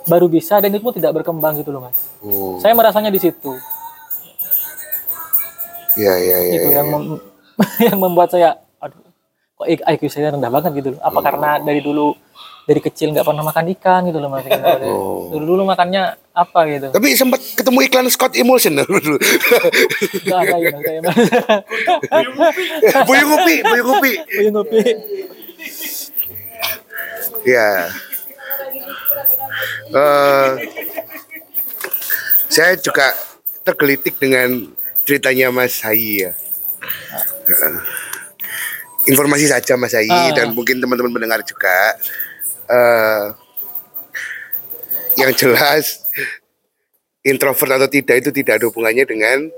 baru 0.04 0.28
bisa 0.28 0.60
dan 0.60 0.70
itu 0.70 0.84
pun 0.84 0.92
tidak 0.92 1.16
berkembang 1.16 1.56
gitu 1.56 1.72
loh 1.72 1.88
mas 1.88 1.96
Oh. 2.20 2.60
saya 2.60 2.76
merasanya 2.76 3.08
di 3.08 3.22
situ 3.22 3.56
Ya, 5.96 6.12
ya, 6.14 6.38
ya. 6.38 6.54
itu 6.54 6.68
ya. 6.68 6.84
yang 6.84 6.88
mem- 6.92 7.24
yang 7.88 7.96
membuat 7.98 8.28
saya 8.28 8.60
aduh 8.78 9.00
kok 9.56 9.68
IQ 9.72 10.02
saya 10.12 10.36
rendah 10.36 10.52
banget 10.52 10.84
gitu 10.84 10.92
loh 10.92 11.00
apa 11.00 11.20
karena 11.22 11.50
dari 11.58 11.80
dulu 11.80 12.12
dari 12.66 12.82
kecil 12.82 13.14
nggak 13.14 13.24
pernah 13.24 13.44
makan 13.44 13.66
ikan 13.74 14.02
gitu 14.06 14.18
loh 14.18 14.28
mas 14.28 14.46
Oh. 14.86 15.30
dulu 15.30 15.56
dulu 15.56 15.64
makannya 15.66 16.04
apa 16.32 16.60
gitu 16.68 16.88
Tapi 16.90 17.08
sempat 17.14 17.40
ketemu 17.40 17.80
iklan 17.84 18.10
Scott 18.10 18.34
Emulsion 18.34 18.76
dulu. 18.76 19.16
nggak 20.20 20.40
ada 20.42 20.56
ya 20.58 20.70
saya 20.76 21.00
mas 21.00 21.18
Buyung 23.04 23.32
Upi, 23.32 23.56
Buyung 23.62 23.90
Upi. 23.94 24.12
Buyung 24.20 24.58
Upi. 24.60 24.82
Ya. 27.46 27.94
Eh, 29.88 30.50
saya 32.48 32.74
juga 32.76 33.14
tergelitik 33.62 34.18
dengan 34.18 34.70
ceritanya 35.04 35.50
Mas 35.50 35.78
Hayi 35.80 36.26
ya. 36.26 36.32
Eh, 37.46 37.78
informasi 39.06 39.46
saja 39.46 39.74
Mas 39.76 39.94
Hayi 39.94 40.10
Ah. 40.10 40.34
dan 40.34 40.52
mungkin 40.52 40.82
teman-teman 40.82 41.14
mendengar 41.14 41.42
juga. 41.42 41.96
Eh, 42.66 43.26
yang 45.16 45.32
jelas 45.38 46.06
introvert 47.26 47.82
atau 47.82 47.90
tidak 47.90 48.22
itu 48.22 48.30
tidak 48.30 48.62
ada 48.62 48.66
hubungannya 48.70 49.06
dengan 49.06 49.50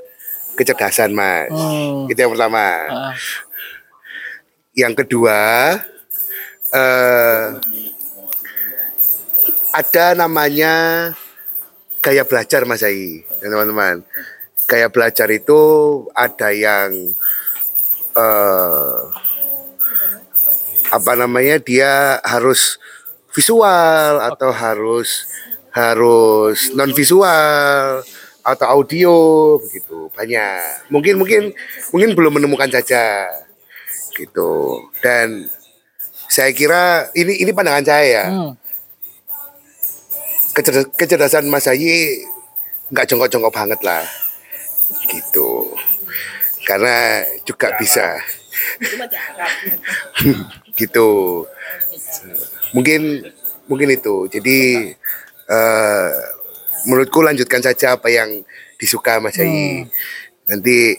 kecerdasan 0.56 1.12
Mas. 1.16 1.52
Hmm. 1.52 2.08
Itu 2.12 2.20
yang 2.20 2.32
pertama. 2.34 2.68
Ah. 2.88 3.14
Yang 4.78 4.94
kedua, 5.04 5.40
eh, 6.74 7.46
ada 9.74 10.06
namanya 10.18 10.74
gaya 12.02 12.24
belajar 12.24 12.64
Mas 12.64 12.84
Ai 12.86 13.26
dan 13.40 13.52
teman-teman. 13.54 14.04
Gaya 14.68 14.92
belajar 14.92 15.32
itu 15.32 15.62
ada 16.12 16.52
yang 16.52 16.92
eh, 18.18 19.00
apa 20.88 21.14
namanya 21.20 21.60
dia 21.60 22.20
harus 22.24 22.80
visual 23.38 24.18
atau 24.18 24.50
harus 24.50 25.30
harus 25.70 26.74
non 26.74 26.90
visual 26.90 28.02
atau 28.42 28.66
audio 28.66 29.14
begitu. 29.62 30.10
Banyak. 30.18 30.90
Mungkin 30.90 31.22
mungkin 31.22 31.54
mungkin 31.94 32.18
belum 32.18 32.42
menemukan 32.42 32.74
saja 32.74 33.30
gitu. 34.18 34.82
Dan 35.06 35.46
saya 36.26 36.50
kira 36.50 37.14
ini 37.14 37.46
ini 37.46 37.54
pandangan 37.54 37.86
saya 37.86 38.06
ya. 38.10 38.26
Hmm. 38.26 38.58
Kecerdas- 40.58 40.90
kecerdasan 40.98 41.46
Mas 41.46 41.70
Ayi 41.70 42.26
nggak 42.90 43.06
jongkok-jongkok 43.06 43.54
banget 43.54 43.78
lah 43.86 44.02
gitu. 45.14 45.78
Karena 46.66 47.22
juga 47.46 47.70
bisa. 47.78 48.18
Gitu 50.78 51.10
mungkin 52.72 53.24
mungkin 53.68 53.90
itu. 53.92 54.28
Jadi 54.32 54.92
eh, 55.48 56.10
menurutku 56.88 57.20
lanjutkan 57.24 57.64
saja 57.64 58.00
apa 58.00 58.08
yang 58.08 58.44
disuka 58.78 59.20
Mas 59.20 59.38
Ayi 59.40 59.88
nanti 60.48 60.96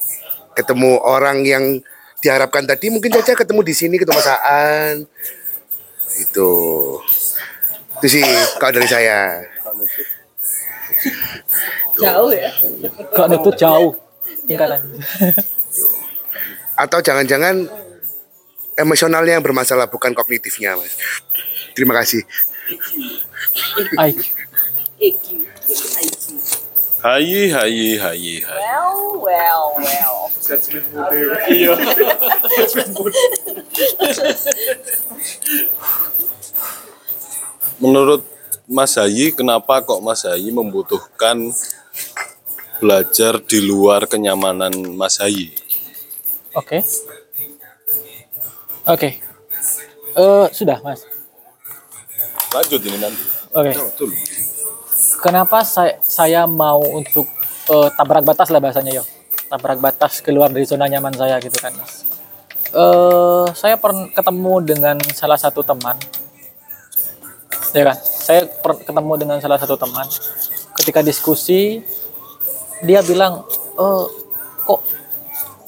ketemu 0.52 1.00
orang 1.00 1.46
yang 1.46 1.64
diharapkan 2.18 2.66
tadi 2.66 2.90
mungkin 2.90 3.14
saja 3.14 3.38
ketemu 3.38 3.60
di 3.62 3.74
sini 3.74 3.94
ketemu 3.96 4.18
Mas 4.18 4.30
Aan. 4.30 4.96
Itu. 6.18 6.50
Itu 7.98 8.06
sih 8.06 8.24
kalau 8.62 8.72
dari 8.76 8.88
saya. 8.90 9.42
Jauh 11.98 12.30
ya. 12.30 12.50
Gak 13.14 13.26
nutut 13.30 13.54
jauh 13.58 14.08
tingkatan. 14.48 14.80
atau 16.84 16.98
jangan-jangan 17.04 17.68
emosionalnya 18.80 19.36
yang 19.36 19.44
bermasalah 19.44 19.92
bukan 19.92 20.16
kognitifnya 20.16 20.78
mas 20.80 20.96
terima 21.78 21.94
kasih 22.02 22.26
IQ. 24.98 25.38
Hayi, 26.98 27.54
hayi, 27.54 27.94
hayi, 27.94 28.42
hayi. 28.42 28.58
Well, 28.58 29.22
well, 29.22 29.66
well. 29.78 30.18
Iya. 31.46 31.78
Menurut 37.78 38.26
Mas 38.66 38.98
Hayi, 38.98 39.30
kenapa 39.30 39.78
kok 39.86 40.02
Mas 40.02 40.26
Hayi 40.26 40.50
membutuhkan 40.50 41.54
belajar 42.82 43.38
di 43.46 43.62
luar 43.62 44.10
kenyamanan 44.10 44.74
Mas 44.98 45.22
Hayi? 45.22 45.54
Oke. 46.58 46.82
Oke. 48.90 49.22
Eh 50.18 50.46
sudah 50.50 50.82
mas. 50.82 51.06
Lanjut 52.48 52.80
ini 52.80 52.98
nanti. 53.00 53.24
Oke. 53.52 53.72
Betul. 53.76 54.10
Kenapa 55.20 55.66
saya 55.66 56.00
saya 56.00 56.48
mau 56.48 56.80
untuk 56.80 57.28
eh, 57.68 57.88
tabrak 57.92 58.24
batas 58.24 58.48
lah 58.48 58.60
bahasanya 58.60 58.92
yo. 58.96 59.04
Tabrak 59.48 59.80
batas 59.80 60.20
keluar 60.20 60.52
dari 60.52 60.64
zona 60.68 60.88
nyaman 60.88 61.12
saya 61.16 61.36
gitu 61.40 61.56
kan 61.60 61.72
mas. 61.76 62.04
Eh 62.72 63.46
saya 63.52 63.76
pernah 63.76 64.08
ketemu 64.12 64.54
dengan 64.64 64.96
salah 65.12 65.36
satu 65.36 65.60
teman. 65.60 65.96
Ya 67.76 67.92
kan. 67.92 67.96
Saya 68.00 68.44
per- 68.48 68.84
ketemu 68.84 69.12
dengan 69.16 69.36
salah 69.40 69.60
satu 69.60 69.76
teman. 69.76 70.08
Ketika 70.76 71.00
diskusi 71.04 71.84
dia 72.84 73.02
bilang, 73.02 73.44
eh 73.76 74.04
kok 74.64 74.80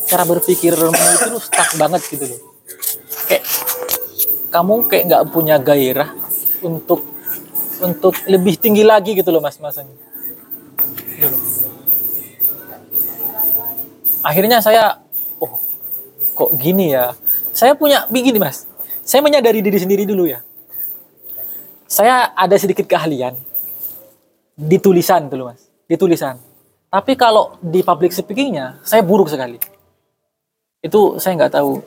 cara 0.09 0.25
berpikirmu 0.25 0.93
itu 0.93 1.27
lu 1.29 1.41
stuck 1.41 1.77
banget 1.77 2.03
gitu 2.09 2.25
loh. 2.25 2.41
Kayak 3.29 3.45
kamu 4.51 4.75
kayak 4.91 5.05
nggak 5.07 5.25
punya 5.31 5.57
gairah 5.61 6.30
untuk 6.61 7.05
untuk 7.81 8.15
lebih 8.29 8.61
tinggi 8.61 8.85
lagi 8.85 9.17
gitu 9.17 9.33
loh 9.33 9.41
mas 9.41 9.57
masanya. 9.57 9.97
Gitu. 11.17 11.39
Akhirnya 14.21 14.61
saya, 14.61 15.01
oh 15.41 15.57
kok 16.37 16.51
gini 16.61 16.93
ya? 16.93 17.17
Saya 17.57 17.73
punya 17.73 18.05
begini 18.13 18.37
mas. 18.37 18.69
Saya 19.05 19.25
menyadari 19.25 19.65
diri 19.65 19.81
sendiri 19.81 20.05
dulu 20.07 20.29
ya. 20.29 20.45
saya 21.91 22.31
ada 22.39 22.55
sedikit 22.55 22.87
keahlian 22.87 23.35
di 24.55 24.79
tulisan 24.79 25.27
tuh 25.27 25.43
loh 25.43 25.47
mas, 25.51 25.67
di 25.91 25.99
tulisan. 25.99 26.39
Tapi 26.87 27.19
kalau 27.19 27.59
di 27.59 27.83
public 27.83 28.15
speakingnya 28.15 28.79
saya 28.87 29.03
buruk 29.03 29.27
sekali. 29.27 29.59
Itu 30.79 31.19
saya 31.19 31.35
nggak 31.35 31.59
tahu 31.59 31.83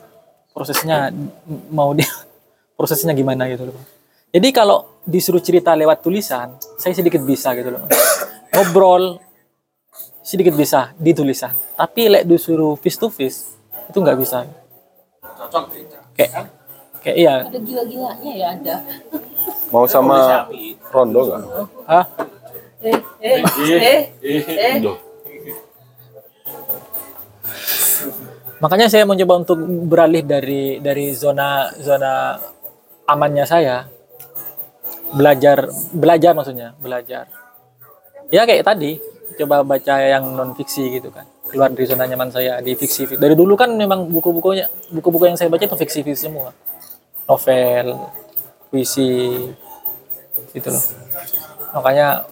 prosesnya 0.52 1.08
mau 1.72 1.96
di 1.96 2.04
prosesnya 2.76 3.16
gimana 3.16 3.48
gitu 3.48 3.72
loh. 3.72 3.93
Jadi 4.34 4.50
kalau 4.50 4.98
disuruh 5.06 5.38
cerita 5.38 5.70
lewat 5.78 6.02
tulisan, 6.02 6.58
saya 6.74 6.90
sedikit 6.90 7.22
bisa 7.22 7.54
gitu 7.54 7.70
loh. 7.70 7.86
Ngobrol 8.50 9.22
sedikit 10.26 10.58
bisa 10.58 10.90
di 10.98 11.14
tulisan. 11.14 11.54
Tapi 11.78 12.10
lek 12.10 12.26
disuruh 12.26 12.74
face 12.74 12.98
to 12.98 13.14
face 13.14 13.54
itu 13.86 13.98
nggak 14.02 14.18
bisa. 14.18 14.42
Kayak 16.18 16.50
kayak 16.98 17.16
iya. 17.20 17.34
Ada 17.46 17.60
gila-gilanya 17.62 18.32
ya 18.34 18.46
ada. 18.58 18.74
Mau 19.70 19.86
sama 19.86 20.50
Rondo 20.90 21.20
nggak? 21.30 21.42
Hah? 21.86 22.04
Eh, 22.82 22.98
eh, 23.22 23.40
eh, 24.18 24.42
eh. 24.50 24.76
Makanya 28.58 28.90
saya 28.90 29.06
mencoba 29.06 29.46
untuk 29.46 29.62
beralih 29.86 30.26
dari 30.26 30.82
dari 30.82 31.14
zona 31.14 31.70
zona 31.78 32.34
amannya 33.06 33.46
saya. 33.46 33.93
Belajar 35.14 35.70
belajar 35.94 36.32
maksudnya, 36.34 36.74
belajar. 36.82 37.30
Ya 38.34 38.42
kayak 38.42 38.66
tadi, 38.66 38.98
coba 39.38 39.62
baca 39.62 39.94
yang 40.00 40.34
non 40.34 40.54
fiksi 40.58 40.98
gitu 40.98 41.14
kan. 41.14 41.26
Keluar 41.46 41.70
dari 41.70 41.86
zona 41.86 42.08
nyaman 42.08 42.34
saya 42.34 42.58
di 42.58 42.74
fiksi. 42.74 43.14
Dari 43.14 43.34
dulu 43.38 43.54
kan 43.54 43.70
memang 43.70 44.10
buku-bukunya 44.10 44.66
buku-buku 44.90 45.30
yang 45.30 45.38
saya 45.38 45.46
baca 45.52 45.62
itu 45.62 45.76
fiksi-fiksi 45.78 46.26
semua. 46.26 46.50
Novel, 47.30 48.10
puisi 48.74 49.38
gitu 50.50 50.68
loh. 50.70 50.84
Makanya 51.78 52.26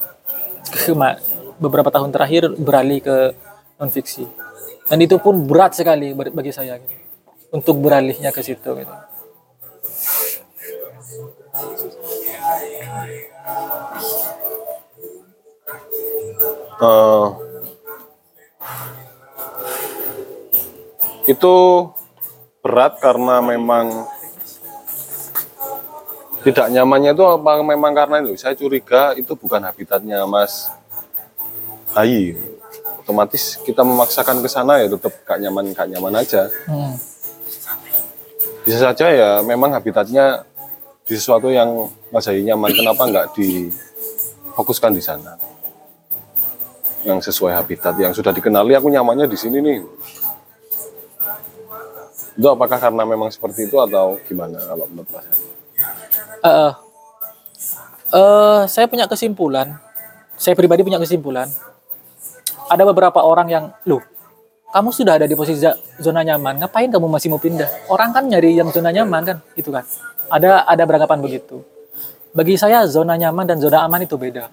beberapa 1.62 1.90
tahun 1.94 2.10
terakhir 2.10 2.50
beralih 2.58 2.98
ke 2.98 3.16
non 3.78 3.90
fiksi. 3.90 4.26
Dan 4.90 4.98
itu 5.00 5.16
pun 5.22 5.46
berat 5.46 5.78
sekali 5.78 6.12
bagi 6.12 6.50
saya 6.50 6.76
gitu. 6.82 6.94
Untuk 7.52 7.78
beralihnya 7.78 8.34
ke 8.34 8.42
situ 8.42 8.70
gitu. 8.74 8.94
Eh, 16.82 17.26
itu 21.30 21.54
berat 22.58 22.98
karena 22.98 23.38
memang 23.38 24.10
tidak 26.42 26.74
nyamannya 26.74 27.14
itu 27.14 27.22
apa 27.22 27.62
memang 27.62 27.94
karena 27.94 28.18
itu. 28.26 28.34
Saya 28.34 28.58
curiga 28.58 29.14
itu 29.14 29.30
bukan 29.38 29.62
habitatnya 29.62 30.26
Mas. 30.26 30.70
Hayi 31.94 32.34
otomatis 33.02 33.58
kita 33.66 33.82
memaksakan 33.82 34.38
ke 34.40 34.48
sana 34.48 34.78
ya 34.78 34.86
tetap 34.90 35.12
gak 35.26 35.38
nyaman 35.42 35.74
gak 35.74 35.90
nyaman 35.90 36.22
aja. 36.22 36.46
Hmm. 36.70 36.94
bisa 38.62 38.78
saja 38.78 39.10
ya 39.10 39.30
memang 39.42 39.74
habitatnya 39.74 40.46
di 41.12 41.20
sesuatu 41.20 41.52
yang 41.52 41.92
Mas 42.08 42.24
Hayi 42.24 42.40
nyaman 42.40 42.72
kenapa 42.72 43.04
nggak 43.04 43.36
difokuskan 43.36 44.96
di 44.96 45.04
sana 45.04 45.36
yang 47.04 47.20
sesuai 47.20 47.52
habitat 47.52 48.00
yang 48.00 48.16
sudah 48.16 48.32
dikenali 48.32 48.72
aku 48.72 48.88
nyamannya 48.88 49.28
di 49.28 49.36
sini 49.36 49.60
nih 49.60 49.84
itu 52.32 52.48
apakah 52.48 52.80
karena 52.80 53.04
memang 53.04 53.28
seperti 53.28 53.68
itu 53.68 53.76
atau 53.76 54.16
gimana 54.24 54.56
kalau 54.56 54.88
menurut 54.88 55.10
Mas 55.12 55.28
Hayi? 55.28 55.44
Eh, 56.42 56.72
eh, 58.16 58.62
saya 58.72 58.88
punya 58.88 59.04
kesimpulan. 59.04 59.76
Saya 60.40 60.56
pribadi 60.56 60.80
punya 60.80 60.96
kesimpulan. 60.96 61.44
Ada 62.72 62.88
beberapa 62.88 63.20
orang 63.20 63.52
yang, 63.52 63.64
loh, 63.84 64.00
kamu 64.72 64.88
sudah 64.96 65.20
ada 65.20 65.28
di 65.28 65.36
posisi 65.36 65.60
zona 66.00 66.24
nyaman, 66.24 66.64
ngapain 66.64 66.88
kamu 66.88 67.04
masih 67.04 67.28
mau 67.28 67.36
pindah? 67.36 67.68
Orang 67.92 68.16
kan 68.16 68.24
nyari 68.24 68.56
yang 68.56 68.72
zona 68.72 68.88
nyaman 68.88 69.22
kan, 69.28 69.36
gitu 69.52 69.68
kan? 69.68 69.84
Ada 70.32 70.64
ada 70.64 70.82
beranggapan 70.88 71.20
begitu. 71.20 71.60
Bagi 72.32 72.56
saya 72.56 72.88
zona 72.88 73.20
nyaman 73.20 73.44
dan 73.44 73.60
zona 73.60 73.84
aman 73.84 74.00
itu 74.08 74.16
beda. 74.16 74.48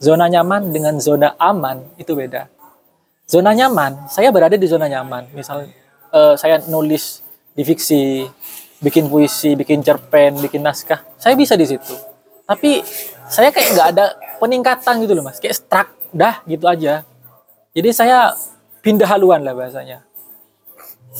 Zona 0.00 0.24
nyaman 0.32 0.72
dengan 0.72 0.96
zona 0.96 1.36
aman 1.36 1.84
itu 2.00 2.16
beda. 2.16 2.48
Zona 3.28 3.52
nyaman, 3.52 4.08
saya 4.08 4.32
berada 4.32 4.56
di 4.56 4.64
zona 4.64 4.88
nyaman. 4.88 5.28
Misal 5.36 5.68
eh, 6.12 6.34
saya 6.40 6.64
nulis 6.64 7.20
di 7.52 7.62
fiksi, 7.62 8.24
bikin 8.80 9.12
puisi, 9.12 9.52
bikin 9.54 9.84
cerpen, 9.84 10.40
bikin 10.40 10.64
naskah, 10.64 11.04
saya 11.20 11.36
bisa 11.36 11.52
di 11.52 11.68
situ. 11.68 11.92
Tapi 12.48 12.80
saya 13.28 13.52
kayak 13.54 13.68
nggak 13.76 13.88
ada 13.94 14.04
peningkatan 14.42 14.94
gitu 15.04 15.12
loh 15.14 15.24
mas, 15.28 15.38
kayak 15.38 15.54
stuck, 15.54 15.88
dah 16.10 16.40
gitu 16.48 16.66
aja. 16.66 17.06
Jadi 17.72 17.88
saya 17.92 18.32
pindah 18.82 19.06
haluan 19.06 19.46
lah 19.46 19.54
bahasanya. 19.54 20.02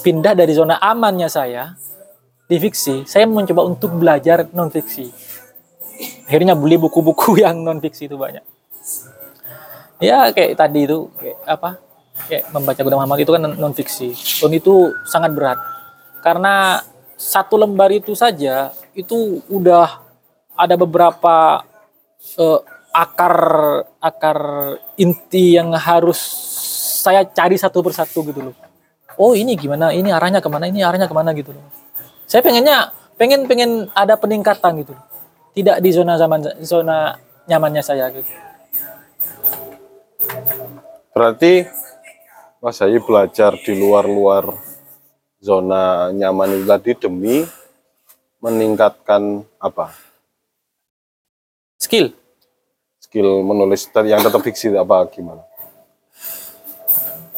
Pindah 0.02 0.32
dari 0.32 0.52
zona 0.56 0.80
amannya 0.80 1.28
saya 1.28 1.76
di 2.46 2.56
fiksi, 2.58 3.08
saya 3.08 3.24
mencoba 3.24 3.64
untuk 3.64 3.96
belajar 3.96 4.48
non 4.52 4.68
fiksi. 4.68 5.08
Akhirnya 6.26 6.58
beli 6.58 6.76
buku-buku 6.76 7.38
yang 7.44 7.62
non 7.62 7.78
fiksi 7.78 8.10
itu 8.10 8.16
banyak. 8.18 8.44
Ya 10.02 10.34
kayak 10.34 10.58
tadi 10.58 10.84
itu 10.84 11.08
kayak 11.14 11.38
apa? 11.46 11.70
Kayak 12.26 12.44
membaca 12.50 12.80
Gunawan 12.82 13.06
Muhammad 13.06 13.22
itu 13.22 13.32
kan 13.32 13.42
non 13.46 13.74
fiksi. 13.74 14.10
Dan 14.42 14.52
itu 14.52 14.90
sangat 15.06 15.30
berat. 15.32 15.58
Karena 16.22 16.82
satu 17.14 17.54
lembar 17.54 17.94
itu 17.94 18.18
saja 18.18 18.74
itu 18.98 19.38
udah 19.46 20.02
ada 20.58 20.74
beberapa 20.74 21.62
eh, 22.36 22.60
akar 22.92 23.36
akar 24.02 24.38
inti 25.00 25.56
yang 25.56 25.72
harus 25.72 26.18
saya 27.02 27.26
cari 27.26 27.56
satu 27.58 27.82
persatu 27.82 28.22
gitu 28.26 28.50
loh. 28.50 28.54
Oh 29.18 29.32
ini 29.34 29.58
gimana? 29.58 29.90
Ini 29.90 30.12
arahnya 30.14 30.38
ke 30.42 30.48
mana? 30.48 30.68
Ini 30.68 30.86
arahnya 30.86 31.08
ke 31.10 31.14
mana 31.16 31.34
gitu 31.34 31.52
loh. 31.52 31.81
Saya 32.32 32.40
pengennya 32.40 32.88
pengen 33.20 33.44
pengen 33.44 33.92
ada 33.92 34.16
peningkatan 34.16 34.80
gitu. 34.80 34.96
Tidak 35.52 35.84
di 35.84 35.92
zona 35.92 36.16
zaman 36.16 36.40
zona 36.64 37.12
nyamannya 37.44 37.84
saya 37.84 38.08
gitu. 38.08 38.24
Berarti 41.12 41.68
Mas 42.64 42.80
Hayi 42.80 43.04
belajar 43.04 43.52
di 43.60 43.76
luar-luar 43.76 44.48
zona 45.44 46.08
nyaman 46.08 46.56
itu 46.56 46.64
tadi 46.64 46.90
demi 46.96 47.44
meningkatkan 48.40 49.44
apa? 49.60 49.92
Skill. 51.84 52.16
Skill 52.96 53.44
menulis 53.44 53.92
yang 54.08 54.24
tetap 54.24 54.40
fiksi 54.40 54.72
apa 54.72 55.04
gimana? 55.12 55.44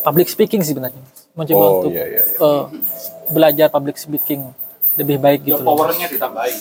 Public 0.06 0.30
speaking 0.30 0.62
sih 0.62 0.70
sebenarnya. 0.70 1.02
Mencoba 1.34 1.58
Oh, 1.66 1.82
untuk 1.82 1.90
iya, 1.98 2.06
iya, 2.06 2.22
iya. 2.22 2.38
eh, 2.38 2.64
belajar 3.34 3.66
public 3.74 3.98
speaking 3.98 4.54
lebih 4.98 5.16
baik 5.18 5.40
gitu. 5.46 5.58
loh. 5.58 5.74
Powernya 5.74 6.06
ditambahin. 6.10 6.58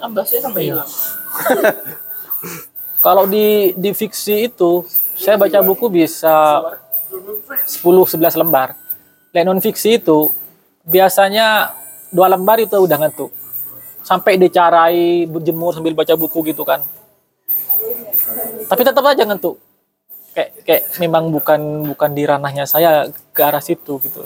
Tambah 0.00 0.24
saya 0.26 0.40
tambah 0.44 0.62
hilang. 0.62 0.88
Kalau 3.04 3.26
di 3.26 3.74
di 3.74 3.90
fiksi 3.90 4.46
itu 4.46 4.86
saya 5.18 5.34
baca 5.34 5.58
buku 5.62 5.90
bisa 5.90 6.62
10 7.10 7.82
11 7.82 8.38
lembar. 8.38 8.78
Lek 9.34 9.42
non 9.42 9.58
fiksi 9.58 9.98
itu 9.98 10.30
biasanya 10.86 11.74
dua 12.12 12.30
lembar 12.30 12.62
itu 12.62 12.78
udah 12.78 12.98
ngantuk. 13.00 13.30
Sampai 14.02 14.38
dicarai 14.38 15.26
berjemur 15.26 15.74
sambil 15.74 15.94
baca 15.94 16.14
buku 16.14 16.52
gitu 16.52 16.62
kan. 16.62 16.82
Tapi 18.66 18.82
tetap 18.82 19.02
aja 19.02 19.26
ngantuk. 19.26 19.58
Kayak 20.32 20.50
kayak 20.64 20.82
memang 21.02 21.28
bukan 21.28 21.60
bukan 21.92 22.10
di 22.16 22.22
ranahnya 22.24 22.64
saya 22.64 23.10
ke 23.34 23.40
arah 23.42 23.60
situ 23.60 23.98
gitu. 24.00 24.22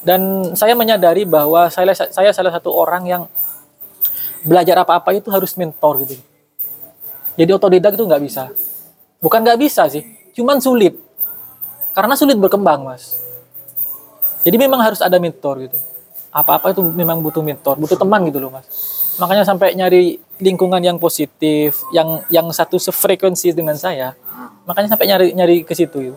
Dan 0.00 0.52
saya 0.56 0.72
menyadari 0.72 1.28
bahwa 1.28 1.68
saya 1.68 1.92
saya 1.92 2.32
salah 2.32 2.52
satu 2.52 2.72
orang 2.72 3.04
yang 3.04 3.22
belajar 4.40 4.80
apa-apa 4.80 5.12
itu 5.12 5.28
harus 5.28 5.52
mentor 5.56 6.04
gitu. 6.08 6.16
Jadi 7.36 7.50
otodidak 7.52 7.92
itu 7.96 8.04
nggak 8.04 8.22
bisa. 8.24 8.48
Bukan 9.20 9.44
nggak 9.44 9.60
bisa 9.60 9.84
sih, 9.92 10.04
cuman 10.32 10.60
sulit. 10.64 10.96
Karena 11.92 12.16
sulit 12.16 12.40
berkembang, 12.40 12.88
Mas. 12.88 13.20
Jadi 14.40 14.56
memang 14.56 14.80
harus 14.80 15.04
ada 15.04 15.20
mentor 15.20 15.68
gitu. 15.68 15.76
Apa-apa 16.32 16.72
itu 16.72 16.80
memang 16.80 17.20
butuh 17.20 17.44
mentor, 17.44 17.76
butuh 17.76 17.98
teman 18.00 18.24
gitu 18.32 18.40
loh, 18.40 18.48
Mas. 18.48 18.64
Makanya 19.20 19.44
sampai 19.44 19.76
nyari 19.76 20.16
lingkungan 20.40 20.80
yang 20.80 20.96
positif, 20.96 21.84
yang 21.92 22.24
yang 22.32 22.48
satu 22.48 22.80
sefrekuensi 22.80 23.52
dengan 23.52 23.76
saya. 23.76 24.16
Makanya 24.64 24.96
sampai 24.96 25.06
nyari 25.12 25.26
nyari 25.36 25.56
ke 25.68 25.76
situ 25.76 25.98
gitu. 26.00 26.16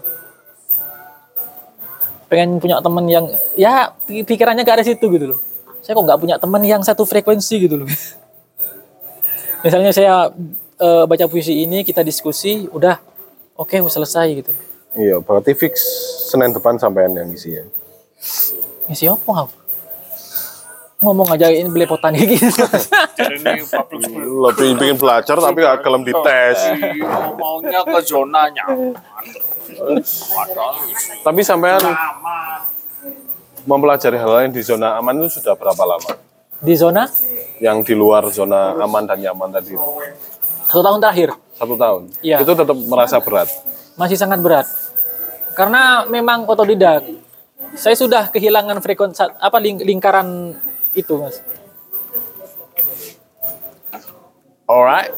Pengen 2.34 2.58
punya 2.58 2.82
teman 2.82 3.06
yang 3.06 3.30
ya 3.53 3.94
pi- 4.10 4.26
pikirannya 4.26 4.66
ke 4.66 4.72
arah 4.74 4.82
situ 4.82 5.06
gitu 5.14 5.38
loh. 5.38 5.40
Saya 5.86 5.94
kok 5.94 6.02
nggak 6.10 6.18
punya 6.18 6.36
teman 6.42 6.66
yang 6.66 6.82
satu 6.82 7.06
frekuensi 7.06 7.62
gitu 7.62 7.78
loh. 7.78 7.88
Misalnya 9.64 9.94
saya 9.94 10.34
eh, 10.82 11.03
baca 11.06 11.30
puisi 11.30 11.62
ini, 11.62 11.86
kita 11.86 12.02
diskusi, 12.02 12.66
udah 12.74 12.98
oke 13.53 13.78
selesai 13.86 14.26
gitu. 14.34 14.50
Iya, 14.98 15.22
berarti 15.22 15.53
fix 15.53 15.86
Senin 16.34 16.50
depan 16.50 16.82
sampean 16.82 17.14
yang 17.14 17.30
isi 17.30 17.53
ya. 17.53 17.66
Ngisi 18.90 19.06
apa? 19.14 19.45
Haf? 19.45 19.64
ngomong 21.03 21.28
aja 21.36 21.52
ini 21.52 21.68
belepotan 21.68 22.16
kayak 22.16 22.40
gitu. 22.40 22.48
Lebih 24.48 24.66
ingin 24.80 24.95
belajar 24.95 25.36
tapi 25.36 25.60
gak 25.60 25.84
kelem 25.84 26.08
dites. 26.08 26.60
Maunya 27.36 27.84
ke 27.84 28.00
zona 28.08 28.48
nyaman. 28.48 28.95
Tapi 31.22 31.40
sampean 31.42 31.82
mempelajari 33.64 34.16
hal 34.16 34.32
lain 34.34 34.52
di 34.52 34.60
zona 34.60 34.95
aman 34.95 35.16
itu 35.18 35.40
sudah 35.40 35.53
berapa 35.53 35.84
lama? 35.84 36.12
Di 36.60 36.74
zona 36.74 37.08
Yang 37.60 37.78
di 37.86 37.94
luar 37.94 38.28
zona 38.30 38.76
aman 38.78 39.03
dan 39.03 39.20
nyaman 39.20 39.52
tadi 39.52 39.76
itu? 39.76 39.90
satu 40.66 40.82
tahun 40.82 41.00
terakhir 41.00 41.30
Satu 41.53 41.76
tahun? 41.76 42.02
Iya. 42.20 42.38
Itu 42.40 42.52
tetap 42.52 42.78
merasa 42.84 43.20
berat? 43.20 43.50
masih 43.94 44.18
sangat 44.18 44.42
berat. 44.42 44.66
Karena 45.53 46.02
memang 46.03 46.50
otodidak. 46.50 47.06
Saya 47.74 47.94
sudah 47.94 48.26
kehilangan 48.28 48.82
frekuensi 48.82 49.22
apa 49.22 49.58
ling- 49.58 49.82
lingkaran 49.82 50.58
itu, 50.94 51.14
Mas. 51.14 51.45
Alright. 54.66 55.14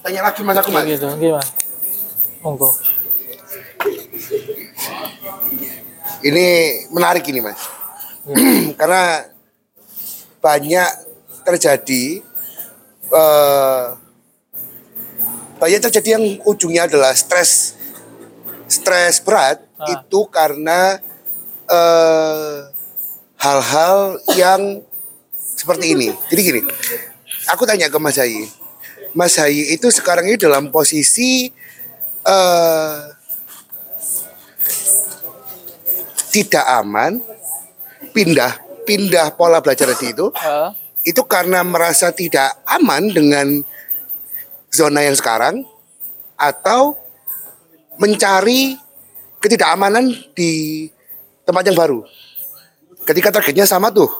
Tanya 0.00 0.20
lagi 0.22 0.40
mas 0.42 0.56
aku 0.56 0.68
mas. 0.68 0.84
Gitu, 0.84 1.08
gimana? 1.16 1.46
Monggo. 2.40 2.68
Ini 6.20 6.46
menarik 6.92 7.24
ini 7.26 7.40
mas. 7.42 7.60
Karena 8.80 9.24
banyak 10.40 10.90
terjadi 11.44 12.22
eh, 13.10 13.86
banyak 15.60 15.80
terjadi 15.84 16.08
yang 16.16 16.24
ujungnya 16.48 16.88
adalah 16.88 17.12
stres 17.12 17.76
stres 18.70 19.20
berat 19.20 19.60
itu 19.90 20.20
karena 20.32 20.96
eh, 21.68 22.58
hal-hal 23.40 24.20
yang 24.36 24.84
seperti 25.36 25.92
ini. 25.92 26.08
Jadi 26.32 26.40
gini, 26.40 26.62
aku 27.52 27.68
tanya 27.68 27.92
ke 27.92 27.98
Mas 28.00 28.16
Hayi, 28.16 28.48
Mas 29.12 29.36
Hayi 29.36 29.76
itu 29.76 29.88
sekarang 29.92 30.28
ini 30.28 30.40
dalam 30.40 30.72
posisi 30.72 31.52
eh, 32.24 33.00
tidak 36.30 36.64
aman, 36.64 37.18
pindah 38.14 38.70
pindah 38.90 39.38
pola 39.38 39.62
belajar 39.62 39.94
tadi 39.94 40.10
itu, 40.10 40.34
itu 41.06 41.22
karena 41.30 41.62
merasa 41.62 42.10
tidak 42.10 42.58
aman 42.66 43.06
dengan 43.12 43.46
zona 44.74 45.06
yang 45.06 45.14
sekarang, 45.14 45.62
atau 46.34 46.98
mencari 48.00 48.74
ketidakamanan 49.38 50.10
di 50.34 50.86
tempat 51.46 51.62
yang 51.70 51.78
baru. 51.78 52.00
Ketika 53.06 53.30
targetnya 53.30 53.62
sama 53.62 53.94
tuh, 53.94 54.10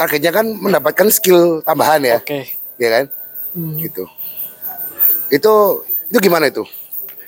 targetnya 0.00 0.32
kan 0.32 0.46
mendapatkan 0.48 1.12
skill 1.12 1.60
tambahan 1.60 2.00
ya, 2.00 2.18
Oke. 2.24 2.48
ya 2.80 2.88
kan? 2.88 3.04
Gitu. 3.76 4.04
Itu 5.28 5.84
itu 6.08 6.18
gimana 6.20 6.48
itu? 6.48 6.64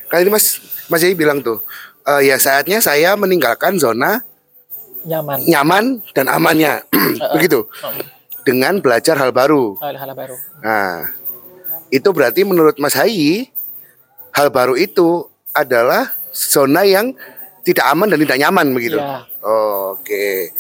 Kali 0.09 0.29
ini 0.29 0.33
Mas 0.33 0.61
Mas 0.89 1.01
Yai 1.05 1.17
bilang 1.17 1.41
tuh, 1.41 1.61
eh, 2.09 2.23
ya 2.29 2.37
saatnya 2.37 2.79
saya 2.85 3.17
meninggalkan 3.17 3.77
zona 3.81 4.21
Nyaman. 5.05 5.39
nyaman 5.45 5.85
dan 6.17 6.27
amannya, 6.33 6.81
begitu. 7.37 7.69
Dengan 8.45 8.81
belajar 8.81 9.17
hal 9.21 9.33
baru. 9.33 9.77
Hal-hal 9.81 10.13
baru. 10.17 10.37
Nah, 10.65 11.13
itu 11.93 12.09
berarti 12.13 12.45
menurut 12.45 12.77
Mas 12.81 12.97
Hayi, 12.97 13.53
hal 14.33 14.49
baru 14.49 14.77
itu 14.77 15.29
adalah 15.53 16.13
zona 16.33 16.85
yang 16.89 17.13
tidak 17.65 17.85
aman 17.89 18.13
dan 18.13 18.21
tidak 18.21 18.39
nyaman 18.41 18.67
begitu. 18.77 19.01
Ya. 19.01 19.25
Oke. 19.93 20.53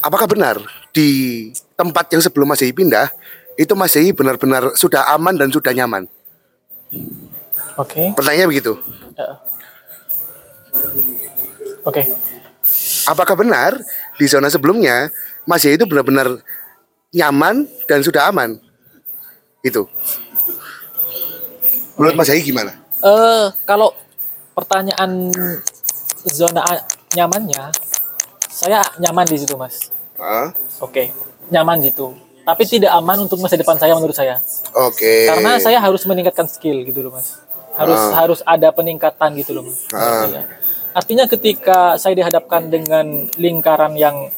Apakah 0.00 0.24
benar 0.24 0.56
di 0.96 1.50
tempat 1.76 2.08
yang 2.12 2.24
sebelum 2.24 2.48
Mas 2.48 2.64
Hayi 2.64 2.72
pindah 2.72 3.12
itu 3.60 3.72
Mas 3.76 3.92
Hayi 3.92 4.16
benar-benar 4.16 4.72
sudah 4.76 5.12
aman 5.12 5.36
dan 5.36 5.52
sudah 5.52 5.72
nyaman? 5.76 6.08
Oke. 7.80 8.12
Pertanyaannya 8.12 8.48
begitu. 8.52 8.72
Ya. 9.16 9.28
Oke. 11.88 12.02
Apakah 13.08 13.34
benar 13.34 13.80
di 14.20 14.26
zona 14.28 14.52
sebelumnya 14.52 15.08
Mas 15.48 15.64
itu 15.64 15.88
benar-benar 15.88 16.44
nyaman 17.10 17.64
dan 17.88 18.04
sudah 18.04 18.28
aman? 18.28 18.60
Itu. 19.64 19.88
Menurut 21.96 22.16
Mas 22.16 22.28
Hayi 22.28 22.44
gimana? 22.44 22.76
Eh, 23.00 23.46
kalau 23.64 23.96
pertanyaan 24.52 25.32
zona 26.28 26.64
nyamannya, 27.16 27.72
saya 28.48 28.84
nyaman 29.00 29.24
di 29.24 29.36
situ, 29.40 29.56
Mas. 29.56 29.88
Hah? 30.20 30.52
Oke, 30.84 31.12
nyaman 31.48 31.80
gitu. 31.80 32.12
Tapi 32.44 32.64
tidak 32.64 32.92
aman 32.92 33.24
untuk 33.24 33.40
masa 33.40 33.56
depan 33.56 33.76
saya 33.76 33.96
menurut 33.96 34.16
saya. 34.16 34.40
Oke. 34.72 35.28
Karena 35.28 35.60
saya 35.60 35.80
harus 35.80 36.04
meningkatkan 36.08 36.48
skill 36.48 36.84
gitu 36.84 37.04
loh, 37.04 37.12
Mas. 37.16 37.40
Harus 37.80 37.96
Ah. 37.96 38.12
harus 38.20 38.40
ada 38.44 38.68
peningkatan 38.70 39.32
gitu 39.40 39.56
loh, 39.56 39.64
Mas. 39.64 39.88
Iya. 39.88 40.44
Artinya 40.92 41.24
ketika 41.24 41.96
saya 41.96 42.12
dihadapkan 42.12 42.68
dengan 42.68 43.06
lingkaran 43.40 43.96
yang 43.96 44.28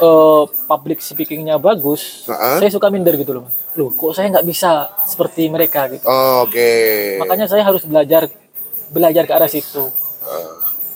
eh, 0.00 0.44
public 0.64 1.04
speakingnya 1.04 1.60
bagus, 1.60 2.24
Ah. 2.24 2.56
saya 2.56 2.72
suka 2.72 2.88
minder 2.88 3.20
gitu 3.20 3.36
loh. 3.36 3.44
Loh, 3.76 3.92
kok 3.92 4.16
saya 4.16 4.32
nggak 4.32 4.46
bisa 4.48 4.88
seperti 5.04 5.50
mereka 5.52 5.92
gitu. 5.92 6.04
Oke. 6.40 7.20
Makanya 7.20 7.44
saya 7.44 7.66
harus 7.68 7.84
belajar 7.84 8.24
belajar 8.88 9.28
ke 9.28 9.32
arah 9.34 9.50
situ. 9.50 9.92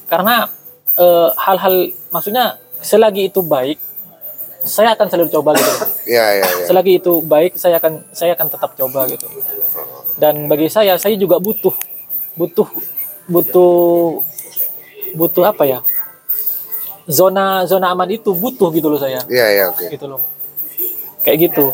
Karena 0.07 0.49
eh, 0.95 1.29
hal-hal 1.37 1.91
maksudnya 2.09 2.57
selagi 2.81 3.29
itu 3.29 3.43
baik, 3.43 3.77
saya 4.65 4.97
akan 4.97 5.07
selalu 5.11 5.29
coba 5.29 5.53
gitu. 5.53 5.73
Ya, 6.09 6.41
ya, 6.41 6.45
ya. 6.45 6.65
Selagi 6.65 6.97
itu 6.97 7.21
baik, 7.21 7.61
saya 7.61 7.77
akan 7.77 8.09
saya 8.09 8.33
akan 8.33 8.47
tetap 8.49 8.73
coba 8.73 9.05
gitu. 9.11 9.29
Dan 10.25 10.49
bagi 10.49 10.73
saya, 10.73 10.97
saya 10.97 11.21
juga 11.21 11.37
butuh 11.37 11.77
butuh 12.33 12.65
butuh 13.29 14.25
butuh 15.13 15.45
apa 15.45 15.69
ya? 15.69 15.79
Zona 17.05 17.69
zona 17.69 17.93
aman 17.93 18.09
itu 18.09 18.33
butuh 18.33 18.73
gitu 18.73 18.89
loh 18.89 18.97
saya. 18.97 19.21
Iya, 19.29 19.47
iya, 19.53 19.65
oke. 19.69 19.85
Gitu 19.93 20.09
loh. 20.09 20.25
Kayak 21.21 21.37
gitu. 21.45 21.67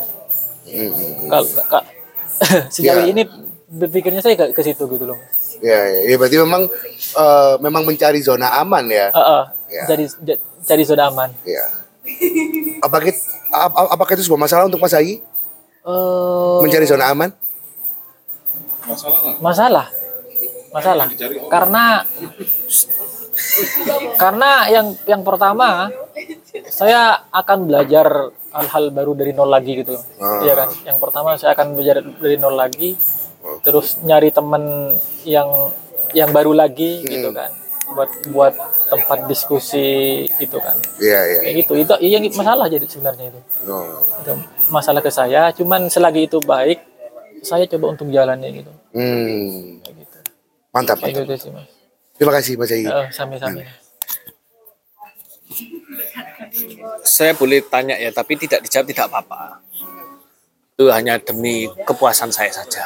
Hmm, 0.67 1.31
Kalau 1.31 1.47
kak 1.63 1.83
sejauh 2.75 3.07
Ya. 3.07 3.07
ini 3.07 3.23
berpikirnya 3.71 4.19
saya 4.19 4.35
ke, 4.35 4.51
ke 4.51 4.61
situ 4.61 4.83
gitu 4.85 5.07
loh. 5.07 5.15
Ya, 5.63 5.79
ya, 5.87 6.11
ya 6.11 6.15
berarti 6.19 6.35
memang 6.35 6.67
eh, 7.15 7.53
memang 7.63 7.87
mencari 7.87 8.19
zona 8.19 8.51
aman 8.59 8.83
ya. 8.91 9.15
Heeh. 9.15 9.43
Ya. 9.71 9.83
Jadi 9.87 10.03
j- 10.27 10.41
cari 10.67 10.83
zona 10.83 11.07
aman. 11.07 11.31
Ya. 11.47 11.71
Apakah 12.83 13.07
it- 13.07 13.23
ap- 13.47 13.95
apakah 13.95 14.11
itu 14.11 14.27
sebuah 14.27 14.43
masalah 14.43 14.67
untuk 14.67 14.83
Mas 14.83 14.91
Hayi 14.91 15.23
Eh, 15.81 16.59
mencari 16.59 16.83
zona 16.83 17.07
aman? 17.07 17.31
Masalah 18.87 19.87
masalah. 20.71 21.07
Karena 21.51 22.03
karena 24.15 24.49
yang 24.71 24.87
yang 25.07 25.21
pertama 25.21 25.91
saya 26.71 27.27
akan 27.31 27.67
belajar 27.67 28.07
hal-hal 28.51 28.85
baru 28.91 29.11
dari 29.15 29.31
nol 29.35 29.51
lagi 29.51 29.83
gitu. 29.83 29.95
Ah. 30.19 30.43
Iya 30.43 30.53
kan? 30.55 30.69
Yang 30.87 30.97
pertama 30.99 31.29
saya 31.35 31.51
akan 31.55 31.75
belajar 31.75 32.03
dari 32.03 32.35
nol 32.39 32.55
lagi 32.55 32.95
terus 33.65 33.99
nyari 34.05 34.29
temen 34.29 34.95
yang 35.27 35.49
yang 36.15 36.29
baru 36.31 36.55
lagi 36.55 37.03
gitu 37.03 37.31
kan. 37.35 37.51
Buat 37.91 38.11
buat 38.31 38.53
tempat 38.87 39.27
diskusi 39.27 40.23
gitu 40.39 40.59
kan. 40.63 40.79
Iya, 40.99 41.19
iya. 41.27 41.39
kayak 41.43 41.55
gitu. 41.67 41.73
Itu 41.75 41.93
iya 41.99 42.17
masalah 42.31 42.71
jadi 42.71 42.87
sebenarnya 42.87 43.31
itu. 43.35 43.39
Oh. 43.67 43.99
itu 44.23 44.33
masalah 44.71 45.03
ke 45.03 45.11
saya. 45.11 45.51
Cuman 45.51 45.91
selagi 45.91 46.31
itu 46.31 46.39
baik 46.43 46.90
saya 47.41 47.65
coba 47.67 47.97
untuk 47.97 48.07
jalannya 48.09 48.49
gitu 48.53 48.71
Hmm. 48.93 49.81
Mantap, 50.71 51.01
kayak 51.03 51.19
mantap. 51.19 51.27
gitu 51.27 51.35
sih 51.37 51.51
mas 51.51 51.67
Terima 52.15 52.37
kasih 52.37 52.53
Mas 52.53 52.69
Hayi. 52.69 52.85
Eh, 52.85 53.07
sambil-sambil 53.09 53.65
saya 57.03 57.33
boleh 57.35 57.63
tanya 57.65 57.95
ya, 57.97 58.09
tapi 58.13 58.37
tidak 58.39 58.63
dijawab 58.65 58.87
tidak 58.87 59.05
apa-apa. 59.09 59.61
Itu 60.75 60.89
hanya 60.89 61.17
demi 61.21 61.67
kepuasan 61.85 62.31
saya 62.31 62.51
saja. 62.53 62.85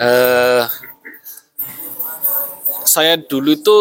Eh, 0.00 0.64
saya 2.84 3.16
dulu 3.16 3.54
itu 3.54 3.76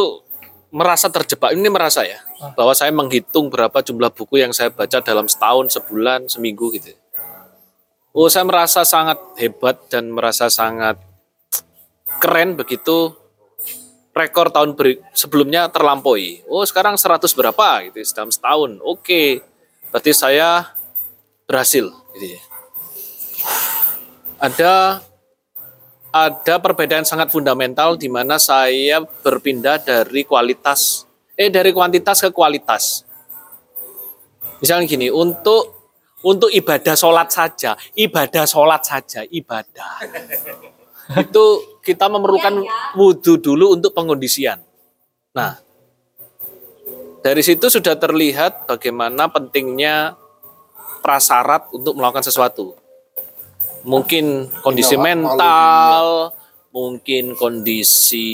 merasa 0.74 1.10
terjebak. 1.10 1.54
Ini 1.54 1.70
merasa 1.70 2.02
ya, 2.06 2.22
bahwa 2.58 2.74
saya 2.74 2.90
menghitung 2.90 3.50
berapa 3.50 3.82
jumlah 3.82 4.10
buku 4.14 4.42
yang 4.42 4.54
saya 4.56 4.74
baca 4.74 5.02
dalam 5.02 5.30
setahun, 5.30 5.74
sebulan, 5.74 6.30
seminggu 6.30 6.74
gitu. 6.74 6.94
Oh, 8.14 8.30
saya 8.30 8.46
merasa 8.46 8.86
sangat 8.86 9.18
hebat 9.42 9.90
dan 9.90 10.14
merasa 10.14 10.46
sangat 10.46 11.02
keren 12.22 12.54
begitu 12.54 13.10
rekor 14.14 14.54
tahun 14.54 14.78
sebelumnya 15.18 15.66
terlampaui. 15.74 16.46
Oh, 16.46 16.62
sekarang 16.62 16.94
100 16.94 17.26
berapa 17.34 17.90
gitu 17.90 17.98
dalam 18.14 18.30
setahun. 18.30 18.78
Oke. 18.86 19.42
Berarti 19.90 20.14
saya 20.14 20.78
berhasil 21.50 21.90
gitu 22.14 22.38
ya. 22.38 22.42
Ada 24.38 24.74
ada 26.14 26.56
perbedaan 26.62 27.10
sangat 27.10 27.34
fundamental 27.34 27.98
di 27.98 28.06
mana 28.06 28.38
saya 28.38 29.02
berpindah 29.02 29.82
dari 29.82 30.22
kualitas 30.22 31.10
eh 31.34 31.50
dari 31.50 31.74
kuantitas 31.74 32.22
ke 32.22 32.30
kualitas. 32.30 33.02
Misalnya 34.62 34.86
gini, 34.88 35.10
untuk 35.10 35.83
untuk 36.24 36.50
ibadah 36.50 36.96
sholat 36.96 37.28
saja, 37.30 37.76
ibadah 37.94 38.48
sholat 38.48 38.82
saja, 38.82 39.28
ibadah. 39.28 40.00
itu 41.20 41.44
kita 41.84 42.08
memerlukan 42.08 42.64
wudhu 42.96 43.38
dulu 43.38 43.76
untuk 43.76 43.92
pengondisian. 43.92 44.64
Nah, 45.36 45.60
dari 47.20 47.44
situ 47.44 47.68
sudah 47.68 48.00
terlihat 48.00 48.72
bagaimana 48.72 49.28
pentingnya 49.28 50.16
prasarat 51.04 51.68
untuk 51.76 52.00
melakukan 52.00 52.24
sesuatu. 52.24 52.80
Mungkin 53.84 54.48
kondisi 54.64 54.96
mental, 54.96 56.32
mungkin 56.72 57.36
kondisi 57.36 58.32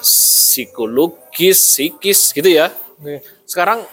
psikologis, 0.00 1.60
psikis 1.60 2.32
gitu 2.32 2.48
ya. 2.48 2.72
Sekarang 3.44 3.84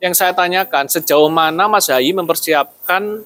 yang 0.00 0.12
saya 0.12 0.36
tanyakan 0.36 0.88
sejauh 0.88 1.28
mana 1.32 1.68
Mas 1.68 1.88
Hayi 1.88 2.12
mempersiapkan 2.12 3.24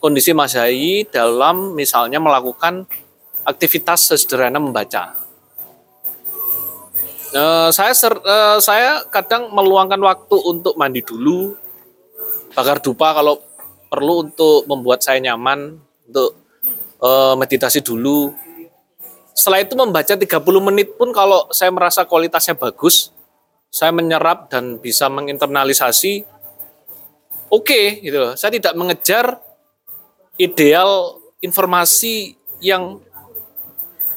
kondisi 0.00 0.36
Mas 0.36 0.52
Hayi 0.52 1.08
dalam 1.08 1.72
misalnya 1.72 2.20
melakukan 2.20 2.84
aktivitas 3.46 4.12
sederhana 4.12 4.60
membaca. 4.60 5.16
Eh, 7.36 7.68
saya 7.74 7.92
ser- 7.92 8.22
eh, 8.22 8.58
saya 8.62 9.04
kadang 9.12 9.52
meluangkan 9.52 9.98
waktu 9.98 10.36
untuk 10.46 10.78
mandi 10.78 11.02
dulu, 11.02 11.56
bakar 12.54 12.80
dupa 12.80 13.12
kalau 13.16 13.42
perlu 13.90 14.30
untuk 14.30 14.64
membuat 14.68 15.02
saya 15.04 15.20
nyaman 15.20 15.80
untuk 16.08 16.30
eh, 16.96 17.34
meditasi 17.36 17.84
dulu. 17.84 18.32
Setelah 19.36 19.60
itu 19.60 19.76
membaca 19.76 20.16
30 20.16 20.64
menit 20.64 20.96
pun 20.96 21.12
kalau 21.12 21.44
saya 21.52 21.68
merasa 21.68 22.08
kualitasnya 22.08 22.56
bagus, 22.56 23.12
saya 23.70 23.92
menyerap 23.92 24.48
dan 24.48 24.80
bisa 24.80 25.06
menginternalisasi 25.12 26.24
oke 27.52 27.80
gitu 28.02 28.16
loh. 28.16 28.32
Saya 28.34 28.56
tidak 28.56 28.74
mengejar 28.74 29.38
ideal 30.40 31.20
informasi 31.40 32.36
yang 32.60 33.00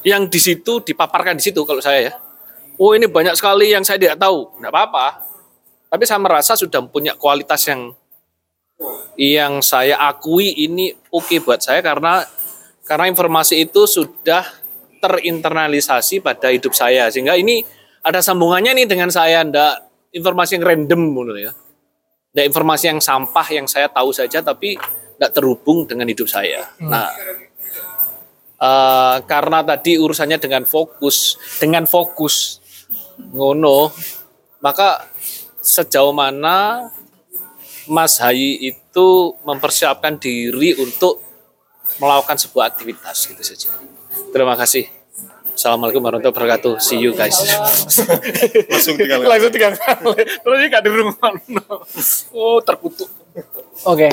yang 0.03 0.31
di 0.31 0.39
situ 0.39 0.79
dipaparkan 0.79 1.35
di 1.35 1.43
situ 1.43 1.61
kalau 1.67 1.83
saya 1.83 1.99
ya. 2.11 2.13
Oh 2.79 2.95
ini 2.95 3.11
banyak 3.11 3.35
sekali 3.35 3.75
yang 3.75 3.83
saya 3.83 3.99
tidak 3.99 4.15
tahu, 4.15 4.55
tidak 4.55 4.71
apa-apa. 4.71 5.27
Tapi 5.91 6.03
saya 6.07 6.19
merasa 6.23 6.55
sudah 6.55 6.79
punya 6.87 7.11
kualitas 7.19 7.67
yang 7.67 7.91
yang 9.19 9.59
saya 9.59 9.99
akui 9.99 10.55
ini 10.55 10.95
oke 11.11 11.43
buat 11.43 11.59
saya 11.59 11.83
karena 11.83 12.23
karena 12.87 13.11
informasi 13.11 13.67
itu 13.67 13.83
sudah 13.83 14.47
terinternalisasi 15.03 16.23
pada 16.23 16.47
hidup 16.47 16.71
saya 16.71 17.11
sehingga 17.11 17.35
ini 17.35 17.67
ada 18.09 18.25
sambungannya 18.25 18.73
nih 18.73 18.87
dengan 18.89 19.13
saya 19.13 19.45
ndak 19.45 20.09
informasi 20.17 20.57
yang 20.57 20.65
random 20.65 21.01
menurut 21.13 21.37
ya 21.37 21.53
ndak 22.33 22.45
informasi 22.49 22.89
yang 22.89 22.99
sampah 22.99 23.47
yang 23.53 23.65
saya 23.69 23.85
tahu 23.85 24.09
saja 24.09 24.41
tapi 24.41 24.75
ndak 25.21 25.31
terhubung 25.37 25.85
dengan 25.85 26.09
hidup 26.09 26.25
saya 26.25 26.65
nah 26.81 27.13
eh, 28.57 29.17
karena 29.29 29.61
tadi 29.61 30.01
urusannya 30.01 30.41
dengan 30.41 30.65
fokus 30.65 31.37
dengan 31.61 31.85
fokus 31.85 32.57
ngono 33.29 33.93
maka 34.59 35.05
sejauh 35.61 36.11
mana 36.15 36.89
Mas 37.89 38.21
Hayi 38.21 38.69
itu 38.69 39.33
mempersiapkan 39.41 40.21
diri 40.21 40.77
untuk 40.77 41.25
melakukan 41.97 42.37
sebuah 42.37 42.69
aktivitas 42.69 43.25
gitu 43.25 43.41
saja. 43.41 43.73
Terima 44.29 44.53
kasih. 44.53 44.98
Assalamualaikum 45.59 45.99
warahmatullahi 45.99 46.39
wabarakatuh. 46.39 46.73
See 46.79 47.03
you 47.03 47.11
guys. 47.11 47.35
Langsung 48.71 48.95
tinggal. 48.95 49.27
Langsung 49.27 49.51
tiga 49.51 49.75
kali. 49.75 50.23
Terus 50.23 50.55
ini 50.55 50.67
gak 50.71 50.83
di 50.87 50.91
rumah. 50.95 51.31
Oh 52.31 52.63
terkutuk. 52.63 53.11
Oke, 53.83 54.07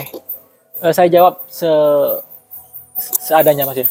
Eh, 0.83 0.93
saya 0.93 1.09
jawab 1.09 1.41
se 1.49 1.71
seadanya 2.99 3.65
mas 3.65 3.81
ya. 3.81 3.89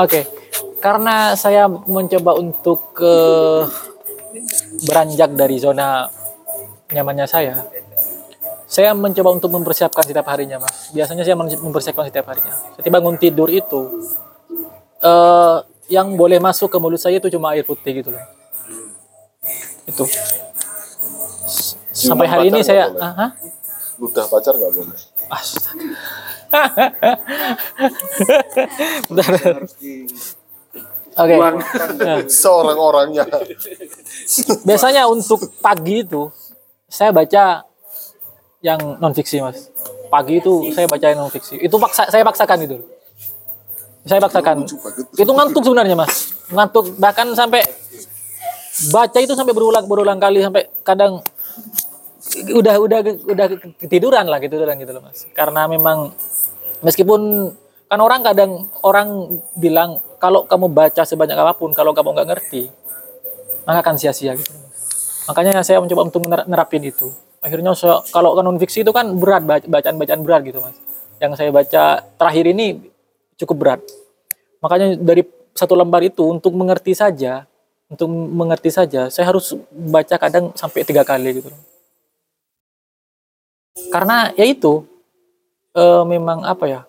Oke, 0.00 0.24
karena 0.80 1.36
saya 1.36 1.68
mencoba 1.68 2.32
untuk 2.40 2.96
ke 2.96 3.14
beranjak 4.88 5.36
dari 5.36 5.60
zona 5.60 6.08
nyamannya 6.88 7.26
saya, 7.28 7.60
saya 8.64 8.96
mencoba 8.96 9.36
untuk 9.36 9.52
mempersiapkan 9.52 10.00
setiap 10.00 10.30
harinya 10.32 10.62
mas. 10.64 10.88
Biasanya 10.96 11.28
saya 11.28 11.36
mempersiapkan 11.36 12.08
setiap 12.08 12.32
harinya. 12.32 12.56
Setiap 12.80 12.96
bangun 12.96 13.20
tidur 13.20 13.52
itu, 13.52 14.00
eh 15.00 15.56
yang 15.90 16.14
boleh 16.14 16.38
masuk 16.38 16.70
ke 16.70 16.78
mulut 16.78 17.02
saya 17.02 17.18
itu 17.18 17.26
cuma 17.32 17.50
air 17.50 17.66
putih 17.66 18.04
gitu 18.04 18.14
loh. 18.14 18.22
Itu. 19.88 20.06
Sampai 21.90 22.30
hari 22.30 22.54
ini 22.54 22.62
saya, 22.62 22.94
ah? 23.02 23.34
Ludah 23.98 24.22
pacar 24.30 24.54
nggak 24.54 24.72
boleh. 24.72 24.94
Bentar. 29.10 29.34
Oke. 31.20 31.34
Ya. 31.34 31.50
Seorang 32.30 32.78
orangnya. 32.78 33.26
Biasanya 34.62 35.10
untuk 35.10 35.50
pagi 35.58 36.06
itu 36.06 36.30
saya 36.86 37.12
baca 37.12 37.66
yang 38.62 38.96
non 38.98 39.12
fiksi 39.12 39.42
mas. 39.42 39.68
Pagi 40.10 40.42
itu 40.42 40.74
saya 40.74 40.86
baca 40.86 41.06
yang 41.06 41.20
non 41.20 41.30
fiksi. 41.30 41.60
Itu 41.60 41.76
paksa 41.76 42.08
saya 42.08 42.24
paksakan 42.24 42.66
itu. 42.66 42.78
Saya 44.04 44.20
paksakan. 44.22 44.64
Itu 45.16 45.30
ngantuk 45.32 45.62
sebenarnya 45.64 45.96
mas. 45.96 46.32
Ngantuk 46.48 46.96
bahkan 46.96 47.28
sampai 47.36 47.62
baca 48.88 49.18
itu 49.20 49.36
sampai 49.36 49.52
berulang 49.52 49.84
berulang 49.84 50.16
kali 50.16 50.40
sampai 50.40 50.72
kadang 50.80 51.20
udah 52.54 52.74
udah 52.80 52.98
udah 53.28 53.46
ketiduran 53.76 54.24
lah 54.24 54.40
gitu 54.40 54.56
dan 54.56 54.80
gitu 54.80 54.96
loh 54.96 55.04
mas. 55.04 55.28
Karena 55.36 55.68
memang 55.68 56.16
meskipun 56.80 57.52
kan 57.90 58.00
orang 58.00 58.22
kadang 58.24 58.70
orang 58.86 59.40
bilang 59.58 60.00
kalau 60.16 60.46
kamu 60.48 60.70
baca 60.72 61.02
sebanyak 61.04 61.36
apa 61.36 61.52
pun 61.58 61.74
kalau 61.76 61.92
kamu 61.92 62.14
nggak 62.16 62.28
ngerti 62.32 62.62
maka 63.68 63.84
akan 63.84 63.94
sia-sia 64.00 64.32
gitu. 64.38 64.54
Makanya 65.28 65.60
saya 65.60 65.78
mencoba 65.82 66.08
untuk 66.08 66.24
nerapin 66.26 66.82
itu. 66.82 67.12
Akhirnya 67.40 67.72
so- 67.76 68.04
kalau 68.12 68.36
kan 68.36 68.44
non-fiksi 68.44 68.84
itu 68.84 68.92
kan 68.92 69.12
berat 69.16 69.44
bac- 69.44 69.68
bacaan-bacaan 69.68 70.20
berat 70.24 70.42
gitu 70.48 70.58
mas. 70.64 70.76
Yang 71.20 71.32
saya 71.36 71.50
baca 71.52 71.84
terakhir 72.16 72.44
ini 72.50 72.80
cukup 73.40 73.56
berat. 73.56 73.80
Makanya 74.60 75.00
dari 75.00 75.24
satu 75.56 75.72
lembar 75.72 76.04
itu 76.04 76.22
untuk 76.28 76.52
mengerti 76.52 76.92
saja, 76.92 77.48
untuk 77.90 78.06
mengerti 78.12 78.70
saja, 78.70 79.10
saya 79.10 79.32
harus 79.32 79.56
baca 79.72 80.14
kadang 80.20 80.52
sampai 80.54 80.84
tiga 80.86 81.02
kali 81.02 81.42
gitu. 81.42 81.50
Karena 83.90 84.30
ya 84.36 84.46
itu 84.46 84.84
eh, 85.74 86.04
memang 86.06 86.44
apa 86.46 86.64
ya 86.68 86.80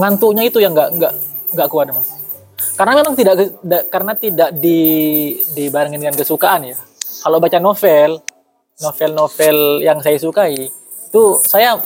ngantuknya 0.00 0.42
itu 0.48 0.58
yang 0.60 0.72
nggak 0.74 0.90
nggak 0.98 1.12
nggak 1.54 1.68
kuat 1.70 1.88
mas. 1.94 2.10
Karena 2.74 2.98
memang 2.98 3.14
tidak 3.14 3.34
da- 3.62 3.86
karena 3.86 4.12
tidak 4.18 4.50
di 4.58 4.78
dibarengin 5.54 6.00
dengan 6.02 6.18
kesukaan 6.18 6.74
ya. 6.74 6.78
Kalau 7.22 7.38
baca 7.38 7.58
novel, 7.62 8.20
novel-novel 8.82 9.80
yang 9.80 10.02
saya 10.02 10.18
sukai 10.18 10.68
itu 11.14 11.22
saya 11.46 11.78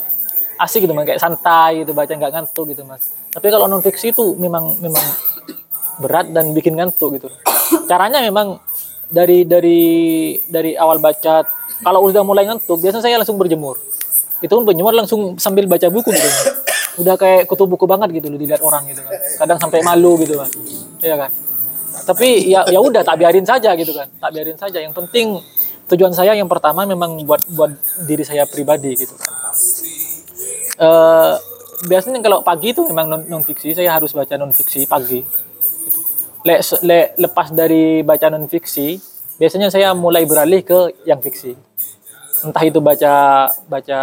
asik 0.59 0.85
gitu 0.85 0.93
mas, 0.93 1.07
kayak 1.07 1.23
santai 1.23 1.87
gitu 1.87 1.95
baca 1.95 2.11
nggak 2.11 2.33
ngantuk 2.35 2.65
gitu 2.75 2.83
mas. 2.83 3.15
Tapi 3.31 3.47
kalau 3.49 3.71
non 3.71 3.81
fiksi 3.81 4.11
itu 4.11 4.35
memang 4.35 4.75
memang 4.83 5.05
berat 6.03 6.31
dan 6.35 6.51
bikin 6.51 6.75
ngantuk 6.75 7.19
gitu. 7.19 7.29
Caranya 7.87 8.19
memang 8.23 8.59
dari 9.09 9.47
dari 9.47 9.81
dari 10.51 10.75
awal 10.75 10.99
baca 10.99 11.47
kalau 11.83 12.05
udah 12.07 12.23
mulai 12.27 12.45
ngantuk 12.45 12.83
biasanya 12.83 13.05
saya 13.07 13.17
langsung 13.23 13.39
berjemur. 13.39 13.79
Itu 14.43 14.55
pun 14.55 14.67
berjemur 14.67 14.95
langsung 14.95 15.39
sambil 15.39 15.67
baca 15.67 15.87
buku 15.91 16.11
gitu. 16.11 16.31
Udah 16.99 17.15
kayak 17.15 17.47
kutu 17.47 17.67
buku 17.67 17.87
banget 17.87 18.11
gitu 18.19 18.27
loh 18.31 18.39
dilihat 18.39 18.63
orang 18.63 18.87
gitu 18.91 19.03
kan. 19.03 19.15
Kadang 19.39 19.59
sampai 19.63 19.83
malu 19.87 20.19
gitu 20.19 20.39
kan. 20.39 20.51
Iya 20.99 21.17
kan? 21.27 21.31
Tapi 22.07 22.51
ya 22.51 22.67
ya 22.67 22.79
udah 22.83 23.03
tak 23.07 23.19
biarin 23.19 23.47
saja 23.47 23.75
gitu 23.79 23.95
kan. 23.95 24.11
Tak 24.19 24.31
biarin 24.35 24.59
saja. 24.59 24.79
Yang 24.83 24.95
penting 24.99 25.39
tujuan 25.89 26.13
saya 26.15 26.35
yang 26.35 26.51
pertama 26.51 26.85
memang 26.87 27.23
buat 27.23 27.43
buat 27.55 27.75
diri 28.07 28.23
saya 28.27 28.47
pribadi 28.47 28.95
gitu 28.99 29.15
kan. 29.15 29.31
Eh 30.79 31.35
biasanya 31.87 32.19
kalau 32.19 32.43
pagi 32.43 32.75
itu 32.75 32.83
memang 32.83 33.07
non, 33.07 33.23
non 33.31 33.43
fiksi 33.47 33.71
saya 33.71 33.95
harus 33.95 34.11
baca 34.11 34.35
non 34.35 34.51
fiksi 34.51 34.87
pagi. 34.87 35.23
Gitu. 35.23 35.47
le, 36.47 36.55
le, 36.87 36.99
lepas 37.19 37.51
dari 37.51 38.03
baca 38.03 38.31
non 38.31 38.51
fiksi 38.51 38.99
biasanya 39.39 39.71
saya 39.71 39.95
mulai 39.95 40.27
beralih 40.27 40.67
ke 40.67 41.07
yang 41.07 41.23
fiksi. 41.23 41.55
Entah 42.43 42.63
itu 42.63 42.79
baca 42.79 43.47
baca 43.67 44.01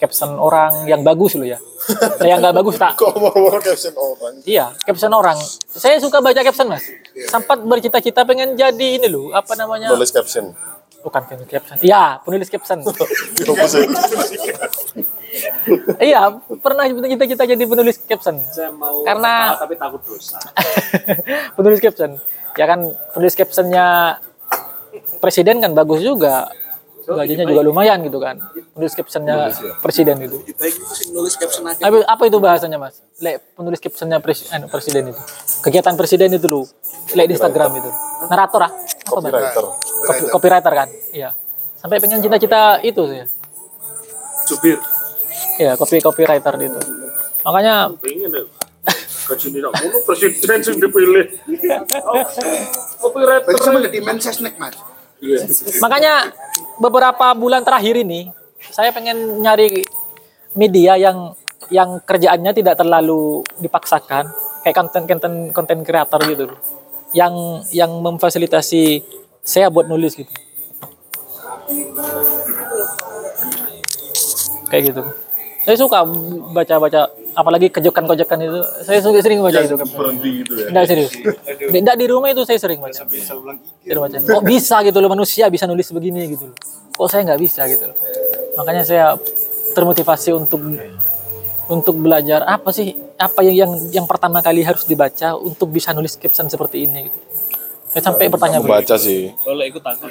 caption 0.00 0.32
orang 0.40 0.88
yang 0.88 1.04
bagus 1.04 1.36
loh 1.36 1.44
ya. 1.44 1.60
Saya 2.20 2.40
nggak 2.40 2.56
bagus 2.56 2.76
tak? 2.80 2.96
Kok 2.96 3.12
mau 3.20 3.60
caption 3.60 3.92
orang? 3.96 4.34
iya 4.48 4.72
caption 4.84 5.12
orang. 5.12 5.36
Saya 5.68 6.00
suka 6.00 6.24
baca 6.24 6.40
caption 6.40 6.68
mas. 6.68 6.84
Sempat 7.28 7.60
bercita-cita 7.64 8.24
pengen 8.24 8.56
jadi 8.56 9.00
ini 9.00 9.08
loh 9.08 9.32
apa 9.36 9.56
namanya? 9.56 9.92
Nulis 9.92 10.12
caption. 10.12 10.52
bukan 11.00 11.24
penulis 11.24 11.48
caption. 11.48 11.76
Iya 11.80 12.20
penulis 12.24 12.48
caption? 12.52 12.84
iya 16.10 16.30
pernah 16.60 16.84
cita-cita 16.88 17.44
jadi 17.44 17.64
penulis 17.64 17.96
caption 18.04 18.40
Saya 18.50 18.72
mau 18.72 19.04
Karena- 19.04 19.54
apa, 19.56 19.66
tapi 19.66 19.74
takut 19.76 20.00
dosa. 20.04 20.38
penulis 21.56 21.80
caption 21.80 22.16
ya 22.56 22.64
kan 22.66 22.80
penulis 23.14 23.34
captionnya 23.36 24.18
presiden 25.22 25.62
kan 25.62 25.70
bagus 25.76 26.02
juga 26.02 26.50
gajinya 27.10 27.42
juga 27.42 27.62
lumayan 27.66 27.98
gitu 28.06 28.22
kan. 28.22 28.38
Penulis 28.70 28.94
captionnya 28.94 29.50
presiden 29.82 30.16
itu. 30.22 30.38
nulis 31.10 31.34
caption 31.34 31.66
aja. 31.66 31.82
Apa, 31.82 32.06
apa 32.06 32.22
itu 32.30 32.38
bahasanya 32.38 32.78
mas? 32.78 33.02
Lek 33.18 33.42
penulis 33.58 33.82
captionnya 33.82 34.22
pres, 34.22 34.46
anu, 34.54 34.70
presiden 34.70 35.10
itu. 35.10 35.20
Kegiatan 35.64 35.94
presiden 35.98 36.30
itu 36.30 36.46
dulu. 36.46 36.62
Lek 37.18 37.26
di 37.26 37.34
Instagram 37.34 37.82
itu. 37.82 37.90
Narator 38.30 38.62
ah? 38.68 38.70
Apa? 38.70 39.10
Copywriter. 39.10 39.64
Copy- 40.06 40.28
copywriter 40.30 40.72
kan? 40.72 40.88
Iya. 41.10 41.30
Sampai 41.74 41.98
pengen 41.98 42.22
cita-cita 42.22 42.78
itu 42.84 43.02
sih. 43.10 43.26
Jubir. 44.46 44.78
Iya, 45.60 45.72
copy 45.76 46.00
copywriter 46.00 46.54
itu. 46.60 46.80
Makanya 47.44 47.92
presiden 50.06 50.58
sing 50.64 50.76
dipilih. 50.80 51.26
Copywriter. 53.00 53.52
Sama 53.60 53.78
jadi 53.84 53.98
mensesnek 54.02 54.56
mas. 54.58 54.76
makanya 55.84 56.32
beberapa 56.80 57.36
bulan 57.36 57.60
terakhir 57.60 57.92
ini 58.00 58.32
saya 58.72 58.88
pengen 58.88 59.44
nyari 59.44 59.84
media 60.56 60.96
yang 60.96 61.36
yang 61.68 62.00
kerjaannya 62.00 62.56
tidak 62.56 62.80
terlalu 62.80 63.44
dipaksakan 63.60 64.32
kayak 64.64 64.76
konten 64.80 65.02
konten 65.04 65.32
konten 65.52 65.78
kreator 65.84 66.24
gitu 66.24 66.48
yang 67.12 67.60
yang 67.68 67.92
memfasilitasi 68.00 69.04
saya 69.44 69.68
buat 69.68 69.86
nulis 69.92 70.16
gitu 70.16 70.32
kayak 74.72 74.82
gitu 74.88 75.02
saya 75.60 75.76
suka 75.76 76.08
baca-baca 76.56 77.12
apalagi 77.36 77.68
kejokan-kejokan 77.68 78.38
itu 78.48 78.60
saya 78.80 78.98
suka 79.04 79.20
sering 79.20 79.44
baca 79.44 79.60
itu 79.60 79.76
berhenti 79.76 80.30
gitu 80.40 80.52
ya. 80.56 80.66
Enggak 80.72 80.84
serius. 80.88 81.12
Enggak 81.68 81.96
di 82.00 82.06
rumah 82.08 82.28
itu 82.32 82.42
saya 82.48 82.56
sering 82.56 82.80
baca. 82.80 83.04
Sering 83.04 84.00
baca. 84.00 84.16
Kok 84.16 84.44
bisa 84.48 84.80
gitu 84.80 84.98
loh 85.04 85.12
manusia 85.12 85.52
bisa 85.52 85.68
nulis 85.68 85.92
begini 85.92 86.32
gitu 86.32 86.48
loh. 86.48 86.56
Kok 86.96 87.08
saya 87.12 87.28
nggak 87.28 87.40
bisa 87.44 87.68
gitu 87.68 87.92
loh. 87.92 87.96
Makanya 88.56 88.82
saya 88.88 89.06
termotivasi 89.76 90.32
untuk 90.32 90.64
untuk 91.70 91.94
belajar 92.02 92.42
apa 92.48 92.72
sih 92.72 92.96
apa 93.20 93.44
yang 93.44 93.54
yang 93.54 93.72
yang 94.02 94.06
pertama 94.08 94.40
kali 94.40 94.64
harus 94.64 94.88
dibaca 94.88 95.36
untuk 95.36 95.70
bisa 95.70 95.92
nulis 95.92 96.16
caption 96.16 96.48
seperti 96.48 96.88
ini 96.88 97.12
gitu. 97.12 97.18
Saya 97.92 98.02
sampai 98.08 98.32
bertanya 98.32 98.64
baca 98.64 98.96
sih. 98.96 99.28
Boleh 99.44 99.68
ikut 99.68 99.84
takut. 99.84 100.08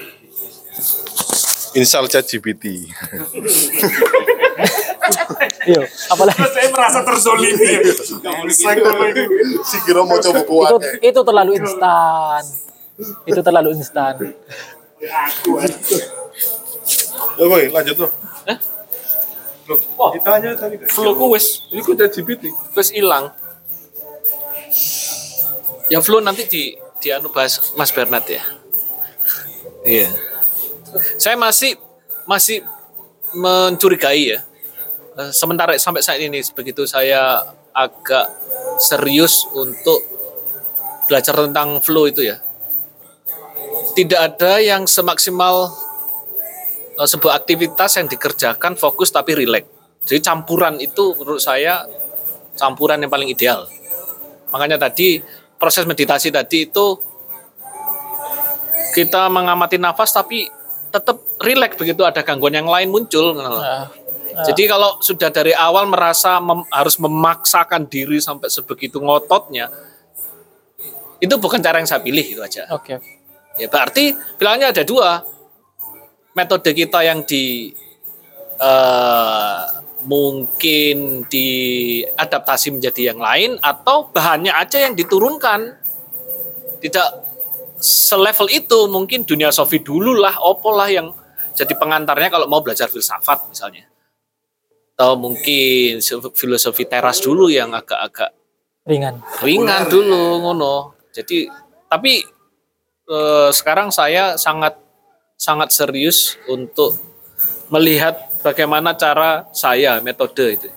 Install 1.73 2.05
chat 2.05 2.25
GPT. 2.29 2.85
Iya, 5.69 5.85
apalagi 6.09 6.41
Saya 6.49 6.67
merasa 6.73 6.99
terzolimi 7.05 7.61
ya. 7.61 7.81
Si 9.61 9.77
kira 9.85 10.01
mau 10.01 10.17
coba 10.17 10.41
itu 10.41 10.49
kuat. 10.49 10.71
itu 10.99 11.19
terlalu 11.21 11.51
instan. 11.55 12.41
Itu 13.23 13.41
terlalu 13.45 13.69
instan. 13.77 14.13
Ya 17.37 17.45
boy, 17.45 17.63
lanjut 17.69 17.95
tuh. 17.97 18.11
Wah, 19.93 20.09
Ditanya 20.09 20.57
tadi. 20.57 20.81
flow 20.89 21.13
ku 21.13 21.29
wis 21.29 21.61
Ini 21.69 21.85
kok 21.85 21.93
chat 21.93 22.09
GPT. 22.09 22.49
wis 22.73 22.89
hilang. 22.89 23.29
Ya 25.85 26.01
flow 26.01 26.17
nanti 26.19 26.49
di 26.49 26.63
di 26.97 27.07
anu 27.13 27.29
bahas 27.29 27.61
Mas 27.77 27.93
Bernard 27.93 28.25
ya. 28.25 28.41
Iya. 29.85 30.09
Saya 31.21 31.37
masih 31.37 31.77
masih 32.25 32.65
mencurigai 33.31 34.33
ya. 34.33 34.39
Eh, 35.19 35.31
Sementara 35.35 35.75
sampai 35.75 35.99
saat 35.99 36.23
ini 36.23 36.39
begitu 36.55 36.87
saya 36.87 37.43
agak 37.75 38.31
serius 38.79 39.43
untuk 39.51 39.99
belajar 41.11 41.35
tentang 41.35 41.83
flow 41.83 42.07
itu 42.07 42.23
ya. 42.23 42.39
Tidak 43.99 44.15
ada 44.15 44.63
yang 44.63 44.87
semaksimal 44.87 45.75
eh, 46.95 47.03
sebuah 47.03 47.35
aktivitas 47.35 47.99
yang 47.99 48.07
dikerjakan 48.07 48.79
fokus 48.79 49.11
tapi 49.11 49.35
rileks. 49.35 49.67
Jadi 50.07 50.23
campuran 50.23 50.79
itu 50.79 51.11
menurut 51.19 51.43
saya 51.43 51.83
campuran 52.55 53.03
yang 53.03 53.11
paling 53.11 53.27
ideal. 53.27 53.67
Makanya 54.55 54.79
tadi 54.79 55.19
proses 55.59 55.83
meditasi 55.83 56.31
tadi 56.31 56.63
itu 56.63 56.95
kita 58.95 59.27
mengamati 59.27 59.75
nafas 59.75 60.15
tapi 60.15 60.47
tetap 60.89 61.19
rileks 61.43 61.75
begitu 61.75 62.07
ada 62.07 62.23
gangguan 62.23 62.55
yang 62.55 62.71
lain 62.71 62.87
muncul. 62.87 63.35
Jadi 64.45 64.63
kalau 64.69 65.01
sudah 65.03 65.29
dari 65.33 65.51
awal 65.51 65.89
merasa 65.89 66.39
mem- 66.39 66.67
harus 66.71 66.95
memaksakan 67.01 67.89
diri 67.89 68.21
sampai 68.21 68.47
sebegitu 68.47 69.01
ngototnya, 69.01 69.67
itu 71.19 71.35
bukan 71.35 71.59
cara 71.59 71.83
yang 71.83 71.89
saya 71.89 71.99
pilih 71.99 72.23
itu 72.23 72.39
aja. 72.39 72.69
Oke. 72.71 72.99
Ya 73.59 73.67
berarti 73.67 74.15
pilihannya 74.39 74.71
ada 74.71 74.83
dua. 74.87 75.25
Metode 76.37 76.71
kita 76.71 77.03
yang 77.03 77.25
di 77.27 77.75
eh, 78.61 79.61
mungkin 80.07 81.27
diadaptasi 81.27 82.71
menjadi 82.71 83.11
yang 83.11 83.19
lain 83.19 83.59
atau 83.59 84.07
bahannya 84.07 84.55
aja 84.55 84.79
yang 84.79 84.95
diturunkan. 84.95 85.75
Tidak 86.79 87.09
selevel 87.79 88.47
itu 88.51 88.87
mungkin 88.87 89.27
dunia 89.27 89.51
sofi 89.51 89.83
dulu 89.83 90.15
lah, 90.15 90.39
opo 90.39 90.71
lah 90.71 90.87
yang 90.87 91.11
jadi 91.51 91.75
pengantarnya 91.75 92.31
kalau 92.31 92.47
mau 92.47 92.63
belajar 92.63 92.87
filsafat 92.87 93.51
misalnya. 93.51 93.88
Atau 94.99 95.15
mungkin 95.15 96.03
filosofi 96.35 96.83
teras 96.83 97.23
dulu 97.23 97.47
yang 97.47 97.71
agak-agak 97.71 98.35
Ringan. 98.83 99.23
ringan 99.39 99.87
dulu 99.87 100.43
ngono. 100.43 100.91
Jadi 101.15 101.47
tapi 101.87 102.19
eh, 103.07 103.49
sekarang 103.55 103.95
saya 103.95 104.35
sangat 104.35 104.75
sangat 105.39 105.71
serius 105.71 106.35
untuk 106.51 106.99
melihat 107.71 108.27
bagaimana 108.43 108.91
cara 108.91 109.47
saya 109.55 110.03
metode 110.03 110.59
itu. 110.59 110.67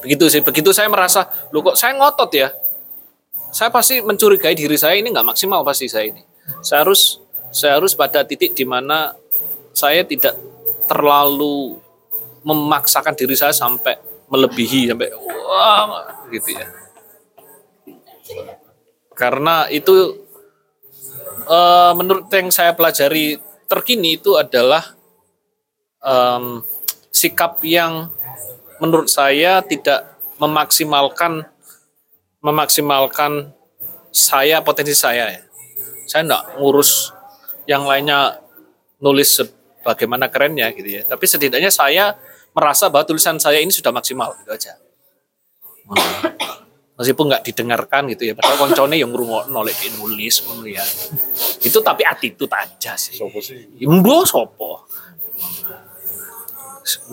begitu 0.00 0.24
sih, 0.32 0.40
begitu 0.40 0.72
saya 0.72 0.88
merasa, 0.88 1.28
lu 1.52 1.60
kok 1.60 1.76
saya 1.76 1.92
ngotot 2.00 2.32
ya. 2.32 2.48
Saya 3.52 3.68
pasti 3.68 4.00
mencurigai 4.00 4.56
diri 4.56 4.80
saya 4.80 4.96
ini 4.96 5.12
nggak 5.12 5.36
maksimal 5.36 5.60
pasti 5.68 5.84
saya 5.84 6.16
ini. 6.16 6.24
Saya 6.64 6.88
harus 6.88 7.20
saya 7.52 7.76
harus 7.76 7.92
pada 7.92 8.24
titik 8.24 8.56
di 8.56 8.64
mana 8.64 9.12
saya 9.76 10.00
tidak 10.00 10.45
terlalu 10.86 11.78
memaksakan 12.46 13.18
diri 13.18 13.34
saya 13.34 13.50
sampai 13.50 13.98
melebihi 14.30 14.90
sampai 14.90 15.10
wah 15.18 16.26
gitu 16.30 16.54
ya. 16.54 16.66
Karena 19.14 19.66
itu 19.70 20.26
eh, 21.46 21.92
menurut 21.94 22.30
yang 22.30 22.50
saya 22.50 22.74
pelajari 22.74 23.38
terkini 23.66 24.18
itu 24.18 24.38
adalah 24.38 24.94
em, 26.02 26.62
sikap 27.10 27.58
yang 27.66 28.10
menurut 28.78 29.10
saya 29.10 29.64
tidak 29.64 30.16
memaksimalkan 30.38 31.48
memaksimalkan 32.44 33.50
saya 34.14 34.62
potensi 34.62 34.94
saya 34.94 35.32
ya. 35.34 35.42
Saya 36.06 36.22
enggak 36.30 36.44
ngurus 36.62 37.10
yang 37.66 37.82
lainnya 37.82 38.38
nulis 39.02 39.42
sebagaimana 39.86 40.26
kerennya 40.26 40.74
gitu 40.74 40.98
ya. 40.98 41.06
Tapi 41.06 41.22
setidaknya 41.30 41.70
saya 41.70 42.18
merasa 42.50 42.90
bahwa 42.90 43.06
tulisan 43.06 43.38
saya 43.38 43.62
ini 43.62 43.70
sudah 43.70 43.94
maksimal 43.94 44.34
gitu 44.42 44.50
aja. 44.50 44.74
Meskipun 46.98 47.30
nggak 47.30 47.46
didengarkan 47.46 48.10
gitu 48.10 48.26
ya, 48.26 48.34
padahal 48.34 48.66
koncone 48.66 48.98
yang 48.98 49.14
ngrungokno 49.14 49.54
nolak 49.54 49.78
nulis 50.02 50.42
ya. 50.66 50.82
Itu 51.62 51.78
tapi 51.86 52.02
attitude 52.02 52.50
aja 52.50 52.98
sih. 52.98 53.14
Sopo 53.14 53.38
sih? 53.38 53.78
Mbok 53.86 54.22
sopo? 54.26 54.90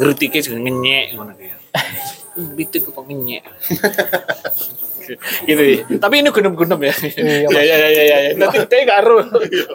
Ngritike 0.02 0.42
jeneng 0.42 0.66
ngenyek 0.66 1.06
ngono 1.14 1.34
ya. 1.38 1.58
Kok 2.90 3.06
ngenyek. 3.06 3.44
gitu 5.48 5.62
ya. 5.64 5.78
Tapi 6.00 6.16
ini 6.24 6.30
gunung-gunung 6.32 6.82
ya. 6.82 6.96
Iya, 6.96 7.48
ya 7.56 7.62
ya 7.62 7.76
ya 7.78 8.04
ya 8.04 8.18
ya. 8.18 8.32
Nanti 8.40 8.76
nggak 8.84 9.00
aru. 9.04 9.18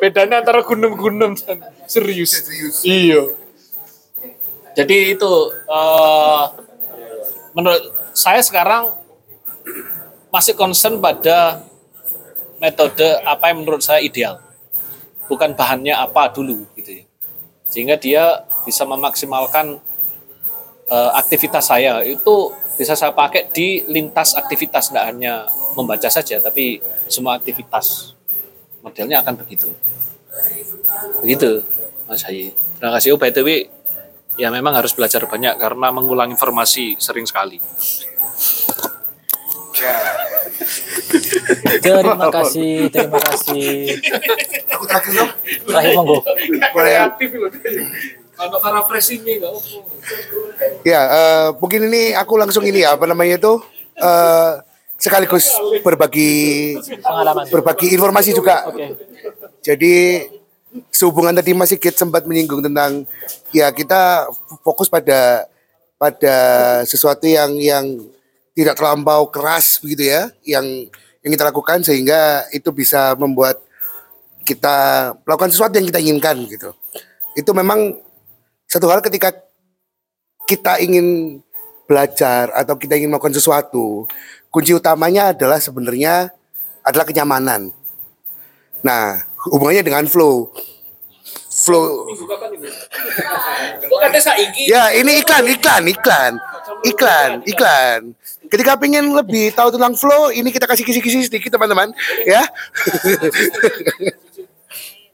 Bedanya 0.01 0.43
antara 0.43 0.61
gunung-gunung 0.65 1.37
dan 1.39 1.59
serius. 1.85 2.45
Iya. 2.83 3.35
Jadi 4.79 5.19
itu 5.19 5.33
eh, 5.53 6.45
menurut 7.55 7.83
saya 8.15 8.39
sekarang 8.43 8.95
masih 10.31 10.55
concern 10.55 11.03
pada 11.03 11.67
metode 12.63 13.07
apa 13.27 13.51
yang 13.51 13.65
menurut 13.65 13.83
saya 13.83 13.99
ideal. 13.99 14.39
Bukan 15.27 15.53
bahannya 15.59 15.93
apa 15.93 16.33
dulu 16.33 16.65
gitu 16.79 17.03
ya. 17.03 17.05
Sehingga 17.69 18.01
dia 18.01 18.49
bisa 18.65 18.87
memaksimalkan 18.87 19.83
eh, 20.89 21.11
aktivitas 21.19 21.69
saya 21.69 22.01
itu 22.07 22.55
bisa 22.79 22.95
saya 22.95 23.11
pakai 23.11 23.51
di 23.51 23.83
lintas 23.91 24.39
aktivitas 24.39 24.95
tidak 24.95 25.11
hanya 25.11 25.51
membaca 25.75 26.07
saja 26.07 26.39
tapi 26.39 26.79
semua 27.11 27.35
aktivitas. 27.35 28.15
Modelnya 28.81 29.21
akan 29.21 29.35
begitu. 29.43 29.67
Begitu 31.21 31.67
Mas 32.07 32.23
Hayi. 32.23 32.55
Terima 32.79 32.95
kasih. 32.95 33.09
Oh 33.13 33.21
by 33.21 33.35
the 33.35 33.43
way 33.43 33.67
ya 34.39 34.55
memang 34.55 34.79
harus 34.79 34.95
belajar 34.95 35.27
banyak 35.27 35.59
karena 35.59 35.91
mengulang 35.91 36.31
informasi 36.31 36.95
sering 37.03 37.27
sekali. 37.27 37.59
Terima 41.83 42.31
kasih, 42.31 42.91
terima 42.95 43.19
kasih. 43.19 43.99
Terakhir 45.67 45.93
monggo. 45.99 46.23
Kreatif 46.75 47.31
loh. 47.35 47.51
Kalau 48.39 48.59
para 48.63 48.79
refreshingnya 48.87 49.35
nggak. 49.43 49.53
Ya, 50.87 51.03
eh, 51.11 51.47
mungkin 51.59 51.91
ini 51.91 52.15
aku 52.15 52.39
langsung 52.39 52.63
ini 52.63 52.87
ya, 52.87 52.95
apa 52.95 53.11
namanya 53.11 53.35
itu 53.35 53.59
eh, 53.99 54.53
sekaligus 54.95 55.51
berbagi 55.83 56.31
Pengalaman. 57.03 57.51
berbagi 57.51 57.91
informasi 57.99 58.31
juga. 58.31 58.71
Oke. 58.71 58.95
Jadi 59.63 60.27
sehubungan 60.95 61.35
tadi 61.35 61.51
Mas 61.51 61.75
Sigit 61.75 61.99
sempat 61.99 62.29
menyinggung 62.29 62.63
tentang 62.63 63.03
ya 63.51 63.75
kita 63.75 64.31
fokus 64.63 64.87
pada 64.87 65.51
pada 65.99 66.37
sesuatu 66.87 67.27
yang 67.27 67.59
yang 67.59 67.87
tidak 68.55 68.79
terlampau 68.79 69.27
keras 69.31 69.83
begitu 69.83 70.15
ya, 70.15 70.31
yang 70.47 70.67
yang 71.27 71.31
kita 71.35 71.51
lakukan 71.51 71.83
sehingga 71.83 72.47
itu 72.55 72.71
bisa 72.71 73.19
membuat 73.19 73.59
kita 74.47 75.13
melakukan 75.27 75.51
sesuatu 75.51 75.75
yang 75.79 75.87
kita 75.91 76.01
inginkan 76.01 76.37
gitu. 76.47 76.71
Itu 77.35 77.51
memang 77.55 77.99
satu 78.69 78.85
hal 78.93 79.01
ketika 79.01 79.33
kita 80.45 80.77
ingin 80.85 81.41
belajar 81.89 82.53
atau 82.53 82.77
kita 82.77 83.01
ingin 83.01 83.09
melakukan 83.09 83.33
sesuatu, 83.33 84.05
kunci 84.53 84.77
utamanya 84.77 85.33
adalah 85.33 85.57
sebenarnya 85.57 86.29
adalah 86.85 87.09
kenyamanan. 87.09 87.73
Nah, 88.85 89.25
hubungannya 89.49 89.81
dengan 89.81 90.05
flow. 90.05 90.53
Flow. 91.49 92.13
Ya, 94.69 94.93
ini 94.95 95.25
iklan, 95.25 95.49
iklan, 95.49 95.83
iklan. 95.89 96.33
Iklan, 96.85 97.31
iklan. 97.49 98.01
Ketika 98.53 98.77
pengen 98.77 99.17
lebih 99.17 99.51
tahu 99.57 99.73
tentang 99.75 99.97
flow, 99.97 100.31
ini 100.31 100.53
kita 100.53 100.69
kasih 100.69 100.85
kisi-kisi 100.85 101.27
sedikit 101.27 101.57
teman-teman, 101.57 101.91
ya. 102.29 102.45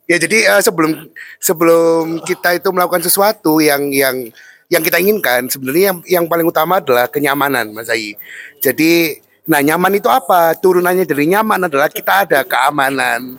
ya, 0.09 0.17
jadi 0.21 0.39
eh, 0.57 0.63
sebelum 0.63 1.09
sebelum 1.39 2.23
kita 2.25 2.57
itu 2.57 2.69
melakukan 2.71 3.05
sesuatu 3.05 3.59
yang 3.61 3.91
yang 3.93 4.31
yang 4.73 4.83
kita 4.83 4.97
inginkan, 4.97 5.47
sebenarnya 5.47 5.93
yang, 5.93 5.99
yang 6.05 6.25
paling 6.27 6.49
utama 6.49 6.81
adalah 6.81 7.07
kenyamanan, 7.07 7.71
Mas 7.77 7.93
Ai. 7.93 8.17
Jadi, 8.65 9.21
nah 9.45 9.61
nyaman 9.61 10.01
itu 10.01 10.09
apa? 10.09 10.57
Turunannya 10.57 11.05
dari 11.05 11.29
nyaman 11.29 11.69
adalah 11.69 11.93
kita 11.93 12.25
ada 12.25 12.41
keamanan. 12.43 13.37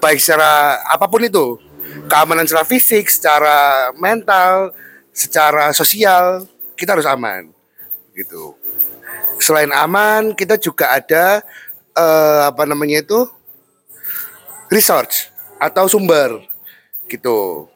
Baik 0.00 0.18
secara 0.18 0.80
apa 0.88 1.04
pun 1.06 1.20
itu. 1.20 1.60
Keamanan 2.08 2.48
secara 2.48 2.64
fisik, 2.64 3.12
secara 3.12 3.92
mental, 4.00 4.72
secara 5.12 5.70
sosial, 5.76 6.48
kita 6.74 6.96
harus 6.96 7.06
aman. 7.06 7.52
Gitu. 8.16 8.56
Selain 9.36 9.68
aman, 9.68 10.32
kita 10.32 10.56
juga 10.56 10.96
ada 10.96 11.44
eh, 11.92 12.42
apa 12.48 12.64
namanya 12.64 13.04
itu? 13.04 13.28
research 14.70 15.30
atau 15.56 15.88
sumber 15.88 16.42
gitu. 17.06 17.70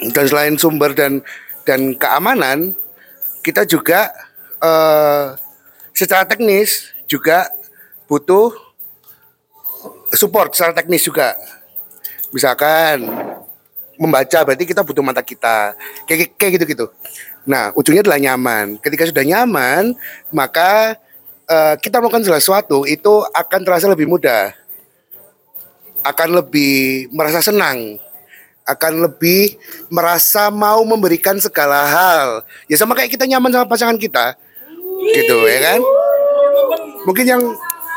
Dan 0.00 0.24
selain 0.26 0.56
sumber 0.56 0.96
dan 0.96 1.20
dan 1.68 1.92
keamanan, 1.94 2.72
kita 3.44 3.68
juga 3.68 4.08
eh, 4.60 5.36
secara 5.92 6.24
teknis 6.24 6.96
juga 7.04 7.52
butuh 8.08 8.52
support 10.16 10.56
secara 10.56 10.72
teknis 10.72 11.04
juga. 11.04 11.36
Misalkan 12.32 13.06
membaca 14.00 14.38
berarti 14.40 14.64
kita 14.64 14.80
butuh 14.80 15.04
mata 15.04 15.20
kita. 15.20 15.76
Kayak 16.08 16.32
kayak 16.40 16.52
gitu-gitu. 16.56 16.86
Nah, 17.44 17.72
ujungnya 17.76 18.00
adalah 18.00 18.20
nyaman. 18.20 18.80
Ketika 18.80 19.04
sudah 19.08 19.24
nyaman, 19.24 19.92
maka 20.32 20.96
eh, 21.44 21.74
kita 21.80 22.00
melakukan 22.00 22.24
sesuatu 22.24 22.88
itu 22.88 23.24
akan 23.36 23.60
terasa 23.60 23.90
lebih 23.90 24.08
mudah. 24.08 24.59
Akan 26.00 26.32
lebih 26.32 27.08
merasa 27.12 27.44
senang. 27.44 28.00
Akan 28.64 29.02
lebih 29.02 29.58
merasa 29.90 30.48
mau 30.48 30.80
memberikan 30.86 31.36
segala 31.40 31.84
hal. 31.88 32.28
Ya 32.70 32.76
sama 32.78 32.94
kayak 32.94 33.12
kita 33.12 33.26
nyaman 33.26 33.50
sama 33.50 33.66
pasangan 33.66 33.98
kita. 33.98 34.36
Gitu 35.10 35.36
ya 35.48 35.58
kan? 35.74 35.80
Mungkin 37.08 37.24
yang 37.26 37.42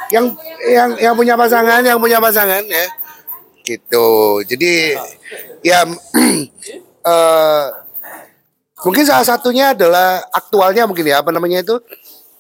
yang 0.10 0.26
yang 0.64 0.90
yang 1.00 1.14
punya 1.16 1.36
pasangan, 1.36 1.84
yang 1.84 2.00
punya 2.00 2.18
pasangan 2.20 2.64
ya. 2.66 2.86
Gitu. 3.64 4.08
Jadi 4.48 4.98
ya 5.64 5.88
eh 7.12 7.66
mungkin 8.84 9.04
salah 9.08 9.24
satunya 9.24 9.72
adalah 9.72 10.28
aktualnya 10.36 10.84
mungkin 10.84 11.08
ya 11.08 11.24
apa 11.24 11.32
namanya 11.32 11.64
itu 11.64 11.80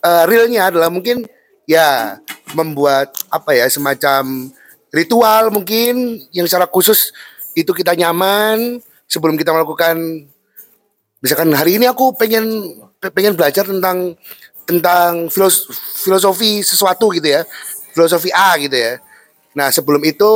eh, 0.04 0.24
realnya 0.28 0.68
adalah 0.68 0.92
mungkin 0.92 1.24
ya 1.64 2.20
membuat 2.52 3.16
apa 3.32 3.56
ya 3.56 3.66
semacam 3.72 4.52
ritual 4.94 5.50
mungkin 5.50 6.22
yang 6.30 6.46
secara 6.46 6.70
khusus 6.70 7.10
itu 7.58 7.74
kita 7.74 7.98
nyaman 7.98 8.78
sebelum 9.10 9.34
kita 9.34 9.50
melakukan. 9.50 10.30
Misalkan 11.18 11.50
hari 11.58 11.82
ini 11.82 11.90
aku 11.90 12.14
pengen 12.14 12.46
pengen 13.02 13.34
belajar 13.34 13.66
tentang 13.66 14.14
tentang 14.70 15.28
filos- 15.34 15.68
filosofi 16.06 16.62
sesuatu 16.62 17.10
gitu 17.10 17.26
ya. 17.26 17.42
Filosofi 17.98 18.30
A 18.30 18.54
gitu 18.62 18.78
ya. 18.78 19.02
Nah 19.58 19.74
sebelum 19.74 20.02
itu 20.06 20.30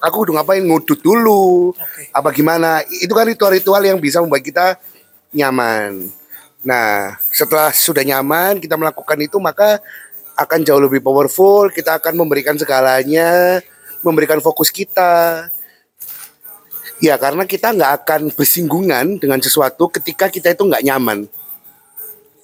aku 0.00 0.16
udah 0.24 0.40
ngapain? 0.40 0.64
Ngudut 0.64 1.00
dulu. 1.04 1.76
Apa 2.16 2.32
gimana? 2.32 2.80
Itu 2.88 3.12
kan 3.12 3.28
ritual-ritual 3.28 3.84
yang 3.84 4.00
bisa 4.00 4.24
membuat 4.24 4.42
kita 4.42 4.66
nyaman. 5.36 6.08
Nah 6.64 7.20
setelah 7.32 7.72
sudah 7.72 8.04
nyaman 8.04 8.60
kita 8.64 8.80
melakukan 8.80 9.16
itu 9.20 9.36
maka 9.36 9.80
akan 10.40 10.64
jauh 10.64 10.80
lebih 10.80 11.04
powerful. 11.04 11.68
Kita 11.68 12.00
akan 12.00 12.16
memberikan 12.16 12.56
segalanya 12.56 13.60
memberikan 14.02 14.40
fokus 14.40 14.72
kita 14.72 15.48
Ya 17.00 17.16
karena 17.16 17.48
kita 17.48 17.72
nggak 17.72 18.04
akan 18.04 18.20
bersinggungan 18.36 19.16
dengan 19.16 19.40
sesuatu 19.40 19.88
ketika 19.88 20.28
kita 20.28 20.52
itu 20.52 20.68
nggak 20.68 20.84
nyaman, 20.84 21.24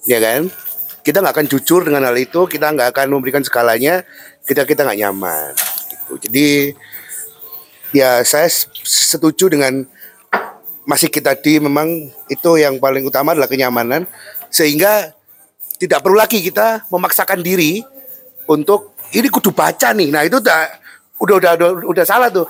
ya 0.09 0.17
kan? 0.17 0.49
Kita 1.05 1.21
nggak 1.21 1.33
akan 1.37 1.47
jujur 1.47 1.85
dengan 1.85 2.09
hal 2.09 2.17
itu, 2.17 2.49
kita 2.49 2.73
nggak 2.73 2.89
akan 2.89 3.07
memberikan 3.13 3.45
segalanya 3.45 4.01
ketika 4.41 4.65
kita 4.65 4.81
nggak 4.81 4.99
nyaman. 5.05 5.53
Gitu. 5.93 6.13
Jadi 6.25 6.47
ya 7.93 8.25
saya 8.25 8.49
setuju 8.81 9.53
dengan 9.53 9.85
masih 10.89 11.13
kita 11.13 11.37
tadi 11.37 11.61
memang 11.61 12.09
itu 12.25 12.49
yang 12.57 12.81
paling 12.81 13.05
utama 13.05 13.37
adalah 13.37 13.47
kenyamanan 13.47 14.09
sehingga 14.49 15.13
tidak 15.77 16.01
perlu 16.01 16.17
lagi 16.17 16.41
kita 16.41 16.89
memaksakan 16.89 17.45
diri 17.45 17.85
untuk 18.49 18.97
ini 19.13 19.29
kudu 19.29 19.53
baca 19.53 19.93
nih. 19.93 20.09
Nah 20.09 20.25
itu 20.25 20.41
udah 20.41 20.86
udah 21.17 21.35
udah 21.41 21.51
udah, 21.57 21.69
udah 21.85 22.05
salah 22.05 22.29
tuh. 22.29 22.47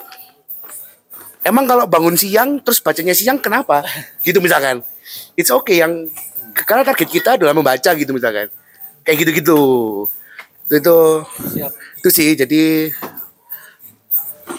Emang 1.44 1.64
kalau 1.64 1.88
bangun 1.88 2.20
siang 2.20 2.60
terus 2.60 2.84
bacanya 2.84 3.16
siang 3.16 3.40
kenapa? 3.40 3.84
Gitu 4.24 4.44
misalkan. 4.44 4.84
It's 5.40 5.54
okay 5.54 5.80
yang 5.80 6.12
karena 6.52 6.84
target 6.84 7.08
kita 7.08 7.30
adalah 7.40 7.56
membaca 7.56 7.96
gitu 7.96 8.12
misalkan. 8.12 8.52
Kayak 9.08 9.24
gitu-gitu. 9.24 9.60
Itu 10.68 10.76
itu, 10.76 10.98
itu 12.04 12.10
sih 12.12 12.36
jadi 12.36 12.92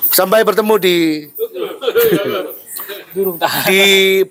sampai 0.09 0.41
bertemu 0.41 0.75
di 0.81 0.97
di 3.69 3.81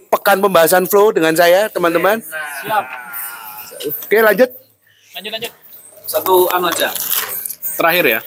pekan 0.10 0.42
pembahasan 0.42 0.90
flow 0.90 1.14
dengan 1.14 1.38
saya 1.38 1.70
teman-teman. 1.70 2.18
Siap. 2.66 2.86
Oke 3.86 4.18
lanjut. 4.26 4.50
Lanjut 5.14 5.32
lanjut. 5.38 5.54
Satu 6.10 6.50
anu 6.50 6.74
aja. 6.74 6.90
Terakhir 7.78 8.06
ya. 8.18 8.20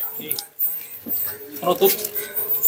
Penutup. 1.61 1.93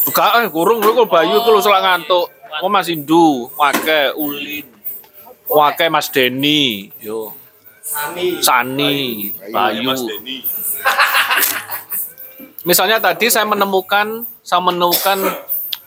Buka 0.02 0.42
eh 0.42 0.50
kurung 0.52 0.84
lu 0.84 0.92
kok 0.92 1.08
Bayu 1.08 1.40
iku 1.40 1.48
lu 1.54 1.60
selak 1.64 1.82
ngantuk. 1.82 2.28
Kok 2.52 2.68
Mas 2.68 2.92
Indu, 2.92 3.48
Wake, 3.56 4.12
Ulin. 4.20 4.66
Wake 5.48 5.88
Mas 5.88 6.12
Denny, 6.12 6.92
yo. 7.00 7.32
Sani, 8.44 9.32
Bayu. 9.48 9.90
Misalnya 12.68 13.02
tadi 13.02 13.26
saya 13.26 13.48
menemukan 13.48 14.22
saya 14.44 14.62
menemukan 14.62 15.18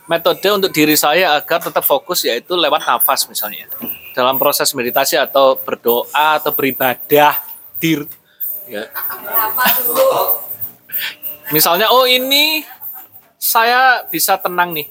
metode 0.06 0.48
untuk 0.52 0.70
diri 0.70 0.94
saya 0.94 1.34
agar 1.38 1.62
tetap 1.62 1.82
fokus 1.82 2.26
yaitu 2.26 2.52
lewat 2.52 2.84
nafas 2.84 3.26
misalnya. 3.30 3.66
Dalam 4.12 4.36
proses 4.40 4.72
meditasi 4.72 5.16
atau 5.16 5.56
berdoa 5.56 6.40
atau 6.40 6.52
beribadah 6.52 7.36
dir 7.80 8.04
ya. 8.68 8.86
Misalnya 11.54 11.88
oh 11.94 12.04
ini 12.04 12.64
saya 13.46 14.02
bisa 14.10 14.34
tenang 14.42 14.74
nih. 14.74 14.90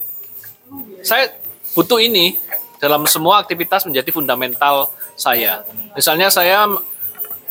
Saya 1.04 1.36
butuh 1.76 2.00
ini 2.00 2.40
dalam 2.80 3.04
semua 3.04 3.44
aktivitas 3.44 3.84
menjadi 3.84 4.08
fundamental 4.08 4.88
saya. 5.12 5.62
Misalnya 5.92 6.32
saya 6.32 6.64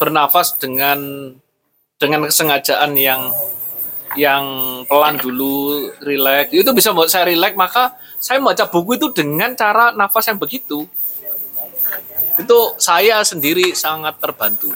bernafas 0.01 0.57
dengan 0.57 0.97
dengan 2.01 2.27
kesengajaan 2.27 2.97
yang 2.97 3.31
yang 4.15 4.43
pelan 4.87 5.19
dulu, 5.19 5.91
rileks. 6.01 6.51
Itu 6.55 6.71
bisa 6.71 6.91
membuat 6.91 7.11
saya 7.11 7.27
rileks, 7.27 7.55
maka 7.55 7.95
saya 8.17 8.39
membaca 8.39 8.65
buku 8.67 8.95
itu 8.95 9.07
dengan 9.11 9.53
cara 9.53 9.91
nafas 9.91 10.31
yang 10.31 10.39
begitu. 10.39 10.87
Itu 12.35 12.75
saya 12.79 13.23
sendiri 13.23 13.75
sangat 13.75 14.19
terbantu. 14.19 14.71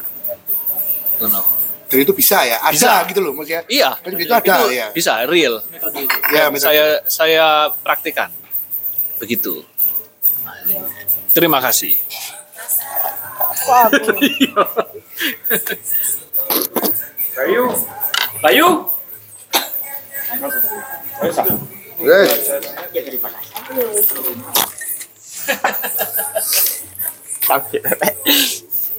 You 1.19 1.27
know. 1.27 1.58
Dan 1.89 1.97
itu 2.05 2.13
bisa 2.13 2.45
ya 2.45 2.61
ada 2.61 2.69
Bisa. 2.69 3.01
gitu 3.09 3.19
loh 3.25 3.33
maksudnya 3.33 3.65
Iya, 3.65 3.97
Kan 3.97 4.13
itu 4.13 4.29
ada 4.29 4.55
ya 4.69 4.87
bisa 4.93 5.25
real. 5.25 5.57
Ya, 6.29 6.47
Dan 6.47 6.53
metode. 6.53 6.61
saya 6.61 6.85
saya 7.09 7.45
praktikan 7.81 8.29
begitu. 9.17 9.65
Terima 11.33 11.57
kasih. 11.59 11.97
Bayu, 17.35 17.63
Bayu. 18.41 18.67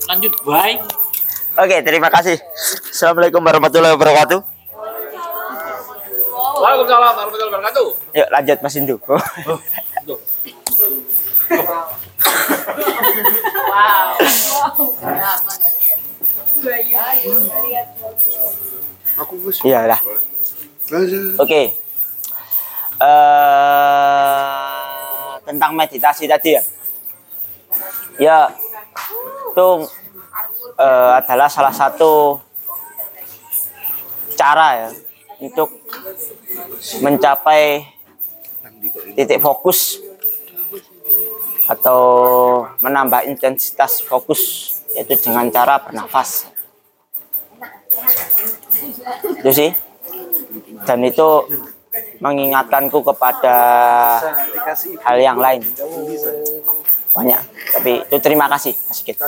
Lanjut, 0.09 0.35
bye. 0.43 0.75
Oke, 1.59 1.83
terima 1.83 2.07
kasih. 2.13 2.39
Assalamualaikum 2.95 3.43
warahmatullahi 3.43 3.95
wabarakatuh. 3.99 4.39
Waalaikumsalam 6.61 7.13
warahmatullahi 7.17 7.51
wabarakatuh. 7.51 7.87
Yuk 8.15 8.29
lanjut 8.31 8.59
Mas 8.63 8.77
Indu. 8.77 8.97
aku 19.19 19.35
bos 19.43 19.59
Iyalah. 19.65 20.01
Oke. 21.41 21.75
Eh 23.01 24.21
tentang 25.51 25.75
meditasi 25.75 26.31
tadi 26.31 26.55
ya. 26.55 26.63
Ya, 28.21 28.53
itu 29.51 29.69
eh, 30.81 31.11
adalah 31.21 31.53
salah 31.53 31.75
satu 31.75 32.41
cara 34.33 34.89
ya 34.89 34.91
untuk 35.41 35.69
mencapai 37.05 37.85
titik 39.13 39.41
fokus 39.41 40.01
atau 41.69 42.01
menambah 42.81 43.29
intensitas 43.29 44.01
fokus 44.03 44.75
yaitu 44.97 45.15
dengan 45.23 45.47
cara 45.53 45.79
bernafas. 45.79 46.51
Itu 49.39 49.51
sih. 49.55 49.71
Dan 50.89 51.05
itu 51.07 51.47
mengingatkanku 52.19 53.01
kepada 53.07 53.57
hal 55.07 55.17
yang 55.21 55.39
lain. 55.39 55.63
Banyak. 57.11 57.43
Tapi 57.75 57.93
itu 58.07 58.17
terima 58.23 58.47
kasih, 58.47 58.75
Mas 58.87 59.03
Sigit. 59.03 59.19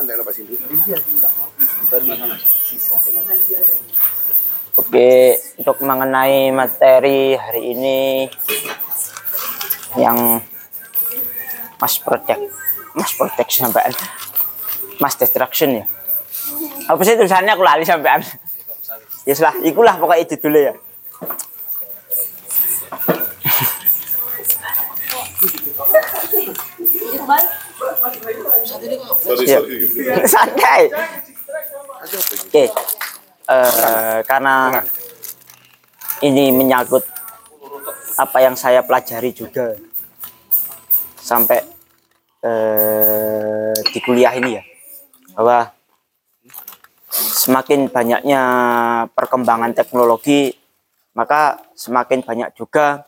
Oke, 4.72 5.36
untuk 5.60 5.76
mengenai 5.84 6.48
materi 6.48 7.36
hari 7.36 7.76
ini 7.76 7.98
yang 10.00 10.40
Mas 11.76 11.94
Protect, 12.00 12.42
Mas 12.96 13.12
Protect 13.12 13.50
sampean, 13.52 13.92
Mas 14.96 15.18
Destruction 15.18 15.82
ya. 15.82 15.84
Apa 16.88 17.02
sih 17.04 17.18
tulisannya 17.18 17.52
aku 17.52 17.66
lali 17.66 17.84
sampean? 17.84 18.24
Ya 19.28 19.34
lah, 19.38 19.54
ikulah 19.62 19.94
pokoknya 20.00 20.24
itu 20.24 20.34
dulu 20.40 20.72
ya. 29.42 29.60
Ya. 29.60 30.14
Santai. 30.26 30.90
Oke. 32.46 32.64
Eh, 33.52 34.18
karena 34.24 34.82
ini 36.22 36.54
menyangkut 36.54 37.04
apa 38.16 38.38
yang 38.40 38.54
saya 38.54 38.80
pelajari 38.86 39.34
juga 39.34 39.74
sampai 41.18 41.60
eh, 42.42 43.74
di 43.92 43.98
kuliah 44.00 44.32
ini 44.38 44.50
ya 44.56 44.62
bahwa 45.34 45.72
semakin 47.12 47.88
banyaknya 47.92 48.42
perkembangan 49.12 49.72
teknologi 49.76 50.54
maka 51.12 51.60
semakin 51.76 52.24
banyak 52.24 52.56
juga 52.56 53.04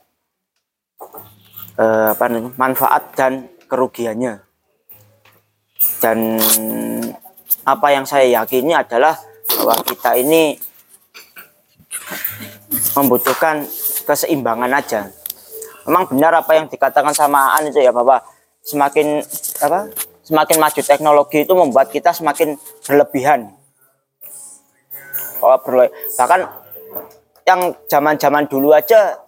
eh, 1.80 2.08
apa 2.12 2.24
namanya, 2.28 2.52
manfaat 2.60 3.02
dan 3.16 3.48
kerugiannya 3.64 4.43
dan 6.00 6.38
apa 7.64 7.86
yang 7.92 8.04
saya 8.04 8.28
yakini 8.28 8.76
adalah 8.76 9.16
bahwa 9.56 9.76
kita 9.84 10.20
ini 10.20 10.56
membutuhkan 12.96 13.64
keseimbangan 14.04 14.70
aja. 14.72 15.08
Memang 15.84 16.08
benar 16.08 16.32
apa 16.32 16.56
yang 16.56 16.68
dikatakan 16.68 17.12
sama 17.12 17.56
Aan 17.56 17.68
itu 17.68 17.80
ya 17.80 17.92
bahwa 17.92 18.20
semakin 18.64 19.20
apa 19.60 19.92
semakin 20.24 20.56
maju 20.56 20.80
teknologi 20.80 21.38
itu 21.44 21.52
membuat 21.52 21.92
kita 21.92 22.16
semakin 22.16 22.56
berlebihan. 22.84 23.52
Oh, 25.44 25.60
berle- 25.60 25.92
bahkan 26.16 26.48
yang 27.44 27.76
zaman-zaman 27.84 28.48
dulu 28.48 28.72
aja 28.72 29.20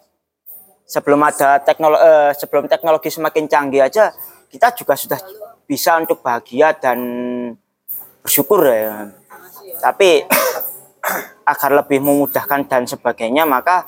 sebelum 0.89 1.21
ada 1.21 1.61
teknologi 1.61 2.01
sebelum 2.41 2.65
teknologi 2.65 3.13
semakin 3.13 3.45
canggih 3.45 3.85
aja 3.85 4.17
kita 4.49 4.73
juga 4.73 4.97
sudah 4.97 5.21
bisa 5.67 5.99
untuk 5.99 6.23
bahagia 6.23 6.73
dan 6.79 6.99
bersyukur 8.23 8.63
ya. 8.67 9.11
Tapi 9.83 10.25
agar 11.53 11.71
lebih 11.85 12.03
memudahkan 12.03 12.67
dan 12.67 12.87
sebagainya 12.87 13.47
maka 13.47 13.87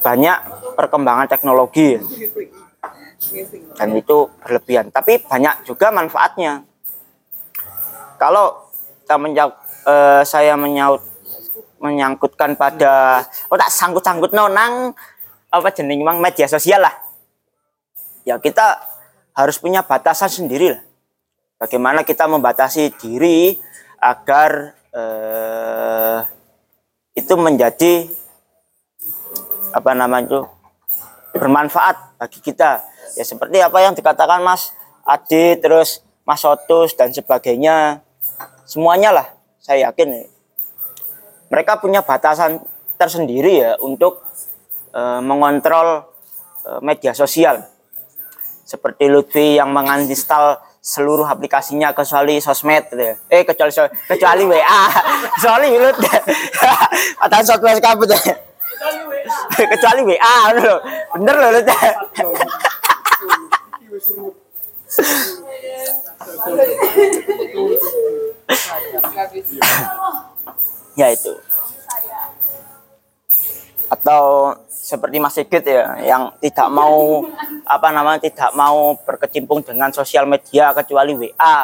banyak 0.00 0.38
perkembangan 0.74 1.28
teknologi. 1.28 2.00
Dan 3.76 3.94
itu 3.94 4.26
berlebihan. 4.40 4.88
Tapi 4.88 5.20
banyak 5.22 5.68
juga 5.68 5.92
manfaatnya. 5.92 6.64
Kalau 8.16 8.72
kita 9.04 9.16
eh, 9.86 10.22
saya 10.24 10.54
menyaut 10.56 11.02
menyangkutkan 11.80 12.60
pada 12.60 13.24
oh 13.48 13.56
tak 13.56 13.72
sangkut-sangkut 13.72 14.36
nonang 14.36 14.92
apa 15.48 15.68
jeneng 15.72 16.04
mang 16.04 16.20
media 16.20 16.46
sosial 16.46 16.84
lah. 16.84 16.94
Ya 18.22 18.36
kita 18.36 18.89
harus 19.34 19.56
punya 19.58 19.86
batasan 19.86 20.28
sendiri 20.28 20.74
lah 20.76 20.82
bagaimana 21.60 22.00
kita 22.02 22.24
membatasi 22.24 22.96
diri 22.96 23.60
agar 24.00 24.72
eh, 24.96 26.20
itu 27.12 27.34
menjadi 27.36 28.08
apa 29.76 29.92
namanya 29.92 30.24
itu 30.26 30.40
bermanfaat 31.36 32.18
bagi 32.18 32.40
kita. 32.40 32.82
Ya 33.14 33.24
seperti 33.28 33.60
apa 33.60 33.78
yang 33.84 33.92
dikatakan 33.92 34.40
Mas 34.40 34.72
Adi 35.04 35.60
terus 35.60 36.00
Mas 36.24 36.40
Sotus 36.40 36.96
dan 36.96 37.12
sebagainya. 37.12 38.00
Semuanya 38.64 39.12
lah 39.12 39.26
saya 39.60 39.92
yakin 39.92 40.26
mereka 41.50 41.76
punya 41.82 42.00
batasan 42.00 42.62
tersendiri 42.96 43.60
ya 43.60 43.72
untuk 43.84 44.24
eh, 44.96 45.20
mengontrol 45.20 46.08
eh, 46.64 46.80
media 46.80 47.12
sosial 47.12 47.60
seperti 48.70 49.10
Lutfi 49.10 49.58
yang 49.58 49.74
menginstal 49.74 50.62
seluruh 50.78 51.26
aplikasinya 51.26 51.90
kecuali 51.90 52.38
sosmed 52.38 52.86
gitu 52.86 53.02
ya. 53.02 53.14
eh 53.28 53.42
kecuali 53.42 53.74
so- 53.74 53.90
kecuali 54.06 54.46
WA 54.46 54.82
kecuali 55.34 55.74
Lut. 55.74 55.98
Patahan 57.20 57.44
sosmed 57.44 57.82
kabut 57.82 58.06
ya. 58.08 58.18
Kecuali 59.58 60.00
WA 60.06 60.36
bener 61.18 61.36
loh 61.36 61.50
Lut. 61.52 61.66
Ya 70.98 71.14
itu 71.14 71.32
atau 73.90 74.54
seperti 74.70 75.18
Mas 75.18 75.34
Sigit 75.34 75.66
ya 75.66 75.98
yang 75.98 76.30
tidak 76.38 76.70
mau 76.70 77.26
apa 77.66 77.90
namanya 77.90 78.22
tidak 78.22 78.54
mau 78.54 78.94
berkecimpung 79.02 79.66
dengan 79.66 79.90
sosial 79.90 80.30
media 80.30 80.70
kecuali 80.70 81.12
WA 81.18 81.58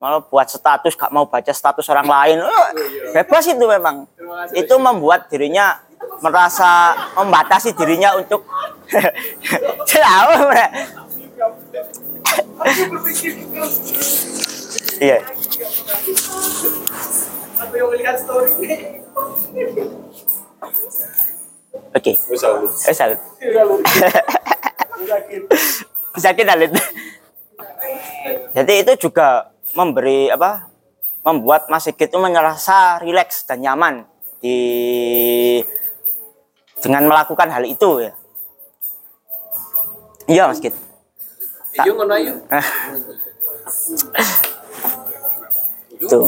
malah 0.00 0.24
buat 0.24 0.48
status 0.48 0.96
gak 0.96 1.12
mau 1.12 1.28
baca 1.28 1.52
status 1.52 1.84
orang 1.92 2.08
lain. 2.08 2.40
Eh, 2.40 2.68
bebas 3.20 3.44
itu 3.44 3.60
memang. 3.68 4.08
Itu 4.56 4.80
membuat 4.80 5.28
dirinya 5.28 5.76
merasa 6.24 6.96
membatasi 7.20 7.76
dirinya 7.76 8.16
untuk 8.16 8.40
iya 15.00 15.18
Oke. 21.96 22.12
Eh, 22.16 22.94
salut. 22.94 23.20
Sakit 26.18 26.46
Alit. 26.46 26.70
Jadi 28.52 28.72
itu 28.84 29.08
juga 29.08 29.50
memberi 29.74 30.28
apa? 30.28 30.70
membuat 31.20 31.68
Mas 31.68 31.84
Sigit 31.84 32.08
itu 32.08 32.16
merasa 32.16 32.96
rileks 32.96 33.44
dan 33.44 33.60
nyaman 33.60 34.08
di 34.40 34.56
dengan 36.80 37.04
melakukan 37.04 37.52
hal 37.52 37.68
itu 37.68 38.08
ya. 38.08 38.12
Iya 40.24 40.42
Mas 40.48 40.56
Sigit. 40.58 40.72
Iya 41.76 41.92
ngono 41.92 42.14
ayo. 42.16 42.34
Itu. 46.00 46.20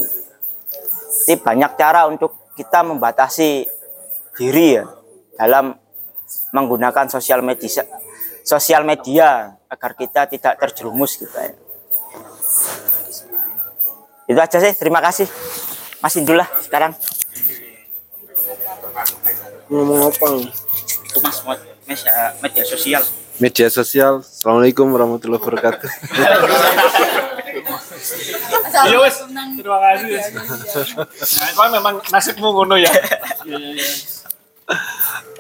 Jadi 1.24 1.40
banyak 1.40 1.72
cara 1.80 2.04
untuk 2.04 2.36
kita 2.52 2.84
membatasi 2.84 3.64
diri 4.36 4.80
ya 4.80 4.84
dalam 5.36 5.76
menggunakan 6.52 7.08
sosial 7.08 7.44
media 7.44 7.84
sosial 8.42 8.82
media 8.82 9.56
agar 9.70 9.94
kita 9.96 10.26
tidak 10.28 10.58
terjerumus 10.58 11.16
gitu 11.16 11.32
ya. 11.32 11.54
Itu 14.28 14.38
aja 14.38 14.58
sih, 14.58 14.72
terima 14.76 15.02
kasih. 15.02 15.26
Mas 16.02 16.14
Indullah 16.18 16.48
sekarang. 16.62 16.92
Ngomong 19.70 20.10
apa? 20.10 20.26
Itu 21.06 21.18
Mas 21.22 21.38
media, 21.86 22.34
media 22.42 22.64
sosial. 22.64 23.02
Media 23.40 23.66
sosial. 23.72 24.20
Assalamualaikum 24.20 24.86
warahmatullahi 24.92 25.40
wabarakatuh. 25.40 25.90
Iya 28.82 28.98
wes. 28.98 29.16
Terima 29.56 29.78
kasih. 29.78 30.10
Nah, 31.38 31.48
kau 31.54 31.68
memang 31.70 31.94
nasibmu 32.10 32.48
ngono 32.52 32.74
ya. 32.76 32.92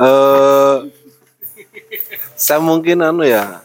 Eh, 0.02 0.78
saya 2.34 2.58
mungkin 2.58 3.04
anu 3.04 3.22
ya 3.22 3.62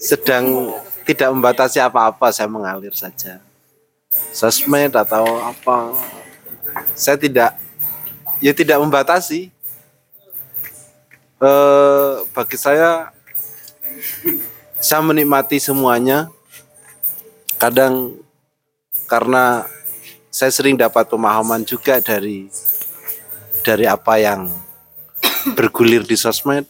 sedang 0.00 0.74
tidak 1.04 1.28
membatasi 1.30 1.78
apa-apa, 1.78 2.32
saya 2.32 2.48
mengalir 2.48 2.94
saja. 2.96 3.38
Sosmed 4.34 4.96
atau 4.96 5.38
apa, 5.38 5.94
saya 6.96 7.14
tidak, 7.20 7.54
ya 8.42 8.50
tidak 8.56 8.80
membatasi. 8.80 9.52
Eh, 11.40 12.14
bagi 12.32 12.56
saya, 12.58 13.12
saya 14.80 15.00
menikmati 15.04 15.60
semuanya. 15.60 16.32
Kadang 17.60 18.16
karena 19.04 19.68
saya 20.32 20.48
sering 20.54 20.78
dapat 20.78 21.10
pemahaman 21.10 21.66
juga 21.66 22.00
dari 22.00 22.48
dari 23.62 23.84
apa 23.86 24.16
yang 24.20 24.50
bergulir 25.56 26.04
di 26.04 26.16
sosmed. 26.16 26.66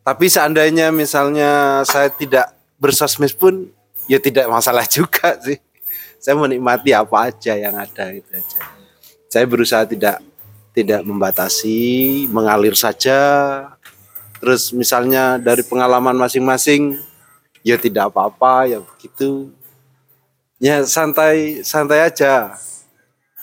Tapi 0.00 0.26
seandainya 0.26 0.90
misalnya 0.90 1.82
saya 1.86 2.10
tidak 2.10 2.50
bersosmed 2.80 3.32
pun 3.36 3.68
ya 4.10 4.18
tidak 4.18 4.48
masalah 4.50 4.84
juga 4.96 5.38
sih. 5.42 5.58
Saya 6.20 6.36
menikmati 6.36 6.92
apa 6.92 7.32
aja 7.32 7.56
yang 7.56 7.76
ada 7.78 8.12
itu 8.12 8.28
aja. 8.34 8.60
Saya 9.30 9.46
berusaha 9.46 9.86
tidak 9.88 10.20
tidak 10.76 11.00
membatasi, 11.06 12.26
mengalir 12.28 12.76
saja. 12.76 13.20
Terus 14.40 14.72
misalnya 14.72 15.36
dari 15.36 15.64
pengalaman 15.64 16.16
masing-masing 16.16 16.96
ya 17.64 17.76
tidak 17.76 18.12
apa-apa 18.12 18.68
ya 18.68 18.78
begitu. 18.80 19.52
Ya 20.60 20.84
santai 20.84 21.64
santai 21.64 22.04
aja. 22.04 22.56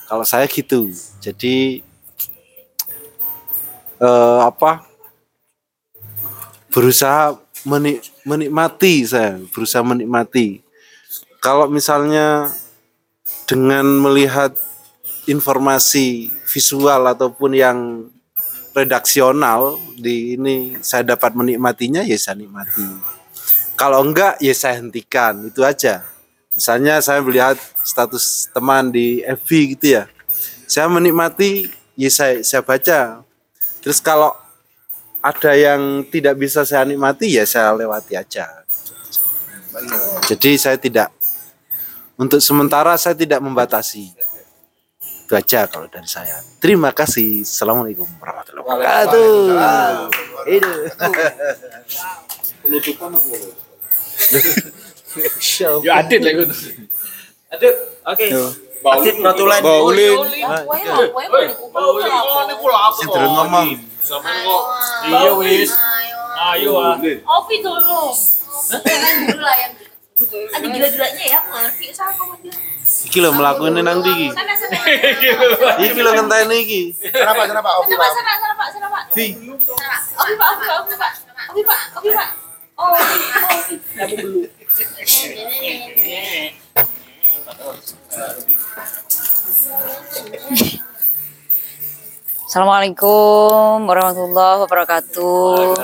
Kalau 0.07 0.23
saya 0.23 0.45
gitu. 0.45 0.93
Jadi 1.19 1.81
eh, 4.01 4.39
apa 4.45 4.85
berusaha 6.71 7.37
menik- 7.65 8.13
menikmati 8.21 9.07
saya 9.07 9.41
berusaha 9.49 9.81
menikmati. 9.81 10.61
Kalau 11.41 11.69
misalnya 11.69 12.51
dengan 13.47 13.85
melihat 13.85 14.53
informasi 15.27 16.31
visual 16.47 17.03
ataupun 17.07 17.51
yang 17.55 18.07
redaksional 18.77 19.81
di 19.97 20.37
ini 20.37 20.77
saya 20.85 21.01
dapat 21.17 21.33
menikmatinya 21.33 22.05
ya 22.05 22.15
saya 22.15 22.37
nikmati. 22.37 22.85
Kalau 23.77 24.01
enggak 24.01 24.41
ya 24.41 24.53
saya 24.53 24.81
hentikan. 24.81 25.49
Itu 25.49 25.61
aja. 25.61 26.01
Misalnya 26.53 26.97
saya 27.01 27.21
melihat 27.21 27.57
status 27.85 28.49
teman 28.49 28.89
di 28.89 29.21
FB 29.21 29.77
gitu 29.77 30.01
ya. 30.01 30.03
Saya 30.65 30.89
menikmati 30.89 31.69
ya 31.93 32.09
saya 32.09 32.41
saya 32.41 32.65
baca 32.65 33.26
Terus 33.87 34.03
kalau 34.03 34.35
ada 35.23 35.55
yang 35.55 36.03
tidak 36.11 36.35
bisa 36.35 36.67
saya 36.67 36.83
nikmati 36.83 37.39
ya 37.39 37.47
saya 37.47 37.71
lewati 37.71 38.19
aja. 38.19 38.67
Jadi 40.27 40.59
saya 40.59 40.75
tidak 40.75 41.07
untuk 42.19 42.43
sementara 42.43 42.99
saya 42.99 43.15
tidak 43.15 43.39
membatasi. 43.39 44.11
Itu 45.23 45.39
aja 45.39 45.71
kalau 45.71 45.87
dari 45.87 46.03
saya. 46.03 46.35
Terima 46.59 46.91
kasih. 46.91 47.47
Assalamualaikum 47.47 48.03
warahmatullahi 48.19 48.67
wabarakatuh. 48.67 49.31
Itu. 50.51 50.71
Penutupan 52.67 53.15
apa? 53.15 53.35
Ya 55.87 55.91
adit 56.03 56.19
lah 56.27 56.31
itu. 56.35 56.55
Adit, 57.55 57.73
oke. 58.03 58.27
Adit 58.85 59.15
notulen. 59.19 59.61
Baulin. 59.63 60.17
Sinten 62.97 63.23
ngomong. 63.25 63.67
Iya 65.07 65.31
wis. 65.41 65.71
Ayo 66.37 66.71
ah. 66.77 66.95
Ovi 67.41 67.55
dulu. 67.65 68.13
Jangan 68.67 69.15
dulu 69.25 69.41
lah 69.41 69.55
yang 69.57 69.73
ada 70.17 70.65
gila-gilanya 70.65 71.25
ya, 71.29 71.37
aku 71.37 71.49
ngerti 71.61 71.93
sama 71.93 72.09
kamu 72.17 72.49
dia. 72.49 72.57
Iki 73.05 73.17
lho 73.21 73.29
melakukan 73.37 73.77
nang 73.85 74.01
iki? 74.01 74.33
Iki 75.85 75.99
lho 76.01 76.11
ngenteni 76.17 76.57
iki. 76.65 76.81
Kenapa 77.13 77.45
kenapa 77.45 77.69
Ovi 77.85 77.93
Sana 77.93 78.09
sana 78.09 78.33
sana 78.41 78.53
Pak, 78.57 78.67
sana 78.73 78.87
Pak. 78.89 79.03
Vi. 79.13 79.37
Sana, 79.37 79.85
Pak. 79.93 80.01
Ovi 80.25 80.33
Pak, 80.33 80.47
Ovi 80.57 80.65
Pak, 80.65 80.81
Ovi 80.81 80.95
Pak. 80.97 81.13
Ovi 81.53 81.61
Pak, 81.69 81.81
Ovi 82.01 82.09
Pak. 82.17 82.29
Oh, 82.81 82.97
Ovi, 82.97 83.25
Ovi. 83.29 83.75
Kamu 83.93 84.15
dulu. 84.17 84.41
Assalamualaikum 92.47 93.87
warahmatullahi 93.87 94.67
wabarakatuh. 94.67 95.79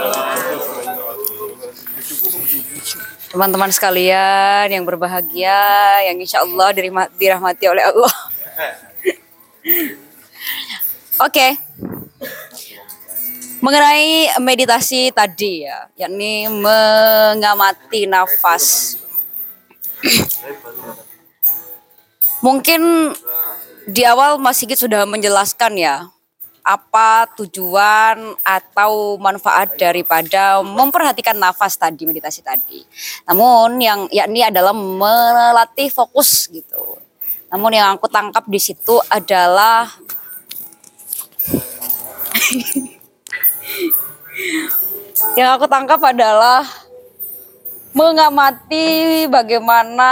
Teman-teman 3.32 3.72
sekalian 3.72 4.76
yang 4.76 4.84
berbahagia, 4.84 6.04
yang 6.04 6.20
insya 6.20 6.44
Allah 6.44 6.76
dirahmati 7.16 7.66
oleh 7.72 7.84
Allah. 7.88 8.12
Oke, 11.32 11.48
mengenai 13.64 14.36
meditasi 14.44 15.16
tadi 15.16 15.64
ya, 15.64 15.88
yakni 15.96 16.52
mengamati 16.52 18.04
nafas. 18.04 19.00
Mungkin 22.44 23.16
di 23.88 24.04
awal 24.04 24.36
Mas 24.36 24.60
Sigit 24.60 24.76
sudah 24.76 25.08
menjelaskan 25.08 25.80
ya 25.80 26.12
apa 26.64 27.28
tujuan 27.40 28.36
atau 28.44 29.16
manfaat 29.20 29.76
daripada 29.80 30.64
memperhatikan 30.64 31.36
nafas 31.40 31.80
tadi 31.80 32.04
meditasi 32.04 32.44
tadi. 32.44 32.84
Namun 33.28 33.80
yang 33.80 34.12
yakni 34.12 34.44
adalah 34.44 34.76
melatih 34.76 35.88
fokus 35.88 36.52
gitu. 36.52 37.00
Namun 37.48 37.80
yang 37.80 37.96
aku 37.96 38.12
tangkap 38.12 38.44
di 38.44 38.60
situ 38.60 39.00
adalah 39.08 39.88
yang 45.40 45.56
aku 45.56 45.64
tangkap 45.72 46.04
adalah 46.04 46.68
mengamati 47.96 49.24
bagaimana 49.32 50.12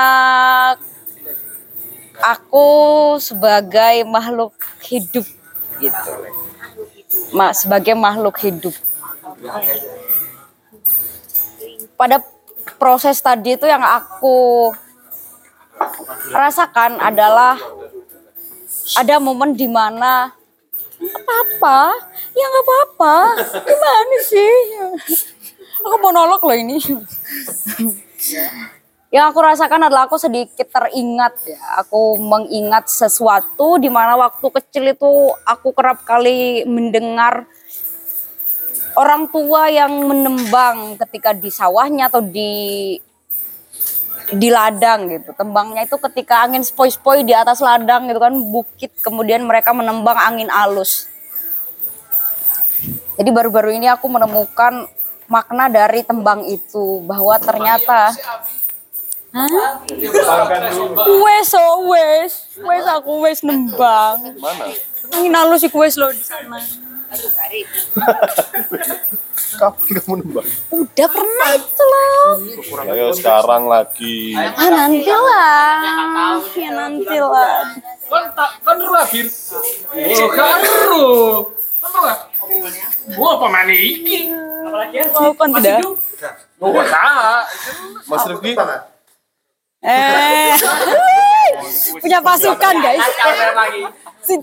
aku 2.21 2.67
sebagai 3.17 4.05
makhluk 4.05 4.53
hidup 4.85 5.25
gitu. 5.81 6.11
Ma, 7.35 7.51
sebagai 7.51 7.97
makhluk 7.97 8.39
hidup. 8.39 8.75
Pada 11.99 12.23
proses 12.77 13.19
tadi 13.19 13.57
itu 13.57 13.65
yang 13.67 13.83
aku 13.83 14.71
rasakan 16.31 17.01
adalah 17.01 17.57
ada 18.97 19.17
momen 19.17 19.57
di 19.57 19.65
mana 19.65 20.33
apa-apa, 21.01 21.97
ya 22.37 22.45
nggak 22.45 22.65
apa-apa, 22.65 23.15
gimana 23.65 24.17
sih? 24.21 24.53
Aku 25.81 25.97
monolog 25.97 26.41
loh 26.45 26.53
ini. 26.57 26.77
Yang 29.11 29.25
aku 29.35 29.39
rasakan 29.43 29.91
adalah 29.91 30.07
aku 30.07 30.15
sedikit 30.15 30.71
teringat 30.71 31.35
ya. 31.43 31.59
Aku 31.83 32.15
mengingat 32.15 32.87
sesuatu 32.87 33.75
di 33.75 33.91
mana 33.91 34.15
waktu 34.15 34.47
kecil 34.47 34.95
itu 34.95 35.35
aku 35.43 35.75
kerap 35.75 36.07
kali 36.07 36.63
mendengar 36.63 37.43
orang 38.95 39.27
tua 39.27 39.67
yang 39.67 39.91
menembang 40.07 40.95
ketika 40.95 41.35
di 41.35 41.51
sawahnya 41.51 42.07
atau 42.07 42.23
di 42.23 42.95
di 44.31 44.47
ladang 44.47 45.11
gitu. 45.11 45.35
Tembangnya 45.35 45.83
itu 45.83 45.99
ketika 45.99 46.47
angin 46.47 46.63
spoi-spoi 46.63 47.27
di 47.27 47.35
atas 47.35 47.59
ladang 47.59 48.07
gitu 48.07 48.19
kan 48.23 48.31
bukit 48.31 48.95
kemudian 49.03 49.43
mereka 49.43 49.75
menembang 49.75 50.15
angin 50.15 50.47
alus. 50.47 51.11
Jadi 53.19 53.27
baru-baru 53.27 53.75
ini 53.75 53.91
aku 53.91 54.07
menemukan 54.07 54.87
makna 55.27 55.67
dari 55.67 56.03
tembang 56.03 56.47
itu 56.47 57.03
bahwa 57.03 57.35
ternyata 57.39 58.11
Hah? 59.31 59.79
Wes 61.23 61.49
oh 61.55 61.87
wes, 61.87 62.51
wes 62.59 62.83
aku 62.83 63.23
wes 63.23 63.39
nembang. 63.47 64.35
Mana? 64.35 64.75
Angin 65.15 65.31
alus 65.31 65.63
iku 65.63 65.87
wes 65.87 65.95
lo 65.95 66.11
di 66.11 66.19
sana. 66.19 66.59
Kapan 69.55 69.87
kamu 69.99 70.13
nembak? 70.19 70.43
Udah 70.71 71.07
pernah 71.07 71.49
itu 71.55 71.83
loh. 71.83 72.27
Ayo 72.91 73.15
sekarang 73.15 73.71
lagi. 73.71 74.35
Ah 74.35 74.67
nanti 74.67 75.07
lah, 75.07 76.39
ya 76.51 76.69
nanti 76.75 77.17
lah. 77.19 77.71
Kon 78.11 78.25
tak 78.35 78.51
kon 78.67 78.79
rabir. 78.83 79.27
Oh, 79.95 80.27
karo. 80.35 81.07
Kon 81.79 81.91
ora. 82.03 82.15
Wah, 83.15 83.33
pemane 83.39 83.75
iki. 83.79 84.27
Oh, 85.15 85.31
kon 85.35 85.55
tidak. 85.55 85.87
Oh, 86.59 86.75
tak. 86.83 87.47
Mas 88.11 88.23
Rifki, 88.27 88.59
Eh, 89.81 90.53
punya 91.97 92.19
pasukan 92.21 92.73
guys. 92.77 93.01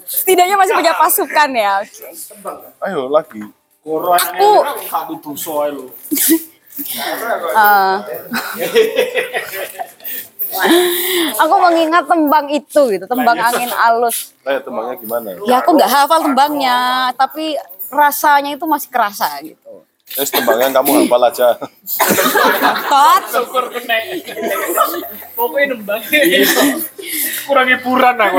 Setidaknya 0.07 0.59
masih 0.59 0.75
punya 0.75 0.95
pasukan 0.99 1.49
ya. 1.55 1.75
ayo 2.83 3.07
lagi. 3.07 3.47
Aku 3.87 4.49
eh, 10.59 11.39
aku 11.39 11.55
mengingat 11.71 12.05
tembang 12.11 12.47
itu 12.51 12.81
gitu, 12.91 13.05
tembang 13.07 13.39
angin 13.39 13.71
alus. 13.71 14.35
Ayo 14.43 14.59
tembangnya 14.67 14.95
gimana? 14.99 15.29
Ya 15.47 15.63
aku 15.63 15.71
nggak 15.79 15.91
hafal 15.91 16.21
tembangnya, 16.27 17.11
tapi 17.15 17.55
rasanya 17.95 18.59
itu 18.59 18.67
masih 18.67 18.91
kerasa 18.91 19.39
gitu. 19.47 19.87
Terus 20.17 20.31
tembangnya 20.33 20.81
kamu 20.81 21.05
hafal 21.05 21.23
aja. 21.29 21.49
Tot. 22.89 23.23
Syukur 23.29 23.69
kena. 23.73 23.97
Pokoknya 25.37 25.77
nembang. 25.77 26.03
Kurang 27.45 27.67
hiburan 27.69 28.17
aku. 28.17 28.39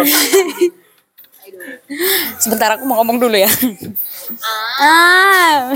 Sebentar 2.41 2.77
aku 2.77 2.83
mau 2.85 3.01
ngomong 3.01 3.17
dulu 3.21 3.37
ya. 3.37 3.49
Ah. 4.81 5.73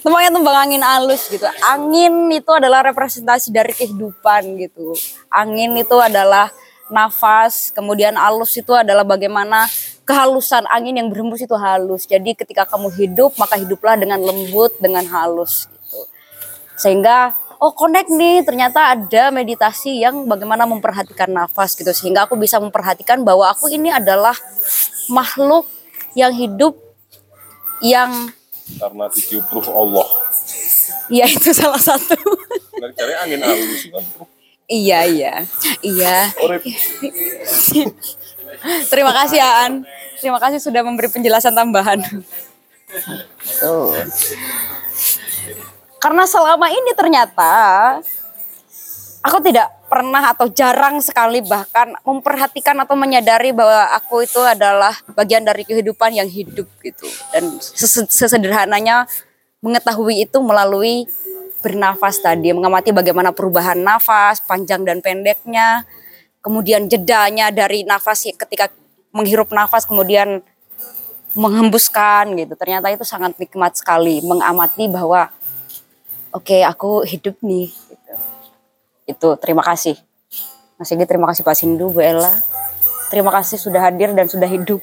Tembangnya 0.00 0.30
tembang 0.30 0.56
angin 0.56 0.82
alus 0.84 1.28
gitu. 1.28 1.44
Angin 1.66 2.30
itu 2.32 2.50
adalah 2.54 2.86
representasi 2.86 3.52
dari 3.52 3.74
kehidupan 3.76 4.56
gitu. 4.62 4.94
Angin 5.28 5.74
itu 5.76 5.96
adalah 5.98 6.48
nafas, 6.88 7.72
kemudian 7.72 8.14
alus 8.14 8.56
itu 8.60 8.72
adalah 8.76 9.02
bagaimana 9.02 9.66
kehalusan 10.04 10.68
angin 10.68 11.00
yang 11.00 11.08
berhembus 11.08 11.40
itu 11.40 11.56
halus. 11.56 12.04
Jadi 12.04 12.36
ketika 12.36 12.68
kamu 12.68 12.92
hidup, 12.94 13.32
maka 13.40 13.56
hiduplah 13.56 13.96
dengan 13.96 14.20
lembut, 14.20 14.76
dengan 14.78 15.04
halus 15.08 15.66
gitu. 15.72 16.00
Sehingga 16.76 17.32
oh 17.56 17.72
connect 17.72 18.12
nih, 18.12 18.44
ternyata 18.44 18.92
ada 18.92 19.32
meditasi 19.32 20.04
yang 20.04 20.28
bagaimana 20.28 20.68
memperhatikan 20.68 21.32
nafas 21.32 21.72
gitu. 21.72 21.90
Sehingga 21.96 22.28
aku 22.28 22.36
bisa 22.36 22.60
memperhatikan 22.60 23.24
bahwa 23.24 23.48
aku 23.48 23.72
ini 23.72 23.88
adalah 23.88 24.36
makhluk 25.08 25.64
yang 26.12 26.32
hidup 26.36 26.76
yang 27.82 28.30
Karena 28.80 29.12
ditiup 29.12 29.44
ruh 29.52 29.68
Allah. 29.76 30.08
ya 31.12 31.28
itu 31.28 31.52
salah 31.52 31.80
satu. 31.80 32.16
Dari 32.80 32.92
cari 32.96 33.12
angin 33.12 33.40
halus 33.44 33.92
kan 33.92 34.04
iya, 34.68 35.04
iya. 35.04 35.34
Iya. 35.84 36.32
Terima 38.92 39.12
kasih 39.12 39.40
An. 39.40 39.86
Terima 40.18 40.38
kasih 40.40 40.58
sudah 40.62 40.80
memberi 40.80 41.10
penjelasan 41.10 41.52
tambahan. 41.52 42.00
Karena 45.98 46.24
selama 46.28 46.68
ini 46.68 46.92
ternyata 46.92 47.52
aku 49.24 49.40
tidak 49.40 49.72
pernah 49.88 50.32
atau 50.34 50.50
jarang 50.52 51.00
sekali 51.00 51.40
bahkan 51.40 51.96
memperhatikan 52.04 52.76
atau 52.82 52.92
menyadari 52.92 53.56
bahwa 53.56 53.88
aku 53.96 54.26
itu 54.26 54.42
adalah 54.42 54.92
bagian 55.16 55.46
dari 55.46 55.64
kehidupan 55.64 56.12
yang 56.12 56.28
hidup 56.28 56.68
gitu. 56.84 57.08
Dan 57.32 57.56
ses- 57.62 58.10
sesederhananya 58.12 59.08
mengetahui 59.64 60.28
itu 60.28 60.38
melalui 60.44 61.08
bernafas 61.64 62.20
tadi, 62.20 62.52
mengamati 62.52 62.92
bagaimana 62.92 63.32
perubahan 63.32 63.80
nafas, 63.80 64.44
panjang 64.44 64.84
dan 64.84 65.00
pendeknya, 65.00 65.88
kemudian 66.44 66.84
jedanya 66.92 67.48
dari 67.48 67.88
nafas 67.88 68.28
ketika 68.28 68.68
menghirup 69.16 69.48
nafas 69.48 69.88
kemudian 69.88 70.44
menghembuskan 71.32 72.36
gitu. 72.36 72.52
Ternyata 72.54 72.92
itu 72.92 73.02
sangat 73.02 73.40
nikmat 73.40 73.72
sekali 73.74 74.20
mengamati 74.20 74.86
bahwa 74.92 75.32
oke 76.36 76.60
aku 76.60 77.08
hidup 77.08 77.40
nih 77.40 77.72
gitu. 77.72 78.14
Itu 79.08 79.28
terima 79.40 79.64
kasih. 79.64 79.96
Mas 80.76 80.90
Sigit 80.90 81.08
terima 81.08 81.30
kasih 81.30 81.46
Pak 81.46 81.56
Sindu, 81.56 81.88
Bu 81.88 82.04
Ella. 82.04 82.34
Terima 83.08 83.30
kasih 83.30 83.56
sudah 83.56 83.80
hadir 83.88 84.10
dan 84.12 84.26
sudah 84.26 84.50
hidup. 84.50 84.82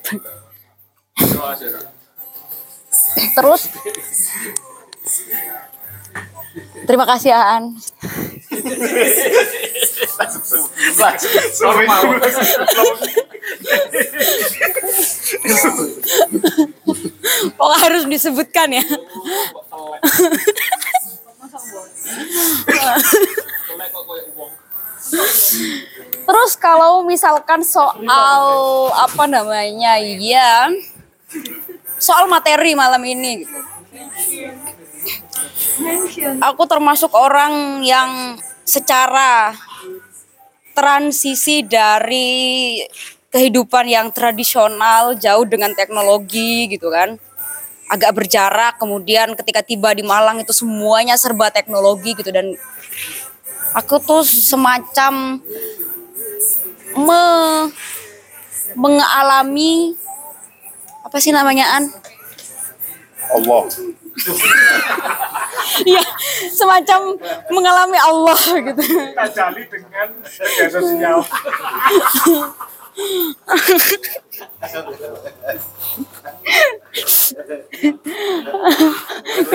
Terus 3.35 3.61
Terima 6.87 7.05
kasih 7.05 7.31
Aan. 7.33 7.77
Oh 17.61 17.75
harus 17.81 18.03
disebutkan 18.09 18.69
ya. 18.73 18.83
Terus 26.21 26.51
kalau 26.55 27.03
misalkan 27.03 27.61
soal 27.65 28.45
apa 28.93 29.23
namanya 29.27 29.99
ya 29.99 30.71
soal 32.01 32.25
materi 32.25 32.73
malam 32.73 33.01
ini 33.05 33.45
gitu. 33.45 33.70
Aku 36.39 36.63
termasuk 36.63 37.11
orang 37.11 37.83
yang 37.83 38.39
secara 38.63 39.51
transisi 40.71 41.59
dari 41.67 42.79
kehidupan 43.27 43.91
yang 43.91 44.07
tradisional 44.15 45.19
jauh 45.19 45.43
dengan 45.43 45.75
teknologi 45.75 46.71
gitu 46.71 46.87
kan. 46.87 47.19
Agak 47.91 48.15
berjarak 48.15 48.79
kemudian 48.79 49.35
ketika 49.35 49.59
tiba 49.59 49.91
di 49.91 50.07
Malang 50.07 50.39
itu 50.39 50.55
semuanya 50.55 51.19
serba 51.19 51.51
teknologi 51.51 52.15
gitu 52.15 52.31
dan 52.31 52.55
aku 53.75 53.99
tuh 53.99 54.23
semacam 54.23 55.43
me 56.95 57.23
mengalami 58.71 59.99
apa 61.03 61.19
sih 61.19 61.35
namanya 61.35 61.67
an 61.75 61.91
Allah. 63.31 63.63
ya 65.87 66.03
semacam 66.51 67.15
mengalami 67.47 67.95
Allah 67.95 68.35
gitu 68.37 68.83
Tajali 69.15 69.63
dengan 69.71 70.07
media 70.19 70.67
sosial. 70.67 71.17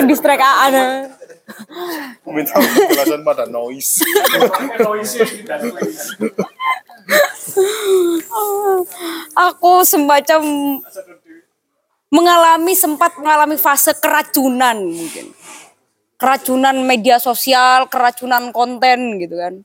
Distrakaan. 0.07 0.73
Minta 2.27 2.55
penjelasan 2.59 3.21
pada 3.23 3.45
noise. 3.47 4.03
Aku 9.37 9.85
semacam 9.87 10.41
mengalami 12.07 12.73
sempat 12.73 13.15
mengalami 13.19 13.59
fase 13.59 13.91
keracunan 13.97 14.77
mungkin. 14.79 15.31
Keracunan 16.17 16.73
media 16.81 17.21
sosial, 17.21 17.85
keracunan 17.91 18.49
konten 18.49 19.21
gitu 19.21 19.37
kan. 19.37 19.61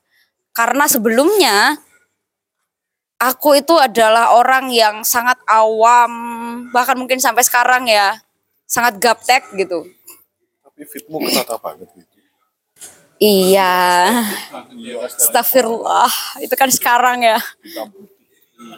Karena 0.53 0.85
sebelumnya 0.85 1.81
aku 3.17 3.57
itu 3.57 3.79
adalah 3.79 4.37
orang 4.37 4.69
yang 4.69 5.01
sangat 5.01 5.41
awam, 5.49 6.12
bahkan 6.75 6.99
mungkin 6.99 7.23
sampai 7.23 7.41
sekarang 7.41 7.89
ya, 7.89 8.21
sangat 8.69 9.01
gaptek 9.01 9.49
gitu. 9.57 9.89
Tapi 10.61 10.83
fitmu 10.85 11.25
ketata 11.25 11.57
banget 11.57 11.89
gitu. 11.97 12.12
Iya. 13.23 14.11
Astagfirullah, 15.07 16.11
itu 16.43 16.55
kan 16.59 16.69
sekarang 16.69 17.23
ya. 17.23 17.39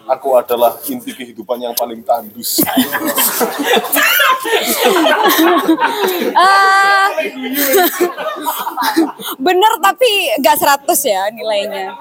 Aku 0.04 0.36
adalah 0.36 0.76
inti 0.84 1.16
kehidupan 1.16 1.58
yang 1.64 1.74
paling 1.76 2.04
tandus. 2.04 2.60
Ah, 6.36 7.08
bener 9.40 9.72
tapi 9.80 10.08
nggak 10.36 10.56
100 10.84 10.84
ya 11.08 11.22
nilainya. 11.32 11.96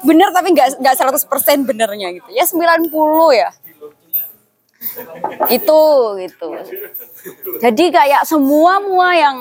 Bener 0.00 0.32
tapi 0.32 0.56
nggak 0.56 0.80
nggak 0.80 0.96
100% 1.28 1.68
benernya 1.68 2.08
gitu. 2.16 2.28
Ya 2.32 2.48
90 2.48 2.88
ya. 3.36 3.50
Itu 5.52 5.82
gitu. 6.24 6.48
Jadi 7.60 7.84
kayak 7.92 8.24
semua 8.24 8.80
mua 8.80 9.12
yang 9.12 9.38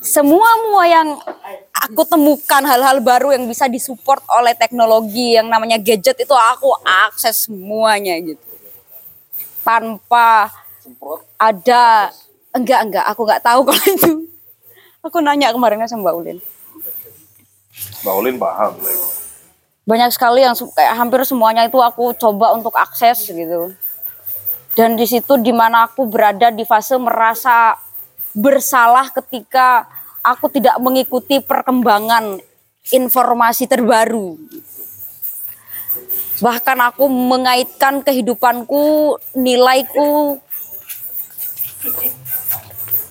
semua 0.00 0.48
mua 0.70 0.84
yang 0.88 1.08
aku 1.84 2.02
temukan 2.08 2.62
hal-hal 2.64 2.98
baru 3.04 3.36
yang 3.36 3.44
bisa 3.44 3.68
disupport 3.68 4.22
oleh 4.32 4.56
teknologi 4.56 5.36
yang 5.36 5.46
namanya 5.50 5.76
gadget 5.76 6.16
itu 6.16 6.32
aku 6.32 6.72
akses 6.82 7.48
semuanya 7.48 8.16
gitu. 8.22 8.40
Tanpa 9.60 10.48
ada 11.36 12.14
enggak 12.54 12.80
enggak 12.88 13.04
aku 13.10 13.20
nggak 13.26 13.44
tahu 13.44 13.60
kalau 13.68 13.84
itu. 13.84 14.10
Aku 15.04 15.22
nanya 15.22 15.54
kemarinnya 15.54 15.86
sama 15.86 16.10
Mbak 16.10 16.14
Ulin. 16.18 16.38
Mbak 18.02 18.14
Ulin 18.18 18.36
paham. 18.42 18.74
Banyak 19.86 20.10
sekali 20.10 20.42
yang 20.42 20.58
kayak 20.58 20.98
hampir 20.98 21.22
semuanya 21.22 21.62
itu 21.62 21.78
aku 21.78 22.10
coba 22.18 22.58
untuk 22.58 22.74
akses 22.74 23.22
gitu. 23.30 23.70
Dan 24.74 24.98
di 24.98 25.06
situ 25.06 25.38
di 25.38 25.54
mana 25.54 25.86
aku 25.86 26.10
berada 26.10 26.50
di 26.50 26.66
fase 26.66 26.98
merasa 26.98 27.78
bersalah 28.34 29.08
ketika 29.14 29.88
aku 30.26 30.50
tidak 30.50 30.74
mengikuti 30.82 31.38
perkembangan 31.38 32.42
informasi 32.90 33.70
terbaru. 33.70 34.34
Bahkan 36.42 36.78
aku 36.92 37.06
mengaitkan 37.06 38.02
kehidupanku, 38.02 39.16
nilaiku 39.38 40.42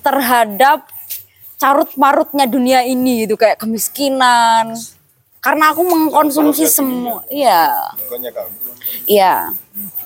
terhadap 0.04 0.86
carut 1.56 1.90
marutnya 1.96 2.44
dunia 2.46 2.84
ini 2.84 3.24
gitu 3.24 3.40
kayak 3.40 3.58
kemiskinan. 3.58 4.76
Karena 5.40 5.72
aku 5.72 5.82
mengkonsumsi 5.86 6.66
semua, 6.66 7.22
iya, 7.30 7.70
iya. 9.06 9.54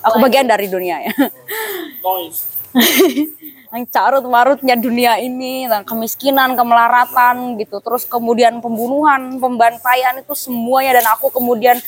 Aku 0.01 0.21
bagian 0.21 0.45
dari 0.45 0.69
dunia 0.69 1.01
ya. 1.01 1.13
yang 3.71 3.87
carut 3.87 4.23
marutnya 4.27 4.75
dunia 4.75 5.15
ini, 5.15 5.63
tentang 5.63 5.87
kemiskinan, 5.95 6.59
kemelaratan 6.59 7.55
gitu, 7.55 7.79
terus 7.79 8.03
kemudian 8.03 8.59
pembunuhan, 8.59 9.39
pembantaian 9.39 10.19
itu 10.19 10.35
semuanya. 10.35 10.99
Dan 10.99 11.07
aku 11.07 11.31
kemudian 11.31 11.79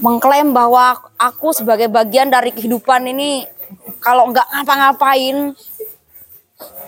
mengklaim 0.00 0.56
bahwa 0.56 0.96
aku 1.20 1.52
sebagai 1.52 1.92
bagian 1.92 2.32
dari 2.32 2.56
kehidupan 2.56 3.04
ini 3.04 3.44
kalau 4.00 4.32
nggak 4.32 4.48
ngapa-ngapain, 4.48 5.52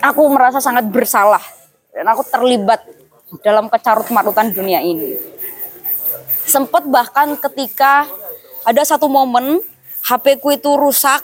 aku 0.01 0.21
merasa 0.33 0.57
sangat 0.57 0.89
bersalah. 0.89 1.41
Dan 1.93 2.09
aku 2.09 2.25
terlibat 2.25 2.81
dalam 3.45 3.69
kecarut 3.69 4.09
marutan 4.09 4.49
dunia 4.49 4.81
ini. 4.81 5.13
Sempat 6.49 6.89
bahkan 6.89 7.37
ketika 7.37 8.09
ada 8.65 8.81
satu 8.81 9.05
momen 9.05 9.61
HP 10.01 10.41
ku 10.41 10.49
itu 10.49 10.73
rusak 10.73 11.21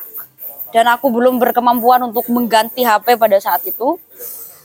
dan 0.74 0.86
aku 0.90 1.12
belum 1.14 1.38
berkemampuan 1.38 2.02
untuk 2.06 2.26
mengganti 2.32 2.82
HP 2.82 3.20
pada 3.20 3.38
saat 3.42 3.62
itu. 3.68 4.00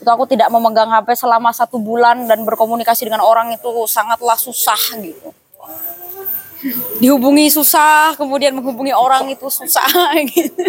Itu 0.01 0.09
aku 0.09 0.25
tidak 0.25 0.49
memegang 0.49 0.89
HP 0.89 1.13
selama 1.13 1.53
satu 1.53 1.77
bulan 1.77 2.25
dan 2.25 2.41
berkomunikasi 2.41 3.05
dengan 3.05 3.21
orang 3.21 3.53
itu 3.53 3.69
sangatlah 3.85 4.37
susah 4.37 4.81
gitu. 4.97 5.29
Dihubungi 7.01 7.53
susah, 7.53 8.17
kemudian 8.17 8.57
menghubungi 8.57 8.93
orang 8.93 9.29
itu 9.29 9.45
susah 9.49 9.89
gitu. 10.33 10.65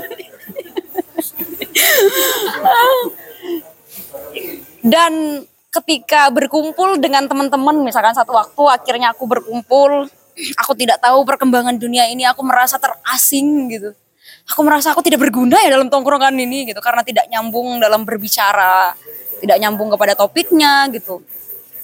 Dan 4.83 5.45
ketika 5.73 6.29
berkumpul 6.29 7.01
dengan 7.01 7.25
teman-teman, 7.25 7.81
misalkan 7.81 8.13
satu 8.13 8.37
waktu 8.37 8.63
akhirnya 8.69 9.17
aku 9.17 9.25
berkumpul, 9.25 10.11
aku 10.61 10.73
tidak 10.77 11.01
tahu 11.01 11.25
perkembangan 11.25 11.81
dunia 11.81 12.05
ini, 12.13 12.29
aku 12.29 12.45
merasa 12.45 12.77
terasing 12.77 13.73
gitu. 13.73 13.91
Aku 14.51 14.67
merasa 14.67 14.91
aku 14.91 15.01
tidak 15.07 15.23
berguna 15.23 15.63
ya 15.63 15.71
dalam 15.71 15.87
tongkrongan 15.87 16.35
ini 16.35 16.67
gitu 16.67 16.83
karena 16.83 17.07
tidak 17.07 17.31
nyambung 17.31 17.79
dalam 17.79 18.03
berbicara, 18.03 18.93
tidak 19.39 19.57
nyambung 19.63 19.95
kepada 19.95 20.19
topiknya 20.19 20.91
gitu. 20.91 21.23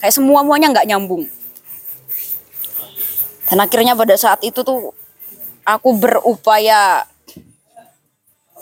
Kayak 0.02 0.14
semua 0.14 0.42
muanya 0.42 0.74
nggak 0.74 0.88
nyambung. 0.90 1.26
Dan 3.48 3.58
akhirnya 3.64 3.96
pada 3.96 4.12
saat 4.18 4.44
itu 4.44 4.60
tuh 4.60 4.92
aku 5.64 5.90
berupaya 5.96 7.08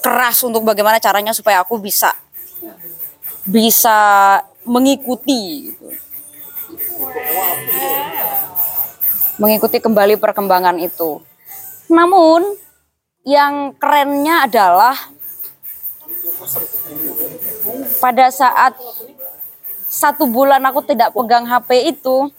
keras 0.05 0.39
untuk 0.47 0.62
bagaimana 0.62 1.02
caranya 1.02 1.34
supaya 1.34 1.66
aku 1.66 1.83
bisa 1.83 2.15
bisa 3.42 3.99
mengikuti 4.62 5.73
gitu. 5.73 5.89
Mengikuti 9.36 9.78
kembali 9.83 10.16
perkembangan 10.16 10.78
itu. 10.81 11.20
Namun 11.91 12.65
yang 13.26 13.74
kerennya 13.74 14.46
adalah 14.46 14.94
pada 17.98 18.30
saat 18.30 18.78
satu 19.90 20.30
bulan 20.30 20.62
aku 20.62 20.86
tidak 20.86 21.10
pegang 21.10 21.42
HP 21.42 21.90
itu, 21.90 22.30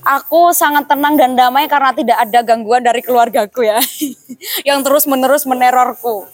aku 0.00 0.56
sangat 0.56 0.88
tenang 0.88 1.20
dan 1.20 1.36
damai 1.36 1.68
karena 1.68 1.92
tidak 1.92 2.16
ada 2.16 2.40
gangguan 2.40 2.80
dari 2.80 3.04
keluargaku 3.04 3.68
ya, 3.68 3.76
yang 4.68 4.80
terus 4.80 5.04
menerus 5.04 5.44
menerorku, 5.44 6.24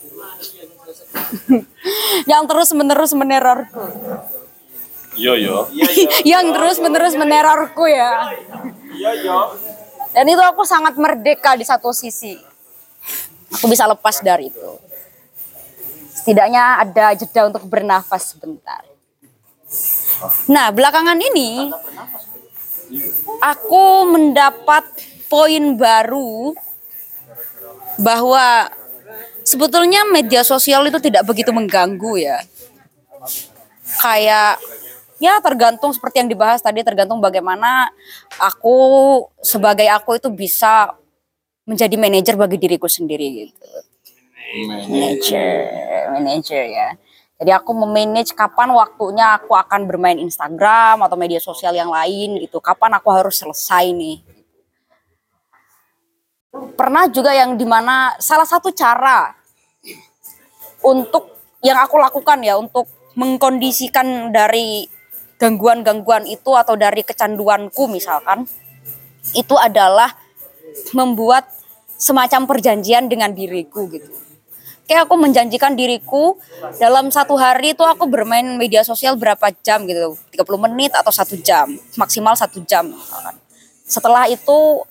yang 2.31 2.47
terus 2.47 2.71
menerus 2.71 3.11
menerorku, 3.19 3.83
Yo 5.15 5.39
yo. 5.39 5.71
yang 6.31 6.51
terus 6.51 6.83
menerus 6.83 7.15
menerorku 7.15 7.87
ya. 7.87 8.35
Dan 10.15 10.27
itu 10.31 10.43
aku 10.43 10.63
sangat 10.67 10.95
merdeka 10.99 11.55
di 11.59 11.63
satu 11.67 11.91
sisi. 11.95 12.54
Aku 13.55 13.71
bisa 13.71 13.87
lepas 13.87 14.19
dari 14.21 14.51
itu. 14.51 14.71
Setidaknya 16.15 16.81
ada 16.81 17.13
jeda 17.15 17.51
untuk 17.51 17.67
bernafas 17.67 18.35
sebentar. 18.35 18.83
Nah, 20.49 20.71
belakangan 20.71 21.19
ini 21.19 21.69
aku 23.43 23.85
mendapat 24.09 24.87
poin 25.27 25.75
baru 25.75 26.55
bahwa 27.99 28.71
sebetulnya 29.43 30.07
media 30.09 30.43
sosial 30.47 30.87
itu 30.87 30.99
tidak 31.03 31.27
begitu 31.27 31.51
mengganggu 31.51 32.15
ya. 32.19 32.39
Kayak 34.01 34.59
ya 35.23 35.39
tergantung 35.41 35.95
seperti 35.95 36.25
yang 36.25 36.31
dibahas 36.31 36.61
tadi 36.61 36.83
tergantung 36.83 37.23
bagaimana 37.23 37.91
aku 38.37 38.77
sebagai 39.41 39.87
aku 39.91 40.19
itu 40.19 40.29
bisa 40.33 40.93
menjadi 41.65 41.97
manajer 41.97 42.35
bagi 42.37 42.57
diriku 42.61 42.89
sendiri 42.89 43.49
gitu. 43.49 43.67
Manager, 44.69 45.51
manager 46.15 46.63
ya. 46.63 46.89
Jadi 47.35 47.51
aku 47.51 47.75
memanage 47.75 48.31
kapan 48.33 48.71
waktunya 48.71 49.35
aku 49.35 49.59
akan 49.59 49.91
bermain 49.91 50.17
Instagram 50.23 51.03
atau 51.03 51.19
media 51.19 51.43
sosial 51.43 51.75
yang 51.75 51.91
lain 51.91 52.39
gitu. 52.39 52.63
Kapan 52.63 52.95
aku 52.95 53.11
harus 53.11 53.43
selesai 53.43 53.91
nih. 53.91 54.23
Pernah 56.79 57.11
juga 57.11 57.35
yang 57.35 57.59
di 57.59 57.67
mana 57.67 58.15
salah 58.23 58.47
satu 58.47 58.71
cara 58.71 59.35
untuk 60.87 61.35
yang 61.67 61.81
aku 61.83 61.99
lakukan 61.99 62.39
ya 62.47 62.55
untuk 62.55 62.87
mengkondisikan 63.19 64.31
dari 64.31 64.87
gangguan-gangguan 65.35 66.31
itu 66.31 66.55
atau 66.55 66.79
dari 66.79 67.03
kecanduanku 67.03 67.91
misalkan 67.91 68.47
itu 69.35 69.57
adalah 69.59 70.24
membuat 70.93 71.49
semacam 71.99 72.45
perjanjian 72.45 73.07
dengan 73.07 73.33
diriku 73.33 73.87
gitu. 73.89 74.11
Kayak 74.85 75.09
aku 75.09 75.17
menjanjikan 75.17 75.73
diriku 75.73 76.37
dalam 76.77 77.09
satu 77.09 77.41
hari 77.41 77.73
itu 77.73 77.81
aku 77.81 78.05
bermain 78.05 78.45
media 78.61 78.85
sosial 78.85 79.17
berapa 79.17 79.49
jam 79.65 79.89
gitu, 79.89 80.21
30 80.37 80.45
menit 80.69 80.93
atau 80.93 81.09
satu 81.09 81.41
jam, 81.41 81.73
maksimal 81.97 82.37
satu 82.37 82.61
jam. 82.69 82.93
Setelah 83.89 84.29
itu 84.29 84.85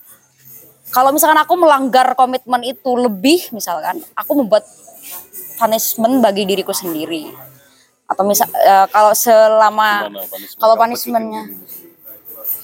kalau 0.90 1.14
misalkan 1.14 1.38
aku 1.38 1.54
melanggar 1.58 2.18
komitmen 2.18 2.66
itu 2.66 2.90
lebih 2.98 3.54
misalkan, 3.54 4.02
aku 4.18 4.34
membuat 4.34 4.66
punishment 5.62 6.26
bagi 6.26 6.50
diriku 6.50 6.74
sendiri. 6.74 7.30
Atau 8.10 8.26
misal 8.26 8.50
eh, 8.50 8.90
kalau 8.90 9.14
selama 9.14 10.10
kalau 10.58 10.74
punishmentnya 10.74 11.54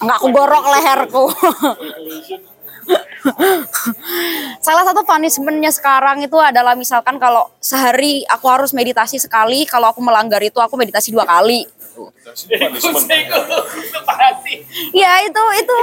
enggak 0.01 0.17
aku 0.17 0.27
gorok 0.33 0.65
leherku. 0.65 1.25
Salah 4.59 4.83
satu 4.87 5.03
punishmentnya 5.03 5.71
sekarang 5.71 6.23
itu 6.23 6.37
adalah 6.39 6.73
misalkan 6.75 7.19
kalau 7.19 7.51
sehari 7.59 8.23
aku 8.27 8.45
harus 8.47 8.71
meditasi 8.71 9.19
sekali, 9.19 9.65
kalau 9.67 9.91
aku 9.91 9.99
melanggar 10.03 10.39
itu 10.43 10.57
aku 10.59 10.75
meditasi 10.79 11.11
dua 11.11 11.27
kali. 11.27 11.67
Ya 14.95 15.11
itu 15.25 15.43
itu 15.59 15.77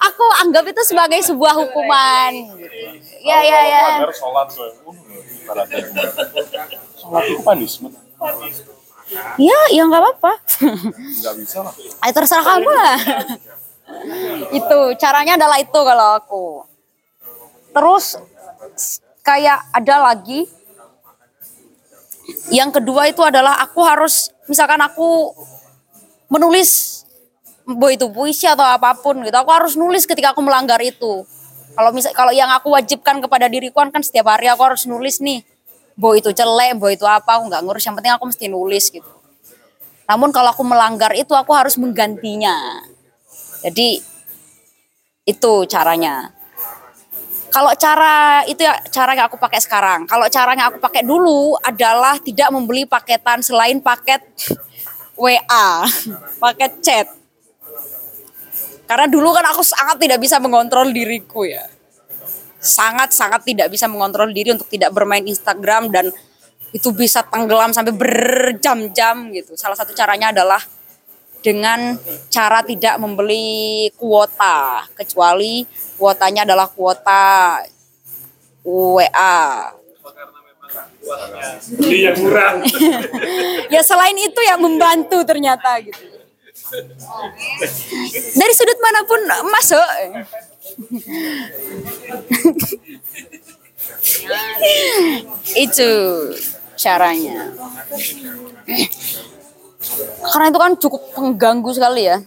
aku 0.00 0.24
anggap 0.44 0.64
itu 0.68 0.82
sebagai 0.84 1.20
sebuah 1.24 1.54
hukuman. 1.64 2.32
Ya 3.24 3.38
ya 3.40 3.60
ya. 3.64 3.84
Sholat 4.12 4.48
Sholat 6.98 7.24
itu 7.24 7.40
punishment. 7.40 7.94
Ya 9.36 9.60
ya 9.72 9.82
nggak 9.88 10.00
apa-apa. 10.00 10.32
Nggak 11.20 11.34
bisa 11.40 11.58
lah. 11.64 11.72
Ayo 12.04 12.12
terserah 12.12 12.44
kamu 12.44 12.70
lah. 12.70 12.96
itu 14.52 14.78
caranya 14.98 15.38
adalah 15.38 15.58
itu 15.60 15.80
kalau 15.80 16.08
aku. 16.18 16.46
Terus 17.72 18.20
kayak 19.24 19.58
ada 19.72 20.12
lagi. 20.12 20.46
Yang 22.52 22.80
kedua 22.80 23.10
itu 23.10 23.22
adalah 23.22 23.58
aku 23.62 23.82
harus 23.82 24.30
misalkan 24.46 24.78
aku 24.82 25.32
menulis 26.30 27.02
boy 27.66 27.94
itu 27.94 28.10
puisi 28.10 28.48
atau 28.48 28.66
apa 28.66 28.98
pun 28.98 29.22
gitu 29.22 29.36
aku 29.38 29.50
harus 29.54 29.74
nulis 29.78 30.04
ketika 30.04 30.34
aku 30.34 30.42
melanggar 30.42 30.78
itu. 30.82 31.24
Kalau 31.72 31.90
misal 31.94 32.12
kalau 32.12 32.34
yang 32.34 32.52
aku 32.52 32.68
wajibkan 32.74 33.22
kepada 33.24 33.48
diriku 33.48 33.80
kan 33.80 33.88
kan 33.88 34.02
setiap 34.04 34.28
hari 34.28 34.50
aku 34.50 34.62
harus 34.62 34.84
nulis 34.84 35.22
nih. 35.22 35.40
Boy 35.96 36.20
itu 36.20 36.32
jelek 36.32 36.76
boy 36.76 36.96
itu 36.96 37.04
apa 37.08 37.40
aku 37.40 37.48
nggak 37.48 37.62
ngurus 37.64 37.84
yang 37.84 37.96
penting 37.96 38.12
aku 38.12 38.24
mesti 38.28 38.46
nulis 38.48 38.84
gitu. 38.92 39.12
Namun 40.08 40.28
kalau 40.34 40.52
aku 40.52 40.62
melanggar 40.66 41.14
itu 41.16 41.32
aku 41.32 41.52
harus 41.56 41.78
menggantinya 41.80 42.84
jadi 43.62 44.02
itu 45.22 45.52
caranya 45.70 46.34
kalau 47.52 47.68
cara 47.76 48.40
itu 48.48 48.64
ya 48.64 48.80
cara 48.88 49.12
yang 49.12 49.28
aku 49.28 49.36
pakai 49.36 49.60
sekarang. 49.60 50.08
Kalau 50.08 50.24
cara 50.32 50.56
yang 50.56 50.72
aku 50.72 50.80
pakai 50.80 51.04
dulu 51.04 51.52
adalah 51.60 52.16
tidak 52.16 52.48
membeli 52.48 52.88
paketan 52.88 53.44
selain 53.44 53.76
paket 53.76 54.24
WA, 55.20 55.84
paket 56.42 56.72
chat. 56.80 57.06
Karena 58.88 59.04
dulu 59.04 59.36
kan 59.36 59.44
aku 59.52 59.60
sangat 59.60 60.00
tidak 60.00 60.16
bisa 60.24 60.40
mengontrol 60.40 60.88
diriku 60.88 61.44
ya. 61.44 61.68
Sangat-sangat 62.56 63.44
tidak 63.44 63.68
bisa 63.68 63.84
mengontrol 63.84 64.32
diri 64.32 64.56
untuk 64.56 64.72
tidak 64.72 64.88
bermain 64.96 65.22
Instagram 65.22 65.92
dan 65.92 66.08
itu 66.72 66.88
bisa 66.96 67.20
tenggelam 67.20 67.76
sampai 67.76 67.92
berjam-jam 67.92 69.28
gitu. 69.28 69.60
Salah 69.60 69.76
satu 69.76 69.92
caranya 69.92 70.32
adalah 70.32 70.60
dengan 71.42 71.98
cara 72.30 72.62
tidak 72.62 72.96
membeli 73.02 73.90
kuota 73.98 74.86
kecuali 74.94 75.66
kuotanya 75.98 76.46
adalah 76.46 76.70
kuota 76.70 77.58
WA. 78.62 79.74
Beli 81.76 82.06
yang 82.06 82.16
murah. 82.22 82.62
ya 83.74 83.82
selain 83.82 84.14
itu 84.16 84.40
yang 84.46 84.62
membantu 84.62 85.20
ternyata 85.26 85.82
gitu. 85.82 85.98
Dari 88.38 88.54
sudut 88.56 88.78
mana 88.80 89.02
pun 89.04 89.20
masuk. 89.50 89.84
itu 95.66 95.90
caranya. 96.78 97.52
Karena 100.22 100.46
itu 100.50 100.60
kan 100.60 100.72
cukup 100.78 101.02
mengganggu 101.18 101.70
sekali 101.74 102.02
ya. 102.06 102.22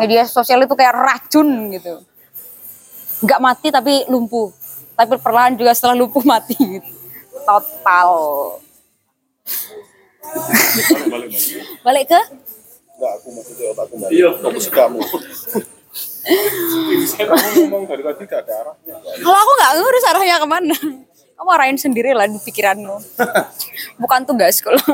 Media 0.00 0.24
sosial 0.24 0.64
itu 0.64 0.72
kayak 0.72 0.96
racun 0.96 1.48
gitu. 1.76 2.00
Nggak 3.20 3.40
mati 3.40 3.68
tapi 3.68 4.08
lumpuh. 4.08 4.48
Tapi 4.96 5.20
perlahan 5.20 5.56
juga 5.56 5.76
setelah 5.76 6.00
lumpuh 6.00 6.24
mati 6.24 6.56
gitu. 6.56 6.90
Total. 7.44 8.10
Balik 11.86 12.06
ke? 12.08 12.20
Enggak, 13.00 13.16
aku 13.16 13.28
maksudnya 13.32 13.66
otakku 13.72 13.96
balik. 13.96 14.12
Iya, 14.12 14.28
fokus 14.44 14.68
ke 14.68 14.76
kamu. 14.76 15.00
Ini 15.00 17.06
saya 17.08 17.24
kamu 17.32 17.48
ngomong 17.64 17.82
dari 17.88 18.02
tadi 18.04 18.28
gak 18.28 18.44
ada 18.44 18.54
arahnya. 18.60 18.94
Kalau 19.24 19.38
aku 19.40 19.52
nggak 19.56 19.72
ngurus 19.80 20.04
arahnya 20.04 20.36
ke 20.36 20.44
mana. 20.44 20.76
Kamu 21.40 21.50
arahin 21.56 21.80
sendiri 21.80 22.12
lah 22.12 22.28
di 22.28 22.36
pikiranmu. 22.36 23.00
Bukan 24.04 24.28
tugas 24.28 24.60
kalau. 24.60 24.84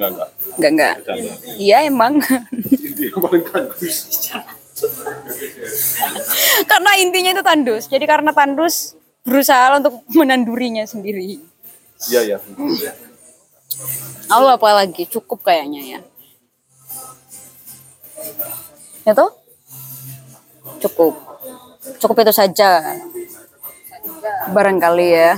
Enggak, 0.00 0.08
enggak. 0.16 0.30
Enggak, 0.56 0.70
enggak. 0.72 0.94
Bercanda. 1.04 1.32
Iya 1.60 1.78
emang. 1.84 2.12
Intinya 2.64 3.18
paling 3.20 3.44
bagus. 3.52 3.96
karena 6.64 6.90
intinya 6.96 7.30
itu 7.36 7.44
tandus. 7.44 7.84
Jadi 7.84 8.04
karena 8.08 8.32
tandus 8.32 8.96
berusaha 9.20 9.76
untuk 9.76 10.00
menandurinya 10.16 10.88
sendiri. 10.88 11.44
Iya, 12.08 12.20
iya. 12.24 12.38
Lalu 14.32 14.46
apa 14.48 14.68
lagi? 14.72 15.04
Cukup 15.04 15.44
kayaknya 15.44 15.82
ya. 15.84 16.00
Ya 19.04 19.12
toh? 19.12 19.36
Cukup. 20.80 21.12
Cukup 22.00 22.16
itu 22.24 22.32
saja. 22.32 22.96
Barangkali 24.50 25.08
ya. 25.12 25.32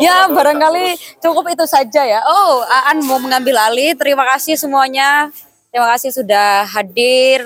ya 0.00 0.16
barangkali 0.30 0.84
cukup 1.20 1.44
itu 1.52 1.64
saja 1.68 2.02
ya. 2.04 2.20
Oh, 2.24 2.64
Aan 2.64 3.04
mau 3.04 3.20
mengambil 3.20 3.58
alih. 3.58 3.96
Terima 3.96 4.24
kasih 4.34 4.56
semuanya. 4.56 5.28
Terima 5.74 5.90
kasih 5.96 6.14
sudah 6.14 6.64
hadir 6.70 7.42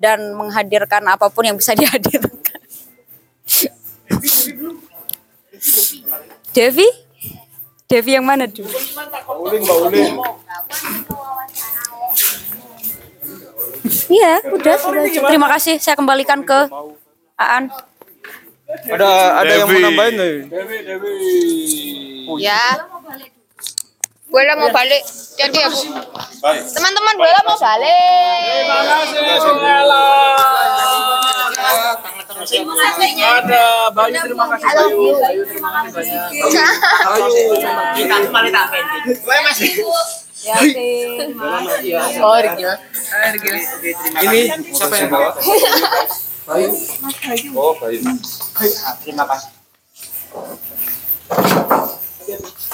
dan 0.00 0.36
menghadirkan 0.36 1.04
apa 1.08 1.28
pun 1.32 1.48
yang 1.48 1.56
bisa 1.56 1.76
dihadirkan. 1.80 2.60
Devi? 6.50 6.88
Devi 7.90 8.10
yang 8.14 8.26
mana 8.26 8.46
tuh? 8.46 8.66
Iya, 14.10 14.32
udah, 14.50 14.74
sudah. 14.78 15.02
Terima 15.06 15.48
kasih. 15.56 15.78
Saya 15.78 15.94
kembalikan 15.94 16.42
ke 16.42 16.66
Aan. 17.40 17.64
Ada 18.84 19.10
ada 19.40 19.52
yang 19.56 19.66
mau 19.72 19.80
nambahin 19.80 20.14
nih? 20.14 20.34
Ya. 22.36 22.60
Bola 24.30 24.52
mau 24.60 24.70
balik. 24.70 25.02
Jadi 25.40 25.58
ya, 25.58 25.66
Bu. 25.72 25.80
Teman-teman 26.76 27.14
bola 27.16 27.40
mau 27.48 27.56
balik. 27.56 28.68
Terima 32.46 32.74
kasih. 32.76 33.10
Ada 33.20 33.64
Bayu 33.90 34.16
terima 34.22 34.44
kasih 34.48 34.68
Bayu. 34.70 35.12
Bayu 35.18 35.42
terima 35.48 35.70
kasih 35.74 35.92
banyak. 35.96 36.68
Kita 37.96 38.14
kembali 38.28 38.50
tak 38.52 38.66
Oh, 42.20 42.36
Rigil. 42.40 42.72
Ini 44.24 44.40
siapa 44.72 44.94
yang 44.96 45.08
bawa? 45.12 45.36
Bayu. 46.48 46.68
Oh, 47.54 47.74
baik. 47.78 48.00
Terima 49.04 49.24
kasih. 49.28 49.50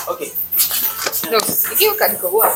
Oke. 0.07 0.27
Loh, 1.27 1.45
iki 1.75 1.85
gak 1.99 2.11
digawa. 2.15 2.49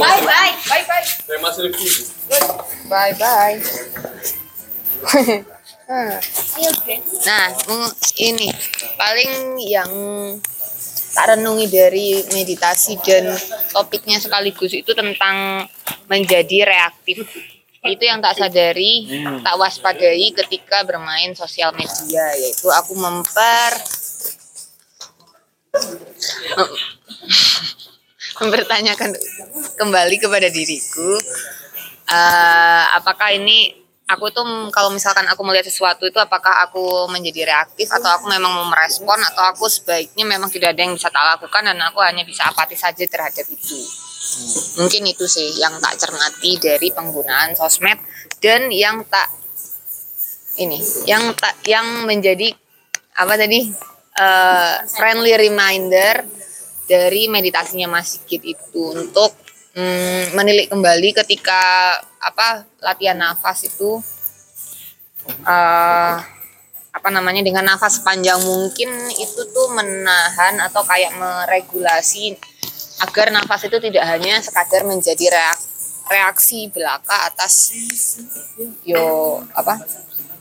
Bye 0.00 0.20
bye. 0.24 0.52
Bye 0.68 0.84
bye. 0.84 1.04
Mas. 1.40 1.56
Bye 2.88 3.14
bye. 3.16 3.56
nah, 7.24 7.48
ini 8.20 8.48
paling 9.00 9.32
yang 9.64 9.90
tak 11.10 11.34
renungi 11.34 11.66
dari 11.66 12.08
meditasi 12.30 13.00
dan 13.02 13.34
topiknya 13.72 14.20
sekaligus 14.20 14.76
itu 14.76 14.92
tentang 14.92 15.66
menjadi 16.06 16.68
reaktif. 16.68 17.26
Itu 17.80 18.04
yang 18.04 18.20
tak 18.20 18.36
sadari, 18.36 19.08
tak 19.40 19.56
waspadai 19.56 20.36
ketika 20.36 20.84
bermain 20.84 21.32
sosial 21.32 21.72
media, 21.72 22.28
yaitu 22.36 22.68
aku 22.68 22.92
memper 22.92 23.72
mempertanyakan 28.40 29.14
kembali 29.78 30.16
kepada 30.18 30.48
diriku 30.50 31.10
eh, 32.10 32.84
apakah 32.98 33.30
ini 33.36 33.70
aku 34.10 34.26
tuh 34.34 34.42
kalau 34.74 34.90
misalkan 34.90 35.22
aku 35.30 35.46
melihat 35.46 35.70
sesuatu 35.70 36.02
itu 36.08 36.18
apakah 36.18 36.66
aku 36.66 37.06
menjadi 37.06 37.54
reaktif 37.54 37.86
atau 37.86 38.10
aku 38.10 38.26
memang 38.26 38.50
mau 38.50 38.66
merespon 38.66 39.22
atau 39.22 39.46
aku 39.54 39.70
sebaiknya 39.70 40.26
memang 40.26 40.50
tidak 40.50 40.74
ada 40.74 40.82
yang 40.82 40.98
bisa 40.98 41.06
tak 41.06 41.22
lakukan 41.22 41.62
dan 41.62 41.78
aku 41.78 42.02
hanya 42.02 42.26
bisa 42.26 42.50
apatis 42.50 42.82
saja 42.82 43.06
terhadap 43.06 43.46
itu 43.46 43.78
mungkin 44.76 45.02
itu 45.08 45.24
sih 45.24 45.56
yang 45.56 45.80
tak 45.80 45.96
cermati 45.96 46.60
dari 46.60 46.92
penggunaan 46.92 47.56
sosmed 47.56 47.96
dan 48.40 48.68
yang 48.68 49.00
tak 49.08 49.32
ini 50.60 50.76
yang 51.08 51.32
tak 51.32 51.56
yang 51.64 52.04
menjadi 52.04 52.52
apa 53.16 53.34
tadi 53.40 53.72
eh, 54.20 54.74
friendly 54.92 55.32
reminder 55.40 56.24
dari 56.84 57.30
meditasinya 57.32 57.86
Mas 57.88 58.18
Sigit 58.18 58.42
itu 58.44 58.92
untuk 58.92 59.32
mm, 59.72 60.36
menilik 60.36 60.68
kembali 60.68 61.16
ketika 61.24 61.96
apa 62.20 62.68
latihan 62.84 63.16
nafas 63.16 63.64
itu 63.64 64.04
eh, 65.48 66.16
apa 66.90 67.08
namanya 67.08 67.40
dengan 67.40 67.64
nafas 67.64 68.02
panjang 68.04 68.36
mungkin 68.42 68.90
itu 69.16 69.40
tuh 69.54 69.68
menahan 69.72 70.60
atau 70.60 70.82
kayak 70.84 71.14
meregulasi 71.16 72.36
agar 73.00 73.32
nafas 73.32 73.64
itu 73.64 73.78
tidak 73.80 74.04
hanya 74.04 74.38
sekadar 74.38 74.84
menjadi 74.84 75.32
reak- 75.32 75.66
reaksi 76.06 76.66
belaka 76.68 77.26
atas 77.26 77.70
yo 78.82 79.38
apa 79.54 79.78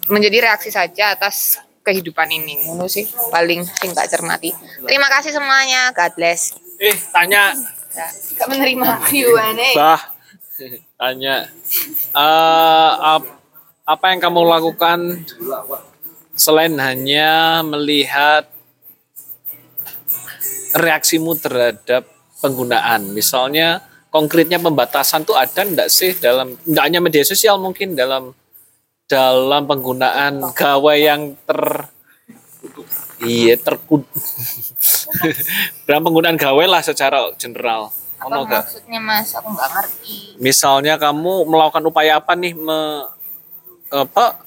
menjadi 0.09 0.49
reaksi 0.49 0.73
saja 0.73 1.13
atas 1.13 1.61
kehidupan 1.79 2.27
ini. 2.27 2.65
Ngono 2.65 2.85
sih 2.85 3.05
paling 3.29 3.63
sing 3.65 3.93
tak 3.93 4.09
cermati. 4.09 4.49
Terima 4.83 5.07
kasih 5.07 5.31
semuanya. 5.31 5.93
God 5.93 6.11
bless. 6.13 6.57
Eh, 6.77 6.97
tanya. 7.09 7.53
gak 8.37 8.47
menerima 8.47 9.01
Q&A 9.09 9.69
Bah, 9.75 9.99
tanya. 10.95 11.49
Eh, 12.13 12.91
ap- 12.95 13.33
apa 13.83 14.05
yang 14.13 14.21
kamu 14.21 14.41
lakukan 14.45 14.99
selain 16.33 16.77
hanya 16.77 17.59
melihat 17.61 18.45
reaksimu 20.71 21.33
terhadap 21.35 22.05
penggunaan? 22.39 23.11
Misalnya 23.11 23.83
konkretnya 24.09 24.57
pembatasan 24.57 25.23
tuh 25.23 25.37
ada 25.37 25.61
enggak 25.61 25.89
sih 25.91 26.17
dalam 26.17 26.57
enggak 26.65 26.83
hanya 26.89 26.99
media 26.99 27.23
sosial 27.23 27.61
mungkin 27.61 27.93
dalam 27.93 28.33
dalam 29.09 29.65
penggunaan 29.65 30.53
gawai 30.53 30.97
yang 31.01 31.33
ter 31.45 31.89
iya 33.25 33.57
terkud 33.57 34.05
dalam 35.87 36.01
penggunaan 36.05 36.37
gawai 36.37 36.65
lah 36.65 36.81
secara 36.81 37.29
general. 37.37 37.93
Apa 38.19 38.35
Ono 38.35 38.43
maksudnya 38.43 38.99
mas? 38.99 39.31
Aku 39.31 39.47
nggak 39.47 39.69
ngerti. 39.79 40.15
Misalnya 40.43 40.99
kamu 40.99 41.47
melakukan 41.47 41.83
upaya 41.87 42.19
apa 42.19 42.35
nih 42.35 42.51
me, 42.51 43.07
apa 43.87 44.43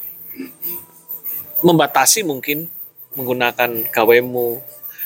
membatasi 1.65 2.21
mungkin 2.27 2.69
menggunakan 3.17 3.89
gawemu 3.93 4.61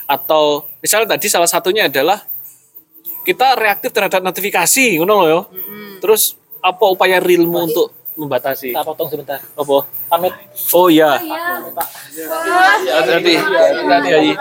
atau 0.07 0.67
misalnya 0.79 1.19
tadi 1.19 1.27
salah 1.27 1.51
satunya 1.51 1.91
adalah 1.91 2.23
kita 3.27 3.59
reaktif 3.59 3.91
terhadap 3.91 4.23
notifikasi 4.23 5.03
ngono 5.03 5.15
loh 5.19 5.27
yo. 5.27 5.41
Terus 5.99 6.39
apa 6.63 6.85
upaya 6.87 7.19
realmu 7.19 7.67
untuk 7.67 7.91
membatasi? 8.15 8.71
Tak 8.71 8.87
potong 8.87 9.11
sebentar. 9.11 9.43
apa? 9.43 9.77
Pamit. 10.07 10.33
oh 10.73 10.87
iya. 10.87 11.19
Hati-hati 12.87 13.35
hati 13.91 14.11
Ayi. 14.15 14.33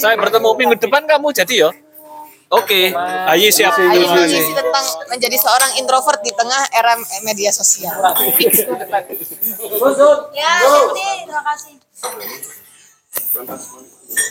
Saya 0.00 0.16
bertemu 0.16 0.48
minggu 0.56 0.74
depan 0.80 1.04
kamu 1.04 1.28
jadi 1.36 1.68
yo. 1.68 1.70
Oke. 2.48 2.96
Ayi 3.28 3.52
siap. 3.52 3.76
Mengisi 3.76 4.56
tentang 4.56 4.86
menjadi 5.12 5.36
seorang 5.36 5.76
introvert 5.76 6.24
di 6.24 6.32
tengah 6.32 6.64
era 6.72 6.96
media 7.28 7.52
sosial. 7.52 8.00
Ya, 10.32 10.52
nanti 10.64 11.06
terima 11.28 11.44
kasih. 11.44 11.76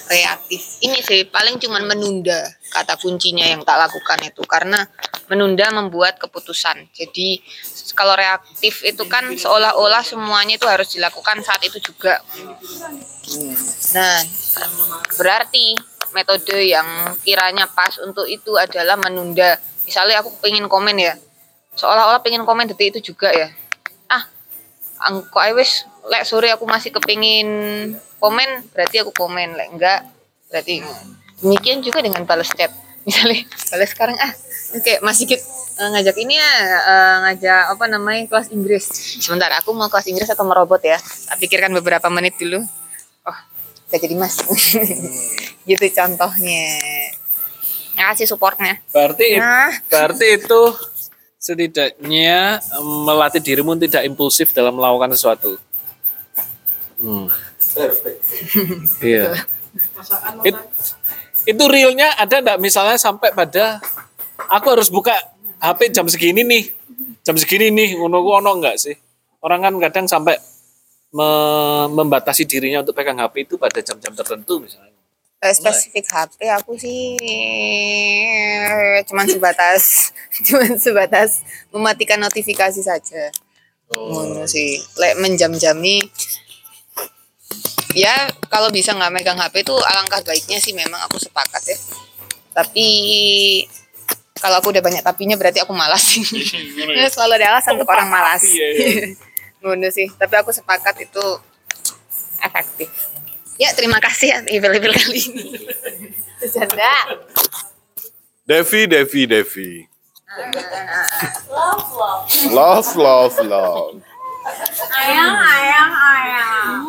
Reaktif. 0.10 0.82
Ini 0.82 1.00
sih 1.06 1.22
paling 1.30 1.62
cuman 1.62 1.86
menunda 1.86 2.50
kata 2.74 2.98
kuncinya 2.98 3.46
yang 3.46 3.62
tak 3.62 3.78
lakukan 3.78 4.20
itu 4.26 4.42
karena 4.44 4.90
menunda 5.30 5.70
membuat 5.70 6.18
keputusan. 6.18 6.90
Jadi 6.92 7.40
kalau 7.94 8.18
reaktif 8.18 8.84
itu 8.84 9.04
kan 9.06 9.30
seolah-olah 9.32 10.02
semuanya 10.02 10.58
itu 10.58 10.68
harus 10.68 10.92
dilakukan 10.96 11.44
saat 11.46 11.62
itu 11.64 11.78
juga. 11.80 12.20
Nah, 13.94 14.18
berarti 15.16 15.78
metode 16.16 16.58
yang 16.64 16.88
kiranya 17.22 17.68
pas 17.70 18.00
untuk 18.02 18.26
itu 18.26 18.56
adalah 18.56 18.96
menunda. 18.98 19.60
Misalnya 19.88 20.20
aku 20.20 20.36
pengen 20.44 20.68
komen 20.68 21.00
ya, 21.00 21.16
seolah-olah 21.76 22.20
pengen 22.24 22.44
komen 22.44 22.68
detik 22.68 22.96
itu 22.96 23.14
juga 23.14 23.32
ya. 23.32 23.52
Ah, 24.12 24.28
angko 25.00 25.38
ae 25.40 25.54
wis 25.54 25.86
lek 26.08 26.24
sore 26.24 26.50
aku 26.50 26.66
masih 26.66 26.90
kepingin 26.90 27.48
komen, 28.18 28.66
berarti 28.74 29.04
aku 29.04 29.12
komen. 29.14 29.54
Lek 29.54 29.70
enggak, 29.76 30.02
berarti 30.50 30.82
demikian 31.44 31.86
juga 31.86 32.02
dengan 32.02 32.26
balas 32.26 32.50
chat. 32.54 32.72
Misalnya 33.08 33.46
balas 33.72 33.90
sekarang 33.94 34.18
ah, 34.20 34.34
oke 34.76 35.00
masih 35.00 35.32
kita 35.32 35.44
ngajak 35.80 36.18
ini 36.20 36.36
ya, 36.36 36.52
eh, 36.84 37.16
ngajak 37.24 37.62
apa 37.78 37.86
namanya 37.88 38.26
kelas 38.28 38.50
Inggris. 38.52 38.86
Sebentar, 39.22 39.54
aku 39.56 39.72
mau 39.72 39.88
kelas 39.88 40.10
Inggris 40.10 40.28
atau 40.28 40.44
merobot 40.44 40.82
ya? 40.82 40.98
Tak 41.00 41.38
pikirkan 41.40 41.72
beberapa 41.72 42.10
menit 42.10 42.36
dulu. 42.36 42.66
Oh, 43.24 43.38
udah 43.88 44.00
jadi 44.02 44.16
mas. 44.18 44.42
gitu 45.70 45.86
contohnya. 45.94 46.66
Ngasih 47.98 48.28
supportnya. 48.30 48.78
Berarti 48.94 49.38
Nah. 49.38 49.74
berarti 49.90 50.38
itu 50.38 50.62
setidaknya 51.48 52.60
em, 52.60 52.88
melatih 53.08 53.40
dirimu 53.40 53.80
tidak 53.80 54.04
impulsif 54.04 54.52
dalam 54.52 54.76
melakukan 54.76 55.16
sesuatu. 55.16 55.56
Hmm. 57.00 57.32
Iya. 59.00 59.38
It- 60.44 60.66
itu 61.48 61.64
realnya 61.72 62.12
ada 62.20 62.44
enggak 62.44 62.60
misalnya 62.60 63.00
sampai 63.00 63.32
pada 63.32 63.80
aku 64.52 64.68
harus 64.76 64.92
buka 64.92 65.16
HP 65.64 65.96
jam 65.96 66.04
segini 66.12 66.44
nih. 66.44 66.64
Jam 67.24 67.40
segini 67.40 67.72
nih, 67.72 67.96
ngono 67.96 68.20
ku 68.20 68.30
ono 68.36 68.52
enggak 68.52 68.76
sih? 68.76 68.96
Orang 69.40 69.64
kan 69.64 69.74
kadang 69.80 70.06
sampai 70.10 70.36
me- 71.16 71.88
membatasi 71.94 72.44
dirinya 72.44 72.84
untuk 72.84 72.98
pegang 72.98 73.16
HP 73.16 73.48
itu 73.48 73.56
pada 73.56 73.80
jam-jam 73.80 74.12
tertentu 74.12 74.60
misalnya. 74.60 74.97
Eh, 75.38 75.54
spesifik 75.54 76.10
HP 76.10 76.50
aku 76.50 76.74
sih 76.82 77.14
cuman 79.06 79.30
sebatas 79.30 80.10
cuman 80.50 80.82
sebatas 80.82 81.46
mematikan 81.70 82.18
notifikasi 82.18 82.82
saja. 82.82 83.30
Ngono 83.94 84.50
sih. 84.50 84.82
Lek 84.98 85.22
menjam-jami 85.22 86.02
ya 87.94 88.30
kalau 88.50 88.74
bisa 88.74 88.98
nggak 88.98 89.14
megang 89.14 89.38
HP 89.38 89.62
itu 89.62 89.78
alangkah 89.78 90.26
baiknya 90.26 90.58
sih 90.58 90.74
memang 90.74 91.06
aku 91.06 91.22
sepakat 91.22 91.62
ya. 91.70 91.78
Tapi 92.58 92.88
kalau 94.42 94.58
aku 94.58 94.74
udah 94.74 94.82
banyak 94.82 95.06
tapinya 95.06 95.38
berarti 95.38 95.62
aku 95.62 95.74
malas. 95.74 96.18
Ya, 96.98 97.14
Selalu 97.14 97.38
ada 97.38 97.58
alasan 97.58 97.78
untuk 97.78 97.94
orang 97.94 98.10
malas. 98.10 98.42
Ngono 99.62 99.86
sih. 99.94 100.10
Tapi 100.18 100.34
aku 100.34 100.50
sepakat 100.50 100.98
itu 101.06 101.26
efektif. 102.42 102.90
Ya 103.58 103.74
terima 103.74 103.98
kasih 103.98 104.28
ya 104.30 104.38
email-email 104.46 104.94
kali 104.94 105.18
ini. 105.18 105.46
Bercanda. 106.38 106.94
Devi, 108.48 108.86
Devi, 108.86 109.22
Devi. 109.26 109.72
Love, 111.50 111.90
love. 111.98 112.24
Love, 112.54 112.90
love, 112.96 113.36
love. 113.44 113.98
Ayang, 114.94 115.36
ayang, 115.36 115.92
ayang. 115.92 116.80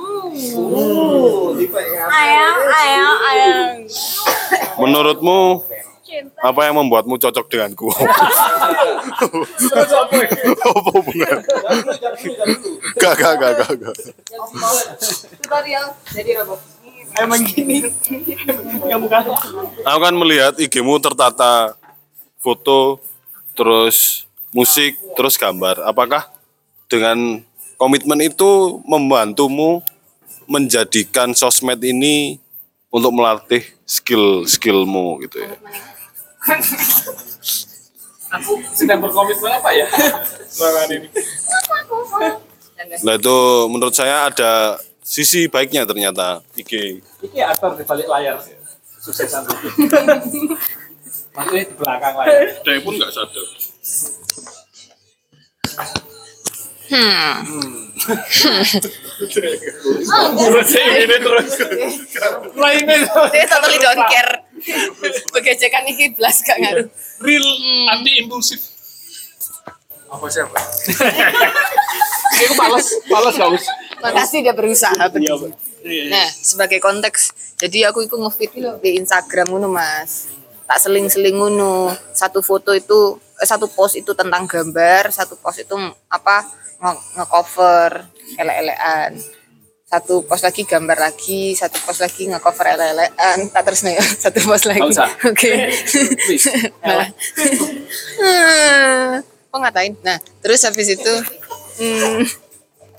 Ayang, 2.13 2.59
ayang, 2.71 3.17
ayang. 3.27 3.67
Menurutmu 4.79 5.67
apa 6.41 6.61
yang 6.65 6.75
membuatmu 6.81 7.21
cocok 7.21 7.47
denganku? 7.51 7.89
Apa 10.69 10.91
hubungan? 10.95 11.39
Gak, 12.97 13.15
gak, 13.19 13.35
gak, 13.37 13.53
gak, 13.59 13.71
gak. 13.77 13.97
Tutorial 15.43 15.85
jadi 16.15 16.31
robot. 16.43 16.61
Emang 17.19 17.41
gini. 17.43 17.83
Yang 18.87 19.01
bukan. 19.05 19.23
Aku 19.83 19.99
kan 19.99 20.15
melihat 20.15 20.55
IG-mu 20.61 21.01
tertata 21.03 21.75
foto, 22.39 23.03
terus 23.59 24.29
musik, 24.55 24.97
terus 25.19 25.35
gambar. 25.35 25.83
Apakah 25.83 26.31
dengan 26.87 27.43
komitmen 27.81 28.23
itu 28.23 28.81
membantumu 28.87 29.83
menjadikan 30.49 31.35
sosmed 31.37 31.83
ini 31.85 32.41
untuk 32.89 33.13
melatih 33.13 33.65
skill-skillmu 33.85 35.27
gitu 35.29 35.45
ya? 35.45 35.57
Aku 38.29 38.61
sedang 38.77 39.01
berkomitmen 39.01 39.53
apa 39.57 39.71
ya? 39.73 39.87
Ini. 40.93 41.09
Nah 43.03 43.15
itu 43.17 43.37
menurut 43.73 43.95
saya 43.97 44.29
ada 44.29 44.79
sisi 45.01 45.49
baiknya 45.49 45.89
ternyata 45.89 46.45
IG. 46.55 47.01
Ini 47.25 47.41
aktor 47.49 47.75
di 47.75 47.85
balik 47.89 48.07
layar 48.07 48.37
sih. 48.45 48.55
Suksesan 49.01 49.49
itu. 49.49 49.69
Maksudnya 51.33 51.65
di 51.65 51.75
belakang 51.75 52.15
layar. 52.21 52.61
Saya 52.61 52.79
pun 52.85 52.93
nggak 53.01 53.13
sadar. 53.13 53.47
Hmm. 56.89 57.45
Ini 60.79 61.17
terus. 61.21 61.53
Lainnya. 62.57 62.97
Saya 63.07 63.47
totally 63.49 63.79
don't 63.79 64.05
care. 64.09 64.33
Begejekan 65.33 65.85
ini 65.89 66.17
belas 66.17 66.41
gak 66.41 66.59
ngaruh. 66.59 66.89
Real 67.21 67.49
anti 67.93 68.25
impulsif. 68.25 68.61
Apa 70.09 70.25
siapa? 70.33 70.57
Aku 72.39 72.55
balas, 72.57 72.87
balas 73.11 73.35
gak 73.37 73.51
usah. 73.53 73.75
Makasih 74.01 74.41
dia 74.47 74.55
berusaha. 74.57 74.97
Begitu. 75.13 75.53
Nah, 76.09 76.29
sebagai 76.33 76.81
konteks, 76.81 77.55
jadi 77.61 77.93
aku 77.93 78.03
ikut 78.09 78.19
loh 78.61 78.81
di 78.81 78.99
Instagram 78.99 79.47
ngono, 79.53 79.69
Mas. 79.71 80.38
Tak 80.69 80.79
seling-seling 80.85 81.41
ngono. 81.41 81.89
Satu 82.13 82.45
foto 82.45 82.77
itu 82.77 83.17
eh, 83.41 83.49
satu 83.49 83.65
post 83.73 83.97
itu 83.97 84.13
tentang 84.13 84.45
gambar, 84.45 85.09
satu 85.09 85.41
post 85.41 85.65
itu 85.65 85.75
apa 86.13 86.45
nge- 86.79 87.05
nge-cover 87.17 88.05
ele-elean. 88.37 89.17
satu 89.89 90.21
pos 90.21 90.45
lagi 90.45 90.69
gambar 90.69 91.01
lagi 91.01 91.57
satu 91.57 91.81
pos 91.81 92.05
lagi 92.05 92.29
nge-cover 92.29 92.77
lelean 92.77 93.49
tak 93.49 93.65
terus 93.65 93.81
nih 93.89 93.97
satu 94.23 94.37
pos 94.45 94.69
lagi. 94.69 94.85
Oke. 95.33 95.53
Nah 96.85 97.09
kok 99.49 99.59
ngatain? 99.65 99.97
Nah 100.05 100.21
terus 100.45 100.61
habis 100.69 100.93
itu 100.93 101.15
hmm, 101.81 102.21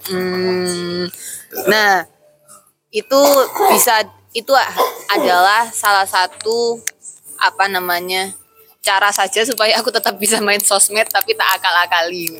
hmm, 0.09 1.05
nah 1.69 2.09
itu 2.89 3.21
bisa 3.69 4.01
itu 4.33 4.49
adalah 5.13 5.69
salah 5.69 6.09
satu 6.09 6.81
apa 7.39 7.71
namanya 7.71 8.31
cara 8.79 9.11
saja 9.11 9.43
supaya 9.43 9.75
aku 9.79 9.91
tetap 9.91 10.15
bisa 10.15 10.39
main 10.39 10.61
sosmed 10.63 11.07
tapi 11.11 11.35
tak 11.35 11.59
akal-akali. 11.59 12.39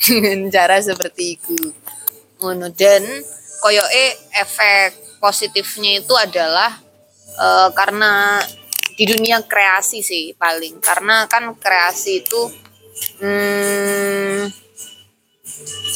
Dengan 0.00 0.48
cara 0.56 0.80
seperti 0.80 1.38
itu. 1.38 1.58
Ngono. 2.42 2.72
Dan 2.72 3.04
koyoke 3.60 4.06
efek 4.40 5.20
positifnya 5.20 6.00
itu 6.00 6.14
adalah 6.16 6.72
eh, 7.36 7.68
karena 7.76 8.40
di 8.96 9.04
dunia 9.08 9.44
kreasi 9.44 10.02
sih 10.02 10.34
paling. 10.34 10.80
Karena 10.82 11.24
kan 11.28 11.54
kreasi 11.56 12.24
itu 12.24 12.42
hmm, 13.20 14.48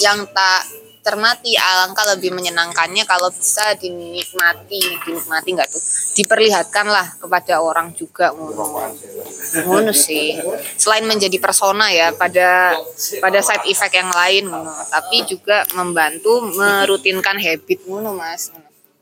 yang 0.00 0.28
tak 0.30 0.83
cermati 1.04 1.52
alangkah 1.52 2.16
lebih 2.16 2.32
menyenangkannya 2.32 3.04
kalau 3.04 3.28
bisa 3.28 3.76
dinikmati. 3.76 4.80
Dinikmati 5.04 5.48
nggak 5.52 5.68
tuh? 5.68 5.82
Diperlihatkanlah 6.16 7.20
kepada 7.20 7.60
orang 7.60 7.92
juga. 7.92 8.32
Ngono 8.32 9.92
sih. 9.92 10.40
Selain 10.80 11.04
menjadi 11.04 11.36
persona 11.36 11.92
ya 11.92 12.16
pada 12.16 12.80
pada 13.20 13.38
side 13.44 13.68
effect 13.68 13.92
yang 13.92 14.08
lain 14.08 14.48
ngono. 14.48 14.72
Tapi 14.88 15.28
juga 15.28 15.68
membantu 15.76 16.40
merutinkan 16.56 17.36
habit 17.36 17.84
ngono 17.84 18.16
mas. 18.16 18.48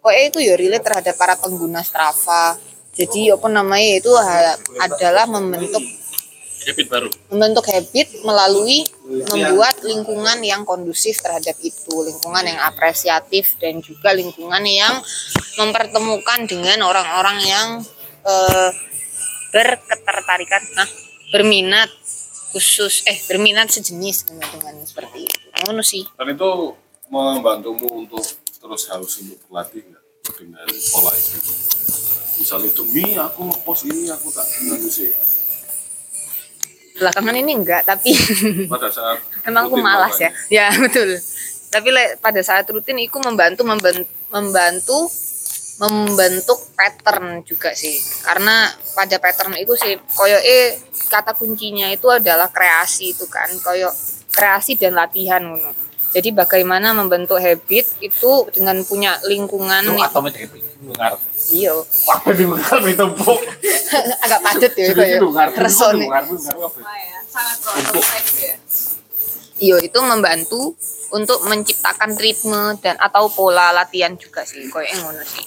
Kok 0.02 0.10
itu 0.10 0.42
ya 0.42 0.58
relate 0.58 0.82
terhadap 0.82 1.14
para 1.14 1.39
pengguna 1.39 1.86
Strava. 1.86 2.58
Jadi 2.92 3.31
apa 3.31 3.48
namanya 3.48 4.02
itu 4.02 4.12
adalah 4.76 5.24
membentuk 5.31 5.81
habit 6.68 6.86
baru 6.89 7.08
membentuk 7.32 7.66
habit 7.68 8.08
melalui 8.23 8.86
membuat 9.07 9.82
lingkungan 9.84 10.39
yang 10.41 10.62
kondusif 10.62 11.20
terhadap 11.20 11.57
itu, 11.60 11.94
lingkungan 12.05 12.44
yang 12.47 12.60
apresiatif 12.62 13.57
dan 13.60 13.82
juga 13.84 14.15
lingkungan 14.15 14.62
yang 14.65 15.00
mempertemukan 15.60 16.49
dengan 16.49 16.84
orang-orang 16.86 17.39
yang 17.44 17.68
eh, 18.24 18.70
berketertarikan, 19.52 20.62
nah 20.76 20.89
berminat 21.32 21.92
khusus 22.52 23.05
eh 23.08 23.16
berminat 23.28 23.73
sejenis 23.73 24.28
dengan, 24.28 24.49
dengan 24.52 24.76
seperti 24.84 25.28
itu. 25.28 25.47
Ngono 25.65 25.81
sih. 25.81 26.05
Dan 26.16 26.36
itu 26.36 26.76
membantumu 27.08 28.05
untuk 28.05 28.24
terus 28.60 28.89
harus 28.92 29.12
untuk 29.24 29.41
berlatih 29.49 29.84
nggak 29.84 30.05
dengan 30.36 30.66
pola 30.92 31.12
itu. 31.16 31.39
Misalnya 32.41 32.70
demi 32.74 33.07
aku 33.16 33.41
ngepost 33.49 33.82
ini 33.89 34.08
aku 34.12 34.28
tak 34.32 34.47
anu 34.65 34.89
sih. 34.89 35.12
Belakangan 36.98 37.34
ini 37.36 37.52
enggak, 37.56 37.82
tapi 37.88 38.12
Pada 38.72 38.88
saat 38.92 39.18
Emang 39.42 39.66
aku 39.68 39.76
malas 39.80 40.16
ya. 40.20 40.30
Ya, 40.52 40.66
betul. 40.76 41.18
Tapi 41.72 41.88
le- 41.88 42.14
pada 42.20 42.40
saat 42.44 42.68
rutin 42.68 43.00
itu 43.00 43.16
membantu 43.18 43.64
membantu 43.64 44.98
membentuk 45.80 46.58
pattern 46.76 47.42
juga 47.42 47.72
sih. 47.72 47.96
Karena 48.22 48.70
pada 48.92 49.16
pattern 49.18 49.56
itu 49.56 49.74
sih 49.74 49.96
koyo 50.14 50.36
eh 50.38 50.76
kata 51.08 51.32
kuncinya 51.34 51.88
itu 51.90 52.06
adalah 52.12 52.52
kreasi 52.52 53.16
itu 53.16 53.24
kan. 53.26 53.48
Koyo 53.58 53.88
kreasi 54.30 54.76
dan 54.78 54.94
latihan 54.94 55.42
ngono. 55.42 55.82
Jadi 56.12 56.28
bagaimana 56.31 56.92
membentuk 56.92 57.36
habit 57.36 57.89
itu 57.99 58.32
dengan 58.52 58.84
punya 58.84 59.16
lingkungan 59.24 59.81
Itu 59.82 59.97
nih. 59.97 60.05
atomic 60.05 60.34
habit 60.36 60.62
dengar 60.82 61.12
Iya. 61.49 61.73
wah 62.05 62.20
dengar 62.26 62.81
itu 62.84 63.07
bu 63.16 63.32
Agak 64.24 64.41
padat 64.42 64.73
ya 64.74 64.86
itu 64.89 65.02
ya. 65.02 65.18
Resone. 65.55 66.05
sangat 67.24 67.57
proses 67.89 68.26
ya 68.36 68.55
Iya, 69.57 69.78
itu 69.78 69.99
membantu 70.02 70.74
untuk 71.08 71.39
menciptakan 71.47 72.18
ritme 72.18 72.74
dan 72.82 72.99
atau 72.99 73.31
pola 73.31 73.70
latihan 73.70 74.10
juga 74.18 74.42
sih. 74.42 74.66
Koyo 74.66 74.91
ngono 74.99 75.23
sih. 75.23 75.47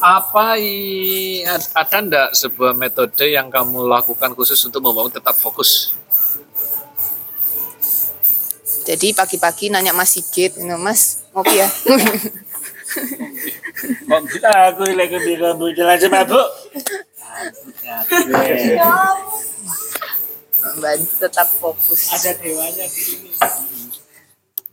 apa 0.00 0.56
i, 0.56 1.44
ada 1.44 1.98
ndak 2.00 2.28
sebuah 2.32 2.72
metode 2.72 3.28
yang 3.28 3.50
kamu 3.50 3.84
lakukan 3.84 4.32
khusus 4.32 4.56
untuk 4.62 4.80
membangun 4.80 5.12
tetap 5.12 5.36
fokus 5.36 5.92
Jadi 8.82 9.14
pagi-pagi 9.14 9.70
nanya 9.70 9.94
Mas 9.94 10.18
Sigit, 10.18 10.58
ini 10.58 10.74
Mas 10.74 11.22
ngopi 11.30 11.62
ya. 11.62 11.68
Aku 14.68 14.84
lagi 14.92 15.16
di 15.22 15.34
kamu 15.40 15.72
jalan 15.72 15.96
sama 15.96 16.20
bu? 16.28 16.42
Membantu 20.62 21.12
tetap 21.26 21.48
fokus. 21.48 22.00
Ada 22.12 22.36
dewanya 22.38 22.84
di 22.84 23.00
sini. 23.00 23.30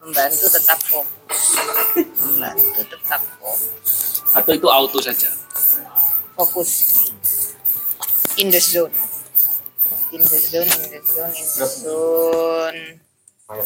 Membantu 0.03 0.45
tetap 0.51 0.79
fokus. 0.83 1.41
Membantu 2.19 2.81
tetap 2.85 3.21
fokus. 3.39 4.19
atau 4.29 4.53
itu 4.53 4.69
auto 4.69 5.01
saja 5.01 5.25
Fokus. 6.37 6.71
In 8.39 8.47
the 8.53 8.61
zone. 8.61 8.93
In 10.15 10.23
the 10.23 10.39
zone, 10.39 10.69
in 10.69 10.89
the 10.95 11.01
zone, 11.03 11.33
in 11.35 11.47
the 11.59 11.67
zone. 11.67 13.08
Ada 13.49 13.65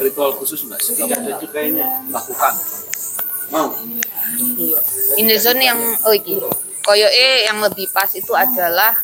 ritual 0.00 0.32
khusus 0.40 0.64
nggak? 0.64 0.80
Sih 0.80 0.96
kamu 0.96 1.36
lakukan. 2.08 2.54
Iya. 4.56 4.80
In 5.20 5.28
the 5.28 5.36
zone 5.36 5.60
yang 5.60 5.76
oh 6.04 6.12
iki. 6.16 6.40
Koyoke 6.80 7.44
yang 7.44 7.60
lebih 7.60 7.92
pas 7.92 8.08
itu 8.16 8.32
adalah 8.32 8.96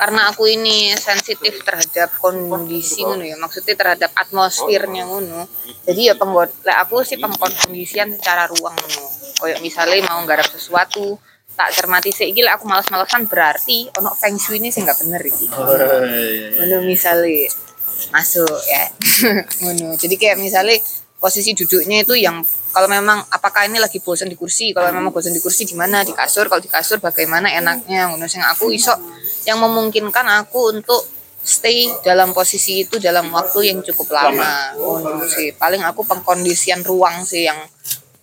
karena 0.00 0.32
aku 0.32 0.48
ini 0.48 0.96
sensitif 0.96 1.60
terhadap 1.60 2.08
kondisi 2.24 3.04
ngono 3.04 3.28
ya. 3.28 3.36
Maksudnya 3.36 3.76
terhadap 3.76 4.08
atmosfernya 4.16 5.04
ngono. 5.04 5.44
Jadi 5.84 6.08
ya 6.08 6.16
lek 6.16 6.78
aku 6.80 7.04
sih 7.04 7.20
pengkondisian 7.20 8.16
secara 8.16 8.48
ruang 8.48 8.72
ngono. 8.72 9.04
Koyo 9.36 9.60
misalnya 9.60 10.00
mau 10.08 10.24
nggarap 10.24 10.48
sesuatu 10.48 11.20
tak 11.60 11.76
cermati 11.76 12.08
sih 12.08 12.32
iki 12.32 12.40
lek 12.40 12.56
aku 12.56 12.64
males-malesan 12.64 13.28
berarti 13.28 13.92
ono 14.00 14.16
feng 14.16 14.40
shui 14.40 14.56
ini 14.56 14.72
sih 14.72 14.80
nggak 14.80 15.04
bener 15.04 15.20
iki. 15.20 15.44
Ngono 16.56 16.76
misalnya 16.88 17.52
masuk 18.08 18.56
ya. 18.64 18.88
Ngono. 19.60 19.92
Jadi 20.00 20.16
kayak 20.16 20.40
misalnya 20.40 20.80
posisi 21.20 21.52
duduknya 21.52 22.00
itu 22.00 22.16
yang 22.16 22.40
kalau 22.72 22.88
memang 22.88 23.20
apakah 23.28 23.68
ini 23.68 23.76
lagi 23.76 24.00
bosan 24.00 24.32
di 24.32 24.40
kursi 24.40 24.72
kalau 24.72 24.88
memang 24.88 25.12
bosan 25.12 25.36
di 25.36 25.42
kursi 25.44 25.68
gimana 25.68 26.00
di 26.00 26.16
kasur 26.16 26.48
kalau 26.48 26.64
di 26.64 26.72
kasur 26.72 26.96
bagaimana 26.96 27.52
enaknya 27.52 28.08
ngono. 28.08 28.24
Sing 28.24 28.40
aku 28.40 28.72
iso 28.72 28.96
yang 29.44 29.60
memungkinkan 29.60 30.24
aku 30.40 30.72
untuk 30.72 31.04
stay 31.44 31.92
dalam 32.00 32.32
posisi 32.32 32.88
itu 32.88 32.96
dalam 32.96 33.28
waktu 33.36 33.68
yang 33.68 33.84
cukup 33.84 34.16
lama. 34.16 34.72
Ngono 34.80 35.28
sih. 35.28 35.52
Paling 35.52 35.84
aku 35.84 36.08
pengkondisian 36.08 36.80
ruang 36.88 37.20
sih 37.28 37.44
yang 37.44 37.60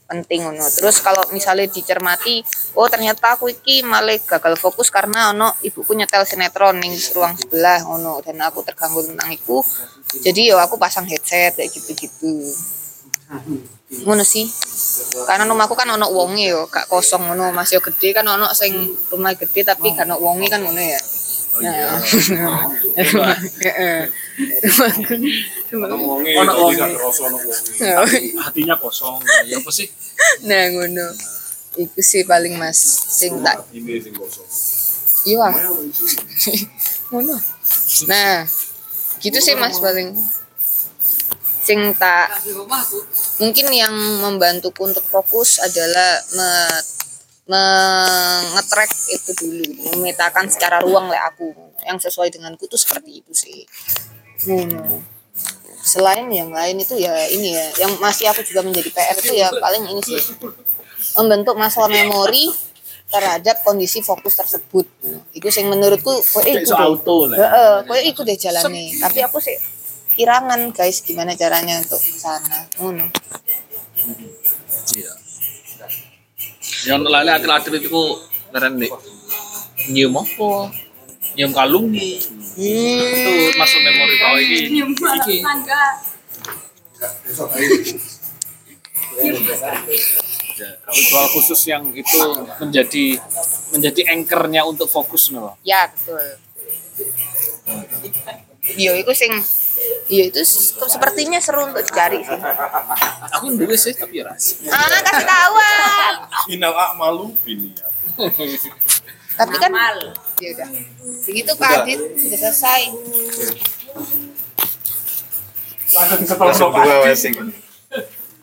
penting 0.08 0.48
ngono. 0.48 0.64
Terus 0.64 1.04
kalau 1.04 1.22
misalnya 1.36 1.68
dicermati 1.68 2.42
oh 2.80 2.88
ternyata 2.88 3.36
aku 3.36 3.52
iki 3.52 3.84
malah 3.84 4.16
gagal 4.18 4.56
fokus 4.56 4.88
karena 4.88 5.36
ono 5.36 5.54
ibuku 5.62 5.94
nyetel 5.94 6.24
sinetron 6.24 6.80
ning 6.80 6.96
ruang 7.14 7.36
sebelah 7.36 7.84
ngono. 7.84 8.24
Dan 8.24 8.40
aku 8.42 8.64
terganggu 8.64 9.04
tentang 9.04 9.30
itu 9.30 9.60
jadi 10.24 10.56
yo 10.56 10.58
aku 10.58 10.80
pasang 10.80 11.04
headset 11.06 11.60
kayak 11.60 11.70
gitu-gitu. 11.70 12.48
Ngono 14.08 14.24
sih. 14.24 14.48
Karena 15.28 15.44
rumahku 15.44 15.76
kan 15.76 15.92
ono 15.92 16.08
wonge 16.08 16.56
yo 16.56 16.72
gak 16.72 16.88
kosong 16.88 17.28
ngono. 17.28 17.52
Masih 17.52 17.78
yo 17.78 17.82
gede 17.84 18.16
kan 18.16 18.24
ono 18.24 18.48
sing 18.56 18.72
rumah 19.12 19.36
gede 19.36 19.68
tapi 19.68 19.92
gak 19.92 20.08
ono 20.08 20.16
wonge 20.24 20.48
kan 20.48 20.64
ngono 20.64 20.80
ya 20.80 21.00
Nah, 21.58 21.98
Ono 26.38 28.06
hatinya 28.46 28.76
kosong. 28.78 29.18
Ya 29.50 29.58
apa 29.58 29.72
sih? 29.74 29.88
Nah 30.46 30.64
ngono. 30.72 31.08
Iku 31.78 32.02
sih 32.02 32.26
paling 32.26 32.58
mas 32.58 32.78
sing 33.14 33.38
tak 33.46 33.62
Ini 33.70 34.02
sing 34.02 34.14
kosong. 34.18 34.48
iya. 35.30 35.46
Ah. 35.46 35.54
ngono. 37.14 37.36
Nah 38.10 38.46
gitu 39.22 39.40
sih 39.42 39.54
mas 39.58 39.78
paling. 39.82 40.14
Sing 41.68 41.92
tak 42.00 42.32
mungkin 43.44 43.68
yang 43.76 43.92
membantuku 44.24 44.88
untuk 44.88 45.04
fokus 45.04 45.60
adalah 45.60 46.24
me, 46.32 46.50
mengetrack 47.48 48.92
itu 49.08 49.32
dulu 49.40 49.64
memetakan 49.96 50.52
secara 50.52 50.84
ruang 50.84 51.08
lah 51.08 51.32
aku. 51.32 51.56
Yang 51.88 52.12
sesuai 52.12 52.36
denganku 52.36 52.68
tuh 52.68 52.80
seperti 52.80 53.24
itu 53.24 53.32
sih. 53.32 53.64
Ngono. 54.48 55.00
Selain 55.88 56.28
yang 56.28 56.52
lain 56.52 56.84
itu 56.84 57.00
ya 57.00 57.16
ini 57.32 57.56
ya 57.56 57.88
yang 57.88 57.96
masih 58.04 58.28
aku 58.28 58.44
juga 58.44 58.60
menjadi 58.68 58.92
PR 58.92 59.16
itu 59.16 59.34
ya 59.40 59.48
paling 59.56 59.88
ini 59.88 60.04
sih. 60.04 60.20
Membentuk 61.16 61.56
masalah 61.56 61.88
memori 61.88 62.52
terhadap 63.08 63.64
kondisi 63.64 64.04
fokus 64.04 64.36
tersebut. 64.36 64.84
Itu 65.32 65.48
sing 65.48 65.72
menurutku 65.72 66.12
kok 66.12 66.44
eh 66.44 66.60
Kayak 66.60 66.68
so 66.68 66.76
auto 66.76 67.32
lah. 67.32 67.40
heeh 67.40 67.74
kok 67.88 67.98
iku 68.04 68.22
deh 68.28 68.36
jalane 68.36 68.92
tapi 69.00 69.24
aku 69.24 69.40
sih 69.40 69.56
irangan 70.20 70.76
guys 70.76 71.00
gimana 71.00 71.32
caranya 71.40 71.80
untuk 71.80 72.04
ke 72.04 72.20
sana. 72.20 72.68
Ngono. 72.84 73.08
Iya. 74.92 75.27
Yang 76.88 77.02
lali 77.12 77.30
atlet-atlet 77.32 77.84
itu 77.84 78.02
keren 78.56 78.80
deh. 78.80 78.92
Nyium 79.92 80.16
apa? 80.16 80.72
Nyium 81.36 81.52
kalung 81.52 81.92
nih. 81.92 82.24
Itu 82.58 83.32
masuk 83.60 83.80
memori 83.84 84.16
kau 84.18 84.36
ini. 84.40 84.60
Iki. 84.88 85.38
Ya, 90.58 90.74
ritual 90.90 91.28
khusus 91.38 91.62
yang 91.70 91.86
itu 91.94 92.18
menjadi 92.58 93.22
menjadi 93.70 94.02
anchornya 94.10 94.66
untuk 94.66 94.90
fokus 94.90 95.30
nih. 95.30 95.54
ya 95.62 95.86
betul 95.86 96.18
Yo, 98.76 98.92
itu 98.98 99.14
sing 99.14 99.32
Iya 100.08 100.32
itu 100.32 100.40
sepertinya 100.88 101.36
seru 101.44 101.68
untuk 101.68 101.84
dicari 101.84 102.24
sih. 102.24 102.40
Aku 103.36 103.52
dulu 103.52 103.76
sih 103.76 103.92
tapi 103.92 104.24
ya 104.24 104.32
ras. 104.32 104.56
Ah, 104.72 105.04
kasih 105.04 105.28
tahu 105.28 105.54
ah. 105.60 106.96
Malu 106.96 107.36
ini. 107.44 107.76
Tapi 109.38 109.56
kan 109.60 109.70
ya 110.40 110.50
udah. 110.56 110.70
Begitu 111.28 111.52
Kak. 111.60 111.84
Adit 111.84 112.00
sudah 112.16 112.40
selesai. 112.40 112.82
Langsung 116.40 116.72
dua 116.72 116.98
wesing. 117.04 117.36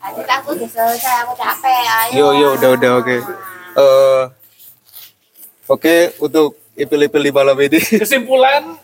Adit 0.05 0.27
aku 0.29 0.53
udah 0.53 0.69
selesai, 0.69 1.15
aku 1.25 1.33
capek. 1.33 1.83
Ayo. 2.13 2.13
Yo 2.13 2.27
yo 2.37 2.47
udah 2.61 2.69
udah 2.77 2.91
oke. 3.01 3.17
Eh 3.75 4.23
oke 5.65 5.95
untuk 6.21 6.61
ipil-ipil 6.75 7.23
di 7.23 7.31
malam 7.31 7.55
ini. 7.57 7.79
Kesimpulan 8.03 8.75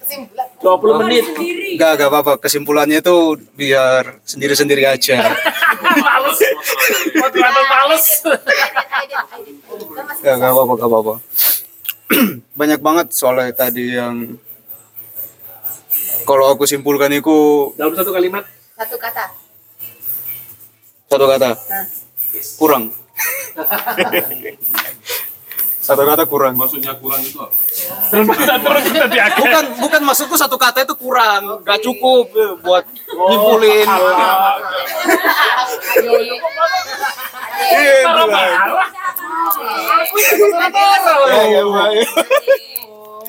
20 0.63 1.01
menit. 1.03 1.25
Gak 1.75 1.91
gak 1.99 2.09
apa-apa. 2.09 2.33
Kesimpulannya 2.39 3.03
itu 3.03 3.35
biar 3.53 4.23
sendiri-sendiri 4.23 4.87
aja. 4.87 5.19
Males. 5.81 6.39
Moderator 7.19 7.65
males. 7.67 8.05
Gak 10.23 10.35
gak 10.39 10.51
apa-apa 10.51 10.73
gak 10.79 10.89
apa-apa. 10.89 11.13
Banyak 12.59 12.79
banget 12.79 13.07
soalnya 13.11 13.51
tadi 13.51 13.95
yang 13.95 14.35
kalau 16.21 16.53
aku 16.53 16.69
simpulkan 16.69 17.11
itu 17.11 17.71
Dalam 17.75 17.91
satu 17.91 18.11
kalimat. 18.13 18.45
Satu 18.77 18.95
kata. 18.97 19.25
satu 21.11 21.25
kata 21.27 21.49
Nah. 21.67 21.85
kurang. 22.55 22.83
satu 25.91 26.03
kata 26.07 26.23
kurang. 26.23 26.53
Maksudnya 26.55 26.95
kurang 26.95 27.19
itu 27.19 27.37
apa? 27.39 27.51
bukan 29.35 29.63
bukan 29.83 30.01
maksudku 30.07 30.35
satu 30.39 30.55
kata 30.55 30.87
itu 30.87 30.95
kurang, 30.95 31.59
gak 31.67 31.83
cukup 31.83 32.31
eh, 32.31 32.53
buat 32.63 32.83
nyimpulin. 33.11 33.87
Itu. 33.87 34.05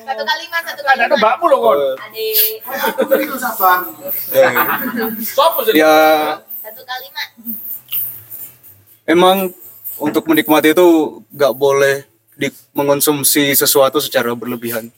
Satu 0.03 0.23
kalimat, 0.27 0.61
satu 0.67 0.81
Ada 0.83 0.93
kalimat. 1.07 1.17
mbakmu 1.19 1.45
loh 1.47 1.59
kon. 1.63 1.79
Ya, 4.35 4.49
ya 5.71 5.95
Satu 6.63 6.81
kalimat. 6.83 7.27
emang 9.03 9.51
untuk 9.99 10.23
menikmati 10.27 10.71
itu 10.71 11.19
gak 11.35 11.53
boleh 11.55 12.07
di, 12.37 12.47
mengonsumsi 12.73 13.53
sesuatu 13.53 14.01
secara 14.01 14.33
berlebihan. 14.33 14.89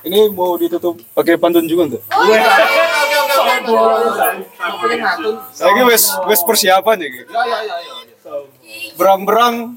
Ini 0.00 0.32
mau 0.32 0.56
ditutup 0.56 0.96
pakai 1.12 1.36
pantun 1.36 1.68
juga 1.68 1.82
enggak? 1.86 2.02
Lagi 5.60 5.82
wes 5.84 6.04
wes 6.24 6.40
persiapan 6.40 6.96
ya. 7.04 7.08
gitu. 7.12 7.28
Berang-berang 8.96 9.76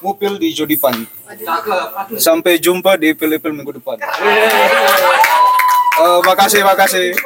ngupil 0.00 0.38
di 0.38 0.54
Jodipan. 0.54 0.94
Sampai 2.14 2.62
jumpa 2.62 2.94
di 2.94 3.10
pil-pil 3.16 3.52
minggu 3.52 3.74
depan. 3.82 3.98
Eh, 5.96 6.20
makasih, 6.28 6.60
makasih. 6.62 7.16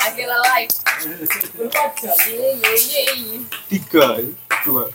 Agak 0.00 0.26
live. 0.26 0.72
Berapa 1.54 1.92
jam? 2.00 2.16
Ye 2.24 2.56
ye 2.56 2.72
ye. 2.80 3.36
Tiga, 3.68 4.24
dua. 4.64 4.88